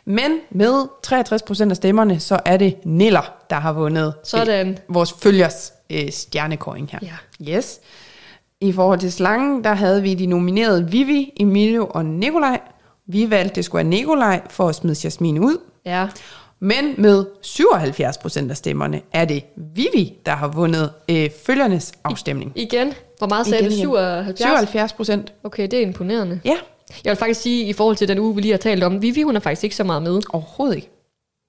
Men 0.04 0.38
med 0.50 0.84
63% 1.66 1.70
af 1.70 1.76
stemmerne, 1.76 2.20
så 2.20 2.40
er 2.44 2.56
det 2.56 2.76
Niller, 2.84 3.32
der 3.50 3.56
har 3.56 3.72
vundet 3.72 4.14
Sådan. 4.24 4.68
øh, 4.68 4.76
vores 4.88 5.14
følgers 5.22 5.72
øh, 5.90 6.10
stjernekåring 6.12 6.88
her. 6.92 6.98
Ja. 7.02 7.52
Yes. 7.56 7.80
I 8.60 8.72
forhold 8.72 8.98
til 8.98 9.12
slangen, 9.12 9.64
der 9.64 9.74
havde 9.74 10.02
vi 10.02 10.14
de 10.14 10.26
nominerede 10.26 10.90
Vivi, 10.90 11.32
Emilio 11.40 11.86
og 11.90 12.04
Nikolaj. 12.04 12.60
Vi 13.06 13.30
valgte, 13.30 13.54
det 13.54 13.64
skulle 13.64 13.84
være 13.84 13.90
Nikolaj 13.90 14.40
for 14.50 14.68
at 14.68 14.74
smide 14.74 14.96
Jasmin 15.04 15.38
ud. 15.38 15.58
Ja. 15.86 16.08
Men 16.60 16.94
med 16.98 17.24
77% 17.46 18.50
af 18.50 18.56
stemmerne 18.56 19.00
er 19.12 19.24
det 19.24 19.44
Vivi, 19.74 20.14
der 20.26 20.32
har 20.32 20.48
vundet 20.48 20.90
øh, 21.10 21.30
følgernes 21.46 21.92
afstemning. 22.04 22.52
Igen. 22.54 22.92
Hvor 23.18 23.26
meget 23.26 23.46
sagde 23.46 23.64
Igen, 23.64 23.70
du? 23.70 23.96
igen. 23.96 24.24
77? 24.34 24.38
77 24.40 24.92
procent. 24.92 25.32
Okay, 25.44 25.62
det 25.62 25.74
er 25.74 25.82
imponerende. 25.82 26.40
Ja, 26.44 26.56
Jeg 27.04 27.10
vil 27.10 27.16
faktisk 27.16 27.40
sige, 27.40 27.64
i 27.64 27.72
forhold 27.72 27.96
til 27.96 28.08
den 28.08 28.18
uge, 28.18 28.34
vi 28.34 28.40
lige 28.40 28.52
har 28.52 28.58
talt 28.58 28.82
om, 28.84 29.02
Vivi, 29.02 29.22
hun 29.22 29.36
er 29.36 29.40
faktisk 29.40 29.64
ikke 29.64 29.76
så 29.76 29.84
meget 29.84 30.02
med. 30.02 30.20
overhovedet 30.32 30.76
ikke. 30.76 30.90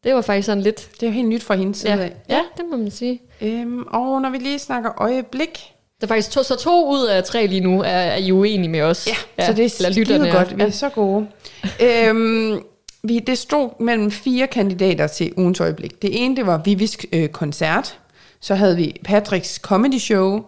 Det 0.04 0.16
var 0.16 0.22
faktisk 0.22 0.46
sådan 0.46 0.64
lidt... 0.64 0.90
Det 0.94 1.04
er 1.04 1.08
jo 1.08 1.14
helt 1.14 1.28
nyt 1.28 1.44
fra 1.44 1.56
hendes 1.56 1.78
side 1.78 1.94
Ja, 1.94 2.00
af. 2.04 2.14
ja 2.30 2.42
det 2.58 2.66
må 2.72 2.78
man 2.78 2.92
sige. 2.92 3.22
Øhm, 3.42 3.84
og 3.88 4.22
når 4.22 4.30
vi 4.30 4.38
lige 4.38 4.60
snakker 4.60 5.02
øjeblik, 5.02 5.60
Der 6.02 6.06
er 6.06 6.08
faktisk 6.08 6.32
to, 6.32 6.44
så 6.44 6.56
to 6.56 6.92
ud 6.92 7.06
af 7.08 7.24
tre 7.24 7.48
lige 7.48 7.62
nu 7.62 7.82
er, 7.82 7.88
er 7.88 8.16
I 8.16 8.32
uenige 8.32 8.70
med 8.70 8.82
os. 8.82 9.08
ja, 9.38 9.46
så 9.46 9.54
det 9.54 9.66
er 9.66 9.92
skide 9.92 10.32
godt. 10.32 10.58
Vi 10.58 10.62
Ja. 10.62 10.68
er 10.68 10.72
så 10.72 10.90
gode. 10.90 11.28
øhm, 12.08 12.62
vi, 13.04 13.20
det 13.20 13.38
stod 13.38 13.70
mellem 13.84 14.12
fire 14.12 14.48
kandidater 14.48 15.08
til 15.08 15.34
ugens 15.38 15.60
øjeblik. 15.60 16.02
Det 16.02 16.24
ene, 16.26 16.36
det 16.36 16.46
var 16.46 16.58
Vivis 16.66 16.98
øh, 17.14 17.30
koncert. 17.30 18.00
Så 18.42 18.56
havde 18.56 18.76
vi 18.76 18.96
Patricks 19.06 19.56
comedy 19.56 19.98
show. 20.00 20.42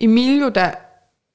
Emilio, 0.00 0.48
der 0.48 0.70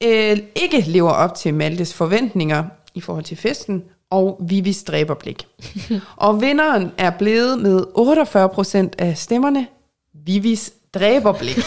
øh, 0.04 0.38
ikke 0.54 0.80
lever 0.80 1.10
op 1.10 1.34
til 1.34 1.54
Maltes 1.54 1.94
forventninger 1.94 2.64
i 2.94 3.00
forhold 3.00 3.24
til 3.24 3.36
festen. 3.36 3.84
Og 4.10 4.40
Vivis 4.48 4.82
dræberblik. 4.82 5.46
og 6.16 6.40
vinderen 6.40 6.90
er 6.98 7.10
blevet 7.10 7.58
med 7.58 7.80
48% 7.98 8.88
af 8.98 9.18
stemmerne. 9.18 9.66
Vivis 10.26 10.72
dræberblik. 10.94 11.58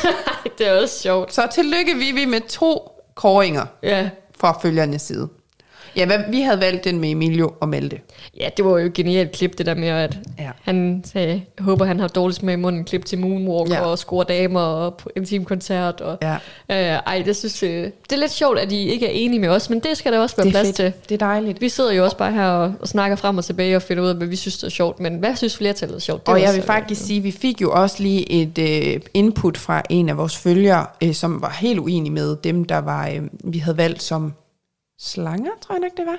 det 0.58 0.68
er 0.68 0.82
også 0.82 1.02
sjovt. 1.02 1.34
Så 1.34 1.48
tillykke 1.54 1.96
Vivi 1.96 2.26
med 2.26 2.42
to 2.50 2.92
kåringer 3.16 3.66
Ja. 3.84 4.10
fra 4.40 4.60
følgernes 4.62 5.02
side. 5.02 5.28
Ja, 5.96 6.06
hvad, 6.06 6.18
vi 6.32 6.42
havde 6.42 6.60
valgt 6.60 6.84
den 6.84 7.00
med 7.00 7.10
Emilio 7.12 7.52
og 7.60 7.70
Malte. 7.70 8.00
ja, 8.40 8.50
det 8.58 8.66
var 8.66 8.72
jo 8.72 8.78
et 8.86 8.94
genialt 8.94 9.32
klip, 9.32 9.58
det 9.58 9.66
der 9.66 9.76
med, 9.76 9.88
at 9.88 10.18
Ja. 10.40 10.50
han 10.62 11.04
sagde, 11.06 11.28
jeg 11.58 11.64
håber, 11.66 11.86
han 11.86 12.00
har 12.00 12.08
dårligt 12.08 12.44
med 12.44 12.54
i 12.54 12.58
munden, 12.58 12.84
klip 12.84 13.06
til 13.06 13.20
Moonwalk 13.20 13.72
Ja. 13.72 13.80
og 13.82 13.98
score 13.98 14.26
damer 14.30 14.60
og 14.62 15.00
intimkoncert. 15.16 16.02
Og, 16.02 16.18
Ja. 16.22 16.34
øh, 16.70 17.00
ej, 17.08 17.22
det 17.26 17.36
synes 17.36 17.64
jeg, 17.64 17.70
det 18.10 18.12
er 18.12 18.18
lidt 18.18 18.32
sjovt, 18.32 18.60
at 18.60 18.72
I 18.72 18.90
ikke 18.90 19.06
er 19.08 19.12
enige 19.12 19.40
med 19.40 19.50
os, 19.50 19.70
men 19.70 19.80
det 19.80 19.98
skal 19.98 20.14
der 20.14 20.20
også 20.20 20.36
være 20.36 20.50
plads 20.50 20.68
fedt. 20.68 20.76
til. 20.76 20.94
Det 21.10 21.22
er 21.22 21.26
dejligt. 21.26 21.62
Vi 21.62 21.70
sidder 21.70 21.92
jo 21.94 22.04
også 22.04 22.18
bare 22.18 22.32
her 22.32 22.48
og, 22.48 22.74
og 22.82 22.88
snakker 22.88 23.16
frem 23.16 23.38
og 23.38 23.46
tilbage 23.46 23.76
og 23.76 23.82
finder 23.82 24.04
ud 24.04 24.10
af, 24.10 24.16
hvad 24.16 24.28
vi 24.28 24.36
synes 24.36 24.58
det 24.58 24.64
er 24.64 24.70
sjovt. 24.72 25.00
Men 25.00 25.16
hvad 25.16 25.36
synes 25.36 25.58
flertallet 25.58 25.96
er 25.96 26.00
sjovt? 26.00 26.26
Det 26.26 26.34
Og 26.34 26.40
jeg 26.40 26.48
også, 26.48 26.60
vil 26.60 26.66
faktisk 26.66 27.06
sige, 27.06 27.18
at 27.18 27.24
vi 27.24 27.32
fik 27.32 27.62
jo 27.62 27.72
også 27.72 27.96
lige 28.04 28.32
et 28.32 28.58
øh, 28.94 29.00
input 29.14 29.58
fra 29.58 29.82
en 29.90 30.10
af 30.10 30.18
vores 30.18 30.38
følgere, 30.38 30.86
øh, 31.04 31.14
som 31.14 31.42
var 31.42 31.58
helt 31.62 31.80
uenig 31.80 32.12
med 32.12 32.36
dem, 32.44 32.64
der 32.64 32.78
var, 32.78 33.08
øh, 33.08 33.22
vi 33.44 33.58
havde 33.58 33.78
valgt 33.78 34.04
som 34.04 34.34
slanger, 35.02 35.52
tror 35.62 35.76
jeg 35.76 35.80
nok 35.80 35.98
det 35.98 36.06
var. 36.06 36.18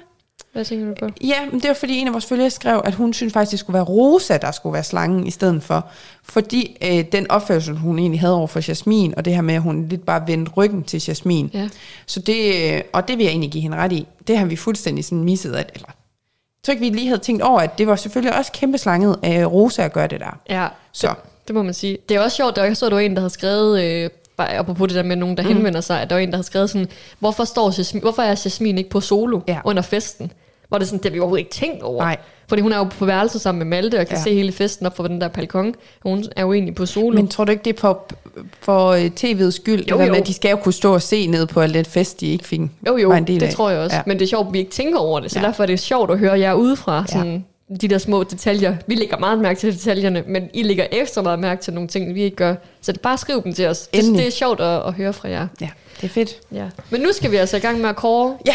Hvad 0.53 0.65
tænker 0.65 0.87
du 0.87 0.95
på? 1.01 1.09
Ja, 1.21 1.47
men 1.51 1.61
det 1.61 1.69
var 1.69 1.75
fordi 1.75 1.99
en 1.99 2.07
af 2.07 2.13
vores 2.13 2.27
følgere 2.27 2.51
skrev, 2.51 2.83
at 2.85 2.95
hun 2.95 3.13
synes 3.13 3.33
faktisk, 3.33 3.51
det 3.51 3.59
skulle 3.61 3.75
være 3.75 3.85
Rosa, 3.85 4.37
der 4.37 4.51
skulle 4.51 4.73
være 4.73 4.85
slangen 4.85 5.27
i 5.27 5.31
stedet 5.31 5.63
for. 5.63 5.87
Fordi 6.23 6.77
øh, 6.83 7.05
den 7.13 7.31
opførsel, 7.31 7.77
hun 7.77 7.99
egentlig 7.99 8.21
havde 8.21 8.35
over 8.35 8.47
for 8.47 8.61
Jasmin, 8.69 9.15
og 9.17 9.25
det 9.25 9.35
her 9.35 9.43
med, 9.43 9.55
at 9.55 9.63
hun 9.63 9.89
lidt 9.89 10.05
bare 10.07 10.23
vendte 10.27 10.53
ryggen 10.53 10.85
til 10.85 11.03
Jasmin. 11.09 11.51
Ja. 11.55 11.69
Så 12.07 12.21
det, 12.21 12.73
øh, 12.75 12.83
og 12.93 13.09
det 13.09 13.19
vil 13.19 13.25
jeg 13.25 13.31
egentlig 13.31 13.51
give 13.51 13.63
hende 13.63 13.77
ret 13.77 13.93
i. 13.93 14.07
Det 14.27 14.39
har 14.39 14.47
vi 14.47 14.57
fuldstændig 14.57 15.05
sådan 15.05 15.25
misset. 15.25 15.55
At, 15.55 15.71
eller, 15.75 15.89
jeg 15.89 16.65
tror 16.65 16.73
ikke, 16.73 16.85
vi 16.91 16.91
lige 16.97 17.09
havde 17.09 17.21
tænkt 17.21 17.43
over, 17.43 17.61
at 17.61 17.79
det 17.79 17.87
var 17.87 17.97
selvfølgelig 17.97 18.37
også 18.39 18.53
kæmpe 18.53 18.79
slanget 18.79 19.19
af 19.23 19.47
Rosa 19.53 19.83
at 19.83 19.93
gøre 19.93 20.07
det 20.07 20.21
der. 20.21 20.39
Ja, 20.49 20.69
Så. 20.93 21.09
det, 21.09 21.17
det 21.49 21.55
må 21.55 21.63
man 21.63 21.75
sige. 21.75 21.99
Det 22.09 22.17
er 22.17 22.21
også 22.21 22.37
sjovt, 22.37 22.57
der 22.57 22.65
jeg 22.65 22.77
så, 22.77 22.89
der 22.89 22.95
var 22.95 23.01
en, 23.01 23.15
der 23.15 23.21
havde 23.21 23.31
skrevet, 23.31 23.83
øh, 23.85 24.11
apropos 24.51 24.89
det 24.89 24.97
der 24.97 25.03
med 25.03 25.17
nogen, 25.17 25.37
der 25.37 25.43
mm. 25.43 25.49
henvender 25.49 25.81
sig, 25.81 26.01
at 26.03 26.11
der 26.11 26.17
var 26.17 26.21
en, 26.21 26.29
der 26.31 26.37
havde 26.37 26.47
skrevet 26.47 26.71
sådan, 26.71 26.89
hvorfor, 27.19 27.45
står 27.45 27.75
Jasmin, 27.79 28.03
hvorfor 28.03 28.23
er 28.23 28.29
Jasmin 28.45 28.79
ikke 28.79 28.91
på 28.91 29.01
solo 29.01 29.41
Ja. 29.49 29.53
ja. 29.53 29.61
under 29.65 29.83
festen? 29.83 30.33
Hvor 30.69 30.79
det 30.79 30.87
sådan, 30.89 30.99
det 30.99 31.05
har 31.07 31.13
vi 31.13 31.19
overhovedet 31.21 31.41
ikke 31.41 31.51
tænkt 31.55 31.83
over. 31.83 32.03
Nej. 32.03 32.17
Fordi 32.49 32.63
hun 32.63 32.73
er 32.73 32.79
jo 32.79 32.85
på 32.85 33.05
værelse 33.07 33.39
sammen 33.39 33.69
med 33.69 33.77
Malte, 33.77 34.01
og 34.01 34.07
kan 34.07 34.17
Ja. 34.17 34.19
ja. 34.19 34.23
se 34.25 34.35
hele 34.35 34.53
festen 34.53 34.87
op 34.87 34.97
for 34.97 35.03
den 35.07 35.21
der 35.21 35.29
balkon. 35.29 35.75
Hun 36.03 36.25
er 36.37 36.43
jo 36.43 36.53
egentlig 36.53 36.75
på 36.75 36.87
solo. 36.87 37.15
Men 37.17 37.29
tror 37.29 37.45
du 37.45 37.51
ikke, 37.53 37.65
det 37.65 37.77
er 37.77 37.81
for, 37.81 38.13
for 38.61 38.89
øh, 38.91 39.11
tv'ets 39.21 39.51
skyld? 39.51 39.79
Jo, 39.79 39.83
det 39.83 39.89
der 39.91 39.97
med, 39.99 40.07
jo. 40.07 40.15
at 40.15 40.27
de 40.27 40.35
skal 40.35 40.51
jo 40.51 40.57
kunne 40.57 40.73
stå 40.73 40.95
og 40.95 41.03
se 41.03 41.27
ned 41.27 41.47
på 41.47 41.61
alt 41.61 41.75
det 41.75 41.87
fest, 41.87 42.21
de 42.21 42.27
ikke 42.27 42.45
fik 42.45 42.61
jo, 42.87 42.97
jo, 42.97 43.15
det 43.27 43.43
af. 43.43 43.53
tror 43.53 43.71
jeg 43.71 43.79
også. 43.79 43.95
Ja. 43.97 43.99
Ja. 43.99 44.03
Men 44.07 44.19
det 44.19 44.25
er 44.25 44.29
sjovt, 44.29 44.47
at 44.47 44.53
vi 44.53 44.59
ikke 44.59 44.71
tænker 44.71 44.99
over 44.99 45.21
det. 45.21 45.31
Så 45.31 45.39
Ja. 45.39 45.43
ja. 45.43 45.47
derfor 45.49 45.63
er 45.63 45.67
det 45.67 45.81
sjovt 45.81 46.11
at 46.11 46.19
høre 46.19 46.39
jer 46.41 46.55
udefra. 46.55 47.05
Sådan, 47.09 47.45
de 47.81 47.89
der 47.89 47.99
små 47.99 48.23
detaljer. 48.25 48.77
Vi 48.87 48.95
lægger 48.95 49.19
meget 49.19 49.39
mærke 49.39 49.61
til 49.61 49.73
detaljerne, 49.73 50.25
men 50.27 50.51
I 50.55 50.63
lægger 50.63 50.87
ekstra 50.93 51.23
meget 51.23 51.39
mærke 51.39 51.63
til 51.63 51.73
nogle 51.73 51.89
ting, 51.89 52.15
vi 52.15 52.23
ikke 52.23 52.37
gør. 52.37 52.55
Så 52.81 52.93
det 52.93 53.01
bare 53.01 53.19
skriv 53.19 53.43
dem 53.43 53.53
til 53.55 53.67
os. 53.67 53.87
Det, 53.87 53.99
Endelig. 53.99 54.19
det 54.19 54.27
er 54.27 54.31
sjovt 54.31 54.61
at, 54.61 54.87
at 54.87 54.93
høre 54.93 55.13
fra 55.13 55.29
jer. 55.29 55.47
Ja, 55.61 55.69
det 56.01 56.05
er 56.05 56.09
fedt. 56.09 56.31
Ja. 56.53 56.65
Men 56.91 57.01
nu 57.01 57.13
skal 57.13 57.31
vi 57.31 57.37
altså 57.37 57.57
i 57.57 57.61
gang 57.61 57.81
med 57.81 57.89
at 57.89 57.97
kåre 57.97 58.37
Ja, 58.47 58.55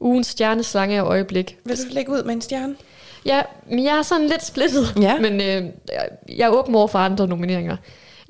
ugens 0.00 0.26
stjerneslange 0.26 1.02
og 1.02 1.08
øjeblik. 1.08 1.56
vil 1.64 1.76
du 1.76 1.82
lægge 1.90 2.12
ud 2.12 2.22
med 2.22 2.34
en 2.34 2.40
stjerne? 2.40 2.74
Ja, 3.26 3.42
men 3.70 3.84
jeg 3.84 3.98
er 3.98 4.02
sådan 4.02 4.26
lidt 4.26 4.44
splittet, 4.44 4.94
Ja. 5.00 5.18
men 5.18 5.32
øh, 5.34 5.40
jeg- 5.40 5.64
jeg 6.36 6.46
er 6.46 6.50
åben 6.50 6.74
over 6.74 6.86
for 6.86 6.98
andre 6.98 7.28
nomineringer. 7.28 7.76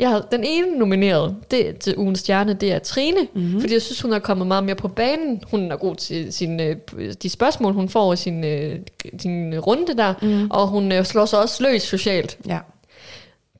Jeg 0.01 0.09
har 0.11 0.21
den 0.31 0.45
ene 0.45 0.79
nomineret 0.79 1.37
det, 1.51 1.79
til 1.79 1.97
ugens 1.97 2.19
stjerne, 2.21 2.55
det 2.55 2.73
er 2.73 2.79
Trine, 2.79 3.21
Mhm. 3.21 3.43
mm-hmm. 3.43 3.61
fordi 3.61 3.73
jeg 3.73 3.83
synes, 3.83 4.01
hun 4.01 4.13
er 4.13 4.19
kommet 4.19 4.47
meget 4.47 4.65
mere 4.65 4.75
på 4.75 4.89
banen. 4.89 5.43
Hun 5.51 5.73
er 5.73 5.77
god 5.77 5.97
til 5.97 6.33
sin, 6.33 6.61
øh, 6.61 6.77
de 7.23 7.29
spørgsmål, 7.31 7.73
hun 7.73 7.89
får 7.89 8.13
i 8.13 8.17
sin, 8.17 8.45
øh, 8.45 8.79
sin 9.19 9.59
runde 9.61 9.97
der, 9.97 10.15
Mhm. 10.23 10.31
mm. 10.31 10.51
og 10.51 10.69
hun 10.69 10.93
øh, 10.93 11.05
slår 11.05 11.25
sig 11.25 11.39
også 11.39 11.63
løs 11.63 11.83
socialt. 11.83 12.39
Ja. 12.49 12.59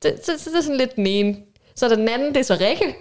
Det, 0.03 0.13
så, 0.23 0.31
så 0.37 0.49
det 0.49 0.57
er 0.57 0.61
sådan 0.61 0.77
lidt 0.77 0.95
den 0.95 1.07
ene. 1.07 1.35
Så 1.75 1.89
den 1.89 2.09
anden, 2.09 2.27
det 2.33 2.37
er 2.37 2.43
så 2.43 2.53
Rikke, 2.61 2.95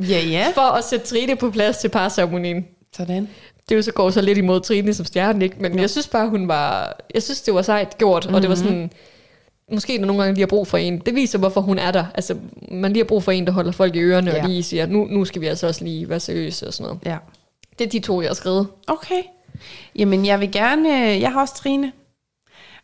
Ja, 0.00 0.20
ja. 0.28 0.46
for 0.54 0.60
at 0.60 0.84
sætte 0.84 1.06
Trine 1.06 1.36
på 1.36 1.50
plads 1.50 1.76
til 1.78 1.88
parceremonien. 1.88 2.66
Sådan. 2.96 3.28
det 3.68 3.76
jo 3.76 3.82
så 3.82 3.92
går 3.92 4.10
så 4.10 4.20
lidt 4.20 4.38
imod 4.38 4.60
Trine 4.60 4.94
som 4.94 5.06
stjerne, 5.06 5.44
ikke? 5.44 5.56
Men 5.60 5.74
ja. 5.74 5.80
jeg 5.80 5.90
synes 5.90 6.08
bare, 6.08 6.28
hun 6.28 6.48
var... 6.48 6.96
Jeg 7.14 7.22
synes, 7.22 7.40
det 7.42 7.54
var 7.54 7.62
sejt 7.62 7.98
gjort, 7.98 8.24
mm-hmm. 8.24 8.34
og 8.34 8.42
det 8.42 8.50
var 8.50 8.56
sådan... 8.56 8.90
Måske 9.72 9.98
når 9.98 10.06
nogle 10.06 10.22
gange 10.22 10.34
lige 10.34 10.42
har 10.42 10.46
brug 10.46 10.66
for 10.66 10.78
en. 10.78 10.98
Det 10.98 11.14
viser, 11.14 11.38
hvorfor 11.38 11.60
hun 11.60 11.78
er 11.78 11.90
der. 11.90 12.04
Altså, 12.14 12.36
man 12.70 12.92
lige 12.92 13.02
har 13.02 13.08
brug 13.08 13.22
for 13.22 13.32
en, 13.32 13.46
der 13.46 13.52
holder 13.52 13.72
folk 13.72 13.96
i 13.96 13.98
ørerne, 14.00 14.30
Ja. 14.30 14.42
og 14.42 14.48
lige 14.48 14.62
siger, 14.62 14.86
nu, 14.86 15.04
nu 15.10 15.24
skal 15.24 15.40
vi 15.40 15.46
altså 15.46 15.66
også 15.66 15.84
lige 15.84 16.08
være 16.08 16.20
seriøse 16.20 16.66
og 16.66 16.74
sådan 16.74 16.84
noget. 16.84 17.00
Ja. 17.06 17.16
Det 17.78 17.86
er 17.86 17.90
de 17.90 17.98
to, 18.00 18.20
jeg 18.20 18.28
har 18.30 18.34
skrevet. 18.34 18.66
Okay. 18.86 19.22
Jamen, 19.96 20.26
jeg 20.26 20.40
vil 20.40 20.52
gerne... 20.52 20.88
Jeg 20.98 21.32
har 21.32 21.40
også 21.40 21.54
Trine. 21.54 21.92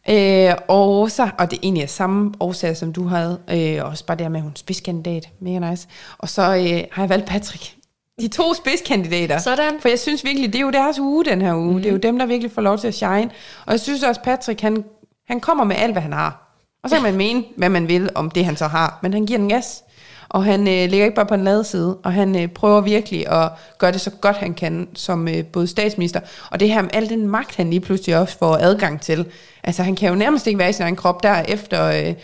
Øh, 0.09 0.55
og, 0.69 1.11
så, 1.11 1.29
og 1.39 1.51
det 1.51 1.57
er 1.57 1.61
egentlig 1.63 1.91
samme 1.91 2.33
årsag, 2.41 2.77
som 2.77 2.93
du 2.93 3.05
havde. 3.07 3.39
Øh, 3.51 3.85
også 3.85 4.07
bare 4.07 4.17
det 4.17 4.31
med, 4.31 4.39
at 4.41 4.43
hun 4.43 4.51
er 4.53 4.59
spidskandidat. 4.59 5.29
Mega 5.41 5.71
nice. 5.71 5.89
Og 6.19 6.29
så 6.29 6.43
øh, 6.43 6.85
har 6.93 7.03
jeg 7.03 7.09
valgt 7.09 7.27
Patrick. 7.27 7.75
De 8.21 8.29
to 8.29 8.55
spidskandidater. 8.55 9.39
Sådan. 9.39 9.81
For 9.81 9.89
jeg 9.89 9.99
synes 9.99 10.25
virkelig, 10.25 10.53
det 10.53 10.59
er 10.59 10.63
jo 10.63 10.71
deres 10.71 10.99
uge 10.99 11.25
den 11.25 11.43
her 11.43 11.55
uge. 11.55 11.73
Mm. 11.75 11.83
Det 11.83 11.87
er 11.87 11.93
jo 11.93 11.99
dem, 11.99 12.19
der 12.19 12.27
virkelig 12.27 12.53
får 12.53 12.63
lov 12.63 12.79
til 12.79 12.89
at 12.89 12.95
shine. 12.95 13.31
Og 13.67 13.73
jeg 13.73 13.81
synes 13.81 14.03
også, 14.03 14.21
Patrick, 14.21 14.61
han, 14.61 14.85
han 15.27 15.41
kommer 15.41 15.65
med 15.65 15.77
alt, 15.77 15.93
hvad 15.93 16.03
han 16.03 16.13
har. 16.13 16.44
Og 16.85 16.91
så 16.91 16.97
kan 16.97 17.03
man 17.03 17.17
mene, 17.17 17.45
hvad 17.57 17.69
man 17.69 17.89
vil 17.89 18.11
om 18.15 18.31
det, 18.31 18.45
han 18.45 18.57
så 18.57 18.67
har. 18.67 18.99
Men 19.03 19.13
han 19.13 19.27
giver 19.27 19.39
den 19.39 19.49
gas. 19.49 19.83
Og 20.29 20.45
han 20.45 20.61
øh, 20.61 20.91
ligger 20.91 21.05
ikke 21.05 21.15
bare 21.15 21.27
på 21.27 21.37
den 21.37 21.45
lade 21.45 21.65
side. 21.65 21.97
Og 22.05 22.13
han 22.13 22.43
øh, 22.43 22.49
prøver 22.49 22.81
virkelig 22.81 23.29
at 23.29 23.51
gøre 23.79 23.93
det 23.93 24.01
så 24.01 24.11
godt, 24.11 24.37
han 24.37 24.55
kan 24.55 24.89
som 24.95 25.29
øh, 25.29 25.45
både 25.45 25.67
statsminister. 25.67 26.21
Og 26.51 26.61
det 26.61 26.69
her 26.69 26.83
med 26.83 26.91
al 26.93 27.09
den 27.09 27.29
magt, 27.29 27.57
han 27.57 27.71
lige 27.71 27.81
pludselig 27.81 28.17
også 28.17 28.39
får 28.39 28.57
adgang 28.57 29.01
til. 29.01 29.27
Altså, 29.65 29.83
han 29.83 29.97
kan 29.97 30.09
jo 30.09 30.15
nærmest 30.15 30.47
ikke 30.47 30.59
være 30.59 30.71
i 30.71 30.73
sin 30.73 30.83
egen 30.83 30.97
krop 30.97 31.23
der 31.23 31.43
efter... 31.49 31.85
Øh, 31.85 32.15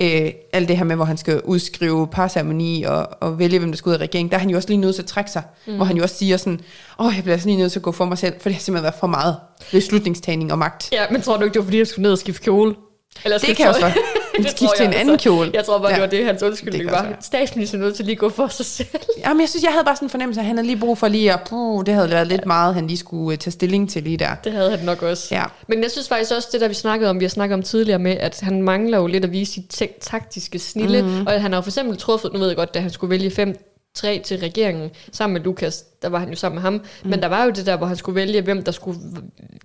øh, 0.00 0.32
alt 0.52 0.68
det 0.68 0.76
her 0.76 0.84
med, 0.84 0.96
hvor 0.96 1.04
han 1.04 1.16
skal 1.16 1.40
udskrive 1.44 2.06
parceremoni 2.06 2.82
og, 2.82 3.08
og 3.20 3.38
vælge, 3.38 3.58
hvem 3.58 3.70
der 3.70 3.76
skal 3.76 3.90
ud 3.90 3.94
af 3.94 3.98
regeringen, 3.98 4.30
der 4.30 4.36
er 4.36 4.40
han 4.40 4.50
jo 4.50 4.56
også 4.56 4.68
lige 4.68 4.80
nødt 4.80 4.94
til 4.94 5.02
at 5.02 5.08
trække 5.08 5.30
sig. 5.30 5.42
Mm. 5.66 5.76
Hvor 5.76 5.84
han 5.84 5.96
jo 5.96 6.02
også 6.02 6.14
siger 6.14 6.36
sådan, 6.36 6.60
åh, 6.98 7.06
oh, 7.06 7.12
jeg 7.14 7.22
bliver 7.22 7.34
altså 7.34 7.48
lige 7.48 7.58
nødt 7.58 7.72
til 7.72 7.78
at 7.78 7.82
gå 7.82 7.92
for 7.92 8.04
mig 8.04 8.18
selv, 8.18 8.34
for 8.40 8.48
det 8.48 8.56
har 8.56 8.60
simpelthen 8.60 8.82
været 8.82 8.94
for 9.00 9.06
meget 9.06 9.36
beslutningstagning 9.70 10.52
og 10.52 10.58
magt. 10.58 10.88
Ja, 10.92 11.04
men 11.10 11.22
tror 11.22 11.36
du 11.36 11.44
ikke, 11.44 11.54
det 11.54 11.60
var 11.60 11.64
fordi, 11.64 11.78
jeg 11.78 11.86
skulle 11.86 12.02
ned 12.02 12.12
og 12.12 12.18
skifte 12.18 12.42
kjole? 12.42 12.74
Eller 13.24 13.38
Det 13.38 13.56
kan 13.56 13.66
jeg. 13.66 13.94
Det 14.38 14.50
Skifte 14.50 14.76
til 14.76 14.86
en 14.86 14.92
anden 14.92 15.10
altså. 15.10 15.28
kjole. 15.30 15.50
Jeg 15.54 15.64
tror 15.64 15.78
bare, 15.78 15.88
det 15.90 15.96
Ja. 15.96 16.00
var 16.00 16.06
det, 16.06 16.24
hans 16.24 16.42
undskyldning 16.42 16.84
Det 16.84 16.92
var. 16.92 17.16
Statsministeren 17.20 17.82
er 17.82 17.86
nødt 17.86 17.96
til 17.96 18.04
lige 18.04 18.12
at 18.14 18.18
gå 18.18 18.28
for 18.28 18.48
sig 18.48 18.66
selv. 18.66 18.88
Jamen, 19.26 19.40
jeg 19.40 19.48
synes, 19.48 19.64
jeg 19.64 19.72
havde 19.72 19.84
bare 19.84 19.96
sådan 19.96 20.06
en 20.06 20.10
fornemmelse, 20.10 20.40
at 20.40 20.46
han 20.46 20.56
havde 20.56 20.66
lige 20.66 20.76
brug 20.80 20.98
for 20.98 21.08
lige 21.08 21.32
at... 21.32 21.40
Puh, 21.48 21.84
det 21.86 21.94
havde 21.94 22.10
været 22.10 22.26
lidt 22.26 22.46
meget, 22.46 22.74
han 22.74 22.86
lige 22.86 22.96
skulle 22.98 23.24
uh, 23.32 23.34
tage 23.38 23.50
stilling 23.52 23.90
til 23.90 24.02
lige 24.02 24.16
der. 24.16 24.34
Det 24.44 24.52
havde 24.52 24.70
han 24.76 24.86
nok 24.86 25.02
også. 25.02 25.34
Ja. 25.34 25.44
Men 25.68 25.82
jeg 25.82 25.90
synes 25.90 26.08
faktisk 26.08 26.32
også, 26.36 26.48
det 26.52 26.60
der 26.60 26.68
vi 26.68 26.74
snakkede 26.74 27.10
om, 27.10 27.20
vi 27.20 27.24
har 27.24 27.28
snakket 27.30 27.54
om 27.54 27.62
tidligere 27.62 27.98
med, 27.98 28.16
at 28.20 28.40
han 28.40 28.62
mangler 28.62 28.98
jo 28.98 29.06
lidt 29.06 29.24
at 29.24 29.32
vise 29.32 29.62
sit 29.70 29.90
taktiske 30.00 30.58
snille. 30.58 31.02
Mhm. 31.02 31.10
Mm. 31.10 31.26
Og 31.26 31.42
han 31.42 31.52
har 31.52 31.58
jo 31.58 31.62
for 31.62 31.70
eksempel 31.70 31.96
truffet, 31.98 32.32
nu 32.32 32.38
ved 32.38 32.46
jeg 32.46 32.56
godt, 32.56 32.74
da 32.74 32.80
han 32.80 32.90
skulle 32.90 33.10
vælge 33.10 33.30
5 33.30 33.54
3 33.98 34.20
til 34.24 34.38
regeringen 34.38 34.90
sammen 35.12 35.32
med 35.34 35.40
Lukas, 35.42 35.84
der 36.02 36.08
var 36.08 36.18
han 36.18 36.28
jo 36.28 36.36
sammen 36.36 36.54
med 36.54 36.62
ham. 36.62 36.72
Mm. 36.72 37.10
Men 37.10 37.20
der 37.22 37.28
var 37.28 37.44
jo 37.44 37.50
det 37.50 37.66
der, 37.66 37.76
hvor 37.76 37.86
han 37.86 37.96
skulle 37.96 38.14
vælge, 38.16 38.42
hvem 38.42 38.62
der 38.64 38.72
skulle 38.72 38.98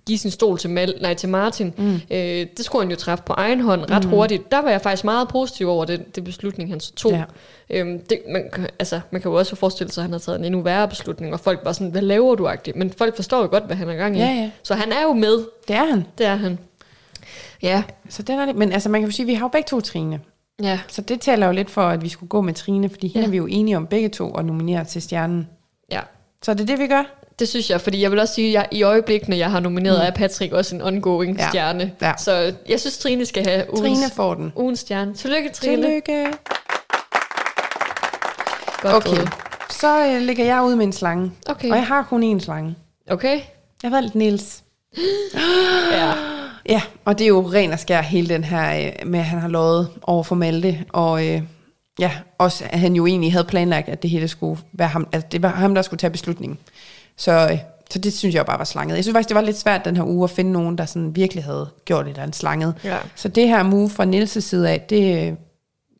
give 0.06 0.18
sin 0.18 0.30
stol 0.30 0.58
til, 0.58 0.70
Mal, 0.70 0.94
nej, 1.00 1.14
til 1.14 1.28
Martin. 1.28 1.74
Mm. 1.78 1.94
Øh, 2.10 2.46
det 2.56 2.64
skulle 2.64 2.82
han 2.84 2.90
jo 2.90 2.96
træffe 2.96 3.24
på 3.26 3.32
egen 3.32 3.60
hånd 3.60 3.90
ret 3.90 4.04
mm. 4.04 4.10
hurtigt. 4.10 4.50
Der 4.52 4.62
var 4.62 4.70
jeg 4.70 4.80
faktisk 4.80 5.04
meget 5.04 5.28
positiv 5.28 5.68
over 5.68 5.84
det, 5.84 6.16
det 6.16 6.24
beslutning, 6.24 6.70
han 6.70 6.80
så 6.80 6.92
tog. 6.94 7.12
Ja. 7.12 7.24
Øhm, 7.70 7.98
det, 8.10 8.20
man, 8.32 8.44
kan- 8.52 8.68
altså, 8.78 9.00
man 9.10 9.20
kan 9.22 9.30
jo 9.30 9.36
også 9.38 9.56
forestille 9.56 9.92
sig, 9.92 10.00
at 10.00 10.04
han 10.04 10.12
har 10.12 10.18
taget 10.18 10.38
en 10.38 10.44
endnu 10.44 10.60
værre 10.60 10.88
beslutning, 10.88 11.32
og 11.32 11.40
folk 11.40 11.60
var 11.64 11.72
sådan, 11.72 11.90
hvad 11.90 12.02
laver 12.02 12.34
du 12.34 12.46
agtigt? 12.48 12.76
Men 12.76 12.90
folk 12.98 13.16
forstår 13.16 13.42
jo 13.42 13.48
godt, 13.50 13.64
hvad 13.66 13.76
han 13.76 13.88
er 13.88 13.94
gang 13.96 14.16
i. 14.16 14.18
Ja, 14.20 14.26
ja. 14.26 14.50
Så 14.62 14.74
han 14.74 14.92
er 14.92 15.02
jo 15.02 15.12
med. 15.12 15.44
Det 15.68 15.76
er 15.76 15.84
han. 15.84 16.04
Det 16.18 16.26
er 16.26 16.34
han. 16.36 16.58
Ja. 17.62 17.82
Så 18.08 18.22
den 18.22 18.38
er 18.38 18.46
det. 18.46 18.56
Men 18.56 18.72
altså, 18.72 18.88
man 18.88 19.00
kan 19.00 19.10
jo 19.10 19.16
sige, 19.16 19.24
at 19.24 19.28
vi 19.28 19.34
har 19.34 19.44
jo 19.44 19.48
begge 19.48 19.66
to 19.68 19.80
Trine. 19.80 20.20
Ja. 20.62 20.80
Så 20.88 21.02
det 21.02 21.20
taler 21.20 21.46
jo 21.46 21.52
lidt 21.52 21.70
for, 21.70 21.82
at 21.82 22.02
vi 22.02 22.08
skulle 22.08 22.28
gå 22.28 22.40
med 22.40 22.54
Trine, 22.54 22.88
fordi 22.88 23.06
hende 23.08 23.20
Ja. 23.20 23.26
er 23.26 23.30
vi 23.30 23.36
jo 23.36 23.46
enige 23.46 23.76
om 23.76 23.86
begge 23.86 24.08
to 24.08 24.30
at 24.38 24.44
nominere 24.44 24.84
til 24.84 25.02
stjernen. 25.02 25.48
Ja. 25.92 26.00
Så 26.42 26.50
er 26.50 26.54
det 26.54 26.68
det, 26.68 26.78
vi 26.78 26.86
gør? 26.86 27.02
Det 27.38 27.48
synes 27.48 27.70
jeg, 27.70 27.80
fordi 27.80 28.02
jeg 28.02 28.10
vil 28.10 28.18
også 28.20 28.34
sige, 28.34 28.48
at 28.48 28.52
jeg, 28.54 28.68
i 28.72 28.82
øjeblikket, 28.82 29.38
jeg 29.38 29.50
har 29.50 29.60
nomineret, 29.60 29.98
mm. 29.98 30.06
er 30.06 30.10
Patrick 30.10 30.52
også 30.52 30.74
en 30.74 30.82
ongoing 30.82 31.36
Ja. 31.38 31.48
stjerne. 31.48 31.92
Ja. 32.02 32.12
Så 32.18 32.54
jeg 32.68 32.80
synes, 32.80 32.98
Trine 32.98 33.26
skal 33.26 33.44
have 33.46 33.64
ugens, 33.74 33.98
Trine 34.00 34.10
får 34.16 34.34
den. 34.34 34.52
ugens 34.56 34.78
stjerne. 34.78 35.14
Tillykke, 35.14 35.48
Trine. 35.48 35.82
Tillykke. 35.82 36.32
Godt 38.82 38.94
Okay, 38.94 39.16
gået. 39.16 39.28
så 39.70 40.06
øh, 40.06 40.22
lægger 40.22 40.44
jeg 40.44 40.62
ud 40.62 40.76
med 40.76 40.86
en 40.86 40.92
slange. 40.92 41.32
Okay. 41.48 41.70
Og 41.70 41.76
jeg 41.76 41.86
har 41.86 42.02
kun 42.02 42.36
én 42.36 42.40
slange. 42.40 42.74
Okay. 43.10 43.40
Jeg 43.82 43.90
har 43.90 43.96
valgt 44.00 44.14
Niels. 44.14 44.62
Ja. 45.92 46.12
Ja, 46.68 46.82
og 47.04 47.18
det 47.18 47.24
er 47.24 47.28
jo 47.28 47.40
ren 47.40 47.72
og 47.72 47.78
skær 47.78 48.02
hele 48.02 48.28
den 48.28 48.44
her 48.44 48.86
øh, 48.86 49.08
med, 49.08 49.18
at 49.20 49.24
han 49.24 49.38
har 49.38 49.48
lovet 49.48 49.88
over 50.02 50.22
for 50.22 50.34
Malte. 50.34 50.84
Og 50.92 51.26
øh, 51.26 51.42
ja, 51.98 52.10
også 52.38 52.64
at 52.70 52.80
han 52.80 52.96
jo 52.96 53.06
egentlig 53.06 53.32
havde 53.32 53.44
planlagt, 53.44 53.88
at 53.88 54.02
det 54.02 54.10
hele 54.10 54.28
skulle 54.28 54.60
være 54.72 54.88
ham, 54.88 55.08
altså 55.12 55.28
det 55.32 55.42
var 55.42 55.48
ham, 55.48 55.74
der 55.74 55.82
skulle 55.82 55.98
tage 55.98 56.10
beslutningen. 56.10 56.58
Så, 57.16 57.48
øh, 57.52 57.58
så 57.90 57.98
det 57.98 58.12
synes 58.12 58.34
jeg 58.34 58.46
bare 58.46 58.58
var 58.58 58.64
slanget. 58.64 58.96
Jeg 58.96 59.04
synes 59.04 59.14
faktisk, 59.14 59.28
det 59.28 59.34
var 59.34 59.40
lidt 59.40 59.58
svært 59.58 59.84
den 59.84 59.96
her 59.96 60.04
uge 60.04 60.24
at 60.24 60.30
finde 60.30 60.52
nogen, 60.52 60.78
der 60.78 60.84
sådan 60.84 61.16
virkelig 61.16 61.44
havde 61.44 61.68
gjort 61.84 62.04
et 62.04 62.10
eller 62.10 62.22
andet 62.22 62.36
slanget. 62.36 62.74
Ja. 62.84 62.96
Så 63.14 63.28
det 63.28 63.48
her 63.48 63.62
move 63.62 63.90
fra 63.90 64.04
Niels' 64.04 64.40
side 64.40 64.70
af, 64.70 64.80
det 64.80 65.28
øh, 65.28 65.32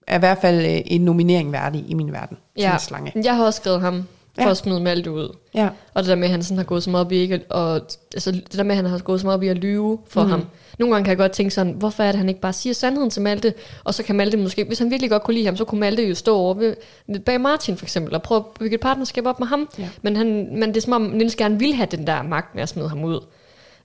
er 0.07 0.17
i 0.17 0.19
hvert 0.19 0.39
fald 0.39 0.67
øh, 0.67 0.81
en 0.87 1.01
nominering 1.01 1.53
værdig 1.53 1.85
i 1.89 1.95
min 1.95 2.13
verden. 2.13 2.37
Som 2.37 2.63
ja. 2.63 2.73
en 2.73 2.81
slange. 2.81 3.13
Jeg 3.25 3.37
har 3.37 3.45
også 3.45 3.57
skrevet 3.57 3.81
ham 3.81 4.05
for 4.35 4.43
Ja. 4.43 4.51
at 4.51 4.57
smide 4.57 4.81
Malte 4.81 5.11
ud. 5.11 5.37
Ja. 5.55 5.69
Og 5.95 6.03
det 6.03 6.09
der 6.09 6.15
med, 6.15 6.25
at 6.25 6.31
han 6.31 6.43
sådan 6.43 6.57
har 6.57 6.65
gået 6.65 6.83
så 6.83 6.91
meget 6.91 7.07
op 7.07 7.13
i 7.13 7.17
ikke, 7.17 7.35
at- 7.35 7.43
og, 7.51 7.75
altså, 8.15 8.31
det 8.33 8.53
der 8.57 8.63
med, 8.63 8.71
at 8.71 8.77
han 8.77 8.85
har 8.87 8.99
gået 8.99 9.21
så 9.21 9.27
meget 9.27 9.37
op 9.37 9.43
i 9.43 9.49
at 9.49 9.57
lyve 9.57 9.99
for 10.09 10.23
mm. 10.25 10.31
ham. 10.31 10.47
Nogle 10.79 10.95
gange 10.95 11.05
kan 11.05 11.11
jeg 11.11 11.19
godt 11.19 11.33
tænke 11.33 11.55
sådan, 11.55 11.73
hvorfor 11.73 12.03
er 12.03 12.07
det, 12.07 12.13
at 12.13 12.19
han 12.19 12.29
ikke 12.29 12.41
bare 12.41 12.53
siger 12.53 12.73
sandheden 12.75 13.11
til 13.11 13.23
Malte, 13.23 13.55
og 13.85 13.95
så 13.95 14.03
kan 14.03 14.17
Malte 14.17 14.37
måske, 14.37 14.65
hvis 14.65 14.79
han 14.79 14.91
virkelig 14.91 15.11
godt 15.11 15.23
kunne 15.23 15.35
lide 15.35 15.45
ham, 15.47 15.57
så 15.57 15.65
kunne 15.65 15.81
Malte 15.81 16.09
jo 16.09 16.15
stå 16.15 16.37
over 16.37 16.55
ved, 16.55 16.77
bag 17.27 17.41
Martin 17.41 17.77
for 17.77 17.85
eksempel, 17.85 18.15
og 18.15 18.23
prøve 18.23 18.39
at 18.39 18.45
bygge 18.59 18.75
et 18.75 18.81
partnerskab 18.81 19.27
op 19.27 19.39
med 19.41 19.47
ham. 19.49 19.69
Ja. 19.79 19.89
Men, 20.03 20.17
han, 20.17 20.49
men 20.59 20.69
det 20.69 20.77
er 20.77 20.81
som 20.81 20.93
om, 20.93 21.03
Niels 21.03 21.37
gerne 21.37 21.59
vil 21.59 21.75
have 21.75 21.89
den 21.91 22.07
der 22.07 22.23
magt 22.23 22.55
med 22.55 22.63
at 22.63 22.69
smide 22.69 22.89
ham 22.89 23.05
ud. 23.05 23.21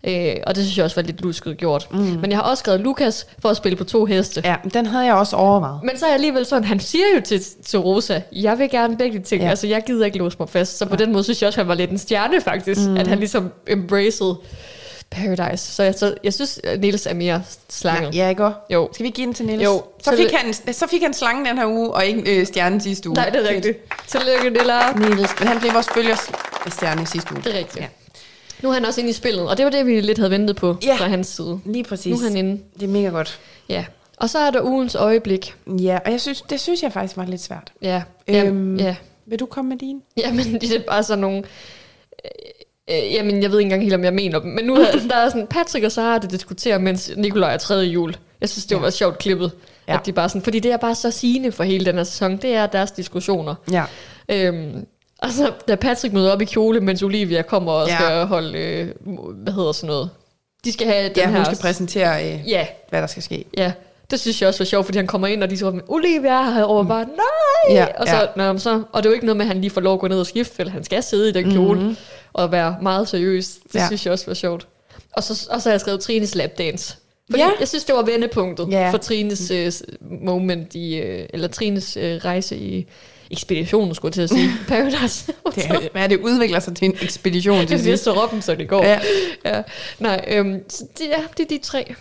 Øh, 0.03 0.35
og 0.47 0.55
det 0.55 0.63
synes 0.63 0.77
jeg 0.77 0.83
også 0.85 0.95
var 0.95 1.01
lidt 1.01 1.21
lusket 1.21 1.57
gjort. 1.57 1.87
Mm. 1.91 1.97
Men 1.99 2.29
jeg 2.29 2.37
har 2.37 2.43
også 2.43 2.61
skrevet 2.61 2.81
Lukas 2.81 3.27
for 3.39 3.49
at 3.49 3.57
spille 3.57 3.75
på 3.75 3.83
to 3.83 4.05
heste. 4.05 4.41
ja, 4.45 4.55
den 4.73 4.85
havde 4.85 5.05
jeg 5.05 5.13
også 5.13 5.35
overvejet. 5.35 5.79
Men 5.83 5.97
så 5.97 6.05
er 6.05 6.09
jeg 6.09 6.15
alligevel 6.15 6.45
sådan, 6.45 6.63
han 6.63 6.79
siger 6.79 7.03
jo 7.15 7.21
til, 7.21 7.41
til 7.65 7.79
Rosa, 7.79 8.21
jeg 8.31 8.59
vil 8.59 8.69
gerne 8.69 8.97
begge 8.97 9.19
ting, 9.19 9.39
Ja. 9.41 9.45
ja. 9.45 9.49
altså 9.49 9.67
jeg 9.67 9.83
gider 9.85 10.05
ikke 10.05 10.17
låse 10.17 10.35
mig 10.39 10.49
fast. 10.49 10.77
Så 10.77 10.85
på 10.85 10.95
den 10.95 11.11
måde 11.11 11.23
synes 11.23 11.41
jeg 11.41 11.47
også, 11.47 11.59
han 11.59 11.67
var 11.67 11.73
lidt 11.73 11.91
en 11.91 11.97
stjerne 11.97 12.41
faktisk, 12.41 12.81
mm. 12.89 12.97
at 12.97 13.07
han 13.07 13.17
ligesom 13.19 13.51
embraced 13.67 14.33
Paradise. 15.11 15.71
Så 15.73 15.83
jeg, 15.83 15.93
så 15.95 16.13
jeg 16.23 16.33
synes, 16.33 16.59
at 16.63 16.79
Niels 16.79 17.05
er 17.05 17.13
mere 17.13 17.43
slange. 17.69 18.09
Ja, 18.13 18.29
ikke 18.29 18.45
også? 18.45 18.57
Jo. 18.69 18.89
Skal 18.93 19.05
vi 19.05 19.09
give 19.09 19.25
den 19.25 19.33
til 19.33 19.45
Niels? 19.45 19.63
Jo. 19.63 19.83
Så 20.03 20.15
fik, 20.17 20.31
han, 20.31 20.53
så 20.73 20.87
fik 20.87 21.01
han 21.01 21.13
slangen 21.13 21.45
den 21.45 21.57
her 21.57 21.65
uge, 21.67 21.91
og 21.91 22.05
ikke 22.05 22.39
øh, 22.39 22.45
stjernen 22.47 22.81
sidste 22.81 23.09
uge. 23.09 23.15
Nej, 23.15 23.29
det 23.29 23.45
er 23.45 23.55
rigtigt. 23.55 23.77
Tillykke, 24.07 24.49
Nilla. 24.59 24.91
Niels. 24.91 25.29
Men 25.39 25.47
han 25.47 25.59
blev 25.59 25.73
vores 25.73 25.87
følgers 25.93 26.31
stjerne 26.67 27.05
sidste 27.07 27.33
uge. 27.33 27.43
Det 27.43 27.55
er 27.55 27.57
rigtigt. 27.59 27.79
Ja. 27.81 27.85
Nu 28.63 28.69
er 28.69 28.73
han 28.73 28.85
også 28.85 28.99
inde 29.01 29.09
i 29.09 29.13
spillet, 29.13 29.47
og 29.49 29.57
det 29.57 29.65
var 29.65 29.71
det, 29.71 29.85
vi 29.85 30.01
lidt 30.01 30.17
havde 30.17 30.31
ventet 30.31 30.55
på 30.55 30.77
Ja. 30.83 30.95
fra 30.95 31.07
hans 31.07 31.27
side. 31.27 31.59
Lige 31.65 31.83
præcis. 31.83 32.11
Nu 32.19 32.25
er 32.25 32.29
han 32.29 32.37
inde. 32.37 32.61
Det 32.79 32.83
er 32.83 32.87
mega 32.87 33.07
godt. 33.09 33.39
Ja. 33.69 33.85
Og 34.17 34.29
så 34.29 34.39
er 34.39 34.51
der 34.51 34.61
ugens 34.61 34.95
øjeblik. 34.95 35.55
Ja, 35.67 35.99
og 36.05 36.11
jeg 36.11 36.21
synes, 36.21 36.41
det 36.41 36.59
synes 36.59 36.83
jeg 36.83 36.93
faktisk 36.93 37.17
var 37.17 37.25
lidt 37.25 37.41
svært. 37.41 37.71
Ja. 37.81 38.03
Øhm. 38.27 38.77
Ja. 38.77 38.95
Vil 39.25 39.39
du 39.39 39.45
komme 39.45 39.69
med 39.69 39.77
din? 39.77 40.01
Jamen, 40.17 40.53
det 40.61 40.75
er 40.75 40.79
bare 40.87 41.03
sådan 41.03 41.19
nogle... 41.21 41.43
Øh, 42.91 43.13
jamen, 43.13 43.43
jeg 43.43 43.51
ved 43.51 43.59
ikke 43.59 43.65
engang 43.65 43.81
helt, 43.83 43.95
om 43.95 44.03
jeg 44.03 44.13
mener 44.13 44.39
dem. 44.39 44.51
Men 44.51 44.65
nu 44.65 44.75
er 44.75 44.91
der 45.09 45.15
er 45.15 45.29
sådan, 45.29 45.47
Patrick 45.47 45.85
og 45.85 45.91
Sara, 45.91 46.17
der 46.17 46.27
diskuterer, 46.27 46.77
mens 46.77 47.11
Nikolaj 47.17 47.53
er 47.53 47.57
tredje 47.57 47.87
jul. 47.87 48.15
Jeg 48.41 48.49
synes, 48.49 48.65
det 48.65 48.77
var 48.77 48.83
Ja. 48.83 48.89
sjovt 48.91 49.17
klippet. 49.17 49.51
Ja. 49.87 49.93
At 49.99 50.05
de 50.05 50.13
bare 50.13 50.29
sådan, 50.29 50.41
fordi 50.41 50.59
det 50.59 50.71
er 50.71 50.77
bare 50.77 50.95
så 50.95 51.11
sigende 51.11 51.51
for 51.51 51.63
hele 51.63 51.85
den 51.85 51.95
her 51.95 52.03
sæson, 52.03 52.37
det 52.37 52.53
er 52.53 52.67
deres 52.67 52.91
diskussioner. 52.91 53.55
Ja. 53.71 53.83
Øhm, 54.29 54.85
og 55.21 55.31
så 55.31 55.51
da 55.67 55.75
Patrick 55.75 56.13
møder 56.13 56.31
op 56.31 56.41
i 56.41 56.45
kjole, 56.45 56.79
mens 56.81 57.03
Olivia 57.03 57.41
kommer 57.41 57.71
og 57.71 57.87
Ja. 57.87 57.95
skal 57.95 58.25
holde, 58.25 58.59
øh, 58.59 58.87
hvad 59.43 59.53
hedder 59.53 59.71
sådan 59.71 59.87
noget? 59.87 60.09
De 60.65 60.71
skal 60.71 60.87
have 60.87 61.03
den 61.09 61.13
Ja, 61.17 61.29
her... 61.29 61.35
hun 61.35 61.45
skal 61.45 61.57
præsentere, 61.57 62.33
øh, 62.33 62.39
Ja, 62.49 62.67
hvad 62.89 63.01
der 63.01 63.07
skal 63.07 63.23
ske. 63.23 63.45
ja. 63.57 63.71
Det 64.11 64.19
synes 64.19 64.41
jeg 64.41 64.47
også 64.47 64.59
var 64.59 64.65
sjovt, 64.65 64.85
fordi 64.85 64.97
han 64.97 65.07
kommer 65.07 65.27
ind, 65.27 65.43
og 65.43 65.49
de 65.49 65.57
så, 65.57 65.79
Olivia 65.87 66.29
er 66.29 66.51
her, 66.53 66.63
og 66.63 66.87
bare, 66.87 67.05
nej! 67.05 67.75
Ja, 67.75 67.85
og, 67.97 68.07
så, 68.07 68.15
ja. 68.15 68.51
Nå, 68.53 68.57
så, 68.59 68.83
og 68.91 69.03
det 69.03 69.05
er 69.05 69.09
jo 69.09 69.13
ikke 69.13 69.25
noget 69.25 69.37
med, 69.37 69.45
at 69.45 69.47
han 69.47 69.61
lige 69.61 69.71
får 69.71 69.81
lov 69.81 69.93
at 69.93 69.99
gå 69.99 70.07
ned 70.07 70.19
og 70.19 70.25
skifte, 70.25 70.55
for 70.55 70.69
han 70.69 70.83
skal 70.83 71.03
sidde 71.03 71.29
i 71.29 71.31
den 71.31 71.51
kjole 71.51 71.79
mm-hmm. 71.79 71.95
og 72.33 72.51
være 72.51 72.77
meget 72.81 73.07
seriøs. 73.07 73.47
Det 73.73 73.75
Ja. 73.75 73.85
synes 73.87 74.05
jeg 74.05 74.11
også 74.13 74.25
var 74.27 74.33
sjovt. 74.33 74.67
Og 75.13 75.23
så, 75.23 75.47
og 75.51 75.61
så 75.61 75.69
har 75.69 75.73
jeg 75.73 75.81
skrevet 75.81 75.99
Trines 76.01 76.35
lapdance. 76.35 76.95
Fordi 77.29 77.41
ja. 77.43 77.49
jeg 77.59 77.67
synes, 77.67 77.83
det 77.83 77.95
var 77.95 78.01
vendepunktet 78.01 78.67
Ja. 78.71 78.89
for 78.91 78.97
Trines 78.97 79.51
øh, 79.51 79.71
moment 80.21 80.75
i, 80.75 80.95
øh, 80.95 81.25
eller 81.33 81.47
Trines 81.47 81.97
øh, 81.97 82.15
rejse 82.25 82.57
i 82.57 82.87
ekspeditionen, 83.31 83.95
skulle 83.95 84.09
jeg 84.09 84.13
til 84.29 84.35
at 84.35 84.39
sige. 84.39 84.51
Paradise. 84.67 85.33
Det 85.55 85.65
er, 85.65 85.79
er 85.93 86.07
det 86.07 86.17
udvikler 86.19 86.59
sig 86.59 86.75
til 86.75 86.85
en 86.85 86.95
ekspedition 87.01 87.67
til 87.67 87.83
Det 87.83 87.93
er 87.93 87.97
så 87.97 88.23
Robinson 88.23 88.61
i 88.61 88.65
går. 88.65 88.83
Ja. 88.85 88.99
ja. 89.45 89.61
Nej, 89.99 90.25
øhm, 90.27 90.59
så 90.69 90.83
det, 90.97 91.05
ja, 91.05 91.17
det 91.37 91.43
er 91.43 91.47
de 91.49 91.57
tre. 91.63 91.95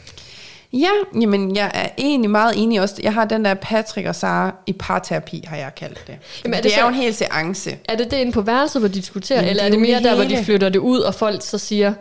Ja, 0.73 0.89
jamen 1.21 1.57
jeg 1.57 1.71
er 1.75 1.89
egentlig 1.99 2.31
meget 2.31 2.53
enig 2.57 2.81
også. 2.81 2.95
Jeg 3.03 3.15
har 3.15 3.25
den 3.25 3.45
der 3.45 3.55
Patrick 3.55 4.09
og 4.09 4.15
Sara 4.15 4.55
i 4.67 4.73
parterapi, 4.73 5.43
har 5.47 5.57
jeg 5.57 5.75
kaldt 5.77 6.07
det. 6.07 6.17
Jamen, 6.45 6.55
er 6.55 6.57
det, 6.57 6.65
det 6.65 6.65
det 6.65 6.73
er 6.73 6.77
så- 6.77 6.81
jo 6.83 6.89
en 6.89 6.95
hel 6.95 7.15
seance. 7.15 7.79
Er 7.89 7.97
det 7.97 8.11
det 8.11 8.17
inde 8.17 8.33
på 8.33 8.41
værelset, 8.41 8.83
hvor 8.83 8.89
de 8.89 8.95
diskuterer, 8.95 9.39
Jamen, 9.39 9.51
eller 9.51 9.63
det 9.63 9.71
er 9.73 9.75
er 9.77 9.81
det 9.81 9.89
mere 9.89 9.97
det 9.97 10.05
der, 10.05 10.15
hvor 10.15 10.25
de 10.25 10.45
flytter 10.45 10.69
det 10.69 10.79
ud, 10.79 10.99
og 11.01 11.15
folk 11.15 11.43
så 11.43 11.59
siger, 11.59 11.93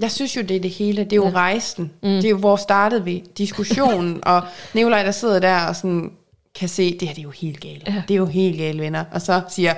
Jeg 0.00 0.10
synes 0.10 0.36
jo, 0.36 0.42
det 0.42 0.56
er 0.56 0.60
det 0.60 0.70
hele. 0.70 1.04
Det 1.04 1.12
er 1.12 1.16
jo 1.16 1.28
ja. 1.28 1.34
rejsen. 1.34 1.90
Mm. 2.02 2.08
Det 2.08 2.24
er 2.24 2.28
jo, 2.30 2.36
hvor 2.36 2.56
startede 2.56 3.04
vi? 3.04 3.24
Diskussionen, 3.38 4.20
og 4.26 4.42
Nikolaj, 4.74 5.02
der 5.02 5.10
sidder 5.10 5.38
der 5.38 5.60
og 5.66 5.76
sådan, 5.76 6.10
kan 6.54 6.68
se, 6.68 6.98
det 7.00 7.08
her 7.08 7.14
det 7.14 7.20
er 7.20 7.24
jo 7.24 7.30
helt 7.30 7.60
galt. 7.60 7.88
Ja. 7.88 8.02
Det 8.08 8.14
er 8.14 8.18
jo 8.18 8.26
helt 8.26 8.58
galt, 8.58 8.80
venner. 8.80 9.04
Og 9.12 9.20
så 9.22 9.40
siger, 9.48 9.74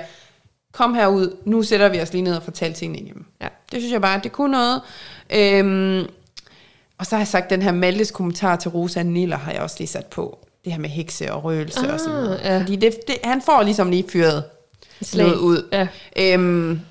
kom 0.73 0.93
herud, 0.95 1.35
nu 1.45 1.63
sætter 1.63 1.89
vi 1.89 2.01
os 2.01 2.13
lige 2.13 2.21
ned 2.21 2.35
og 2.35 2.43
fortæller 2.43 2.75
tingene 2.75 3.05
hjemme. 3.05 3.23
Ja. 3.41 3.47
Det 3.71 3.81
synes 3.81 3.93
jeg 3.93 4.01
bare, 4.01 4.19
det 4.23 4.31
kunne 4.31 4.51
noget. 4.51 4.81
Øhm, 5.29 6.05
og 6.97 7.05
så 7.05 7.15
har 7.15 7.19
jeg 7.21 7.27
sagt, 7.27 7.49
den 7.49 7.61
her 7.61 7.71
Maltes 7.71 8.11
kommentar 8.11 8.55
til 8.55 8.71
Rosa 8.71 9.03
Niller, 9.03 9.37
har 9.37 9.51
jeg 9.51 9.61
også 9.61 9.75
lige 9.79 9.87
sat 9.87 10.05
på. 10.05 10.39
Det 10.65 10.73
her 10.73 10.79
med 10.79 10.89
hekse 10.89 11.33
og 11.33 11.43
røgelse 11.43 11.87
ah, 11.87 11.93
og 11.93 11.99
sådan 11.99 12.13
noget. 12.13 12.39
ja. 12.43 12.59
Fordi 12.59 12.75
det, 12.75 12.97
det, 13.07 13.15
han 13.23 13.41
får 13.41 13.63
ligesom 13.63 13.89
lige 13.89 14.05
fyret 14.09 14.43
Slag. 15.01 15.25
noget 15.25 15.39
ud. 15.39 15.67
Ja. 15.71 15.87
Øhm, 16.19 16.81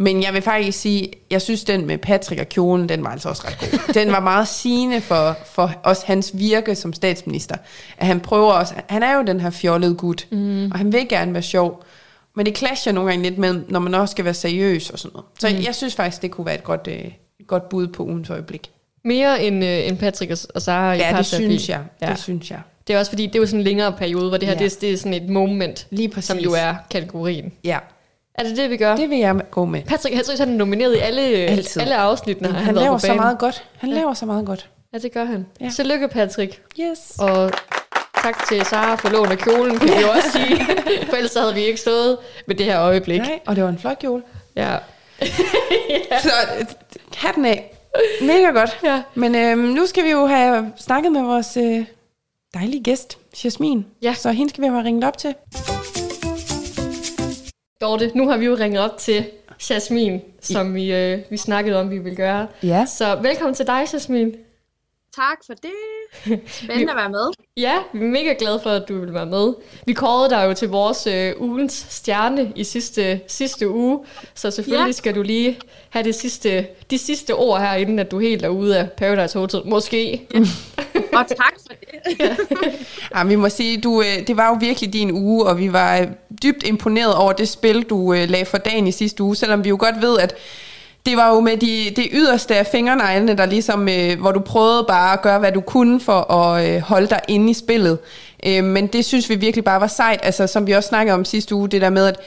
men 0.00 0.22
jeg 0.22 0.34
vil 0.34 0.42
faktisk 0.42 0.80
sige, 0.80 1.12
jeg 1.30 1.42
synes 1.42 1.64
den 1.64 1.86
med 1.86 1.98
Patrick 1.98 2.40
og 2.40 2.48
kjolen, 2.48 2.88
den 2.88 3.04
var 3.04 3.10
altså 3.10 3.28
også 3.28 3.42
ret 3.46 3.58
god. 3.58 3.94
Den 3.94 4.12
var 4.12 4.20
meget 4.20 4.48
sigende 4.48 5.00
for, 5.00 5.36
for 5.46 5.72
også 5.82 6.02
hans 6.06 6.30
virke 6.34 6.74
som 6.74 6.92
statsminister. 6.92 7.56
At 7.98 8.06
han 8.06 8.20
prøver 8.20 8.52
også, 8.52 8.74
han 8.88 9.02
er 9.02 9.16
jo 9.16 9.22
den 9.22 9.40
her 9.40 9.50
fjollede 9.50 9.94
gut, 9.94 10.26
mm. 10.30 10.70
og 10.70 10.78
han 10.78 10.92
vil 10.92 11.08
gerne 11.08 11.32
være 11.32 11.42
sjov. 11.42 11.84
Men 12.36 12.46
det 12.46 12.58
clasher 12.58 12.92
nogle 12.92 13.10
gange 13.10 13.22
lidt 13.28 13.38
med, 13.38 13.60
når 13.68 13.80
man 13.80 13.94
også 13.94 14.12
skal 14.12 14.24
være 14.24 14.34
seriøs 14.34 14.90
og 14.90 14.98
sådan 14.98 15.12
noget. 15.14 15.26
Så 15.38 15.48
mm. 15.48 15.64
jeg 15.64 15.74
synes 15.74 15.94
faktisk, 15.94 16.22
det 16.22 16.30
kunne 16.30 16.46
være 16.46 16.54
et 16.54 16.64
godt, 16.64 16.88
øh, 16.90 17.04
et 17.40 17.46
godt 17.46 17.68
bud 17.68 17.86
på 17.86 18.02
ugens 18.04 18.30
øjeblik. 18.30 18.70
mere 19.04 19.42
end, 19.42 19.64
øh, 19.64 19.88
end 19.88 19.98
Patrick 19.98 20.32
og, 20.54 20.62
Sara 20.62 20.92
i 20.92 20.98
Ja, 20.98 21.16
det 21.16 21.26
synes 21.26 21.68
jeg. 21.68 21.80
Ja. 22.02 22.10
Det 22.10 22.18
synes 22.18 22.50
jeg. 22.50 22.60
Det 22.86 22.94
er 22.94 22.98
også 22.98 23.10
fordi, 23.10 23.26
det 23.26 23.34
er 23.34 23.38
jo 23.38 23.46
sådan 23.46 23.60
en 23.60 23.64
længere 23.64 23.92
periode, 23.92 24.28
hvor 24.28 24.36
det 24.38 24.48
her 24.48 24.54
Ja. 24.54 24.64
det, 24.64 24.76
er, 24.76 24.80
det 24.80 24.92
er 24.92 24.96
sådan 24.96 25.14
et 25.14 25.28
moment, 25.28 25.86
Lige 25.90 26.08
præcis. 26.08 26.26
som 26.28 26.38
jo 26.38 26.52
er 26.52 26.74
kategorien. 26.90 27.52
Ja, 27.64 27.78
Er 28.40 28.44
det 28.44 28.56
det, 28.56 28.70
vi 28.70 28.76
gør? 28.76 28.96
Det. 28.96 29.10
vil 29.10 29.18
jeg 29.18 29.34
gå 29.50 29.64
med. 29.64 29.82
Patrick 29.82 30.16
Hedrick, 30.16 30.38
han 30.40 30.48
er 30.48 30.56
nomineret 30.56 30.94
i 30.96 30.98
alle, 30.98 31.20
Altid. 31.22 31.80
alle 31.82 31.96
afsnittene. 31.96 32.48
Han, 32.48 32.56
har 32.56 32.64
han 32.64 32.74
laver 32.74 32.98
så 32.98 33.14
meget 33.14 33.38
godt. 33.38 33.64
Han 33.78 33.90
Ja. 33.90 33.94
laver 33.96 34.14
så 34.14 34.26
meget 34.26 34.46
godt. 34.46 34.68
Ja, 34.92 34.98
det 34.98 35.12
gør 35.12 35.24
han. 35.24 35.46
Ja. 35.60 35.64
Ja. 35.64 35.70
Tillykke, 35.70 36.08
Patrick. 36.08 36.60
Yes. 36.80 36.98
Og 37.18 37.50
tak 38.22 38.48
til 38.48 38.64
Sara 38.64 38.94
for 38.94 39.08
lån 39.08 39.32
af 39.32 39.38
kjolen, 39.38 39.78
kan 39.78 39.88
vi 39.88 40.04
også 40.16 40.30
sige. 40.32 40.66
For 41.10 41.16
ellers 41.16 41.30
så 41.32 41.40
havde 41.40 41.54
vi 41.54 41.60
ikke 41.60 41.80
stået 41.80 42.18
med 42.46 42.54
det 42.56 42.66
her 42.66 42.80
øjeblik. 42.80 43.20
Nej, 43.20 43.38
og 43.46 43.56
det 43.56 43.64
var 43.64 43.70
en 43.70 43.78
flot 43.78 43.98
kjole. 43.98 44.22
Ja. 44.56 44.76
Så 46.22 46.30
øh, 46.60 46.66
hatten 47.16 47.44
af. 47.44 47.76
Mega 48.22 48.50
godt. 48.50 48.78
Ja. 48.84 49.02
Men 49.14 49.34
øhm, 49.34 49.58
nu 49.58 49.86
skal 49.86 50.04
vi 50.04 50.10
jo 50.10 50.26
have 50.26 50.72
snakket 50.76 51.12
med 51.12 51.22
vores 51.22 51.56
øh, 51.56 51.84
dejlige 52.54 52.82
gæst, 52.82 53.18
Jasmin. 53.44 53.86
Ja. 54.02 54.14
Så 54.14 54.30
hende 54.30 54.50
skal 54.50 54.62
vi 54.62 54.68
have 54.68 54.84
ringet 54.84 55.04
op 55.04 55.18
til. 55.18 55.34
Dorte, 57.80 58.10
nu 58.14 58.28
har 58.28 58.36
vi 58.36 58.46
jo 58.46 58.54
ringet 58.54 58.80
op 58.80 58.98
til 58.98 59.24
Jasmin, 59.70 60.20
som 60.40 60.74
vi, 60.74 60.92
øh, 60.94 61.18
vi 61.30 61.36
snakkede 61.36 61.80
om, 61.80 61.90
vi 61.90 61.98
ville 61.98 62.16
gøre. 62.16 62.46
Ja. 62.62 62.86
Så 62.86 63.18
velkommen 63.22 63.54
til 63.54 63.66
dig, 63.66 63.86
Jasmin. 63.92 64.34
Tak 65.16 65.36
for 65.46 65.54
det. 65.54 66.40
Spændende 66.50 66.90
at 66.92 66.96
være 66.96 67.10
med. 67.10 67.30
Ja, 67.56 67.74
vi 67.92 67.98
er 68.04 68.08
mega 68.08 68.34
glade 68.38 68.60
for, 68.62 68.70
at 68.70 68.88
du 68.88 69.00
vil 69.00 69.14
være 69.14 69.26
med. 69.26 69.54
Vi 69.86 69.92
kårede 69.92 70.30
dig 70.30 70.44
jo 70.48 70.54
til 70.54 70.68
vores 70.68 71.06
øh, 71.06 71.32
ugens 71.38 71.86
stjerne 71.90 72.52
i 72.56 72.64
sidste, 72.64 73.20
sidste 73.26 73.68
uge, 73.68 74.04
så 74.34 74.50
selvfølgelig 74.50 74.86
Ja. 74.86 74.92
skal 74.92 75.14
du 75.14 75.22
lige 75.22 75.58
have 75.90 76.02
det 76.04 76.14
sidste, 76.14 76.66
de 76.90 76.98
sidste 76.98 77.34
ord 77.34 77.60
her, 77.60 77.74
inden 77.74 77.98
at 77.98 78.10
du 78.10 78.18
helt 78.18 78.44
er 78.44 78.48
ude 78.48 78.78
af 78.78 78.92
Paradise 78.92 79.38
Hotel. 79.38 79.62
Måske. 79.64 80.26
Og 81.12 81.26
tak 81.28 81.54
for 81.66 81.74
det. 81.80 82.36
Ja, 83.16 83.24
vi 83.24 83.36
må 83.36 83.48
sige, 83.48 83.80
du, 83.80 84.00
øh, 84.02 84.26
det 84.26 84.36
var 84.36 84.48
jo 84.48 84.56
virkelig 84.60 84.92
din 84.92 85.12
uge, 85.12 85.46
og 85.46 85.58
vi 85.58 85.72
var 85.72 85.98
øh, 85.98 86.06
dybt 86.42 86.62
imponeret 86.66 87.14
over 87.14 87.32
det 87.32 87.48
spil, 87.48 87.82
du 87.82 88.12
øh, 88.14 88.28
lagde 88.28 88.44
for 88.44 88.58
dagen 88.58 88.86
i 88.86 88.92
sidste 88.92 89.22
uge, 89.22 89.36
selvom 89.36 89.64
vi 89.64 89.68
jo 89.68 89.76
godt 89.80 90.02
ved, 90.02 90.18
at 90.18 90.34
det 91.06 91.16
var 91.16 91.34
jo 91.34 91.40
med 91.40 91.56
de, 91.56 91.92
det 91.96 92.08
yderste 92.12 92.56
af 92.56 92.66
fingerneglene, 92.66 93.36
der 93.36 93.46
ligesom, 93.46 93.88
øh, 93.88 94.20
hvor 94.20 94.32
du 94.32 94.40
prøvede 94.40 94.84
bare 94.88 95.12
at 95.12 95.22
gøre, 95.22 95.38
hvad 95.38 95.52
du 95.52 95.60
kunne 95.60 96.00
for 96.00 96.32
at 96.32 96.68
øh, 96.68 96.80
holde 96.80 97.06
dig 97.06 97.20
inde 97.28 97.50
i 97.50 97.54
spillet. 97.54 97.98
Øh, 98.46 98.64
men 98.64 98.86
det 98.86 99.04
synes 99.04 99.30
vi 99.30 99.34
virkelig 99.34 99.64
bare 99.64 99.80
var 99.80 99.86
sejt, 99.86 100.20
altså 100.22 100.46
som 100.46 100.66
vi 100.66 100.72
også 100.72 100.88
snakkede 100.88 101.14
om 101.14 101.24
sidste 101.24 101.54
uge, 101.54 101.68
det 101.68 101.80
der 101.80 101.90
med, 101.90 102.06
at 102.06 102.20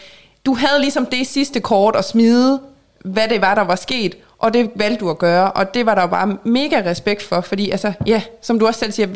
du 0.46 0.54
havde 0.54 0.82
ligesom 0.82 1.06
det 1.06 1.28
sidste 1.28 1.60
kort 1.60 1.96
at 1.96 2.06
smide, 2.06 2.60
hvad 3.06 3.28
det 3.28 3.42
var, 3.42 3.56
der 3.56 3.62
var 3.62 3.76
sket, 3.76 4.16
og 4.38 4.54
det 4.54 4.72
valgte 4.76 5.00
du 5.00 5.10
at 5.10 5.18
gøre, 5.18 5.52
og 5.52 5.74
det 5.74 5.86
var 5.86 5.96
der 5.96 6.02
jo 6.02 6.08
bare 6.08 6.38
mega 6.44 6.82
respekt 6.86 7.24
for, 7.24 7.42
fordi 7.42 7.70
altså, 7.70 7.94
ja, 8.08 8.22
som 8.42 8.60
du 8.60 8.68
også 8.68 8.80
selv 8.80 8.92
siger, 8.92 9.08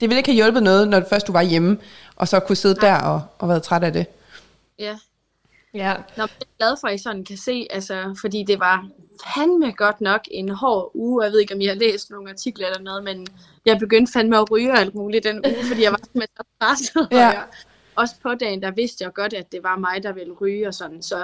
det 0.00 0.08
ville 0.10 0.16
ikke 0.16 0.28
have 0.28 0.36
hjulpet 0.36 0.62
noget, 0.62 0.88
når 0.88 1.02
først 1.10 1.26
du 1.26 1.32
var 1.32 1.42
hjemme, 1.42 1.78
og 2.16 2.28
så 2.28 2.40
kunne 2.40 2.56
sidde 2.56 2.74
der 2.74 2.94
og, 2.94 3.22
og 3.38 3.48
være 3.48 3.60
træt 3.60 3.84
af 3.84 3.92
det. 3.92 4.06
Ja. 4.78 4.94
Ja. 5.74 5.94
Nå, 6.16 6.22
jeg 6.22 6.28
er 6.40 6.56
glad 6.58 6.76
for, 6.80 6.88
at 6.88 6.94
I 6.94 6.98
sådan 6.98 7.24
kan 7.24 7.36
se, 7.36 7.66
altså, 7.70 8.16
fordi 8.20 8.44
det 8.46 8.60
var 8.60 8.88
fandme 9.36 9.72
godt 9.72 10.00
nok 10.00 10.20
en 10.30 10.48
hård 10.48 10.90
uge. 10.94 11.24
Jeg 11.24 11.32
ved 11.32 11.40
ikke, 11.40 11.54
om 11.54 11.60
I 11.60 11.66
har 11.66 11.74
læst 11.74 12.10
nogle 12.10 12.30
artikler 12.30 12.66
eller 12.66 12.82
noget, 12.82 13.04
men 13.04 13.26
jeg 13.66 13.78
begyndte 13.78 14.12
fandme 14.12 14.38
at 14.38 14.50
ryge 14.50 14.72
og 14.72 14.78
alt 14.78 14.94
muligt 14.94 15.24
den 15.24 15.36
uge, 15.36 15.64
fordi 15.68 15.82
jeg 15.82 15.92
var 15.92 15.98
simpelthen 15.98 16.36
så 16.36 16.44
presset. 16.60 17.08
Ja. 17.10 17.26
Og 17.28 17.34
jeg, 17.34 17.44
også 17.96 18.14
på 18.22 18.34
dagen, 18.34 18.62
der 18.62 18.70
vidste 18.70 19.04
jeg 19.04 19.12
godt, 19.12 19.32
at 19.32 19.52
det 19.52 19.62
var 19.62 19.76
mig, 19.76 20.02
der 20.02 20.12
ville 20.12 20.32
ryge 20.32 20.68
og 20.68 20.74
sådan, 20.74 21.02
så 21.02 21.16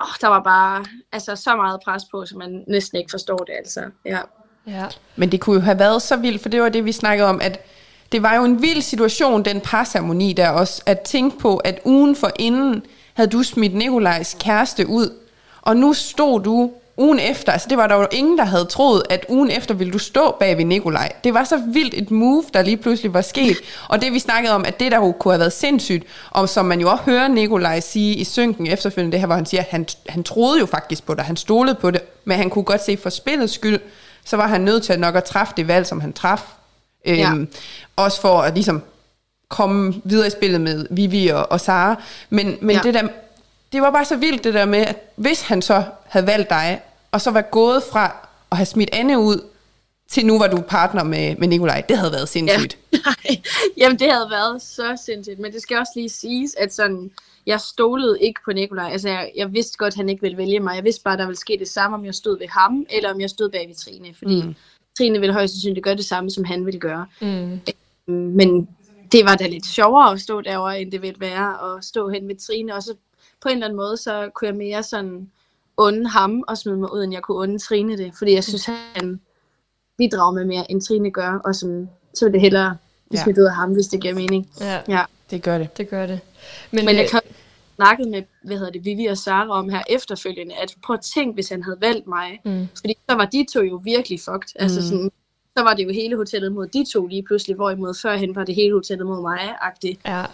åh, 0.00 0.14
der 0.20 0.28
var 0.28 0.42
bare 0.42 0.84
altså, 1.12 1.36
så 1.36 1.56
meget 1.56 1.80
pres 1.84 2.02
på, 2.10 2.26
så 2.26 2.36
man 2.36 2.64
næsten 2.68 2.98
ikke 2.98 3.10
forstår 3.10 3.36
det, 3.36 3.52
altså. 3.58 3.80
Ja. 4.04 4.20
ja. 4.66 4.86
Men 5.16 5.32
det 5.32 5.40
kunne 5.40 5.54
jo 5.54 5.60
have 5.60 5.78
været 5.78 6.02
så 6.02 6.16
vildt, 6.16 6.42
for 6.42 6.48
det 6.48 6.62
var 6.62 6.68
det, 6.68 6.84
vi 6.84 6.92
snakkede 6.92 7.28
om, 7.28 7.40
at 7.40 7.66
det 8.12 8.22
var 8.22 8.36
jo 8.36 8.44
en 8.44 8.62
vild 8.62 8.82
situation, 8.82 9.44
den 9.44 9.60
parceremoni 9.60 10.32
der 10.32 10.50
også, 10.50 10.82
at 10.86 11.00
tænke 11.00 11.38
på, 11.38 11.56
at 11.56 11.80
ugen 11.84 12.16
for 12.16 12.30
inden 12.38 12.86
havde 13.14 13.30
du 13.30 13.42
smidt 13.42 13.74
Nikolajs 13.74 14.36
kæreste 14.40 14.86
ud, 14.86 15.12
og 15.62 15.76
nu 15.76 15.92
stod 15.92 16.40
du 16.40 16.70
ugen 16.96 17.18
efter, 17.18 17.52
altså 17.52 17.68
det 17.68 17.78
var 17.78 17.86
der 17.86 17.96
jo 17.96 18.06
ingen, 18.12 18.38
der 18.38 18.44
havde 18.44 18.64
troet, 18.64 19.02
at 19.10 19.26
ugen 19.28 19.50
efter 19.50 19.74
ville 19.74 19.92
du 19.92 19.98
stå 19.98 20.36
bag 20.40 20.56
ved 20.58 20.64
Nikolaj. 20.64 21.12
Det 21.24 21.34
var 21.34 21.44
så 21.44 21.56
vildt 21.72 21.94
et 21.94 22.10
move, 22.10 22.44
der 22.54 22.62
lige 22.62 22.76
pludselig 22.76 23.14
var 23.14 23.20
sket, 23.20 23.56
og 23.88 24.00
det 24.02 24.12
vi 24.12 24.18
snakkede 24.18 24.54
om, 24.54 24.64
at 24.64 24.80
det 24.80 24.92
der 24.92 24.98
jo 24.98 25.12
kunne 25.12 25.32
have 25.32 25.40
været 25.40 25.52
sindssygt, 25.52 26.04
og 26.30 26.48
som 26.48 26.64
man 26.64 26.80
jo 26.80 26.90
også 26.90 27.02
hører 27.04 27.28
Nikolaj 27.28 27.80
sige 27.80 28.14
i 28.14 28.24
synken 28.24 28.66
efterfølgende, 28.66 29.12
det 29.12 29.20
her, 29.20 29.26
hvor 29.26 29.36
han 29.36 29.46
siger, 29.46 29.60
at 29.60 29.68
han, 29.70 29.86
han 30.08 30.22
troede 30.24 30.60
jo 30.60 30.66
faktisk 30.66 31.06
på 31.06 31.14
det, 31.14 31.24
han 31.24 31.36
stolede 31.36 31.74
på 31.74 31.90
det, 31.90 32.00
men 32.24 32.36
han 32.36 32.50
kunne 32.50 32.64
godt 32.64 32.84
se 32.84 32.96
for 32.96 33.10
spillets 33.10 33.52
skyld, 33.52 33.80
så 34.24 34.36
var 34.36 34.46
han 34.46 34.60
nødt 34.60 34.82
til 34.82 34.92
at 34.92 35.00
nok 35.00 35.16
at 35.16 35.24
træffe 35.24 35.54
det 35.56 35.68
valg, 35.68 35.86
som 35.86 36.00
han 36.00 36.12
traf. 36.12 36.42
Øhm, 37.06 37.18
Ja. 37.18 37.32
Også 37.96 38.20
for 38.20 38.42
at 38.42 38.54
ligesom 38.54 38.82
komme 39.52 39.94
videre 40.04 40.26
i 40.26 40.30
spillet 40.30 40.60
med 40.60 40.86
Vivi 40.90 41.28
og, 41.28 41.52
og 41.52 41.60
Sara. 41.60 42.02
Men, 42.30 42.58
men 42.60 42.76
Ja. 42.76 42.80
det 42.82 42.94
der, 42.94 43.08
det 43.72 43.82
var 43.82 43.90
bare 43.90 44.04
så 44.04 44.16
vildt 44.16 44.44
det 44.44 44.54
der 44.54 44.64
med, 44.64 44.78
at 44.78 45.12
hvis 45.16 45.40
han 45.42 45.62
så 45.62 45.84
havde 46.08 46.26
valgt 46.26 46.50
dig, 46.50 46.80
og 47.12 47.20
så 47.20 47.30
var 47.30 47.40
gået 47.40 47.82
fra 47.92 48.28
at 48.50 48.56
have 48.56 48.66
smidt 48.66 48.90
Anne 48.92 49.18
ud, 49.18 49.40
til 50.08 50.26
nu 50.26 50.38
var 50.38 50.46
du 50.46 50.60
partner 50.60 51.02
med, 51.04 51.36
med 51.36 51.48
Nikolaj, 51.48 51.80
det 51.88 51.98
havde 51.98 52.12
været 52.12 52.28
sindssygt. 52.28 52.78
Nej, 53.06 53.40
jamen 53.76 53.98
det 53.98 54.12
havde 54.12 54.30
været 54.30 54.62
så 54.62 55.02
sindssygt, 55.06 55.38
men 55.38 55.52
det 55.52 55.62
skal 55.62 55.78
også 55.78 55.92
lige 55.96 56.08
siges, 56.08 56.54
at 56.58 56.74
sådan, 56.74 57.10
jeg 57.46 57.60
stolede 57.60 58.20
ikke 58.20 58.40
på 58.44 58.52
Nikolaj. 58.52 58.90
Altså 58.92 59.08
jeg, 59.08 59.30
jeg 59.36 59.52
vidste 59.52 59.78
godt, 59.78 59.94
at 59.94 59.96
han 59.96 60.08
ikke 60.08 60.22
ville 60.22 60.36
vælge 60.36 60.60
mig. 60.60 60.76
Jeg 60.76 60.84
vidste 60.84 61.02
bare, 61.02 61.14
at 61.14 61.18
der 61.18 61.26
ville 61.26 61.38
ske 61.38 61.56
det 61.58 61.68
samme, 61.68 61.96
om 61.96 62.04
jeg 62.04 62.14
stod 62.14 62.38
ved 62.38 62.46
ham, 62.48 62.86
eller 62.90 63.14
om 63.14 63.20
jeg 63.20 63.30
stod 63.30 63.48
bag 63.50 63.68
ved 63.68 63.74
Trine. 63.74 64.14
Fordi 64.18 64.42
mm. 64.42 64.54
Trine 64.98 65.20
ville 65.20 65.32
højst 65.32 65.52
sandsynligt 65.54 65.84
gøre 65.84 65.96
det 65.96 66.04
samme, 66.04 66.30
som 66.30 66.44
han 66.44 66.66
ville 66.66 66.80
gøre. 66.80 67.06
Mm. 67.20 67.60
Men 68.06 68.68
det 69.12 69.24
var 69.24 69.34
da 69.34 69.46
lidt 69.46 69.66
sjovere 69.66 70.12
at 70.12 70.20
stå 70.20 70.40
derovre, 70.40 70.80
end 70.80 70.92
det 70.92 71.02
ville 71.02 71.20
være 71.20 71.76
at 71.76 71.84
stå 71.84 72.08
hen 72.08 72.28
ved 72.28 72.36
Trine. 72.36 72.74
Og 72.74 72.82
så 72.82 72.94
på 73.42 73.48
en 73.48 73.54
eller 73.54 73.66
anden 73.66 73.76
måde, 73.76 73.96
så 73.96 74.30
kunne 74.34 74.48
jeg 74.48 74.56
mere 74.56 74.82
sådan 74.82 75.30
unde 75.76 76.08
ham 76.08 76.42
og 76.48 76.58
smide 76.58 76.76
mig 76.76 76.92
ud, 76.92 77.04
end 77.04 77.12
jeg 77.12 77.22
kunne 77.22 77.36
unde 77.36 77.58
Trine 77.58 77.96
det. 77.96 78.12
Fordi 78.18 78.34
jeg 78.34 78.44
synes, 78.44 78.64
han 78.94 79.20
bidrager 79.98 80.32
med 80.32 80.44
mere, 80.44 80.70
end 80.70 80.82
Trine 80.82 81.10
gør. 81.10 81.40
Og 81.44 81.54
sådan, 81.54 81.90
så 82.14 82.24
vil 82.24 82.32
det 82.32 82.40
hellere 82.40 82.76
blive 83.08 83.18
Ja. 83.18 83.24
smidt 83.24 83.38
ud 83.38 83.44
af 83.44 83.54
ham, 83.54 83.72
hvis 83.72 83.86
det 83.86 84.00
giver 84.00 84.14
mening. 84.14 84.50
Ja, 84.60 84.80
Ja. 84.88 85.04
Det 85.30 85.42
gør 85.42 85.58
det. 85.58 85.76
det 85.76 85.88
gør 85.88 86.06
det. 86.06 86.20
Men, 86.70 86.84
Men 86.84 86.96
jeg 86.96 87.04
øh, 87.04 87.10
kan 87.10 87.20
snakket 87.76 88.08
med, 88.08 88.22
hvad 88.44 88.56
hedder 88.56 88.72
det, 88.72 88.84
Vivi 88.84 89.06
og 89.06 89.18
Sara 89.18 89.48
om 89.48 89.68
her 89.68 89.82
efterfølgende, 89.88 90.54
at 90.54 90.74
prøv 90.84 90.94
at 90.94 91.00
tænke, 91.14 91.34
hvis 91.34 91.48
han 91.48 91.62
havde 91.62 91.76
valgt 91.80 92.06
mig. 92.06 92.40
Mm. 92.44 92.68
Fordi 92.80 92.94
så 93.10 93.16
var 93.16 93.24
de 93.24 93.46
to 93.52 93.60
jo 93.60 93.80
virkelig 93.84 94.20
fucked. 94.20 94.52
Altså 94.56 94.88
sådan, 94.88 95.10
så 95.56 95.62
var 95.64 95.74
det 95.74 95.84
jo 95.84 95.92
hele 95.92 96.16
hotellet 96.16 96.52
mod 96.52 96.66
de 96.66 96.84
to 96.92 97.06
lige 97.06 97.22
pludselig, 97.22 97.56
hvorimod 97.56 97.94
førhen 98.02 98.34
var 98.34 98.44
det 98.44 98.54
hele 98.54 98.72
hotellet 98.72 99.06
mod 99.06 99.20
mig-agtigt. 99.20 100.00
ja. 100.06 100.24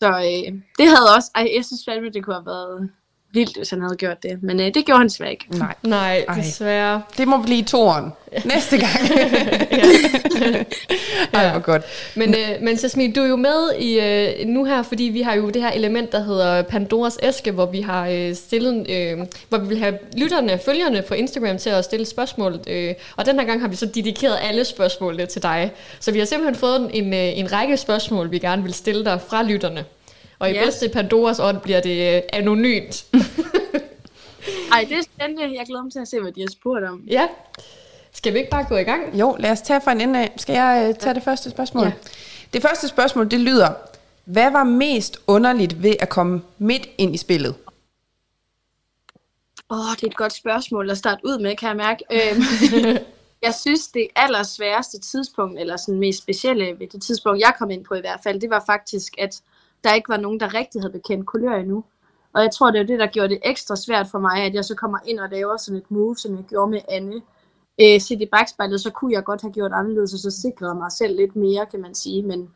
Så 0.00 0.08
øh, 0.08 0.52
det 0.78 0.86
havde 0.92 1.08
også, 1.16 1.30
ej, 1.34 1.50
jeg 1.56 1.64
synes 1.64 1.84
fandme, 1.84 2.10
det 2.10 2.24
kunne 2.24 2.34
have 2.34 2.46
været 2.46 2.90
vildt, 3.32 3.56
hvis 3.56 3.70
han 3.70 3.80
havde 3.80 3.96
gjort 3.96 4.22
det. 4.22 4.42
Men 4.42 4.60
øh, 4.60 4.74
det 4.74 4.86
gjorde 4.86 4.98
han 4.98 5.10
svært 5.10 5.30
ikke. 5.30 5.46
Nej. 5.50 5.74
Nej, 5.82 6.24
Ej. 6.28 6.34
desværre. 6.34 7.02
Det 7.16 7.28
må 7.28 7.42
blive 7.42 7.62
toren. 7.62 8.12
Næste 8.44 8.78
gang. 8.78 8.92
Ej, 11.32 11.50
hvor 11.50 11.60
godt. 11.60 11.82
Men, 12.16 12.34
øh, 12.34 12.62
men 12.62 12.78
Jasmin, 12.82 13.12
du 13.12 13.20
er 13.20 13.28
jo 13.28 13.36
med 13.36 13.72
i 13.78 14.00
øh, 14.00 14.46
nu 14.46 14.64
her, 14.64 14.82
fordi 14.82 15.04
vi 15.04 15.22
har 15.22 15.34
jo 15.34 15.50
det 15.50 15.62
her 15.62 15.70
element, 15.70 16.12
der 16.12 16.24
hedder 16.24 16.62
Pandoras 16.62 17.18
æske, 17.22 17.50
hvor 17.50 17.66
vi 17.66 17.80
har 17.80 18.08
øh, 18.08 18.34
stillet, 18.34 18.90
øh, 18.90 19.18
hvor 19.48 19.58
vi 19.58 19.68
vil 19.68 19.78
have 19.78 19.98
lytterne, 20.16 20.58
følgerne 20.64 21.02
på 21.08 21.14
Instagram 21.14 21.58
til 21.58 21.70
at 21.70 21.84
stille 21.84 22.06
spørgsmål. 22.06 22.60
Øh, 22.66 22.94
og 23.16 23.26
den 23.26 23.38
her 23.38 23.46
gang 23.46 23.60
har 23.60 23.68
vi 23.68 23.76
så 23.76 23.86
dedikeret 23.86 24.38
alle 24.42 24.64
spørgsmålene 24.64 25.26
til 25.26 25.42
dig. 25.42 25.72
Så 26.00 26.12
vi 26.12 26.18
har 26.18 26.26
simpelthen 26.26 26.54
fået 26.54 26.90
en, 26.92 27.14
øh, 27.14 27.38
en 27.38 27.52
række 27.52 27.76
spørgsmål, 27.76 28.30
vi 28.30 28.38
gerne 28.38 28.62
vil 28.62 28.74
stille 28.74 29.04
dig 29.04 29.20
fra 29.28 29.42
lytterne. 29.42 29.84
Og 30.42 30.50
i 30.50 30.52
Yes. 30.52 30.64
bedste 30.64 30.88
Pandoras 30.88 31.38
ånd 31.40 31.60
bliver 31.60 31.80
det 31.80 32.16
øh, 32.16 32.22
anonymt. 32.32 33.04
Ej, 34.72 34.86
det 34.88 34.98
er 34.98 35.02
spændende. 35.02 35.42
Jeg 35.58 35.66
glæder 35.66 35.82
mig 35.82 35.92
til 35.92 35.98
at 35.98 36.08
se, 36.08 36.20
hvad 36.20 36.32
de 36.32 36.40
har 36.40 36.48
spurgt 36.52 36.84
om. 36.84 37.02
ja. 37.08 37.28
Skal 38.14 38.32
vi 38.32 38.38
ikke 38.38 38.50
bare 38.50 38.64
gå 38.68 38.76
i 38.76 38.82
gang? 38.82 39.18
Jo, 39.20 39.36
lad 39.38 39.50
os 39.50 39.60
tage 39.60 39.80
fra 39.84 39.92
en 39.92 40.00
ende 40.00 40.20
af. 40.20 40.32
Skal 40.36 40.52
jeg 40.52 40.86
uh, 40.88 40.96
tage 40.96 41.14
det 41.14 41.22
første 41.22 41.50
spørgsmål? 41.50 41.84
Ja. 41.84 41.92
Det 42.52 42.62
første 42.62 42.88
spørgsmål, 42.88 43.30
det 43.30 43.40
lyder, 43.40 43.68
hvad 44.24 44.50
var 44.50 44.64
mest 44.64 45.18
underligt 45.26 45.82
ved 45.82 45.94
at 46.00 46.08
komme 46.08 46.42
midt 46.58 46.88
ind 46.98 47.14
i 47.14 47.18
spillet? 47.18 47.54
Åh, 49.70 49.78
oh, 49.78 49.96
det 49.96 50.02
er 50.02 50.06
et 50.06 50.16
godt 50.16 50.32
spørgsmål 50.32 50.90
at 50.90 50.98
starte 50.98 51.20
ud 51.24 51.38
med, 51.38 51.56
kan 51.56 51.68
jeg 51.68 51.76
mærke. 51.76 52.04
Øhm, 52.16 52.42
jeg 53.46 53.54
synes, 53.54 53.88
det 53.88 54.08
allersværeste 54.16 55.00
tidspunkt, 55.00 55.60
eller 55.60 55.76
sådan 55.76 56.00
mest 56.00 56.22
specielle 56.22 56.78
ved 56.78 56.86
det 56.92 57.02
tidspunkt, 57.02 57.40
jeg 57.40 57.52
kom 57.58 57.70
ind 57.70 57.84
på 57.84 57.94
i 57.94 58.00
hvert 58.00 58.20
fald, 58.22 58.40
det 58.40 58.50
var 58.50 58.62
faktisk, 58.66 59.12
at 59.18 59.40
der 59.84 59.94
ikke 59.94 60.08
var 60.08 60.16
nogen, 60.16 60.40
der 60.40 60.54
rigtig 60.54 60.80
havde 60.82 60.92
bekendt 60.92 61.26
kulør 61.26 61.54
endnu. 61.54 61.84
Og 62.34 62.42
jeg 62.42 62.50
tror, 62.50 62.70
det 62.70 62.80
er 62.80 62.84
det, 62.86 62.98
der 62.98 63.06
gjorde 63.06 63.28
det 63.28 63.40
ekstra 63.44 63.76
svært 63.76 64.06
for 64.10 64.18
mig, 64.18 64.36
at 64.36 64.54
jeg 64.54 64.64
så 64.64 64.74
kommer 64.74 64.98
ind 65.06 65.20
og 65.20 65.30
laver 65.30 65.56
sådan 65.56 65.78
et 65.78 65.90
move, 65.90 66.16
som 66.16 66.36
jeg 66.36 66.44
gjorde 66.44 66.70
med 66.70 66.80
Anne. 66.88 67.22
Øh, 67.80 68.00
set 68.00 68.20
i 68.20 68.26
bagspejlet, 68.26 68.80
så 68.80 68.90
kunne 68.90 69.12
jeg 69.12 69.24
godt 69.24 69.42
have 69.42 69.52
gjort 69.52 69.72
anderledes, 69.74 70.12
og 70.12 70.18
så 70.18 70.30
sikrede 70.30 70.74
mig 70.74 70.92
selv 70.92 71.16
lidt 71.16 71.36
mere, 71.36 71.66
kan 71.66 71.80
man 71.80 71.94
sige. 71.94 72.22
Men, 72.22 72.50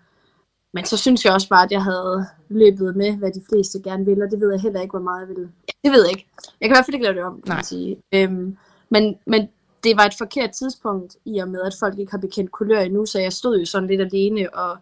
men 0.74 0.84
så 0.84 0.96
synes 0.96 1.24
jeg 1.24 1.32
også 1.32 1.48
bare, 1.48 1.64
at 1.64 1.72
jeg 1.72 1.82
havde 1.82 2.26
løbet 2.48 2.96
med, 2.96 3.16
hvad 3.16 3.30
de 3.30 3.42
fleste 3.50 3.82
gerne 3.82 4.04
vil, 4.04 4.22
og 4.22 4.30
det 4.30 4.40
ved 4.40 4.52
jeg 4.52 4.60
heller 4.60 4.80
ikke, 4.80 4.92
hvor 4.92 5.00
meget 5.00 5.20
jeg 5.20 5.28
ville. 5.28 5.52
Det 5.84 5.92
ved 5.92 6.02
jeg 6.02 6.10
ikke. 6.10 6.26
Jeg 6.60 6.68
kan 6.68 6.74
i 6.74 6.76
hvert 6.76 6.84
fald 6.84 6.94
ikke 6.94 7.04
lave 7.04 7.16
det 7.16 7.24
om, 7.24 7.34
kan 7.34 7.50
Nej. 7.50 7.56
man 7.56 7.64
sige. 7.64 7.96
Øhm, 8.14 8.56
men, 8.90 9.16
men 9.26 9.48
det 9.84 9.96
var 9.96 10.04
et 10.04 10.18
forkert 10.18 10.50
tidspunkt, 10.50 11.16
i 11.24 11.38
og 11.38 11.48
med, 11.48 11.62
at 11.62 11.76
folk 11.80 11.98
ikke 11.98 12.10
har 12.10 12.18
bekendt 12.18 12.52
kulør 12.52 12.80
endnu, 12.80 13.06
så 13.06 13.20
jeg 13.20 13.32
stod 13.32 13.58
jo 13.58 13.64
sådan 13.64 13.88
lidt 13.88 14.00
alene, 14.00 14.54
og 14.54 14.78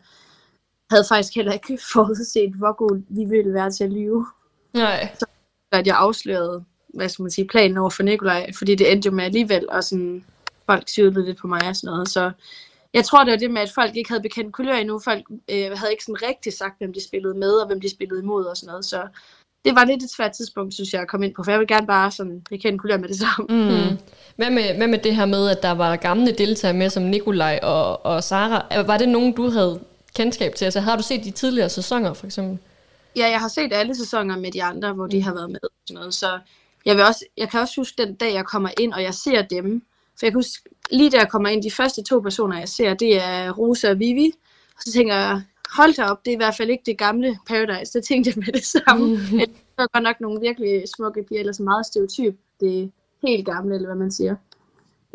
havde 0.95 1.05
faktisk 1.09 1.35
heller 1.35 1.53
ikke 1.53 1.79
forudset, 1.93 2.53
hvor 2.55 2.73
god 2.73 3.03
vi 3.09 3.25
ville 3.25 3.55
være 3.55 3.71
til 3.71 3.85
at 3.85 3.93
lyve. 3.93 4.27
Nej. 4.75 5.17
At 5.73 5.87
jeg 5.87 5.97
afslørede, 5.97 6.65
hvad 6.95 7.09
skal 7.09 7.23
man 7.23 7.31
sige, 7.31 7.49
planen 7.49 7.79
over 7.79 7.91
for 7.91 8.03
Nikolaj, 8.03 8.51
fordi 8.59 8.75
det 8.75 8.93
endte 8.93 9.07
jo 9.07 9.13
med 9.13 9.25
alligevel, 9.25 9.71
og 9.71 9.85
sådan, 9.85 10.25
folk 10.67 10.87
tvivlede 10.87 11.25
lidt 11.25 11.39
på 11.39 11.47
mig 11.47 11.69
og 11.69 11.77
sådan 11.77 11.93
noget, 11.93 12.09
så 12.09 12.31
jeg 12.95 13.05
tror, 13.05 13.25
det 13.25 13.31
var 13.31 13.37
det 13.37 13.51
med, 13.51 13.63
at 13.63 13.73
folk 13.75 13.97
ikke 13.97 14.11
havde 14.11 14.23
bekendt 14.23 14.53
kulør 14.53 14.75
endnu. 14.75 14.99
Folk 14.99 15.25
øh, 15.31 15.71
havde 15.79 15.91
ikke 15.91 16.05
sådan 16.05 16.23
rigtig 16.29 16.53
sagt, 16.53 16.79
hvem 16.79 16.93
de 16.93 17.05
spillede 17.05 17.35
med, 17.35 17.53
og 17.53 17.67
hvem 17.67 17.81
de 17.81 17.91
spillede 17.91 18.23
imod 18.23 18.45
og 18.45 18.57
sådan 18.57 18.71
noget. 18.71 18.85
Så 18.85 19.03
det 19.65 19.75
var 19.75 19.85
lidt 19.85 20.03
et 20.03 20.11
svært 20.17 20.33
tidspunkt, 20.33 20.75
synes 20.75 20.93
jeg, 20.93 21.03
at 21.03 21.09
komme 21.09 21.27
ind 21.27 21.35
på, 21.35 21.43
for 21.43 21.51
jeg 21.51 21.61
vil 21.61 21.69
gerne 21.69 21.87
bare 21.87 22.11
sådan, 22.11 22.43
bekende 22.51 22.79
kulør 22.79 22.97
med 22.97 23.09
det 23.09 23.17
samme. 23.17 23.47
Mm. 23.49 23.99
Hvad, 24.37 24.51
med, 24.51 24.77
hvad 24.77 24.89
med 24.89 24.99
det 24.99 25.17
her 25.17 25.27
med, 25.27 25.49
at 25.49 25.63
der 25.63 25.71
var 25.71 25.97
gamle 25.97 26.33
deltagere 26.33 26.77
med, 26.77 26.91
som 26.91 27.03
Nikolaj 27.03 27.61
og, 27.63 28.07
og 28.07 28.25
Sara? 28.25 28.83
Var 28.83 28.99
det 28.99 29.09
nogen, 29.09 29.33
du 29.33 29.51
havde 29.51 29.81
kendskab 30.15 30.55
til? 30.55 30.65
Altså 30.65 30.81
har 30.81 30.97
du 30.97 31.03
set 31.03 31.25
de 31.25 31.31
tidligere 31.31 31.69
sæsoner, 31.69 32.15
for 32.15 32.27
eksempel? 32.27 32.59
Ja, 33.17 33.31
jeg 33.31 33.41
har 33.41 33.49
set 33.49 33.73
alle 33.73 33.95
sæsoner 33.95 34.39
med 34.39 34.53
de 34.53 34.63
andre, 34.63 34.93
hvor 34.93 35.07
de 35.07 35.23
har 35.23 35.35
været 35.35 35.51
med. 35.51 35.61
Sådan 35.87 35.95
noget. 35.95 36.15
Så 36.15 36.39
jeg, 36.85 36.97
vil 36.97 37.05
også, 37.05 37.25
jeg 37.37 37.51
kan 37.51 37.61
også 37.61 37.81
huske 37.81 38.03
den 38.03 38.15
dag, 38.15 38.35
jeg 38.35 38.45
kommer 38.45 38.71
ind, 38.79 38.93
og 38.93 39.03
jeg 39.03 39.15
ser 39.15 39.43
dem. 39.43 39.83
For 40.19 40.27
jeg 40.27 40.33
kan 40.33 40.39
huske, 40.39 40.71
lige 40.91 41.11
da 41.11 41.17
jeg 41.17 41.31
kommer 41.31 41.49
ind, 41.49 41.63
de 41.63 41.71
første 41.71 42.03
to 42.03 42.21
personer, 42.21 42.59
jeg 42.59 42.69
ser, 42.69 42.95
det 42.95 43.25
er 43.25 43.51
Rosa 43.51 43.91
og 43.91 43.99
Vivi. 43.99 44.33
Og 44.77 44.83
så 44.87 44.93
tænker 44.93 45.15
jeg, 45.15 45.43
hold 45.77 45.95
da 45.95 46.05
op, 46.05 46.25
det 46.25 46.31
er 46.31 46.35
i 46.35 46.37
hvert 46.37 46.57
fald 46.57 46.71
ikke 46.71 46.83
det 46.87 46.99
gamle 46.99 47.39
Paradise. 47.49 47.93
Det 47.93 48.05
tænkte 48.05 48.29
jeg 48.29 48.45
med 48.47 48.53
det 48.53 48.65
samme. 48.65 49.07
Mm. 49.33 49.39
Det 49.39 49.83
var 49.83 49.89
godt 49.93 50.05
nok 50.05 50.21
nogle 50.21 50.41
virkelig 50.41 50.83
smukke 50.97 51.23
piger, 51.23 51.41
eller 51.41 51.53
så 51.53 51.63
meget 51.63 51.87
stereotyp. 51.87 52.37
Det 52.61 52.93
helt 53.23 53.47
gamle, 53.47 53.75
eller 53.75 53.89
hvad 53.89 53.97
man 53.97 54.13
siger. 54.13 54.37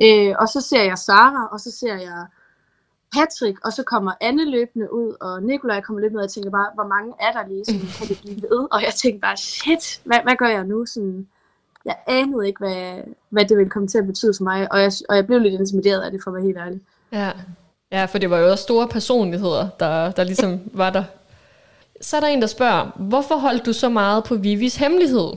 Øh, 0.04 0.36
og 0.40 0.48
så 0.48 0.62
ser 0.62 0.84
jeg 0.84 0.98
Sara, 0.98 1.50
og 1.52 1.60
så 1.60 1.72
ser 1.72 1.96
jeg 1.96 2.26
Patrick, 3.14 3.66
og 3.66 3.74
så 3.74 3.84
kommer 3.84 4.12
Anne 4.22 4.52
løbende 4.52 4.94
ud, 4.94 5.16
og 5.22 5.44
Nikolaj 5.44 5.82
kommer 5.82 6.02
løbende 6.02 6.18
ud, 6.18 6.22
og 6.22 6.28
jeg 6.28 6.32
tænker 6.32 6.50
bare, 6.50 6.70
hvor 6.74 6.88
mange 6.88 7.14
er 7.20 7.32
der 7.32 7.48
lige, 7.48 7.66
sådan, 7.66 7.82
kan 7.98 8.08
det 8.08 8.20
blive 8.22 8.42
ved? 8.42 8.68
Og 8.72 8.84
jeg 8.84 8.94
tænkte 8.94 9.20
bare, 9.20 9.38
shit, 9.38 10.02
hvad, 10.04 10.20
hvad 10.24 10.36
gør 10.36 10.48
jeg 10.48 10.64
nu? 10.64 10.86
Sådan, 10.86 11.28
jeg 11.86 11.98
anede 12.08 12.48
ikke, 12.48 12.60
hvad, 12.60 13.02
hvad 13.30 13.46
det 13.46 13.58
ville 13.58 13.70
komme 13.70 13.88
til 13.88 13.98
at 13.98 14.08
betyde 14.08 14.34
for 14.38 14.44
mig, 14.44 14.72
og 14.72 14.82
jeg, 14.82 14.92
og 15.10 15.16
jeg 15.16 15.26
blev 15.28 15.40
lidt 15.40 15.54
intimideret 15.54 16.02
af 16.02 16.12
det, 16.12 16.24
for 16.24 16.32
at 16.32 16.36
være 16.36 16.44
helt 16.44 16.58
ærlig. 16.58 16.82
Ja. 17.12 17.32
ja, 17.92 18.06
for 18.06 18.18
det 18.18 18.30
var 18.30 18.38
jo 18.38 18.52
også 18.52 18.64
store 18.64 18.88
personligheder, 18.88 19.70
der, 19.80 20.12
der 20.12 20.24
ligesom 20.24 20.60
var 20.74 20.90
der. 20.90 21.04
Så 22.02 22.16
er 22.18 22.22
der 22.22 22.28
en, 22.28 22.42
der 22.42 22.48
spørger, 22.48 22.92
hvorfor 22.96 23.38
holdt 23.38 23.66
du 23.66 23.74
så 23.74 23.90
meget 23.90 24.24
på 24.24 24.36
Vivis 24.36 24.76
hemmelighed? 24.76 25.34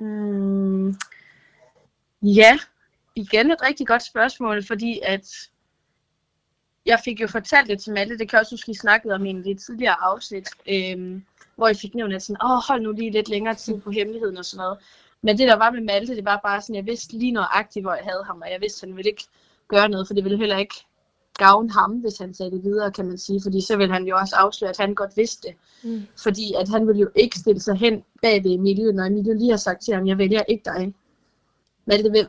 Mm, 0.00 0.96
ja, 2.22 2.58
igen 3.14 3.50
et 3.50 3.62
rigtig 3.62 3.86
godt 3.86 4.02
spørgsmål, 4.02 4.66
fordi 4.66 5.00
at 5.02 5.28
jeg 6.86 7.00
fik 7.04 7.20
jo 7.20 7.26
fortalt 7.26 7.68
det 7.68 7.80
til 7.80 7.92
Malte, 7.92 8.18
det 8.18 8.28
kan 8.28 8.36
jeg 8.36 8.40
også 8.40 8.52
huske, 8.52 8.70
I 8.70 8.74
snakkede 8.74 9.14
om 9.14 9.26
i 9.26 9.30
en 9.30 9.42
lidt 9.42 9.60
tidligere 9.60 10.02
afsnit, 10.02 10.48
øhm, 10.68 11.24
hvor 11.56 11.66
jeg 11.66 11.76
fik 11.76 11.94
nævnt, 11.94 12.14
at 12.14 12.22
sådan, 12.22 12.44
Åh, 12.44 12.58
hold 12.68 12.82
nu 12.82 12.92
lige 12.92 13.10
lidt 13.10 13.28
længere 13.28 13.54
tid 13.54 13.80
på 13.80 13.90
hemmeligheden 13.90 14.36
og 14.36 14.44
sådan 14.44 14.62
noget. 14.62 14.78
Men 15.22 15.38
det, 15.38 15.48
der 15.48 15.56
var 15.56 15.70
med 15.70 15.80
Malte, 15.80 16.16
det 16.16 16.24
var 16.24 16.40
bare 16.42 16.62
sådan, 16.62 16.74
jeg 16.74 16.86
vidste 16.86 17.18
lige 17.18 17.32
nøjagtigt, 17.32 17.84
hvor 17.84 17.94
jeg 17.94 18.04
havde 18.04 18.24
ham, 18.24 18.40
og 18.40 18.50
jeg 18.50 18.60
vidste, 18.60 18.84
at 18.84 18.88
han 18.88 18.96
ville 18.96 19.10
ikke 19.10 19.24
gøre 19.68 19.88
noget, 19.88 20.06
for 20.06 20.14
det 20.14 20.24
ville 20.24 20.38
heller 20.38 20.58
ikke 20.58 20.74
gavne 21.38 21.72
ham, 21.72 21.92
hvis 21.92 22.18
han 22.18 22.34
sagde 22.34 22.50
det 22.50 22.64
videre, 22.64 22.92
kan 22.92 23.06
man 23.06 23.18
sige, 23.18 23.40
fordi 23.42 23.60
så 23.60 23.76
ville 23.76 23.92
han 23.92 24.04
jo 24.04 24.16
også 24.16 24.36
afsløre, 24.36 24.70
at 24.70 24.76
han 24.76 24.94
godt 24.94 25.16
vidste 25.16 25.48
det. 25.48 25.56
Mm. 25.84 26.02
Fordi 26.22 26.54
at 26.60 26.68
han 26.68 26.86
ville 26.86 27.00
jo 27.00 27.08
ikke 27.14 27.38
stille 27.38 27.60
sig 27.60 27.76
hen 27.76 28.04
bag 28.22 28.44
ved 28.44 28.50
Emilie, 28.50 28.92
når 28.92 29.04
Emilie 29.04 29.38
lige 29.38 29.50
har 29.50 29.56
sagt 29.56 29.82
til 29.82 29.94
ham, 29.94 30.06
jeg 30.06 30.18
vælger 30.18 30.42
ikke 30.48 30.62
dig. 30.64 30.94
Malte, 31.86 32.28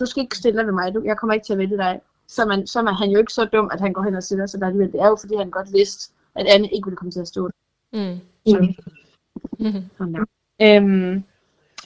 du 0.00 0.06
skal 0.06 0.22
ikke 0.22 0.36
stille 0.36 0.58
dig 0.58 0.66
ved 0.66 0.72
mig, 0.72 0.94
du, 0.94 1.02
jeg 1.04 1.16
kommer 1.16 1.34
ikke 1.34 1.46
til 1.46 1.52
at 1.52 1.58
vælge 1.58 1.76
dig. 1.76 2.00
Så, 2.34 2.44
man, 2.44 2.66
så 2.66 2.78
er 2.80 2.92
han 2.92 3.10
jo 3.10 3.18
ikke 3.18 3.32
så 3.32 3.44
dum, 3.44 3.70
at 3.72 3.80
han 3.80 3.92
går 3.92 4.02
hen 4.02 4.14
og 4.14 4.22
stiller 4.22 4.46
sig 4.46 4.60
der 4.60 4.66
alligevel. 4.66 4.92
Det 4.92 5.00
er 5.00 5.08
jo, 5.08 5.16
fordi 5.20 5.34
han 5.36 5.50
godt 5.50 5.72
vidste, 5.72 6.12
at 6.34 6.46
Anne 6.46 6.68
ikke 6.68 6.86
ville 6.86 6.96
komme 6.96 7.12
til 7.12 7.20
at 7.20 7.28
stå 7.28 7.48
der. 7.48 7.54
Mm. 7.92 8.20
Mm. 8.46 8.74
Mm. 9.58 10.26
Øhm, 10.62 11.24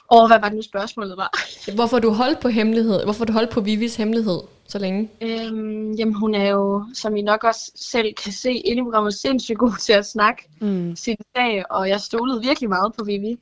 og 0.08 0.26
hvad 0.26 0.40
var 0.40 0.48
det 0.48 0.56
nu 0.56 0.62
spørgsmålet 0.62 1.16
var? 1.16 1.30
Hvorfor 1.76 1.98
du 1.98 2.10
holdt 2.10 2.40
på 2.40 2.48
hemmelighed? 2.48 3.04
Hvorfor 3.04 3.24
du 3.24 3.32
holdt 3.32 3.50
på 3.50 3.60
Vivis 3.60 3.96
hemmelighed 3.96 4.40
så 4.66 4.78
længe? 4.78 5.10
Øhm, 5.20 5.92
jamen 5.92 6.14
hun 6.14 6.34
er 6.34 6.48
jo, 6.48 6.84
som 6.94 7.16
I 7.16 7.22
nok 7.22 7.44
også 7.44 7.72
selv 7.74 8.14
kan 8.14 8.32
se, 8.32 8.52
inde 8.52 8.80
i 8.80 8.82
programmet 8.82 9.14
sindssygt 9.14 9.58
god 9.58 9.80
til 9.80 9.92
at 9.92 10.06
snakke 10.06 10.48
mm. 10.60 10.96
sin 10.96 11.16
sag, 11.36 11.64
og 11.70 11.88
jeg 11.88 12.00
stolede 12.00 12.42
virkelig 12.42 12.68
meget 12.68 12.92
på 12.98 13.04
Vivi. 13.04 13.38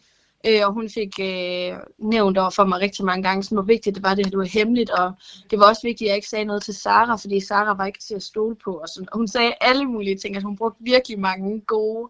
Øh, 0.48 0.60
og 0.66 0.72
hun 0.72 0.90
fik 0.90 1.20
øh, 1.20 1.72
nævnt 1.98 2.38
over 2.38 2.50
for 2.50 2.64
mig 2.64 2.80
rigtig 2.80 3.04
mange 3.04 3.22
gange, 3.22 3.54
hvor 3.54 3.62
vigtigt 3.62 3.94
det 3.94 4.02
var, 4.02 4.14
det, 4.14 4.26
at 4.26 4.32
det 4.32 4.38
var 4.38 4.44
hemmeligt, 4.44 4.90
og 4.90 5.12
det 5.50 5.58
var 5.58 5.68
også 5.68 5.82
vigtigt, 5.82 6.08
at 6.08 6.08
jeg 6.08 6.16
ikke 6.16 6.28
sagde 6.28 6.44
noget 6.44 6.62
til 6.62 6.74
Sara, 6.74 7.16
fordi 7.16 7.40
Sara 7.40 7.74
var 7.74 7.86
ikke 7.86 7.98
til 7.98 8.14
at 8.14 8.22
stole 8.22 8.56
på. 8.64 8.72
Og, 8.72 8.88
sådan. 8.88 9.08
og 9.12 9.18
hun 9.18 9.28
sagde 9.28 9.52
alle 9.60 9.84
mulige 9.84 10.16
ting, 10.16 10.36
at 10.36 10.42
hun 10.42 10.56
brugte 10.56 10.84
virkelig 10.84 11.20
mange 11.20 11.60
gode 11.60 12.08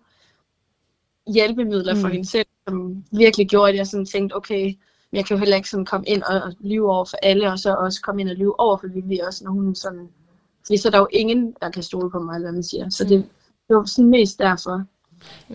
hjælpemidler 1.27 1.95
mm. 1.95 2.01
for 2.01 2.09
hende 2.09 2.29
selv, 2.29 2.47
som 2.69 3.05
virkelig 3.13 3.49
gjorde, 3.49 3.71
at 3.71 3.77
jeg 3.77 3.87
sådan 3.87 4.07
tænkte, 4.07 4.37
okay, 4.37 4.75
jeg 5.13 5.27
kan 5.27 5.35
jo 5.37 5.39
heller 5.39 5.57
ikke 5.57 5.71
sådan 5.71 5.85
komme 5.85 6.07
ind 6.07 6.23
og, 6.23 6.43
og 6.43 6.53
lyve 6.61 6.93
over 6.93 7.05
for 7.05 7.17
alle, 7.23 7.53
og 7.53 7.59
så 7.59 7.75
også 7.75 8.01
komme 8.03 8.21
ind 8.21 8.31
og 8.31 8.37
lyve 8.37 8.61
over 8.61 8.77
for 8.77 8.87
Vivi 8.87 9.19
også, 9.19 9.45
når 9.45 9.51
hun 9.51 9.75
sådan... 9.75 10.09
Fordi 10.67 10.77
så 10.77 10.89
er 10.89 10.91
der 10.91 10.99
jo 10.99 11.09
ingen, 11.13 11.57
der 11.63 11.71
kan 11.71 11.83
stole 11.83 12.11
på 12.11 12.19
mig, 12.19 12.35
eller 12.35 12.47
hvad 12.47 12.53
man 12.53 12.63
siger. 12.63 12.91
Så 12.91 13.05
det, 13.05 13.29
det 13.69 13.77
var 13.77 13.85
sådan 13.85 14.11
mest 14.11 14.39
derfor. 14.39 14.85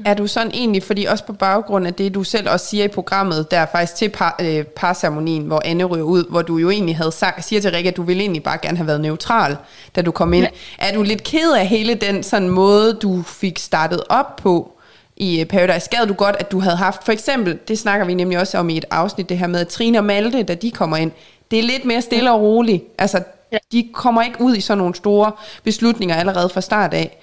Er 0.05 0.13
du 0.13 0.27
sådan 0.27 0.51
egentlig, 0.53 0.83
fordi 0.83 1.05
også 1.05 1.23
på 1.23 1.33
baggrund 1.33 1.87
af 1.87 1.93
det, 1.93 2.13
du 2.13 2.23
selv 2.23 2.49
også 2.49 2.65
siger 2.65 2.85
i 2.85 2.87
programmet, 2.87 3.51
der 3.51 3.65
faktisk 3.71 3.95
til 3.95 4.09
par, 4.09 4.35
øh, 4.41 4.63
parceremonien, 4.63 5.43
hvor 5.43 5.61
Anne 5.65 5.83
ryger 5.83 6.03
ud, 6.03 6.23
hvor 6.29 6.41
du 6.41 6.57
jo 6.57 6.69
egentlig 6.69 6.97
havde 6.97 7.11
sagt, 7.11 7.45
siger 7.45 7.61
til 7.61 7.71
Rikke, 7.71 7.89
at 7.89 7.97
du 7.97 8.03
ville 8.03 8.21
egentlig 8.21 8.43
bare 8.43 8.57
gerne 8.61 8.77
have 8.77 8.87
været 8.87 9.01
neutral, 9.01 9.57
da 9.95 10.01
du 10.01 10.11
kom 10.11 10.33
ind. 10.33 10.43
Ja. 10.43 10.87
Er 10.87 10.93
du 10.93 11.03
lidt 11.03 11.23
ked 11.23 11.51
af 11.51 11.67
hele 11.67 11.95
den 11.95 12.23
sådan 12.23 12.49
måde, 12.49 12.93
du 12.93 13.21
fik 13.21 13.59
startet 13.59 14.03
op 14.09 14.35
på 14.35 14.71
i 15.17 15.39
øh, 15.39 15.45
Paradise? 15.45 15.89
Gad 15.89 16.07
du 16.07 16.13
godt, 16.13 16.35
at 16.39 16.51
du 16.51 16.59
havde 16.59 16.75
haft, 16.75 17.03
for 17.03 17.11
eksempel, 17.11 17.59
det 17.67 17.79
snakker 17.79 18.05
vi 18.05 18.13
nemlig 18.13 18.39
også 18.39 18.57
om 18.57 18.69
i 18.69 18.77
et 18.77 18.85
afsnit, 18.91 19.29
det 19.29 19.37
her 19.37 19.47
med 19.47 19.65
Trine 19.65 19.97
og 19.97 20.05
Malte, 20.05 20.43
da 20.43 20.53
de 20.53 20.71
kommer 20.71 20.97
ind. 20.97 21.11
Det 21.51 21.59
er 21.59 21.63
lidt 21.63 21.85
mere 21.85 22.01
stille 22.01 22.31
og 22.31 22.41
roligt. 22.41 22.83
Altså, 22.97 23.23
de 23.71 23.89
kommer 23.93 24.21
ikke 24.21 24.41
ud 24.41 24.55
i 24.55 24.61
sådan 24.61 24.77
nogle 24.77 24.95
store 24.95 25.31
beslutninger 25.63 26.15
allerede 26.15 26.49
fra 26.49 26.61
start 26.61 26.93
af. 26.93 27.17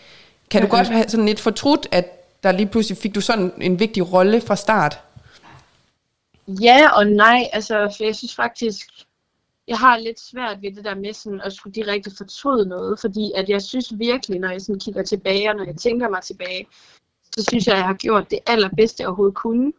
Kan 0.51 0.63
du 0.63 0.69
godt 0.69 0.89
have 0.89 1.05
sådan 1.09 1.27
lidt 1.27 1.41
fortrudt, 1.41 1.87
at 1.93 2.16
der 2.47 2.53
lige 2.53 2.67
pludselig 2.67 2.99
fik 2.99 3.15
du 3.15 3.21
sådan 3.21 3.53
en 3.61 3.81
vigtig 3.81 4.13
rolle 4.13 4.41
fra 4.41 4.57
start? 4.57 5.01
Ja 6.49 6.89
og 6.97 7.07
nej, 7.07 7.49
altså 7.53 7.95
for 7.97 8.05
jeg 8.05 8.17
synes 8.17 8.35
faktisk, 8.35 8.87
jeg 9.69 9.79
har 9.79 9.99
lidt 9.99 10.21
svært 10.21 10.63
ved 10.63 10.73
det 10.73 10.85
der 10.85 10.95
med 10.95 11.13
sådan 11.13 11.41
at 11.41 11.53
skulle 11.53 11.75
direkte 11.75 12.11
fortryde 12.17 12.69
noget, 12.69 13.01
fordi 13.01 13.33
at 13.35 13.49
jeg 13.49 13.63
synes 13.63 13.99
virkelig, 13.99 14.41
når 14.41 14.51
jeg 14.51 14.61
sådan 14.61 14.81
kigger 14.81 15.03
tilbage, 15.03 15.51
og 15.51 15.57
når 15.57 15.65
jeg 15.65 15.77
tænker 15.77 16.09
mig 16.09 16.23
tilbage, 16.23 16.67
så 17.37 17.45
synes 17.49 17.67
jeg, 17.67 17.75
at 17.75 17.79
jeg 17.79 17.87
har 17.87 17.95
gjort 17.95 18.31
det 18.31 18.39
allerbedste, 18.47 19.01
jeg 19.01 19.09
overhovedet 19.09 19.37
kunne. 19.37 19.73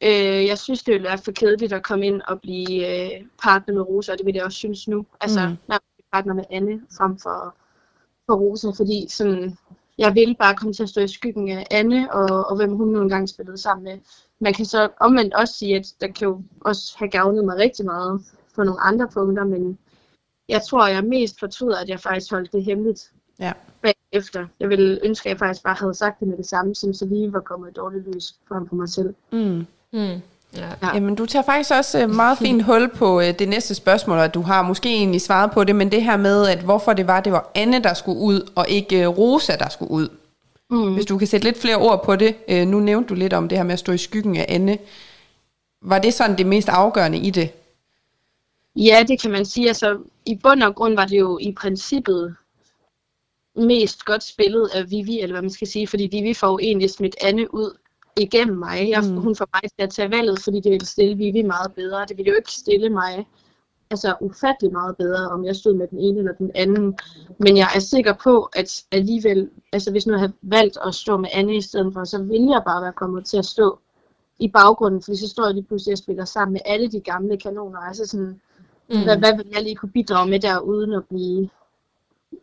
Øh, 0.00 0.46
jeg 0.46 0.58
synes, 0.58 0.82
det 0.82 0.92
ville 0.92 1.08
være 1.08 1.18
for 1.18 1.32
kedeligt 1.32 1.72
at 1.72 1.82
komme 1.82 2.06
ind 2.06 2.22
og 2.22 2.40
blive 2.40 2.74
øh, 2.88 3.26
partner 3.42 3.74
med 3.74 3.82
Rosa, 3.82 4.12
og 4.12 4.18
det 4.18 4.26
vil 4.26 4.34
jeg 4.34 4.44
også 4.44 4.58
synes 4.58 4.88
nu. 4.88 5.06
Altså, 5.20 5.40
mm. 5.48 5.56
når 5.68 5.74
jeg 5.74 6.04
partner 6.12 6.34
med 6.34 6.44
Anne 6.50 6.80
frem 6.96 7.18
for, 7.18 7.56
for 8.26 8.34
Rosa, 8.34 8.68
fordi 8.76 9.06
sådan, 9.08 9.58
jeg 9.98 10.14
ville 10.14 10.34
bare 10.34 10.56
komme 10.56 10.72
til 10.72 10.82
at 10.82 10.88
stå 10.88 11.00
i 11.00 11.08
skyggen 11.08 11.48
af 11.48 11.66
Anne, 11.70 12.12
og, 12.12 12.46
og 12.46 12.56
hvem 12.56 12.70
hun 12.70 12.88
nogle 12.88 13.08
gange 13.08 13.28
spillede 13.28 13.58
sammen 13.58 13.84
med. 13.84 13.98
Man 14.38 14.54
kan 14.54 14.64
så 14.64 14.88
omvendt 15.00 15.34
også 15.34 15.54
sige, 15.54 15.76
at 15.76 15.86
der 16.00 16.06
kan 16.06 16.28
jo 16.28 16.42
også 16.60 16.94
have 16.98 17.10
gavnet 17.10 17.44
mig 17.44 17.56
rigtig 17.56 17.84
meget 17.84 18.20
på 18.54 18.62
nogle 18.62 18.80
andre 18.80 19.08
punkter, 19.08 19.44
men 19.44 19.78
jeg 20.48 20.62
tror, 20.62 20.86
jeg 20.86 21.04
mest 21.04 21.38
fortryder, 21.38 21.78
at 21.78 21.88
jeg 21.88 22.00
faktisk 22.00 22.30
holdt 22.30 22.52
det 22.52 22.64
hemmeligt 22.64 23.12
ja. 23.40 23.52
bagefter. 23.82 24.46
Jeg 24.60 24.68
ville 24.68 25.00
ønske, 25.04 25.28
at 25.28 25.30
jeg 25.30 25.38
faktisk 25.38 25.62
bare 25.64 25.74
havde 25.74 25.94
sagt 25.94 26.20
det 26.20 26.28
med 26.28 26.36
det 26.36 26.46
samme, 26.46 26.74
så 26.74 27.06
lige 27.10 27.32
var 27.32 27.40
kommet 27.40 27.68
et 27.68 27.76
dårligt 27.76 28.14
lys 28.14 28.34
frem 28.48 28.66
på 28.66 28.74
mig 28.74 28.88
selv. 28.88 29.14
Mm. 29.32 29.66
Mm. 29.92 30.20
Ja. 30.56 30.68
Ja. 30.82 30.94
Jamen, 30.94 31.14
du 31.14 31.26
tager 31.26 31.42
faktisk 31.42 31.70
også 31.70 32.02
øh, 32.02 32.10
meget 32.10 32.38
fint 32.38 32.62
hul 32.62 32.88
på 32.88 33.20
øh, 33.20 33.38
det 33.38 33.48
næste 33.48 33.74
spørgsmål, 33.74 34.18
og 34.18 34.34
du 34.34 34.42
har 34.42 34.62
måske 34.62 34.88
egentlig 34.88 35.20
svaret 35.20 35.50
på 35.50 35.64
det, 35.64 35.76
men 35.76 35.92
det 35.92 36.02
her 36.02 36.16
med, 36.16 36.46
at 36.46 36.58
hvorfor 36.58 36.92
det 36.92 37.06
var, 37.06 37.20
det 37.20 37.32
var 37.32 37.50
Anne, 37.54 37.82
der 37.82 37.94
skulle 37.94 38.20
ud, 38.20 38.50
og 38.54 38.68
ikke 38.68 39.02
øh, 39.02 39.08
Rosa, 39.08 39.56
der 39.56 39.68
skulle 39.68 39.90
ud. 39.90 40.08
Mm. 40.70 40.94
Hvis 40.94 41.06
du 41.06 41.18
kan 41.18 41.26
sætte 41.26 41.46
lidt 41.46 41.60
flere 41.60 41.76
ord 41.76 42.04
på 42.04 42.16
det. 42.16 42.34
nu 42.68 42.80
nævnte 42.80 43.08
du 43.08 43.14
lidt 43.14 43.32
om 43.32 43.48
det 43.48 43.58
her 43.58 43.64
med 43.64 43.72
at 43.72 43.78
stå 43.78 43.92
i 43.92 43.98
skyggen 43.98 44.36
af 44.36 44.46
Anne. 44.48 44.78
Var 45.82 45.98
det 45.98 46.14
sådan 46.14 46.38
det 46.38 46.46
mest 46.46 46.68
afgørende 46.68 47.18
i 47.18 47.30
det? 47.30 47.50
Ja, 48.76 49.04
det 49.08 49.20
kan 49.20 49.30
man 49.30 49.44
sige. 49.44 49.68
Altså, 49.68 49.98
i 50.26 50.34
bund 50.42 50.62
og 50.62 50.74
grund 50.74 50.94
var 50.94 51.04
det 51.04 51.18
jo 51.18 51.38
i 51.38 51.52
princippet 51.52 52.36
mest 53.56 54.04
godt 54.04 54.24
spillet 54.24 54.68
af 54.74 54.90
Vivi, 54.90 55.20
eller 55.20 55.34
hvad 55.34 55.42
man 55.42 55.50
skal 55.50 55.68
sige, 55.68 55.86
fordi 55.86 56.08
Vivi 56.12 56.34
får 56.34 56.48
jo 56.48 56.58
egentlig 56.58 56.90
smidt 56.90 57.16
Anne 57.20 57.54
ud 57.54 57.76
igennem 58.16 58.58
mig. 58.58 58.88
Jeg, 58.90 59.04
mm. 59.08 59.16
Hun 59.16 59.36
får 59.36 59.48
mig 59.54 59.62
til 59.62 59.82
at 59.82 59.90
tage 59.90 60.10
valget, 60.10 60.40
fordi 60.40 60.60
det 60.60 60.72
ville 60.72 60.86
stille 60.86 61.16
Vivi 61.16 61.42
meget 61.42 61.72
bedre. 61.74 62.04
Det 62.08 62.16
ville 62.16 62.30
jo 62.30 62.36
ikke 62.36 62.52
stille 62.52 62.88
mig 62.88 63.26
altså 63.90 64.14
ufattelig 64.20 64.72
meget 64.72 64.96
bedre, 64.96 65.28
om 65.28 65.44
jeg 65.44 65.56
stod 65.56 65.74
med 65.74 65.88
den 65.88 65.98
ene 65.98 66.18
eller 66.18 66.32
den 66.32 66.50
anden. 66.54 66.98
Men 67.38 67.56
jeg 67.56 67.68
er 67.74 67.80
sikker 67.80 68.12
på, 68.12 68.48
at 68.56 68.84
alligevel, 68.92 69.50
altså 69.72 69.90
hvis 69.90 70.06
nu 70.06 70.12
jeg 70.12 70.20
havde 70.20 70.32
valgt 70.42 70.78
at 70.86 70.94
stå 70.94 71.16
med 71.16 71.28
Anne 71.32 71.56
i 71.56 71.60
stedet 71.60 71.92
for, 71.92 72.04
så 72.04 72.22
ville 72.22 72.50
jeg 72.50 72.62
bare 72.66 72.82
være 72.82 72.92
kommet 72.92 73.24
til 73.24 73.36
at 73.36 73.44
stå 73.44 73.78
i 74.38 74.48
baggrunden, 74.48 75.02
fordi 75.02 75.16
så 75.16 75.28
står 75.28 75.44
jeg 75.44 75.54
lige 75.54 75.64
pludselig 75.64 75.92
og 75.92 75.98
spiller 75.98 76.24
sammen 76.24 76.52
med 76.52 76.60
alle 76.64 76.88
de 76.90 77.00
gamle 77.00 77.36
kanoner. 77.36 77.78
Altså 77.78 78.06
sådan, 78.06 78.40
mm. 78.90 79.02
hvad, 79.02 79.18
hvad 79.18 79.36
vil 79.36 79.46
jeg 79.54 79.62
lige 79.62 79.76
kunne 79.76 79.92
bidrage 79.92 80.30
med 80.30 80.40
der, 80.40 80.58
uden 80.58 80.92
at 80.92 81.04
blive 81.08 81.48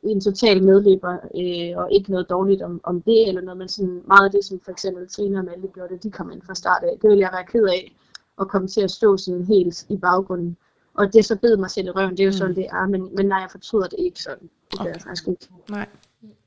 en 0.04 0.22
total 0.22 0.64
medløber, 0.64 1.14
øh, 1.14 1.78
og 1.78 1.92
ikke 1.92 2.12
noget 2.12 2.30
dårligt 2.30 2.62
om, 2.62 2.82
om 2.84 3.02
det, 3.02 3.28
eller 3.28 3.42
noget, 3.42 3.58
men 3.58 3.70
sådan 3.70 4.02
meget 4.08 4.26
af 4.26 4.32
det, 4.32 4.46
som 4.46 4.60
for 4.66 4.72
eksempel 4.72 5.10
Trine 5.10 5.40
og 5.40 5.46
Malte 5.46 5.68
gjorde 5.68 5.98
de 5.98 6.12
kom 6.12 6.32
ind 6.32 6.42
fra 6.42 6.56
start 6.56 6.84
af. 6.84 6.94
Det 7.02 7.10
ville 7.10 7.22
jeg 7.22 7.30
være 7.34 7.46
ked 7.52 7.66
af, 7.68 7.96
at 8.42 8.48
komme 8.48 8.68
til 8.68 8.82
at 8.82 8.92
stå 8.92 9.18
sådan 9.18 9.46
helt 9.46 9.86
i 9.90 9.98
baggrunden. 9.98 10.58
Og 10.94 11.14
det 11.14 11.26
så 11.26 11.36
bed 11.36 11.58
mig 11.58 11.72
selv 11.72 11.88
i 11.88 11.90
røven, 11.90 12.12
det 12.12 12.20
er 12.20 12.24
jo 12.24 12.30
mm. 12.30 12.38
sådan, 12.38 12.56
det 12.56 12.66
er, 12.66 12.88
men, 12.88 13.16
men 13.16 13.26
nej, 13.26 13.38
jeg 13.38 13.52
fortryder 13.52 13.88
det 13.88 14.00
ikke 14.00 14.22
sådan. 14.22 14.50
Det 14.72 14.80
okay. 14.80 14.94
jeg 14.94 15.02
faktisk 15.02 15.28
ikke. 15.28 15.48
Nej. 15.70 15.88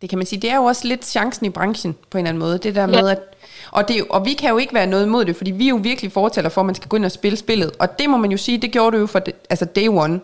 Det 0.00 0.08
kan 0.10 0.18
man 0.18 0.26
sige, 0.26 0.40
det 0.40 0.50
er 0.50 0.56
jo 0.56 0.64
også 0.64 0.88
lidt 0.88 1.04
chancen 1.04 1.46
i 1.46 1.50
branchen 1.50 1.96
på 2.10 2.18
en 2.18 2.24
eller 2.24 2.28
anden 2.28 2.40
måde. 2.40 2.58
Det 2.58 2.74
der 2.74 2.86
med, 2.86 2.94
ja. 2.94 3.10
at, 3.10 3.22
og, 3.72 3.88
det, 3.88 3.96
og 4.10 4.24
vi 4.24 4.34
kan 4.34 4.50
jo 4.50 4.58
ikke 4.58 4.74
være 4.74 4.86
noget 4.86 5.06
imod 5.06 5.24
det, 5.24 5.36
fordi 5.36 5.50
vi 5.50 5.64
er 5.64 5.68
jo 5.68 5.76
virkelig 5.76 6.12
fortæller 6.12 6.48
for, 6.48 6.60
at 6.60 6.66
man 6.66 6.74
skal 6.74 6.88
gå 6.88 6.96
ind 6.96 7.04
og 7.04 7.12
spille 7.12 7.36
spillet. 7.36 7.76
Og 7.78 7.98
det 7.98 8.10
må 8.10 8.16
man 8.16 8.30
jo 8.30 8.36
sige, 8.36 8.58
det 8.58 8.72
gjorde 8.72 8.96
du 8.96 9.00
jo 9.00 9.06
for 9.06 9.20
altså 9.50 9.64
day 9.64 9.88
one. 9.88 10.20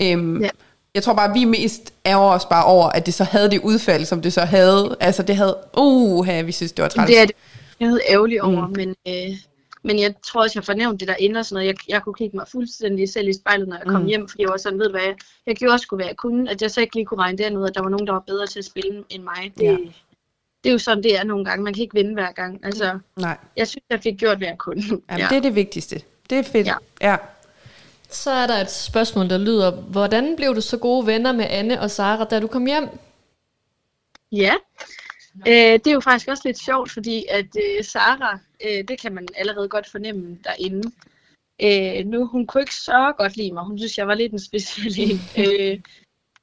Øhm, 0.00 0.42
ja. 0.42 0.48
Jeg 0.96 1.02
tror 1.02 1.14
bare, 1.14 1.28
at 1.28 1.34
vi 1.34 1.44
mest 1.44 1.94
ærger 2.06 2.30
os 2.30 2.44
bare 2.44 2.64
over, 2.64 2.88
at 2.88 3.06
det 3.06 3.14
så 3.14 3.24
havde 3.24 3.50
det 3.50 3.60
udfald, 3.60 4.04
som 4.04 4.22
det 4.22 4.32
så 4.32 4.40
havde. 4.40 4.96
Altså 5.00 5.22
det 5.22 5.36
havde, 5.36 5.56
uh, 5.78 6.46
vi 6.46 6.52
synes, 6.52 6.72
det 6.72 6.82
var 6.82 6.88
træls. 6.88 7.10
Det 7.10 7.20
er 7.20 7.26
det. 7.26 7.36
Jeg 7.80 7.88
er 7.88 7.98
ærgerlig 8.08 8.42
over, 8.42 8.66
mm. 8.66 8.72
men, 8.76 8.88
øh, 9.08 9.36
men 9.82 9.98
jeg 9.98 10.14
tror 10.26 10.42
også, 10.42 10.58
jeg 10.58 10.64
fornævnte 10.64 10.98
det 10.98 11.08
der 11.08 11.14
inde 11.18 11.38
og 11.40 11.44
sådan 11.44 11.54
noget. 11.54 11.66
Jeg, 11.66 11.76
jeg 11.88 12.02
kunne 12.02 12.14
kigge 12.14 12.36
mig 12.36 12.46
fuldstændig 12.52 13.08
selv 13.08 13.28
i 13.28 13.32
spejlet, 13.32 13.68
når 13.68 13.76
jeg 13.76 13.86
kom 13.86 14.00
mm. 14.00 14.06
hjem, 14.06 14.28
fordi 14.28 14.42
jeg 14.42 14.50
var 14.50 14.56
sådan, 14.56 14.78
ved 14.78 14.90
hvad, 14.90 15.00
jeg, 15.00 15.14
jeg 15.46 15.56
gjorde 15.56 15.72
også, 15.72 15.86
hvad 15.96 16.06
jeg 16.06 16.16
kunne, 16.16 16.50
at 16.50 16.62
jeg 16.62 16.70
så 16.70 16.80
ikke 16.80 16.94
lige 16.94 17.06
kunne 17.06 17.20
regne 17.20 17.58
ud, 17.58 17.68
at 17.68 17.74
der 17.74 17.82
var 17.82 17.88
nogen, 17.88 18.06
der 18.06 18.12
var 18.12 18.24
bedre 18.26 18.46
til 18.46 18.58
at 18.58 18.64
spille 18.64 19.04
end 19.08 19.22
mig. 19.22 19.52
Det, 19.58 19.64
ja. 19.64 19.76
det 20.64 20.68
er 20.70 20.72
jo 20.72 20.78
sådan, 20.78 21.02
det 21.02 21.18
er 21.18 21.24
nogle 21.24 21.44
gange. 21.44 21.64
Man 21.64 21.74
kan 21.74 21.82
ikke 21.82 21.94
vinde 21.94 22.14
hver 22.14 22.32
gang. 22.32 22.60
Altså, 22.64 22.98
Nej. 23.16 23.38
Jeg 23.56 23.68
synes, 23.68 23.84
jeg 23.90 24.00
fik 24.02 24.16
gjort, 24.16 24.38
hvad 24.38 24.48
jeg 24.48 24.58
kunne. 24.58 24.82
Jamen, 24.90 25.02
ja. 25.18 25.26
Det 25.30 25.36
er 25.36 25.40
det 25.40 25.54
vigtigste. 25.54 26.00
Det 26.30 26.38
er 26.38 26.42
fedt. 26.42 26.66
Ja. 26.66 26.74
ja. 27.00 27.16
Så 28.08 28.30
er 28.30 28.46
der 28.46 28.54
et 28.54 28.70
spørgsmål, 28.70 29.30
der 29.30 29.38
lyder, 29.38 29.70
hvordan 29.70 30.36
blev 30.36 30.54
du 30.54 30.60
så 30.60 30.78
gode 30.78 31.06
venner 31.06 31.32
med 31.32 31.46
Anne 31.48 31.80
og 31.80 31.90
Sara, 31.90 32.24
da 32.24 32.40
du 32.40 32.46
kom 32.46 32.66
hjem? 32.66 32.88
Ja, 34.32 34.54
øh, 35.46 35.72
det 35.72 35.86
er 35.86 35.92
jo 35.92 36.00
faktisk 36.00 36.28
også 36.28 36.42
lidt 36.46 36.58
sjovt, 36.58 36.90
fordi 36.90 37.24
at 37.30 37.46
øh, 37.56 37.84
Sara, 37.84 38.38
øh, 38.64 38.88
det 38.88 39.00
kan 39.00 39.14
man 39.14 39.28
allerede 39.36 39.68
godt 39.68 39.90
fornemme 39.90 40.38
derinde. 40.44 40.92
Øh, 41.62 42.06
nu, 42.06 42.26
hun 42.26 42.46
kunne 42.46 42.62
ikke 42.62 42.74
så 42.74 43.12
godt 43.18 43.36
lide 43.36 43.52
mig. 43.52 43.64
Hun 43.64 43.78
synes, 43.78 43.98
jeg 43.98 44.08
var 44.08 44.14
lidt 44.14 44.32
en 44.32 44.38
speciel 44.38 45.00
en. 45.00 45.20
øh, 45.44 45.80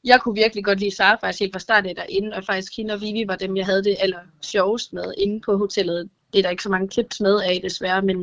jeg 0.03 0.21
kunne 0.21 0.35
virkelig 0.35 0.65
godt 0.65 0.79
lide 0.79 0.95
Sara 0.95 1.15
faktisk 1.15 1.39
helt 1.39 1.53
fra 1.53 1.59
start 1.59 1.85
af 1.85 1.95
derinde, 1.95 2.35
og 2.35 2.43
faktisk 2.43 2.77
hende 2.77 2.93
og 2.93 3.01
Vivi 3.01 3.27
var 3.27 3.35
dem, 3.35 3.57
jeg 3.57 3.65
havde 3.65 3.83
det 3.83 3.97
aller 3.99 4.19
sjovest 4.41 4.93
med 4.93 5.13
inde 5.17 5.41
på 5.41 5.57
hotellet. 5.57 6.09
Det 6.33 6.39
er 6.39 6.43
der 6.43 6.49
ikke 6.49 6.63
så 6.63 6.69
mange 6.69 6.87
klips 6.87 7.19
med 7.19 7.41
af, 7.41 7.59
desværre, 7.63 8.01
men, 8.01 8.17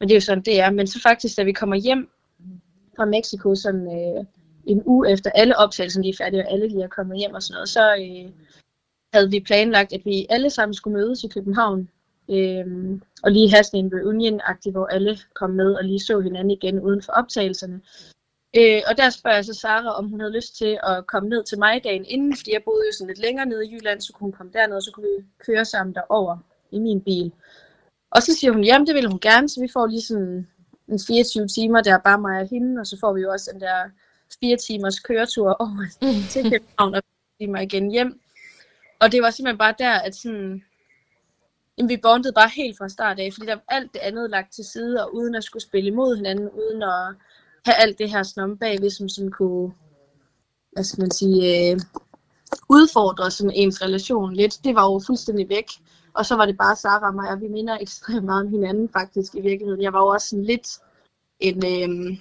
men 0.00 0.08
det 0.08 0.10
er 0.10 0.16
jo 0.16 0.20
sådan, 0.20 0.44
det 0.44 0.60
er. 0.60 0.70
Men 0.70 0.86
så 0.86 1.00
faktisk, 1.02 1.36
da 1.36 1.42
vi 1.42 1.52
kommer 1.52 1.76
hjem 1.76 2.10
fra 2.96 3.04
Mexico 3.04 3.54
sådan 3.54 3.86
øh, 3.98 4.24
en 4.66 4.82
uge 4.86 5.10
efter 5.10 5.30
alle 5.30 5.56
optagelserne 5.56 6.02
lige 6.02 6.12
er 6.12 6.24
færdige, 6.24 6.46
og 6.46 6.52
alle 6.52 6.68
lige 6.68 6.82
er 6.82 6.88
kommet 6.88 7.18
hjem 7.18 7.34
og 7.34 7.42
sådan 7.42 7.54
noget, 7.54 7.68
så 7.68 7.96
øh, 7.96 8.32
havde 9.14 9.30
vi 9.30 9.40
planlagt, 9.40 9.92
at 9.92 10.04
vi 10.04 10.26
alle 10.30 10.50
sammen 10.50 10.74
skulle 10.74 10.96
mødes 10.98 11.24
i 11.24 11.28
København, 11.28 11.88
øh, 12.30 12.66
og 13.22 13.30
lige 13.32 13.50
have 13.50 13.64
sådan 13.64 13.84
en 13.84 13.92
reunion-agtig, 13.94 14.72
hvor 14.72 14.86
alle 14.86 15.18
kom 15.34 15.50
med 15.50 15.74
og 15.74 15.84
lige 15.84 16.00
så 16.00 16.20
hinanden 16.20 16.50
igen 16.50 16.80
uden 16.80 17.02
for 17.02 17.12
optagelserne. 17.12 17.80
Øh, 18.58 18.82
og 18.88 18.96
der 18.96 19.10
spørger 19.10 19.36
jeg 19.36 19.44
så 19.44 19.54
Sara, 19.54 19.90
om 19.98 20.08
hun 20.08 20.20
havde 20.20 20.32
lyst 20.32 20.56
til 20.56 20.78
at 20.82 21.06
komme 21.06 21.28
ned 21.28 21.44
til 21.44 21.58
mig 21.58 21.84
dagen 21.84 22.04
inden, 22.04 22.36
fordi 22.36 22.52
jeg 22.52 22.62
boede 22.64 22.86
jo 22.86 22.92
sådan 22.92 23.06
lidt 23.06 23.18
længere 23.18 23.46
nede 23.46 23.66
i 23.66 23.74
Jylland, 23.74 24.00
så 24.00 24.12
kunne 24.12 24.26
hun 24.26 24.32
komme 24.32 24.52
derned, 24.52 24.76
og 24.76 24.82
så 24.82 24.90
kunne 24.92 25.08
vi 25.08 25.24
køre 25.46 25.64
sammen 25.64 25.94
derover 25.94 26.36
i 26.70 26.78
min 26.78 27.00
bil. 27.00 27.32
Og 28.10 28.22
så 28.22 28.34
siger 28.34 28.52
hun, 28.52 28.64
jamen 28.64 28.86
det 28.86 28.94
vil 28.94 29.10
hun 29.10 29.20
gerne, 29.20 29.48
så 29.48 29.60
vi 29.60 29.68
får 29.72 29.86
lige 29.86 30.02
sådan 30.02 30.48
en 30.88 31.00
24 31.06 31.48
timer, 31.48 31.82
der 31.82 31.94
er 31.94 31.98
bare 31.98 32.20
mig 32.20 32.40
og 32.40 32.48
hende, 32.48 32.80
og 32.80 32.86
så 32.86 32.96
får 33.00 33.12
vi 33.12 33.20
jo 33.20 33.30
også 33.30 33.50
den 33.52 33.60
der 33.60 33.90
fire 34.40 34.56
timers 34.56 35.00
køretur 35.00 35.50
over 35.64 35.86
til 36.30 36.42
København 36.50 36.94
og 36.94 37.02
mig 37.48 37.62
igen 37.62 37.90
hjem. 37.90 38.20
Og 39.00 39.12
det 39.12 39.22
var 39.22 39.30
simpelthen 39.30 39.58
bare 39.58 39.74
der, 39.78 39.92
at 39.92 40.14
sådan, 40.14 40.64
jamen, 41.78 41.88
vi 41.88 41.96
bondede 42.02 42.32
bare 42.32 42.50
helt 42.56 42.78
fra 42.78 42.88
start 42.88 43.18
af, 43.18 43.32
fordi 43.32 43.46
der 43.46 43.54
var 43.54 43.64
alt 43.68 43.92
det 43.92 43.98
andet 43.98 44.30
lagt 44.30 44.52
til 44.52 44.64
side, 44.64 45.04
og 45.04 45.14
uden 45.14 45.34
at 45.34 45.44
skulle 45.44 45.62
spille 45.62 45.90
imod 45.90 46.16
hinanden, 46.16 46.50
uden 46.50 46.82
at 46.82 47.14
have 47.64 47.76
alt 47.76 47.98
det 47.98 48.10
her 48.10 48.22
snom 48.22 48.58
bagved, 48.58 48.90
som 48.90 49.08
sådan 49.08 49.30
kunne, 49.30 49.72
hvad 50.72 50.84
skal 50.84 51.00
man 51.00 51.10
sige, 51.10 51.70
øh, 51.72 51.80
udfordre 52.68 53.30
sådan 53.30 53.52
ens 53.54 53.82
relation 53.82 54.34
lidt. 54.34 54.64
Det 54.64 54.74
var 54.74 54.92
jo 54.92 55.00
fuldstændig 55.06 55.48
væk. 55.48 55.66
Og 56.16 56.26
så 56.26 56.36
var 56.36 56.46
det 56.46 56.58
bare 56.58 56.76
Sara 56.76 57.08
og 57.08 57.14
mig, 57.14 57.30
og 57.30 57.40
vi 57.40 57.48
minder 57.48 57.78
ekstremt 57.86 58.24
meget 58.24 58.46
om 58.46 58.52
hinanden 58.52 58.88
faktisk 58.88 59.34
i 59.34 59.40
virkeligheden. 59.40 59.82
Jeg 59.82 59.92
var 59.92 60.00
jo 60.00 60.06
også 60.06 60.28
sådan 60.28 60.44
lidt 60.44 60.68
en, 61.40 61.56
øh, 61.56 62.18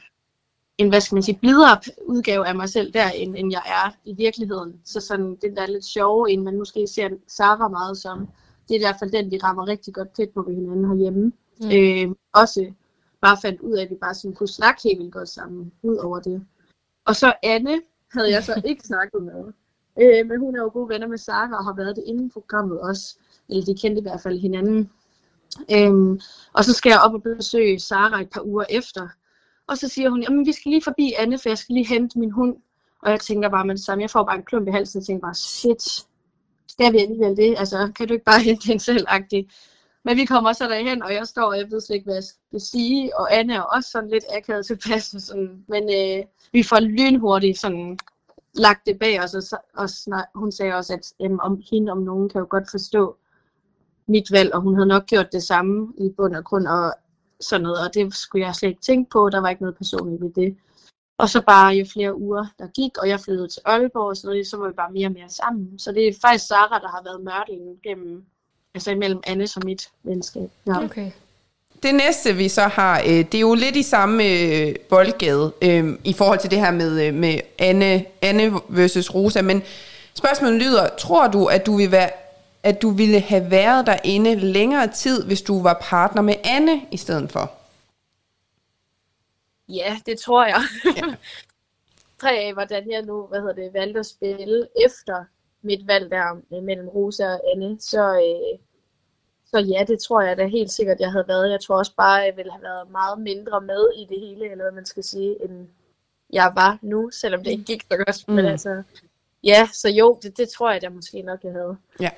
en 0.78 0.90
hvad 0.90 1.02
skal 1.02 1.16
man 1.16 1.24
sige, 1.24 1.38
blidere 1.42 1.80
udgave 2.06 2.48
af 2.48 2.56
mig 2.56 2.70
selv 2.70 2.94
der, 2.94 3.10
end, 3.10 3.36
end 3.38 3.52
jeg 3.52 3.64
er 3.66 3.96
i 4.06 4.14
virkeligheden. 4.14 4.82
Så 4.86 5.00
sådan 5.00 5.36
den 5.36 5.56
der 5.56 5.68
lidt 5.68 5.86
sjove, 5.86 6.32
en 6.32 6.44
man 6.44 6.58
måske 6.58 6.88
ser 6.88 7.10
Sara 7.28 7.68
meget 7.68 7.98
som, 7.98 8.28
det 8.68 8.76
er 8.76 8.80
i 8.80 8.84
hvert 8.84 9.00
fald 9.00 9.12
den, 9.12 9.32
vi 9.32 9.38
rammer 9.38 9.68
rigtig 9.68 9.94
godt 9.94 10.14
tæt 10.16 10.30
på 10.30 10.42
ved 10.42 10.56
hinanden 10.56 10.86
herhjemme. 10.86 11.32
Mm. 11.62 11.70
Øh, 11.72 12.16
også 12.34 12.74
bare 13.22 13.38
fandt 13.42 13.62
ud 13.62 13.78
af, 13.78 13.84
at 13.84 13.90
vi 13.90 13.96
bare 13.96 14.14
sådan 14.14 14.36
kunne 14.36 14.48
snakke 14.48 14.82
helt 14.84 15.00
vildt 15.00 15.14
godt 15.14 15.30
sammen, 15.30 15.72
ud 15.84 15.98
over 15.98 16.20
det. 16.20 16.46
Og 17.06 17.16
så 17.16 17.34
Anne 17.44 17.82
havde 18.14 18.32
jeg 18.32 18.44
så 18.44 18.62
ikke 18.70 18.88
snakket 18.88 19.24
med. 19.24 19.44
Øh, 20.02 20.28
men 20.28 20.40
hun 20.40 20.56
er 20.56 20.62
jo 20.62 20.70
gode 20.74 20.90
venner 20.90 21.08
med 21.08 21.18
Sara 21.18 21.58
og 21.58 21.64
har 21.64 21.74
været 21.74 21.96
det 21.96 22.04
inden 22.08 22.30
programmet 22.30 22.80
også 22.82 23.18
eller 23.50 23.66
de 23.66 23.76
kendte 23.82 24.00
i 24.00 24.02
hvert 24.02 24.22
fald 24.22 24.40
hinanden. 24.40 24.90
Øhm, 25.72 26.20
og 26.54 26.66
så 26.66 26.74
skal 26.74 26.90
jeg 26.90 27.02
op 27.02 27.14
og 27.14 27.24
besøge 27.24 27.80
Sara 27.80 28.22
et 28.22 28.30
par 28.30 28.42
uger 28.42 28.66
efter. 28.70 29.08
Og 29.68 29.78
så 29.78 29.88
siger 29.88 30.10
hun, 30.10 30.24
jamen 30.24 30.46
vi 30.46 30.52
skal 30.52 30.70
lige 30.70 30.84
forbi 30.84 31.14
Anne, 31.18 31.38
for 31.38 31.50
jeg 31.50 31.58
skal 31.58 31.74
lige 31.74 31.88
hente 31.88 32.20
min 32.20 32.32
hund. 32.32 32.56
Og 33.02 33.12
jeg 33.12 33.20
tænker 33.20 33.50
bare 33.50 33.66
med 33.66 33.76
det 33.76 33.84
samme, 33.84 34.02
jeg 34.02 34.10
får 34.10 34.24
bare 34.24 34.36
en 34.36 34.44
klump 34.44 34.68
i 34.68 34.72
halsen, 34.72 35.00
og 35.00 35.06
tænker 35.06 35.22
bare, 35.22 35.36
shit, 35.36 35.84
skal 36.68 36.94
vi 36.94 36.98
alligevel 36.98 37.38
det? 37.38 37.56
Altså, 37.58 37.92
kan 37.96 38.08
du 38.08 38.14
ikke 38.14 38.26
bare 38.26 38.42
hente 38.42 38.68
den 38.68 38.80
selv 38.80 39.08
-agtig? 39.10 39.48
Men 40.04 40.18
vi 40.18 40.26
kommer 40.26 40.54
så 40.54 40.68
derhen, 40.70 41.04
og 41.04 41.14
jeg 41.14 41.28
står, 41.28 41.44
og 41.44 41.58
jeg 41.58 41.72
ved 41.72 41.82
slet 41.82 41.96
ikke, 41.96 42.06
hvad 42.06 42.16
jeg 42.16 42.24
skal 42.24 42.62
sige, 42.62 43.18
og 43.20 43.38
Anne 43.38 43.56
er 43.56 43.62
også 43.62 43.90
sådan 43.90 44.10
lidt 44.10 44.24
akavet 44.38 44.66
tilpas. 44.66 45.16
Sådan. 45.20 45.66
Men 45.68 45.84
øh, 45.84 46.26
vi 46.52 46.64
får 46.64 46.80
lynhurtigt 46.80 47.60
sådan 47.60 48.00
lagt 48.54 48.86
det 48.86 49.00
bag 49.00 49.24
os, 49.24 49.34
og, 49.34 49.44
så, 49.44 49.58
og 49.74 49.90
snak, 49.90 50.26
hun 50.36 50.52
sagde 50.52 50.74
også, 50.74 50.94
at 50.94 51.14
øhm, 51.26 51.40
om 51.40 51.62
hende 51.72 51.92
om 51.92 51.98
nogen 51.98 52.30
kan 52.30 52.40
jo 52.40 52.48
godt 52.50 52.72
forstå, 52.72 53.18
mit 54.08 54.32
valg, 54.32 54.54
og 54.54 54.62
hun 54.62 54.76
havde 54.76 54.88
nok 54.88 55.06
gjort 55.06 55.32
det 55.32 55.44
samme 55.44 55.94
i 55.98 56.10
bund 56.18 56.36
og 56.36 56.44
grund, 56.44 56.68
og 56.68 56.94
sådan 57.40 57.64
noget, 57.64 57.88
og 57.88 57.94
det 57.94 58.16
skulle 58.16 58.46
jeg 58.46 58.56
slet 58.56 58.70
ikke 58.70 58.82
tænke 58.82 59.10
på, 59.10 59.30
der 59.30 59.40
var 59.40 59.50
ikke 59.50 59.62
noget 59.62 59.78
personligt 59.78 60.22
ved 60.22 60.32
det. 60.36 60.56
Og 61.18 61.30
så 61.30 61.42
bare 61.42 61.74
jo 61.74 61.86
flere 61.94 62.20
uger, 62.20 62.46
der 62.60 62.68
gik, 62.68 62.98
og 62.98 63.10
jeg 63.10 63.20
flyttede 63.20 63.48
til 63.48 63.62
Aalborg 63.66 64.10
og 64.10 64.18
sådan 64.18 64.28
noget, 64.28 64.48
så 64.48 64.58
var 64.58 64.68
vi 64.68 64.74
bare 64.74 64.92
mere 64.92 65.08
og 65.08 65.12
mere 65.12 65.30
sammen. 65.30 65.80
Så 65.80 65.92
det 65.92 66.08
er 66.08 66.14
faktisk 66.22 66.48
Sara, 66.48 66.80
der 66.80 66.88
har 66.88 67.02
været 67.04 67.22
mørtlingen 67.24 67.76
gennem, 67.84 68.24
altså 68.74 68.92
imellem 68.92 69.20
Anne 69.28 69.48
og 69.56 69.62
mit 69.66 69.90
venskab. 70.04 70.50
Ja. 70.68 70.84
Okay. 70.84 71.12
Det 71.84 71.96
næste, 71.96 72.36
vi 72.36 72.50
så 72.50 72.62
har, 72.62 73.00
øh, 73.00 73.06
det 73.08 73.36
er 73.36 73.40
jo 73.40 73.54
lidt 73.54 73.76
i 73.76 73.84
samme 73.84 74.24
øh, 74.24 74.76
boldgade 74.90 75.54
øh, 75.62 76.00
i 76.04 76.14
forhold 76.14 76.40
til 76.40 76.52
det 76.52 76.60
her 76.60 76.72
med, 76.72 77.12
med 77.12 77.40
Anne, 77.60 78.06
Anne 78.22 78.60
versus 78.70 79.10
Rosa, 79.14 79.42
men 79.42 79.64
spørgsmålet 80.14 80.62
lyder, 80.62 80.88
tror 80.98 81.28
du, 81.28 81.46
at 81.46 81.66
du 81.66 81.78
vil 81.78 81.92
være 81.92 82.10
at 82.66 82.82
du 82.82 82.90
ville 82.90 83.20
have 83.20 83.52
været 83.52 83.88
derinde 83.88 84.36
længere 84.36 84.88
tid, 84.88 85.26
hvis 85.26 85.42
du 85.42 85.64
var 85.64 85.78
partner 85.82 86.22
med 86.22 86.36
Anne 86.44 86.82
i 86.92 86.98
stedet 86.98 87.32
for? 87.32 87.52
Ja, 89.70 89.98
det 90.06 90.20
tror 90.20 90.46
jeg. 90.46 90.62
Ja. 90.86 91.02
Tre 92.22 92.32
af, 92.38 92.54
hvordan 92.54 92.92
jeg 92.92 93.02
nu 93.02 93.26
hvad 93.26 93.40
hedder 93.40 93.54
det, 93.54 93.74
valgte 93.74 94.00
at 94.00 94.06
spille 94.06 94.68
efter 94.86 95.26
mit 95.62 95.88
valg 95.88 96.12
der 96.12 96.42
øh, 96.54 96.64
mellem 96.64 96.88
Rosa 96.88 97.34
og 97.34 97.42
Anne, 97.52 97.78
så, 97.80 98.14
øh, 98.14 98.60
så 99.46 99.60
ja, 99.60 99.84
det 99.88 100.00
tror 100.00 100.22
jeg 100.22 100.38
da 100.38 100.48
helt 100.48 100.72
sikkert, 100.72 101.00
jeg 101.00 101.12
havde 101.12 101.28
været. 101.28 101.52
Jeg 101.52 101.62
tror 101.62 101.78
også 101.78 101.96
bare, 101.98 102.14
jeg 102.14 102.38
ville 102.38 102.52
have 102.52 102.64
været 102.64 102.92
meget 102.92 103.20
mindre 103.20 103.62
med 103.62 103.88
i 103.98 104.06
det 104.10 104.20
hele, 104.20 104.52
eller 104.52 104.64
hvad 104.64 104.72
man 104.72 104.86
skal 104.86 105.04
sige, 105.04 105.44
end 105.44 105.68
jeg 106.34 106.52
var 106.56 106.80
nu, 106.82 107.10
selvom 107.12 107.44
det 107.44 107.52
ikke 107.52 107.64
gik 107.64 107.82
så 107.92 107.98
godt. 107.98 108.28
Mm. 108.28 108.34
Men 108.34 108.46
altså, 108.46 108.84
ja, 109.44 109.68
så 109.74 109.90
jo, 109.90 110.20
det, 110.22 110.38
det 110.38 110.50
tror 110.50 110.72
jeg 110.72 110.82
da 110.82 110.90
måske 110.90 111.22
nok, 111.22 111.44
jeg 111.44 111.52
havde. 111.52 111.78
Ja. 112.00 112.10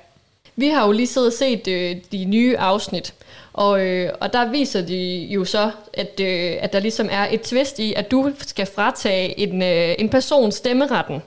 Vi 0.56 0.68
har 0.68 0.86
jo 0.86 0.92
lige 0.92 1.06
siddet 1.06 1.26
og 1.26 1.32
set 1.32 1.68
øh, 1.68 1.96
de 2.12 2.24
nye 2.24 2.58
afsnit, 2.58 3.14
og, 3.52 3.86
øh, 3.86 4.12
og 4.20 4.32
der 4.32 4.50
viser 4.50 4.86
de 4.86 5.26
jo 5.30 5.44
så, 5.44 5.70
at, 5.92 6.20
øh, 6.20 6.56
at 6.60 6.72
der 6.72 6.80
ligesom 6.80 7.08
er 7.10 7.26
et 7.30 7.42
twist 7.42 7.78
i, 7.78 7.94
at 7.94 8.10
du 8.10 8.32
skal 8.38 8.66
fratage 8.66 9.38
en, 9.38 9.62
øh, 9.62 9.94
en 9.98 10.08
person 10.08 10.52
stemmeretten. 10.52 11.22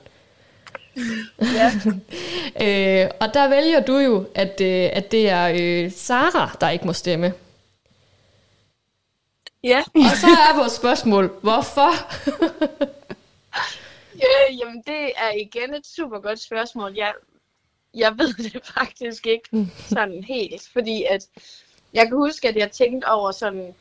Ja. 1.42 1.72
øh, 3.04 3.10
og 3.20 3.34
der 3.34 3.48
vælger 3.50 3.80
du 3.80 3.98
jo, 3.98 4.26
at, 4.36 4.62
øh, 4.62 4.90
at 4.94 5.12
det 5.12 5.30
er 5.30 5.54
øh, 5.60 5.92
Sara, 5.92 6.58
der 6.62 6.70
ikke 6.70 6.86
må 6.86 6.94
stemme. 6.94 7.34
Ja. 9.64 9.84
og 9.96 10.18
så 10.22 10.28
er 10.28 10.58
vores 10.58 10.74
spørgsmål, 10.74 11.32
hvorfor? 11.42 11.92
ja, 14.16 14.54
jamen 14.60 14.84
det 14.88 15.12
er 15.16 15.32
igen 15.42 15.74
et 15.74 15.88
super 15.88 16.20
godt 16.20 16.40
spørgsmål. 16.40 16.94
Jeg 16.96 17.14
jeg 17.94 18.16
ved 18.18 18.34
det 18.34 18.66
faktisk 18.78 19.28
ikke 19.28 19.70
sådan 19.90 20.24
helt, 20.24 20.70
fordi 20.74 21.04
at 21.04 21.28
jeg 21.94 22.08
kan 22.08 22.18
huske, 22.18 22.48
at 22.48 22.56
jeg 22.56 22.72
tænkte 22.72 23.06
over 23.06 23.32
sådan, 23.32 23.76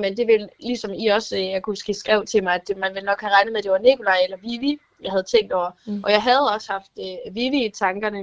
men 0.00 0.16
det 0.16 0.26
vil, 0.26 0.48
ligesom 0.60 0.92
I 0.94 1.06
også, 1.06 1.36
jeg 1.36 1.62
kunne 1.62 1.72
huske, 1.72 1.90
I 1.90 1.94
skrev 1.94 2.24
til 2.26 2.42
mig, 2.42 2.54
at 2.54 2.70
man 2.76 2.94
ville 2.94 3.06
nok 3.06 3.20
have 3.20 3.32
regnet 3.32 3.52
med, 3.52 3.58
at 3.58 3.64
det 3.64 3.72
var 3.72 3.78
Nikolaj 3.78 4.18
eller 4.24 4.36
Vivi, 4.36 4.78
jeg 5.02 5.10
havde 5.10 5.22
tænkt 5.22 5.52
over. 5.52 5.70
Mm. 5.86 6.04
Og 6.04 6.10
jeg 6.10 6.22
havde 6.22 6.50
også 6.54 6.72
haft 6.72 6.90
uh, 6.96 7.34
Vivi 7.34 7.64
i 7.64 7.70
tankerne. 7.70 8.18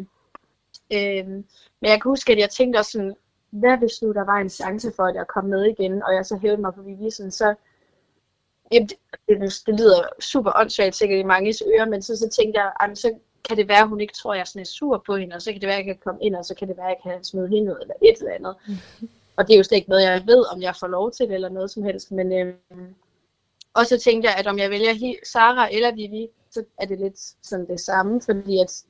Øhm, 0.93 1.45
men 1.81 1.91
jeg 1.91 2.01
kan 2.01 2.09
huske, 2.09 2.31
at 2.31 2.39
jeg 2.39 2.49
tænkte 2.49 2.77
også 2.77 2.91
sådan, 2.91 3.15
hvad 3.49 3.77
hvis 3.77 4.01
nu 4.01 4.13
der 4.13 4.25
var 4.25 4.37
en 4.37 4.49
chance 4.49 4.91
for, 4.95 5.03
at 5.03 5.15
jeg 5.15 5.27
kom 5.27 5.45
med 5.45 5.65
igen, 5.65 6.03
og 6.03 6.15
jeg 6.15 6.25
så 6.25 6.37
hævede 6.37 6.61
mig 6.61 6.73
på 6.73 6.81
Vivi, 6.81 7.11
sådan, 7.11 7.31
så 7.31 7.55
jamen, 8.71 8.87
det, 8.87 8.97
det, 9.27 9.63
det, 9.67 9.79
lyder 9.79 10.03
super 10.19 10.51
åndssvagt 10.55 10.95
sikkert 10.95 11.19
i 11.19 11.23
mange 11.23 11.53
ører, 11.67 11.85
men 11.85 12.01
så, 12.01 12.17
så 12.17 12.29
tænkte 12.29 12.61
jeg, 12.61 12.97
så 12.97 13.13
kan 13.47 13.57
det 13.57 13.67
være, 13.67 13.81
at 13.81 13.87
hun 13.89 14.01
ikke 14.01 14.13
tror, 14.13 14.33
at 14.33 14.37
jeg 14.37 14.47
sådan 14.47 14.61
er 14.61 14.65
sur 14.65 15.03
på 15.05 15.15
hende, 15.15 15.35
og 15.35 15.41
så 15.41 15.51
kan 15.51 15.61
det 15.61 15.67
være, 15.67 15.77
at 15.77 15.85
jeg 15.85 15.95
kan 15.95 16.03
komme 16.03 16.23
ind, 16.23 16.35
og 16.35 16.45
så 16.45 16.55
kan 16.55 16.67
det 16.67 16.77
være, 16.77 16.91
at 16.91 16.97
jeg 17.05 17.13
kan 17.13 17.23
smide 17.23 17.47
hende 17.47 17.71
ud, 17.71 17.77
eller 17.81 17.93
et 18.01 18.17
eller 18.19 18.33
andet. 18.33 18.55
Mm. 18.67 19.09
Og 19.35 19.47
det 19.47 19.53
er 19.53 19.57
jo 19.57 19.63
slet 19.63 19.77
ikke 19.77 19.89
noget, 19.89 20.03
jeg 20.03 20.23
ved, 20.25 20.53
om 20.53 20.61
jeg 20.61 20.75
får 20.79 20.87
lov 20.87 21.11
til, 21.11 21.31
eller 21.31 21.49
noget 21.49 21.71
som 21.71 21.83
helst. 21.83 22.11
Men 22.11 22.31
øh, 22.31 22.53
og 23.73 23.85
så 23.85 23.97
tænkte 23.99 24.29
jeg, 24.29 24.37
at 24.37 24.47
om 24.47 24.59
jeg 24.59 24.69
vælger 24.69 25.15
Sara 25.23 25.73
eller 25.73 25.95
Vivi, 25.95 26.27
så 26.51 26.63
er 26.77 26.85
det 26.85 26.99
lidt 26.99 27.19
sådan 27.43 27.67
det 27.67 27.79
samme, 27.79 28.21
fordi 28.21 28.59
at 28.59 28.83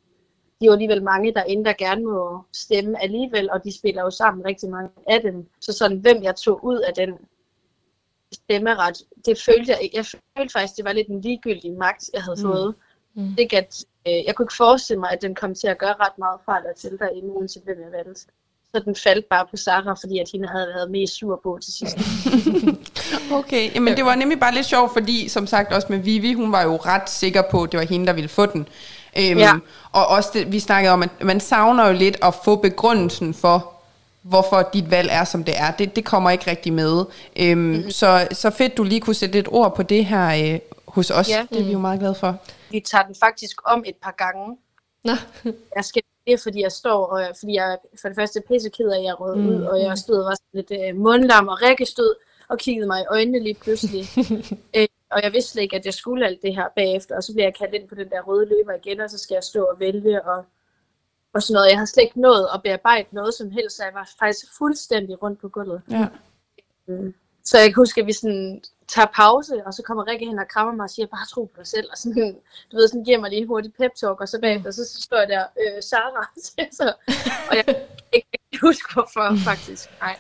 de 0.60 0.66
er 0.66 0.70
jo 0.70 0.72
alligevel 0.72 1.04
mange 1.04 1.34
derinde, 1.34 1.66
der 1.66 1.74
gerne 1.74 2.04
må 2.04 2.44
stemme 2.54 3.04
alligevel, 3.04 3.52
og 3.52 3.64
de 3.64 3.78
spiller 3.78 4.02
jo 4.02 4.10
sammen 4.10 4.46
rigtig 4.46 4.70
mange 4.70 4.90
af 5.08 5.22
dem. 5.22 5.50
Så 5.62 5.74
sådan, 5.74 5.98
hvem 5.98 6.24
jeg 6.24 6.36
tog 6.36 6.66
ud 6.66 6.78
af 6.78 6.94
den 6.94 7.14
stemmeret, 8.32 9.04
det 9.26 9.42
følte 9.46 9.72
jeg 9.72 9.82
ikke. 9.82 9.98
Jeg 9.98 10.06
følte 10.06 10.52
faktisk, 10.52 10.78
det 10.78 10.86
var 10.86 10.94
lidt 10.94 11.08
en 11.08 11.22
ligegyldig 11.22 11.74
magt, 11.74 12.10
jeg 12.14 12.24
havde 12.24 12.42
mm. 12.42 12.52
fået. 12.52 12.76
Mm. 13.20 13.36
Det, 13.38 13.54
at, 13.54 13.86
øh, 14.08 14.26
jeg 14.26 14.36
kunne 14.36 14.44
ikke 14.44 14.58
forestille 14.58 15.00
mig, 15.00 15.12
at 15.12 15.22
den 15.22 15.36
kom 15.36 15.56
til 15.56 15.68
at 15.68 15.78
gøre 15.78 15.96
ret 16.00 16.18
meget 16.18 16.40
fejl 16.46 16.64
til 16.78 16.92
derinde, 17.00 17.30
uanset 17.30 17.64
hvem 17.66 17.78
jeg 17.86 17.92
valgte. 17.92 18.22
Så 18.74 18.82
den 18.86 18.96
faldt 18.96 19.26
bare 19.30 19.46
på 19.52 19.58
Sarah, 19.58 19.98
fordi 20.02 20.20
at 20.20 20.30
hende 20.34 20.48
havde 20.48 20.68
været 20.68 20.92
mest 20.92 21.14
sur 21.14 21.40
på 21.44 21.60
til 21.64 21.74
sidst. 21.74 21.98
okay, 23.40 23.78
men 23.78 23.98
det 23.98 24.06
var 24.06 24.16
nemlig 24.16 24.40
bare 24.40 24.54
lidt 24.54 24.66
sjovt, 24.66 24.94
fordi 24.94 25.28
som 25.28 25.48
sagt 25.48 25.74
også 25.74 25.88
med 25.90 25.98
Vivi, 25.98 26.34
hun 26.34 26.52
var 26.52 26.64
jo 26.64 26.76
ret 26.76 27.10
sikker 27.10 27.42
på, 27.52 27.64
at 27.64 27.72
det 27.72 27.80
var 27.80 27.86
hende, 27.86 28.08
der 28.08 28.14
ville 28.14 28.30
få 28.30 28.46
den. 28.46 28.68
Øhm, 29.18 29.40
ja. 29.40 29.54
Og 29.92 30.08
også 30.08 30.30
det, 30.34 30.52
vi 30.52 30.60
snakkede 30.60 30.94
om, 30.94 31.04
at 31.04 31.10
man 31.24 31.40
savner 31.40 31.88
jo 31.88 31.94
lidt 31.94 32.18
at 32.24 32.36
få 32.44 32.56
begrundelsen 32.56 33.34
for, 33.34 33.74
hvorfor 34.22 34.70
dit 34.74 34.92
valg 34.92 35.10
er, 35.12 35.24
som 35.24 35.44
det 35.44 35.54
er. 35.58 35.72
Det, 35.72 35.96
det 35.96 36.06
kommer 36.06 36.30
ikke 36.30 36.52
rigtig 36.52 36.74
med. 36.74 37.06
Øhm, 37.36 37.60
mm-hmm. 37.60 37.92
så, 37.92 38.28
så 38.32 38.50
fedt, 38.50 38.78
du 38.78 38.84
lige 38.84 39.02
kunne 39.02 39.14
sætte 39.14 39.40
et 39.40 39.48
ord 39.52 39.76
på 39.76 39.84
det 39.84 40.06
her 40.06 40.54
øh, 40.54 40.60
hos 40.96 41.12
os. 41.12 41.30
Ja. 41.30 41.48
Det 41.50 41.60
er 41.62 41.66
vi 41.66 41.72
jo 41.72 41.80
meget 41.80 42.00
glade 42.00 42.16
for. 42.16 42.38
Vi 42.72 42.80
tager 42.80 43.06
den 43.06 43.16
faktisk 43.16 43.58
om 43.66 43.84
et 43.86 43.96
par 43.96 44.16
gange. 44.18 44.58
Nå. 45.04 45.14
jeg 45.76 45.86
skal 45.86 46.02
det, 46.28 46.40
fordi 46.40 46.62
jeg 46.62 46.72
står, 46.72 47.06
og 47.06 47.36
fordi 47.40 47.54
jeg 47.54 47.78
for 48.02 48.08
det 48.08 48.16
første 48.16 48.42
pisse 48.48 48.70
ked 48.70 48.90
af, 48.90 48.98
at 48.98 49.04
jeg 49.04 49.20
rød 49.20 49.36
mm. 49.36 49.48
ud, 49.48 49.62
og 49.62 49.82
jeg 49.82 49.98
stod 49.98 50.18
og 50.18 50.26
var 50.26 50.36
sådan 50.36 50.50
lidt 50.54 50.72
øh, 50.72 51.02
mundlam 51.02 51.48
og 51.48 51.58
stod 51.86 52.16
og 52.50 52.58
kiggede 52.58 52.88
mig 52.88 53.02
i 53.02 53.06
øjnene 53.10 53.40
lige 53.40 53.58
pludselig. 53.62 54.06
øh, 54.78 54.88
og 55.12 55.24
jeg 55.24 55.34
vidste 55.34 55.62
ikke, 55.62 55.76
at 55.76 55.86
jeg 55.86 55.94
skulle 55.94 56.26
alt 56.26 56.42
det 56.42 56.56
her 56.56 56.68
bagefter, 56.76 57.16
og 57.16 57.24
så 57.24 57.34
bliver 57.34 57.46
jeg 57.46 57.56
kaldt 57.56 57.74
ind 57.74 57.88
på 57.90 57.96
den 57.96 58.10
der 58.10 58.22
røde 58.22 58.46
løber 58.46 58.74
igen, 58.74 59.00
og 59.00 59.10
så 59.10 59.18
skal 59.18 59.36
jeg 59.36 59.44
stå 59.44 59.64
og 59.64 59.80
vælge, 59.80 60.26
og, 60.26 60.46
og 61.34 61.44
sådan 61.44 61.54
noget. 61.54 61.70
Jeg 61.70 61.78
har 61.80 61.86
slet 61.86 62.04
ikke 62.04 62.22
nået 62.22 62.48
at 62.54 62.64
bearbejde 62.64 63.08
noget 63.12 63.34
som 63.34 63.52
helst, 63.52 63.76
så 63.76 63.84
jeg 63.84 63.94
var 63.94 64.10
faktisk 64.20 64.46
fuldstændig 64.58 65.24
rundt 65.24 65.42
på 65.42 65.50
gulvet. 65.50 65.82
Ja. 65.92 66.08
Øh, 66.88 67.14
så 67.44 67.58
jeg 67.58 67.68
kan 67.68 67.76
huske, 67.76 68.02
at 68.02 68.08
vi 68.08 68.14
sådan 68.14 68.62
tager 68.96 69.08
pause, 69.16 69.54
og 69.66 69.74
så 69.74 69.82
kommer 69.84 70.08
Rikke 70.08 70.26
hen 70.26 70.40
og 70.40 70.48
krammer 70.54 70.74
mig 70.74 70.84
og 70.84 70.90
siger, 70.90 71.06
bare 71.06 71.28
tro 71.32 71.44
på 71.46 71.58
dig 71.58 71.68
selv, 71.68 71.88
og 71.92 71.98
sådan, 71.98 72.36
du 72.72 72.76
ved, 72.78 72.88
sådan 72.88 73.04
giver 73.04 73.20
mig 73.20 73.30
lige 73.30 73.42
en 73.42 73.48
hurtig 73.48 73.74
pep 73.74 73.92
talk, 74.02 74.22
og 74.22 74.28
så 74.28 74.40
bagefter, 74.42 74.72
så, 74.72 74.84
så 74.94 75.02
står 75.02 75.18
jeg 75.18 75.28
der, 75.28 75.44
øh, 75.62 75.84
Sarah, 75.84 76.26
så, 76.80 76.94
og 77.50 77.56
jeg 77.56 77.66
kan 77.66 77.76
ikke, 78.14 78.28
huske, 78.62 78.94
hvorfor 78.94 79.36
faktisk, 79.46 79.90
nej. 80.02 80.16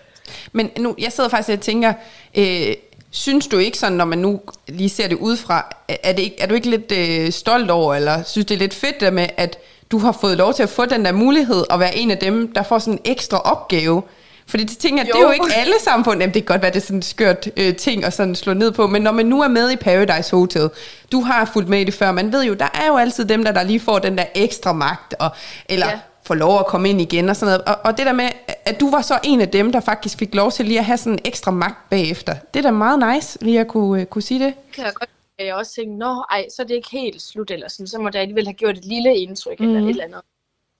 Men 0.51 0.71
nu, 0.77 0.95
jeg 0.97 1.11
sidder 1.11 1.29
faktisk 1.29 1.57
og 1.57 1.63
tænker, 1.63 1.93
øh, 2.37 2.75
synes 3.11 3.47
du 3.47 3.57
ikke 3.57 3.77
sådan, 3.77 3.97
når 3.97 4.05
man 4.05 4.17
nu 4.17 4.41
lige 4.67 4.89
ser 4.89 5.07
det 5.07 5.17
udefra, 5.17 5.75
er, 5.87 6.13
det 6.13 6.23
ikke, 6.23 6.41
er 6.41 6.47
du 6.47 6.53
ikke 6.53 6.69
lidt 6.69 6.91
øh, 6.91 7.31
stolt 7.31 7.71
over, 7.71 7.95
eller 7.95 8.23
synes 8.23 8.45
det 8.45 8.55
er 8.55 8.59
lidt 8.59 8.73
fedt 8.73 8.99
der 8.99 9.11
med, 9.11 9.27
at 9.37 9.57
du 9.91 9.97
har 9.97 10.11
fået 10.11 10.37
lov 10.37 10.53
til 10.53 10.63
at 10.63 10.69
få 10.69 10.85
den 10.85 11.05
der 11.05 11.11
mulighed, 11.11 11.63
at 11.69 11.79
være 11.79 11.95
en 11.95 12.11
af 12.11 12.17
dem, 12.17 12.53
der 12.53 12.63
får 12.63 12.79
sådan 12.79 12.93
en 12.93 13.11
ekstra 13.11 13.37
opgave, 13.37 14.03
fordi 14.49 14.63
det 14.63 14.77
tænker 14.77 15.03
jeg, 15.03 15.13
det 15.13 15.21
er 15.21 15.25
jo 15.25 15.31
ikke 15.31 15.55
alle 15.55 15.73
samfund, 15.79 16.19
jamen 16.19 16.33
det 16.33 16.45
kan 16.45 16.53
godt 16.53 16.61
være, 16.61 16.71
det 16.71 16.77
er 16.77 16.81
sådan 16.81 16.97
en 16.97 17.01
skørt 17.01 17.49
øh, 17.57 17.75
ting 17.75 18.03
at 18.03 18.13
sådan 18.13 18.35
slå 18.35 18.53
ned 18.53 18.71
på, 18.71 18.87
men 18.87 19.01
når 19.01 19.11
man 19.11 19.25
nu 19.25 19.41
er 19.41 19.47
med 19.47 19.71
i 19.71 19.75
Paradise 19.75 20.35
Hotel, 20.35 20.69
du 21.11 21.21
har 21.21 21.45
fulgt 21.45 21.69
med 21.69 21.79
i 21.79 21.83
det 21.83 21.93
før, 21.93 22.11
man 22.11 22.31
ved 22.31 22.43
jo, 22.45 22.53
der 22.53 22.69
er 22.73 22.87
jo 22.87 22.97
altid 22.97 23.25
dem, 23.25 23.43
der, 23.43 23.51
der 23.51 23.63
lige 23.63 23.79
får 23.79 23.99
den 23.99 24.17
der 24.17 24.25
ekstra 24.35 24.73
magt, 24.73 25.13
og, 25.19 25.29
eller 25.69 25.87
ja. 25.87 25.99
får 26.23 26.35
lov 26.35 26.59
at 26.59 26.65
komme 26.65 26.89
ind 26.89 27.01
igen 27.01 27.29
og 27.29 27.35
sådan 27.35 27.53
noget. 27.53 27.75
Og, 27.75 27.85
og 27.85 27.97
det 27.97 28.05
der 28.05 28.13
med, 28.13 28.29
at 28.65 28.79
du 28.79 28.91
var 28.91 29.01
så 29.01 29.19
en 29.23 29.41
af 29.41 29.49
dem, 29.49 29.71
der 29.71 29.79
faktisk 29.79 30.17
fik 30.17 30.35
lov 30.35 30.51
til 30.51 30.65
lige 30.65 30.79
at 30.79 30.85
have 30.85 30.97
sådan 30.97 31.13
en 31.13 31.19
ekstra 31.25 31.51
magt 31.51 31.89
bagefter, 31.89 32.35
det 32.53 32.59
er 32.59 32.63
da 32.63 32.71
meget 32.71 33.13
nice, 33.13 33.37
lige 33.41 33.59
at 33.59 33.67
kunne, 33.67 34.01
uh, 34.01 34.05
kunne 34.05 34.21
sige 34.21 34.45
det. 34.45 34.53
Kan 34.73 34.85
jeg 34.85 34.93
godt 34.93 35.09
jeg 35.45 35.55
også 35.55 35.73
tænke, 35.73 35.97
nå, 35.97 36.25
ej, 36.31 36.45
så 36.49 36.61
er 36.61 36.65
det 36.65 36.75
ikke 36.75 36.89
helt 36.91 37.21
slut, 37.21 37.51
eller 37.51 37.67
sådan, 37.67 37.87
så 37.87 37.99
må 37.99 38.09
det 38.09 38.19
alligevel 38.19 38.45
have 38.45 38.53
gjort 38.53 38.77
et 38.77 38.85
lille 38.85 39.15
indtryk, 39.15 39.59
mm. 39.59 39.65
eller 39.65 39.81
et 39.81 39.89
eller 39.89 40.03
andet. 40.03 40.21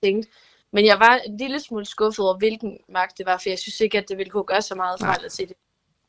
Tænkte. 0.03 0.29
Men 0.73 0.85
jeg 0.85 0.99
var 0.99 1.19
en 1.25 1.37
lille 1.37 1.59
smule 1.59 1.85
skuffet 1.85 2.25
over, 2.25 2.37
hvilken 2.37 2.77
magt 2.89 3.17
det 3.17 3.25
var, 3.25 3.37
for 3.37 3.49
jeg 3.49 3.59
synes 3.59 3.79
ikke, 3.79 3.97
at 3.97 4.09
det 4.09 4.17
ville 4.17 4.29
kunne 4.29 4.43
gøre 4.43 4.61
så 4.61 4.75
meget 4.75 4.99
fejl 4.99 5.29
til 5.29 5.47
det. 5.47 5.55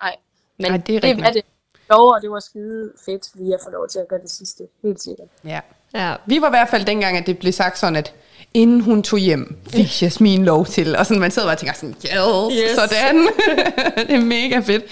Nej, 0.02 0.16
men 0.58 0.70
Ej, 0.70 0.76
det, 0.76 0.96
er 0.96 1.00
det 1.00 1.20
var 1.20 1.30
det 1.30 1.44
lov, 1.90 2.12
og 2.12 2.22
det 2.22 2.30
var 2.30 2.40
skide 2.40 2.92
fedt, 3.04 3.28
lige 3.34 3.54
at 3.54 3.60
få 3.64 3.70
lov 3.70 3.88
til 3.88 3.98
at 3.98 4.08
gøre 4.08 4.20
det 4.20 4.30
sidste. 4.30 4.62
Helt 4.82 5.02
sikkert. 5.02 5.28
Ja. 5.44 5.60
ja. 5.94 6.14
Vi 6.26 6.40
var 6.40 6.46
i 6.46 6.50
hvert 6.50 6.68
fald 6.68 6.84
dengang, 6.84 7.16
at 7.16 7.26
det 7.26 7.38
blev 7.38 7.52
sagt 7.52 7.78
sådan, 7.78 7.96
at 7.96 8.14
inden 8.54 8.80
hun 8.80 9.02
tog 9.02 9.18
hjem, 9.18 9.56
fik 9.68 10.02
Jasmin 10.02 10.44
lov 10.44 10.66
til. 10.66 10.96
Og 10.96 11.06
sådan, 11.06 11.20
man 11.20 11.30
sidder 11.30 11.50
og 11.50 11.58
tænker 11.58 11.74
sådan, 11.74 11.94
yes, 11.94 12.60
yes. 12.62 12.70
sådan. 12.70 13.28
det 14.08 14.14
er 14.14 14.24
mega 14.24 14.58
fedt. 14.58 14.84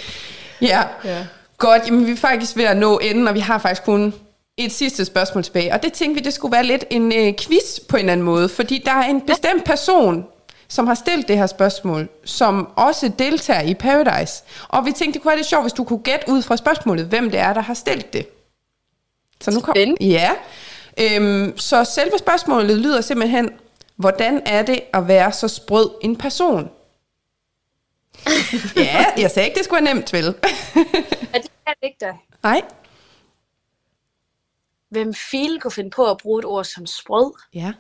Ja. 0.61 0.83
ja. 1.05 1.27
Godt, 1.59 1.87
jamen 1.87 2.07
vi 2.07 2.13
er 2.13 2.17
faktisk 2.17 2.57
ved 2.57 2.65
at 2.65 2.77
nå 2.77 2.99
enden, 2.99 3.29
og 3.29 3.35
vi 3.35 3.41
har 3.41 3.59
faktisk 3.59 3.85
kun 3.85 4.15
et 4.59 4.73
sidste 4.73 5.05
spørgsmål 5.05 5.45
tilbage, 5.45 5.73
og 5.73 5.83
det 5.83 5.93
tænkte 5.93 6.21
vi, 6.21 6.25
det 6.25 6.35
skulle 6.35 6.53
være 6.53 6.65
lidt 6.65 6.85
en 6.91 7.13
øh, 7.13 7.35
quiz 7.41 7.81
på 7.89 7.97
en 7.97 8.01
eller 8.01 8.13
anden 8.13 8.25
måde, 8.25 8.49
fordi 8.49 8.83
der 8.87 8.93
er 8.93 9.09
en 9.09 9.21
bestemt 9.21 9.65
person, 9.65 10.27
som 10.69 10.87
har 10.87 10.95
stillet 10.95 11.29
det 11.29 11.39
her 11.39 11.47
spørgsmål, 11.47 12.09
som 12.25 12.69
også 12.77 13.11
deltager 13.19 13.61
i 13.61 13.75
Paradise. 13.75 14.43
Og 14.69 14.87
vi 14.87 14.93
tænkte, 14.93 15.15
det 15.15 15.23
kunne 15.23 15.31
være 15.31 15.37
lidt 15.37 15.49
sjovt, 15.49 15.65
hvis 15.65 15.73
du 15.73 15.85
kunne 15.85 15.99
gætte 15.99 16.29
ud 16.29 16.43
fra 16.43 16.57
spørgsmålet, 16.57 17.07
hvem 17.07 17.31
det 17.31 17.41
er, 17.41 17.53
der 17.53 17.61
har 17.61 17.75
stillet 17.75 18.13
det. 18.13 18.27
Så 19.41 19.51
nu 19.51 19.61
kom, 19.61 19.77
ja. 20.01 20.31
Øhm, 21.01 21.59
så 21.59 21.85
selve 21.85 22.19
spørgsmålet 22.19 22.79
lyder 22.79 23.01
simpelthen, 23.01 23.51
hvordan 23.97 24.43
er 24.47 24.63
det 24.63 24.81
at 24.95 25.09
være 25.09 25.33
så 25.33 25.49
sprød 25.49 25.91
en 26.01 26.17
person? 26.17 26.71
ja, 28.77 29.05
jeg 29.19 29.31
sagde 29.31 29.49
ikke, 29.49 29.59
det 29.59 29.65
skulle 29.65 29.85
være 29.85 29.95
nemt, 29.95 30.13
vel? 30.13 30.27
det 30.27 30.35
er 31.67 31.73
det 31.81 31.83
ikke 31.83 31.99
da. 32.01 32.13
Nej 32.43 32.63
hvem 34.89 35.15
fil 35.15 35.61
kunne 35.61 35.71
finde 35.71 35.91
på 35.91 36.11
at 36.11 36.17
bruge 36.17 36.39
et 36.39 36.45
ord 36.45 36.65
som 36.65 36.87
sprød. 36.87 37.33
Ja. 37.55 37.73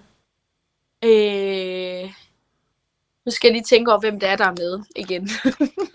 Øh, 1.04 2.10
nu 3.24 3.32
skal 3.32 3.48
jeg 3.48 3.52
lige 3.52 3.64
tænke 3.64 3.90
over, 3.90 4.00
hvem 4.00 4.20
det 4.20 4.28
er, 4.28 4.36
der 4.36 4.44
er 4.44 4.54
med 4.58 4.80
igen. 4.96 5.30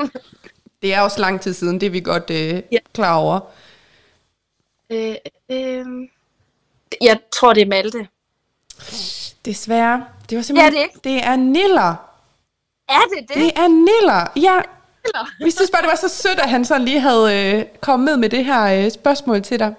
det 0.82 0.94
er 0.94 1.02
også 1.02 1.20
lang 1.20 1.42
tid 1.42 1.54
siden, 1.54 1.82
det 1.82 1.88
er 1.88 1.92
vi 1.92 2.00
godt 2.00 2.30
øh, 2.30 2.62
ja. 2.72 2.78
klar 2.94 3.16
over. 3.16 3.40
Øh, 4.90 5.16
øh, 5.50 5.86
jeg 7.02 7.20
tror, 7.34 7.54
det 7.54 7.62
er 7.62 7.68
Malte. 7.68 8.08
Desværre. 9.46 10.06
Det 10.30 10.36
var 10.36 10.42
simpelthen... 10.42 10.74
Ja, 10.74 10.80
det, 10.80 10.86
ikke? 10.86 11.00
det 11.04 11.26
er 11.26 11.36
Niller. 11.36 12.10
Er 12.90 13.02
det 13.16 13.30
det? 13.30 13.36
Det 13.36 13.52
er 13.56 13.68
Niller, 13.68 14.32
ja. 14.36 14.62
Vi 15.46 15.52
synes 15.52 15.72
bare, 15.72 15.82
det 15.82 15.90
var 15.90 16.08
så 16.08 16.10
sødt, 16.10 16.40
at 16.40 16.50
han 16.50 16.66
sådan 16.66 16.86
lige 16.86 17.00
havde 17.00 17.56
øh, 17.56 17.66
kommet 17.82 18.20
med 18.20 18.30
det 18.30 18.46
her 18.46 18.86
øh, 18.86 18.92
spørgsmål 18.92 19.42
til 19.42 19.60
dig 19.60 19.76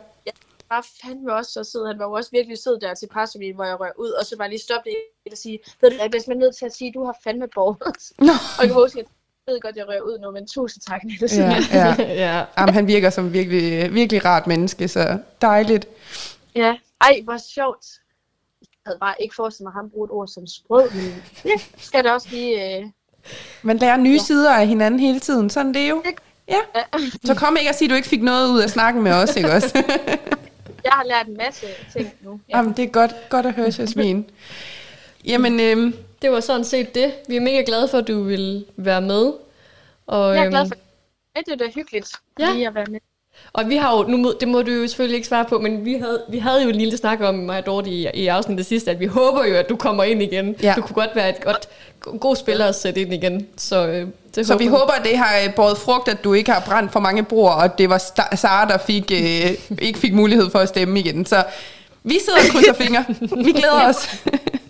var 0.75 0.87
fandme 1.03 1.35
også 1.35 1.53
så 1.53 1.65
sød. 1.73 1.87
Han 1.87 1.99
var 1.99 2.05
jo 2.05 2.13
også 2.13 2.31
virkelig 2.33 2.59
sød 2.59 2.81
der 2.81 2.95
til 2.95 3.09
Parsomin, 3.15 3.55
hvor 3.55 3.65
jeg 3.65 3.81
røg 3.81 3.93
ud, 3.99 4.11
og 4.11 4.27
så 4.27 4.35
var 4.39 4.47
lige 4.47 4.59
stoppet 4.59 4.91
i 4.91 5.31
og 5.33 5.39
sige, 5.39 5.59
ved 5.81 5.91
du, 5.91 5.97
jeg 6.03 6.11
bliver 6.11 6.35
nødt 6.35 6.57
til 6.57 6.67
at 6.67 6.75
sige, 6.75 6.93
du 6.93 7.05
har 7.05 7.17
fandme 7.25 7.49
borget. 7.55 8.03
No. 8.19 8.33
og 8.59 8.61
jeg 8.61 8.69
kan 8.69 8.83
huske, 8.83 9.01
at 9.01 9.07
jeg 9.47 9.53
ved 9.53 9.61
godt, 9.61 9.77
jeg 9.77 9.89
røg 9.89 10.05
ud 10.05 10.19
nu, 10.19 10.31
men 10.31 10.47
tusind 10.47 10.83
tak, 10.89 11.05
Niels. 11.05 11.39
Ja, 11.39 11.57
ja. 11.73 11.95
ja. 12.25 12.45
Jamen, 12.59 12.75
han 12.75 12.87
virker 12.87 13.11
som 13.11 13.33
virkelig, 13.33 13.95
virkelig 13.95 14.25
rart 14.25 14.47
menneske, 14.47 14.89
så 14.89 15.19
dejligt. 15.41 15.89
Ja, 16.55 16.77
ej, 17.01 17.21
hvor 17.25 17.39
sjovt. 17.55 17.87
Jeg 18.61 18.69
havde 18.87 18.99
bare 19.01 19.15
ikke 19.21 19.35
forestillet 19.35 19.65
mig, 19.67 19.71
at 19.71 19.83
han 19.83 19.91
brugte 19.91 20.13
et 20.13 20.17
ord 20.17 20.29
som 20.29 20.47
sprød, 20.47 20.91
men 20.91 21.23
ja, 21.45 21.57
skal 21.79 22.05
det 22.05 22.13
også 22.13 22.29
lige... 22.31 22.79
Øh... 22.79 22.85
Man 23.63 23.77
lærer 23.77 23.97
nye 23.97 24.13
ja. 24.13 24.19
sider 24.19 24.55
af 24.55 24.67
hinanden 24.67 25.01
hele 25.01 25.21
tiden, 25.21 25.51
sådan 25.51 25.75
det 25.75 25.83
er 25.83 25.89
jo. 25.89 26.03
Ja. 26.49 26.61
Så 27.25 27.35
kom 27.35 27.57
ikke 27.57 27.71
og 27.71 27.75
sige, 27.75 27.87
at 27.87 27.91
du 27.91 27.97
ikke 27.97 28.09
fik 28.09 28.23
noget 28.23 28.49
ud 28.49 28.61
af 28.61 28.71
snakken 28.71 29.03
med 29.03 29.13
os, 29.13 29.37
ikke 29.37 29.53
også? 29.53 29.83
jeg 30.85 30.93
har 30.93 31.05
lært 31.05 31.27
en 31.27 31.37
masse 31.37 31.67
ting 31.93 32.15
nu. 32.21 32.41
Ja. 32.49 32.57
Jamen, 32.57 32.73
det 32.77 32.85
er 32.85 32.89
godt, 32.89 33.15
godt 33.31 33.47
at 33.47 33.55
høre, 33.55 33.73
Jasmin. 33.79 34.31
Jamen, 35.25 35.61
øhm, 35.61 35.95
det 36.23 36.31
var 36.31 36.41
sådan 36.41 36.65
set 36.65 36.95
det. 36.95 37.15
Vi 37.29 37.37
er 37.37 37.41
mega 37.41 37.63
glade 37.67 37.89
for, 37.89 37.99
at 37.99 38.09
du 38.09 38.23
vil 38.23 38.67
være 38.77 39.01
med. 39.01 39.33
Og, 40.07 40.37
jeg 40.37 40.45
er 40.45 40.51
glad 40.51 40.61
øhm, 40.61 40.69
for 40.69 40.75
det. 40.75 41.47
Det 41.47 41.53
er 41.53 41.57
da 41.57 41.71
hyggeligt 41.75 42.13
ja. 42.39 42.53
lige 42.53 42.67
at 42.67 42.75
være 42.75 42.87
med. 42.87 43.01
Og 43.53 43.69
vi 43.69 43.77
har 43.77 43.97
jo, 43.97 44.03
nu, 44.03 44.33
det 44.41 44.49
må 44.49 44.63
du 44.63 44.71
jo 44.71 44.87
selvfølgelig 44.87 45.17
ikke 45.17 45.29
svare 45.29 45.45
på, 45.45 45.59
men 45.59 45.85
vi 45.85 45.95
havde, 45.95 46.23
vi 46.29 46.39
havde 46.39 46.63
jo 46.63 46.69
en 46.69 46.75
lille 46.75 46.97
snak 46.97 47.21
om 47.21 47.35
mig 47.35 47.59
og 47.59 47.67
Dorte 47.67 47.91
i, 47.91 48.09
i 48.15 48.27
afsnittet 48.27 48.67
sidste, 48.67 48.91
at 48.91 49.01
vi 49.01 49.07
håber 49.07 49.45
jo, 49.45 49.55
at 49.55 49.69
du 49.69 49.77
kommer 49.77 50.05
ind 50.05 50.23
igen. 50.23 50.57
Ja. 50.63 50.75
Du 50.77 50.81
kunne 50.81 50.95
godt 50.95 51.11
være 51.15 51.29
et 51.29 51.45
godt, 51.45 51.69
god 52.21 52.37
spiller 52.37 52.67
at 52.67 52.75
sætte 52.75 53.01
ind 53.01 53.15
igen. 53.15 53.47
Så, 53.57 53.87
øh, 53.87 54.07
det 54.35 54.47
så 54.47 54.53
håber 54.53 54.65
vi 54.65 54.71
håber, 54.71 54.93
at 54.93 55.05
det 55.05 55.19
har 55.19 55.35
øh, 55.47 55.55
båret 55.55 55.79
frugt, 55.79 56.09
at 56.09 56.25
du 56.25 56.33
ikke 56.33 56.53
har 56.53 56.61
brændt 56.61 56.93
for 56.93 57.01
mange 57.01 57.23
broer, 57.23 57.51
og 57.51 57.79
det 57.79 57.89
var 57.89 57.99
Sara, 58.37 58.69
der 58.69 58.79
fik, 58.79 59.13
øh, 59.13 59.79
ikke 59.83 59.99
fik 59.99 60.15
mulighed 60.15 60.51
for 60.51 60.59
at 60.59 60.69
stemme 60.69 61.01
igen. 61.01 61.27
Så 61.27 61.45
vi 62.03 62.19
sidder 62.25 62.39
og 62.39 62.53
krydser 62.53 62.73
fingre. 62.73 63.05
Vi 63.45 63.53
glæder 63.53 63.89
os. 63.89 64.09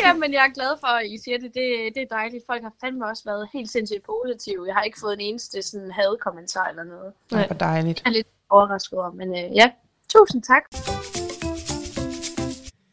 Ja, 0.06 0.12
men 0.12 0.32
jeg 0.32 0.44
er 0.48 0.52
glad 0.54 0.72
for, 0.80 0.86
at 0.86 1.06
I 1.06 1.18
siger 1.24 1.38
det. 1.38 1.54
det. 1.54 1.68
Det 1.94 2.02
er 2.02 2.06
dejligt. 2.10 2.44
Folk 2.46 2.62
har 2.62 2.72
fandme 2.80 3.06
også 3.06 3.22
været 3.26 3.48
helt 3.52 3.70
sindssygt 3.70 4.04
positive. 4.12 4.66
Jeg 4.66 4.74
har 4.74 4.82
ikke 4.82 4.98
fået 5.00 5.12
en 5.12 5.20
eneste 5.20 5.62
sådan 5.62 5.90
hadkommentar 5.90 6.66
eller 6.68 6.84
noget. 6.84 7.12
Nej, 7.32 7.46
hvor 7.46 7.56
dejligt. 7.56 8.02
Jeg 8.04 8.10
er 8.10 8.14
lidt 8.14 8.26
overrasket 8.50 8.98
over, 8.98 9.12
men 9.12 9.28
øh, 9.28 9.56
ja, 9.56 9.70
tusind 10.08 10.42
tak. 10.42 10.62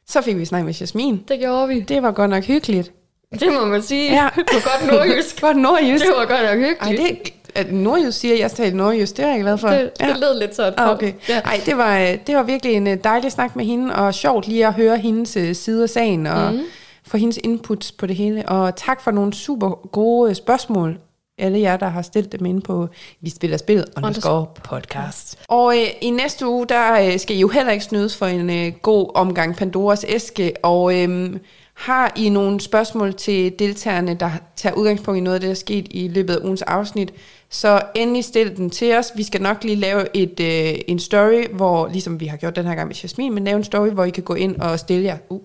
Så 0.07 0.21
fik 0.21 0.37
vi 0.37 0.45
snakket 0.45 0.65
med 0.65 0.73
Jasmin. 0.73 1.23
Det 1.27 1.39
gjorde 1.39 1.67
vi. 1.67 1.79
Det 1.79 2.03
var 2.03 2.11
godt 2.11 2.29
nok 2.29 2.43
hyggeligt. 2.43 2.91
Det 3.31 3.53
må 3.53 3.65
man 3.65 3.81
sige. 3.81 4.13
Ja. 4.13 4.29
Det 4.35 4.45
var 4.53 4.71
godt 4.71 4.91
nordjysk. 4.91 5.41
Godt 5.45 5.57
nordjysk. 5.57 6.05
det 6.05 6.13
var 6.17 6.25
godt 6.25 6.41
nok 6.41 6.57
hyggeligt. 6.67 6.99
Ej, 6.99 7.07
det, 7.23 7.33
at 7.55 7.73
nordjysk 7.73 8.19
siger, 8.19 8.33
at 8.33 8.39
jeg 8.39 8.51
taler 8.51 8.75
nordjysk, 8.75 9.17
det 9.17 9.25
er 9.25 9.29
jeg 9.29 9.39
glad 9.39 9.57
for. 9.57 9.67
det, 9.67 9.91
det 9.99 10.19
lød 10.19 10.39
lidt 10.39 10.55
sådan. 10.55 10.73
Ah, 10.77 10.89
okay. 10.91 11.13
Ja. 11.29 11.39
Ej, 11.39 11.61
det 11.65 11.77
var, 11.77 11.99
øh, 11.99 12.17
det 12.27 12.35
var 12.35 12.43
virkelig 12.43 12.73
en 12.75 12.87
øh, 12.87 12.97
dejlig 13.03 13.31
snak 13.31 13.55
med 13.55 13.65
hende, 13.65 13.95
og 13.95 14.13
sjovt 14.13 14.47
lige 14.47 14.67
at 14.67 14.73
høre 14.73 14.97
hendes 14.97 15.37
øh, 15.37 15.55
side 15.55 15.83
af 15.83 15.89
sagen, 15.89 16.27
og 16.27 16.53
mm. 16.53 16.59
Få 17.07 17.17
hendes 17.17 17.39
inputs 17.43 17.91
på 17.91 18.05
det 18.05 18.15
hele. 18.15 18.49
Og 18.49 18.75
tak 18.75 19.01
for 19.01 19.11
nogle 19.11 19.33
super 19.33 19.69
gode 19.69 20.35
spørgsmål, 20.35 20.99
alle 21.37 21.59
jer, 21.59 21.77
der 21.77 21.87
har 21.87 22.01
stillet 22.01 22.31
dem 22.31 22.45
ind 22.45 22.61
på 22.61 22.87
Vi 23.21 23.29
Spiller 23.29 23.57
Spillet 23.57 23.85
underscore 23.97 24.45
podcast. 24.63 25.39
Og 25.47 25.77
øh, 25.77 25.87
i 26.01 26.09
næste 26.09 26.47
uge, 26.47 26.65
der 26.67 26.93
øh, 26.93 27.19
skal 27.19 27.35
I 27.35 27.39
jo 27.39 27.47
heller 27.47 27.71
ikke 27.71 27.85
snydes 27.85 28.17
for 28.17 28.25
en 28.25 28.49
øh, 28.49 28.73
god 28.81 29.11
omgang 29.15 29.55
Pandoras 29.55 30.05
æske, 30.07 30.53
og 30.63 30.95
øh, 31.01 31.35
har 31.73 32.13
I 32.15 32.29
nogle 32.29 32.61
spørgsmål 32.61 33.13
til 33.13 33.59
deltagerne, 33.59 34.13
der 34.13 34.31
tager 34.55 34.75
udgangspunkt 34.75 35.17
i 35.17 35.21
noget 35.21 35.35
af 35.35 35.39
det, 35.39 35.47
der 35.47 35.51
er 35.51 35.55
sket 35.55 35.87
i 35.91 36.07
løbet 36.07 36.35
af 36.35 36.43
ugens 36.43 36.61
afsnit, 36.61 37.13
så 37.49 37.81
endelig 37.95 38.23
stil 38.23 38.57
den 38.57 38.69
til 38.69 38.95
os. 38.95 39.11
Vi 39.15 39.23
skal 39.23 39.41
nok 39.41 39.63
lige 39.63 39.75
lave 39.75 40.17
et, 40.17 40.39
øh, 40.39 40.79
en 40.87 40.99
story, 40.99 41.43
hvor, 41.53 41.87
ligesom 41.87 42.19
vi 42.19 42.25
har 42.25 42.37
gjort 42.37 42.55
den 42.55 42.65
her 42.65 42.75
gang 42.75 42.87
med 42.87 42.95
Jasmin, 42.95 43.33
men 43.33 43.43
lave 43.43 43.57
en 43.57 43.63
story, 43.63 43.89
hvor 43.89 44.03
I 44.03 44.09
kan 44.09 44.23
gå 44.23 44.33
ind 44.33 44.55
og 44.55 44.79
stille 44.79 45.05
jer. 45.05 45.17
Uh, 45.29 45.41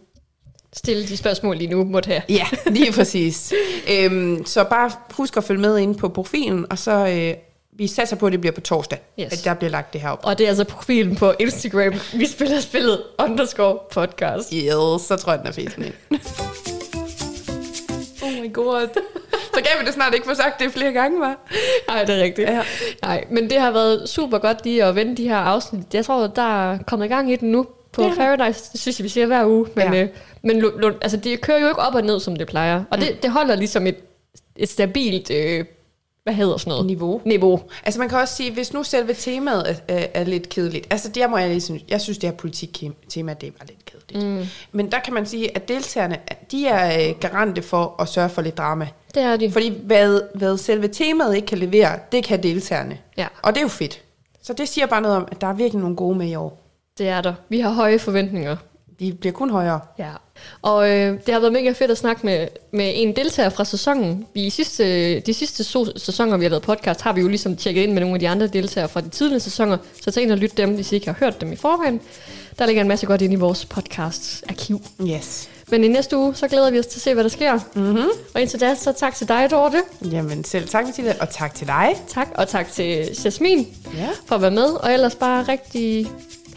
Stille 0.77 1.07
de 1.09 1.17
spørgsmål, 1.17 1.57
lige 1.57 1.71
nu 1.71 1.85
måtte 1.85 2.07
have. 2.07 2.23
Ja, 2.29 2.47
lige 2.67 2.93
præcis. 2.93 3.53
øhm, 3.91 4.47
så 4.47 4.65
bare 4.65 4.91
husk 5.11 5.37
at 5.37 5.45
følge 5.45 5.61
med 5.61 5.79
ind 5.79 5.97
på 5.97 6.09
profilen, 6.09 6.67
og 6.71 6.79
så 6.79 6.91
øh, 7.07 7.35
vi 7.79 7.87
satser 7.87 8.17
på, 8.17 8.27
at 8.27 8.33
det 8.33 8.41
bliver 8.41 8.53
på 8.55 8.61
torsdag, 8.61 8.99
Yes. 9.21 9.33
at 9.33 9.45
der 9.45 9.55
bliver 9.55 9.71
lagt 9.71 9.93
det 9.93 10.01
her 10.01 10.09
op. 10.09 10.21
Og 10.23 10.39
det 10.39 10.45
er 10.45 10.49
altså 10.49 10.65
profilen 10.65 11.17
på 11.17 11.33
Instagram. 11.41 11.95
Vi 12.15 12.27
spiller 12.27 12.61
spillet 12.61 13.03
underscore 13.19 13.79
podcast. 13.93 14.53
Yes, 14.53 15.03
så 15.03 15.17
tror 15.17 15.33
jeg, 15.33 15.39
den 15.41 15.49
er 15.49 15.59
ind. 15.59 15.93
oh 18.23 18.31
my 18.43 18.53
god. 18.53 18.89
Så 19.55 19.61
kan 19.61 19.81
vi 19.81 19.87
det 19.87 19.95
snart 19.95 20.15
ikke 20.15 20.27
få 20.27 20.35
sagt 20.35 20.61
det 20.61 20.73
flere 20.73 20.93
gange, 20.93 21.21
var. 21.21 21.37
Nej, 21.89 22.05
det 22.05 22.19
er 22.19 22.23
rigtigt. 22.23 22.49
Ja. 22.49 22.63
Nej, 23.03 23.25
men 23.31 23.51
det 23.51 23.61
har 23.61 23.71
været 23.71 24.09
super 24.09 24.39
godt 24.39 24.65
lige 24.65 24.85
at 24.85 24.95
vende 24.95 25.17
de 25.17 25.29
her 25.29 25.37
afsnit. 25.37 25.95
Jeg 25.95 26.05
tror, 26.05 26.27
der 26.27 26.71
er 26.73 26.79
kommet 26.87 27.07
i 27.07 27.09
gang 27.09 27.33
i 27.33 27.37
den 27.37 27.53
nu 27.53 27.67
på 27.93 28.03
ja. 28.03 28.15
Paradise. 28.15 28.73
Det 28.73 28.81
synes 28.81 28.99
jeg, 28.99 29.05
vi 29.05 29.09
siger 29.09 29.27
hver 29.27 29.47
uge. 29.47 29.67
Men, 29.77 29.93
Ja. 29.95 30.03
øh, 30.03 30.09
men 30.43 30.65
altså, 31.03 31.17
det 31.17 31.41
kører 31.41 31.59
jo 31.61 31.69
ikke 31.69 31.81
op 31.81 31.95
og 31.95 32.03
ned, 32.03 32.21
som 32.21 32.37
det 32.37 32.47
plejer. 32.47 32.85
Og 32.91 32.99
det, 32.99 33.23
det 33.23 33.31
holder 33.31 33.55
ligesom 33.57 33.87
et, 33.87 33.97
et 34.57 34.69
stabilt, 34.69 35.31
øh, 35.31 35.65
hvad 36.25 36.35
hedder 36.35 36.57
sådan 36.57 36.71
noget? 36.71 36.87
Niveau. 36.87 37.21
Niveau. 37.25 37.61
Altså 37.85 38.01
man 38.01 38.09
kan 38.09 38.19
også 38.19 38.37
sige, 38.37 38.53
hvis 38.53 38.73
nu 38.73 38.83
selve 38.83 39.15
temaet 39.15 39.71
er, 39.71 39.75
er, 39.97 40.07
er 40.15 40.25
lidt 40.25 40.49
kedeligt, 40.49 40.87
altså 40.91 41.09
der 41.09 41.27
må 41.29 41.39
jeg 41.39 41.49
lige 41.49 41.61
synes, 41.61 41.83
jeg 41.89 42.01
synes 42.01 42.19
det 42.19 42.29
her 42.31 42.37
politik-tema, 42.37 43.35
det 43.35 43.53
var 43.59 43.67
lidt 43.67 43.85
kedeligt. 43.85 44.27
Mm. 44.41 44.47
Men 44.73 44.93
der 44.93 44.99
kan 45.01 45.15
man 45.15 45.27
sige, 45.27 45.57
at 45.57 45.69
deltagerne, 45.69 46.19
de 46.51 46.67
er 46.67 47.09
øh, 47.09 47.15
garante 47.21 47.63
for 47.63 47.97
at 48.03 48.09
sørge 48.09 48.29
for 48.29 48.43
lidt 48.43 48.59
drama. 48.59 48.89
Det 49.15 49.23
er 49.23 49.37
de. 49.37 49.51
Fordi 49.51 49.79
hvad, 49.83 50.21
hvad 50.35 50.57
selve 50.59 50.89
temaet 50.89 51.37
ikke 51.37 51.47
kan 51.47 51.59
levere, 51.59 51.99
det 52.13 52.25
kan 52.25 52.43
deltagerne. 52.43 52.99
Ja. 53.17 53.27
Og 53.43 53.53
det 53.53 53.59
er 53.59 53.63
jo 53.63 53.69
fedt. 53.69 54.03
Så 54.43 54.53
det 54.53 54.69
siger 54.69 54.87
bare 54.87 55.01
noget 55.01 55.17
om, 55.17 55.29
at 55.31 55.41
der 55.41 55.47
er 55.47 55.53
virkelig 55.53 55.81
nogle 55.81 55.97
gode 55.97 56.19
med 56.19 56.27
i 56.27 56.35
år. 56.35 56.62
Det 56.99 57.09
er 57.09 57.21
der. 57.21 57.35
Vi 57.49 57.61
har 57.61 57.71
høje 57.71 57.99
forventninger. 57.99 58.57
De 59.01 59.13
bliver 59.13 59.33
kun 59.33 59.51
højere. 59.51 59.81
Ja. 59.99 60.11
Og 60.63 60.91
øh, 60.91 61.19
det 61.27 61.35
har 61.35 61.41
været 61.41 61.53
mega 61.53 61.73
fedt 61.73 61.91
at 61.91 61.99
snakke 61.99 62.27
med, 62.27 62.49
med 62.73 62.93
en 62.95 63.17
deltager 63.17 63.49
fra 63.49 63.65
sæsonen. 63.65 64.27
Vi 64.35 64.43
i 64.47 64.51
sidste, 64.51 65.21
de 65.21 65.35
sidste 65.35 65.65
so, 65.65 65.87
sæsoner, 65.97 66.37
vi 66.37 66.45
har 66.45 66.51
lavet 66.51 66.63
podcast, 66.63 67.01
har 67.01 67.13
vi 67.13 67.21
jo 67.21 67.29
ligesom 67.29 67.57
tjekket 67.57 67.83
ind 67.83 67.93
med 67.93 68.01
nogle 68.01 68.15
af 68.15 68.21
de 68.21 68.29
andre 68.29 68.47
deltagere 68.47 68.89
fra 68.89 69.01
de 69.01 69.09
tidligere 69.09 69.41
sæsoner. 69.41 69.77
Så 70.03 70.11
tag 70.11 70.23
ind 70.23 70.33
og 70.33 70.39
lyt 70.39 70.57
dem, 70.57 70.75
hvis 70.75 70.93
I 70.93 70.95
ikke 70.95 71.07
har 71.07 71.17
hørt 71.21 71.41
dem 71.41 71.53
i 71.53 71.57
forvejen. 71.57 72.01
Der 72.59 72.67
ligger 72.67 72.83
en 72.83 72.89
masse 72.89 73.07
godt 73.07 73.23
ind 73.23 73.33
i 73.33 73.37
vores 73.37 73.65
podcast-arkiv. 73.65 74.83
Yes. 75.09 75.49
Men 75.69 75.85
i 75.85 75.89
næste 75.89 76.17
uge, 76.17 76.35
så 76.35 76.49
glæder 76.49 76.71
vi 76.71 76.79
os 76.79 76.87
til 76.87 76.99
at 76.99 77.03
se, 77.03 77.15
hvad 77.15 77.25
der 77.25 77.31
sker. 77.31 77.59
Mm-hmm. 77.75 78.07
Og 78.35 78.41
indtil 78.41 78.61
da, 78.61 78.75
så 78.75 78.93
tak 78.93 79.15
til 79.15 79.29
dig, 79.29 79.49
Dorte. 79.51 79.83
Jamen 80.11 80.45
selv 80.45 80.69
tak 80.69 80.85
til 80.95 81.05
det, 81.05 81.17
og 81.21 81.31
tak 81.31 81.55
til 81.55 81.67
dig. 81.67 81.89
Tak, 82.09 82.29
og 82.35 82.49
tak 82.49 82.73
til 82.73 83.09
Jasmin 83.25 83.67
Ja. 83.97 84.09
for 84.27 84.35
at 84.35 84.43
være 84.43 84.51
med. 84.51 84.65
Og 84.65 84.93
ellers 84.93 85.15
bare 85.15 85.43
rigtig... 85.43 86.11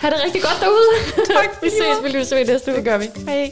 Ha' 0.05 0.11
det 0.11 0.23
rigtig 0.25 0.41
godt 0.41 0.59
derude. 0.61 0.87
Tak, 1.25 1.49
vi 1.63 1.69
ses, 1.69 2.03
vi 2.03 2.09
lyttes 2.09 2.31
ved 2.31 2.45
næste 2.45 2.71
uge. 2.71 2.77
Det 2.77 2.85
gør 2.85 2.97
vi. 2.97 3.09
Hej. 3.27 3.51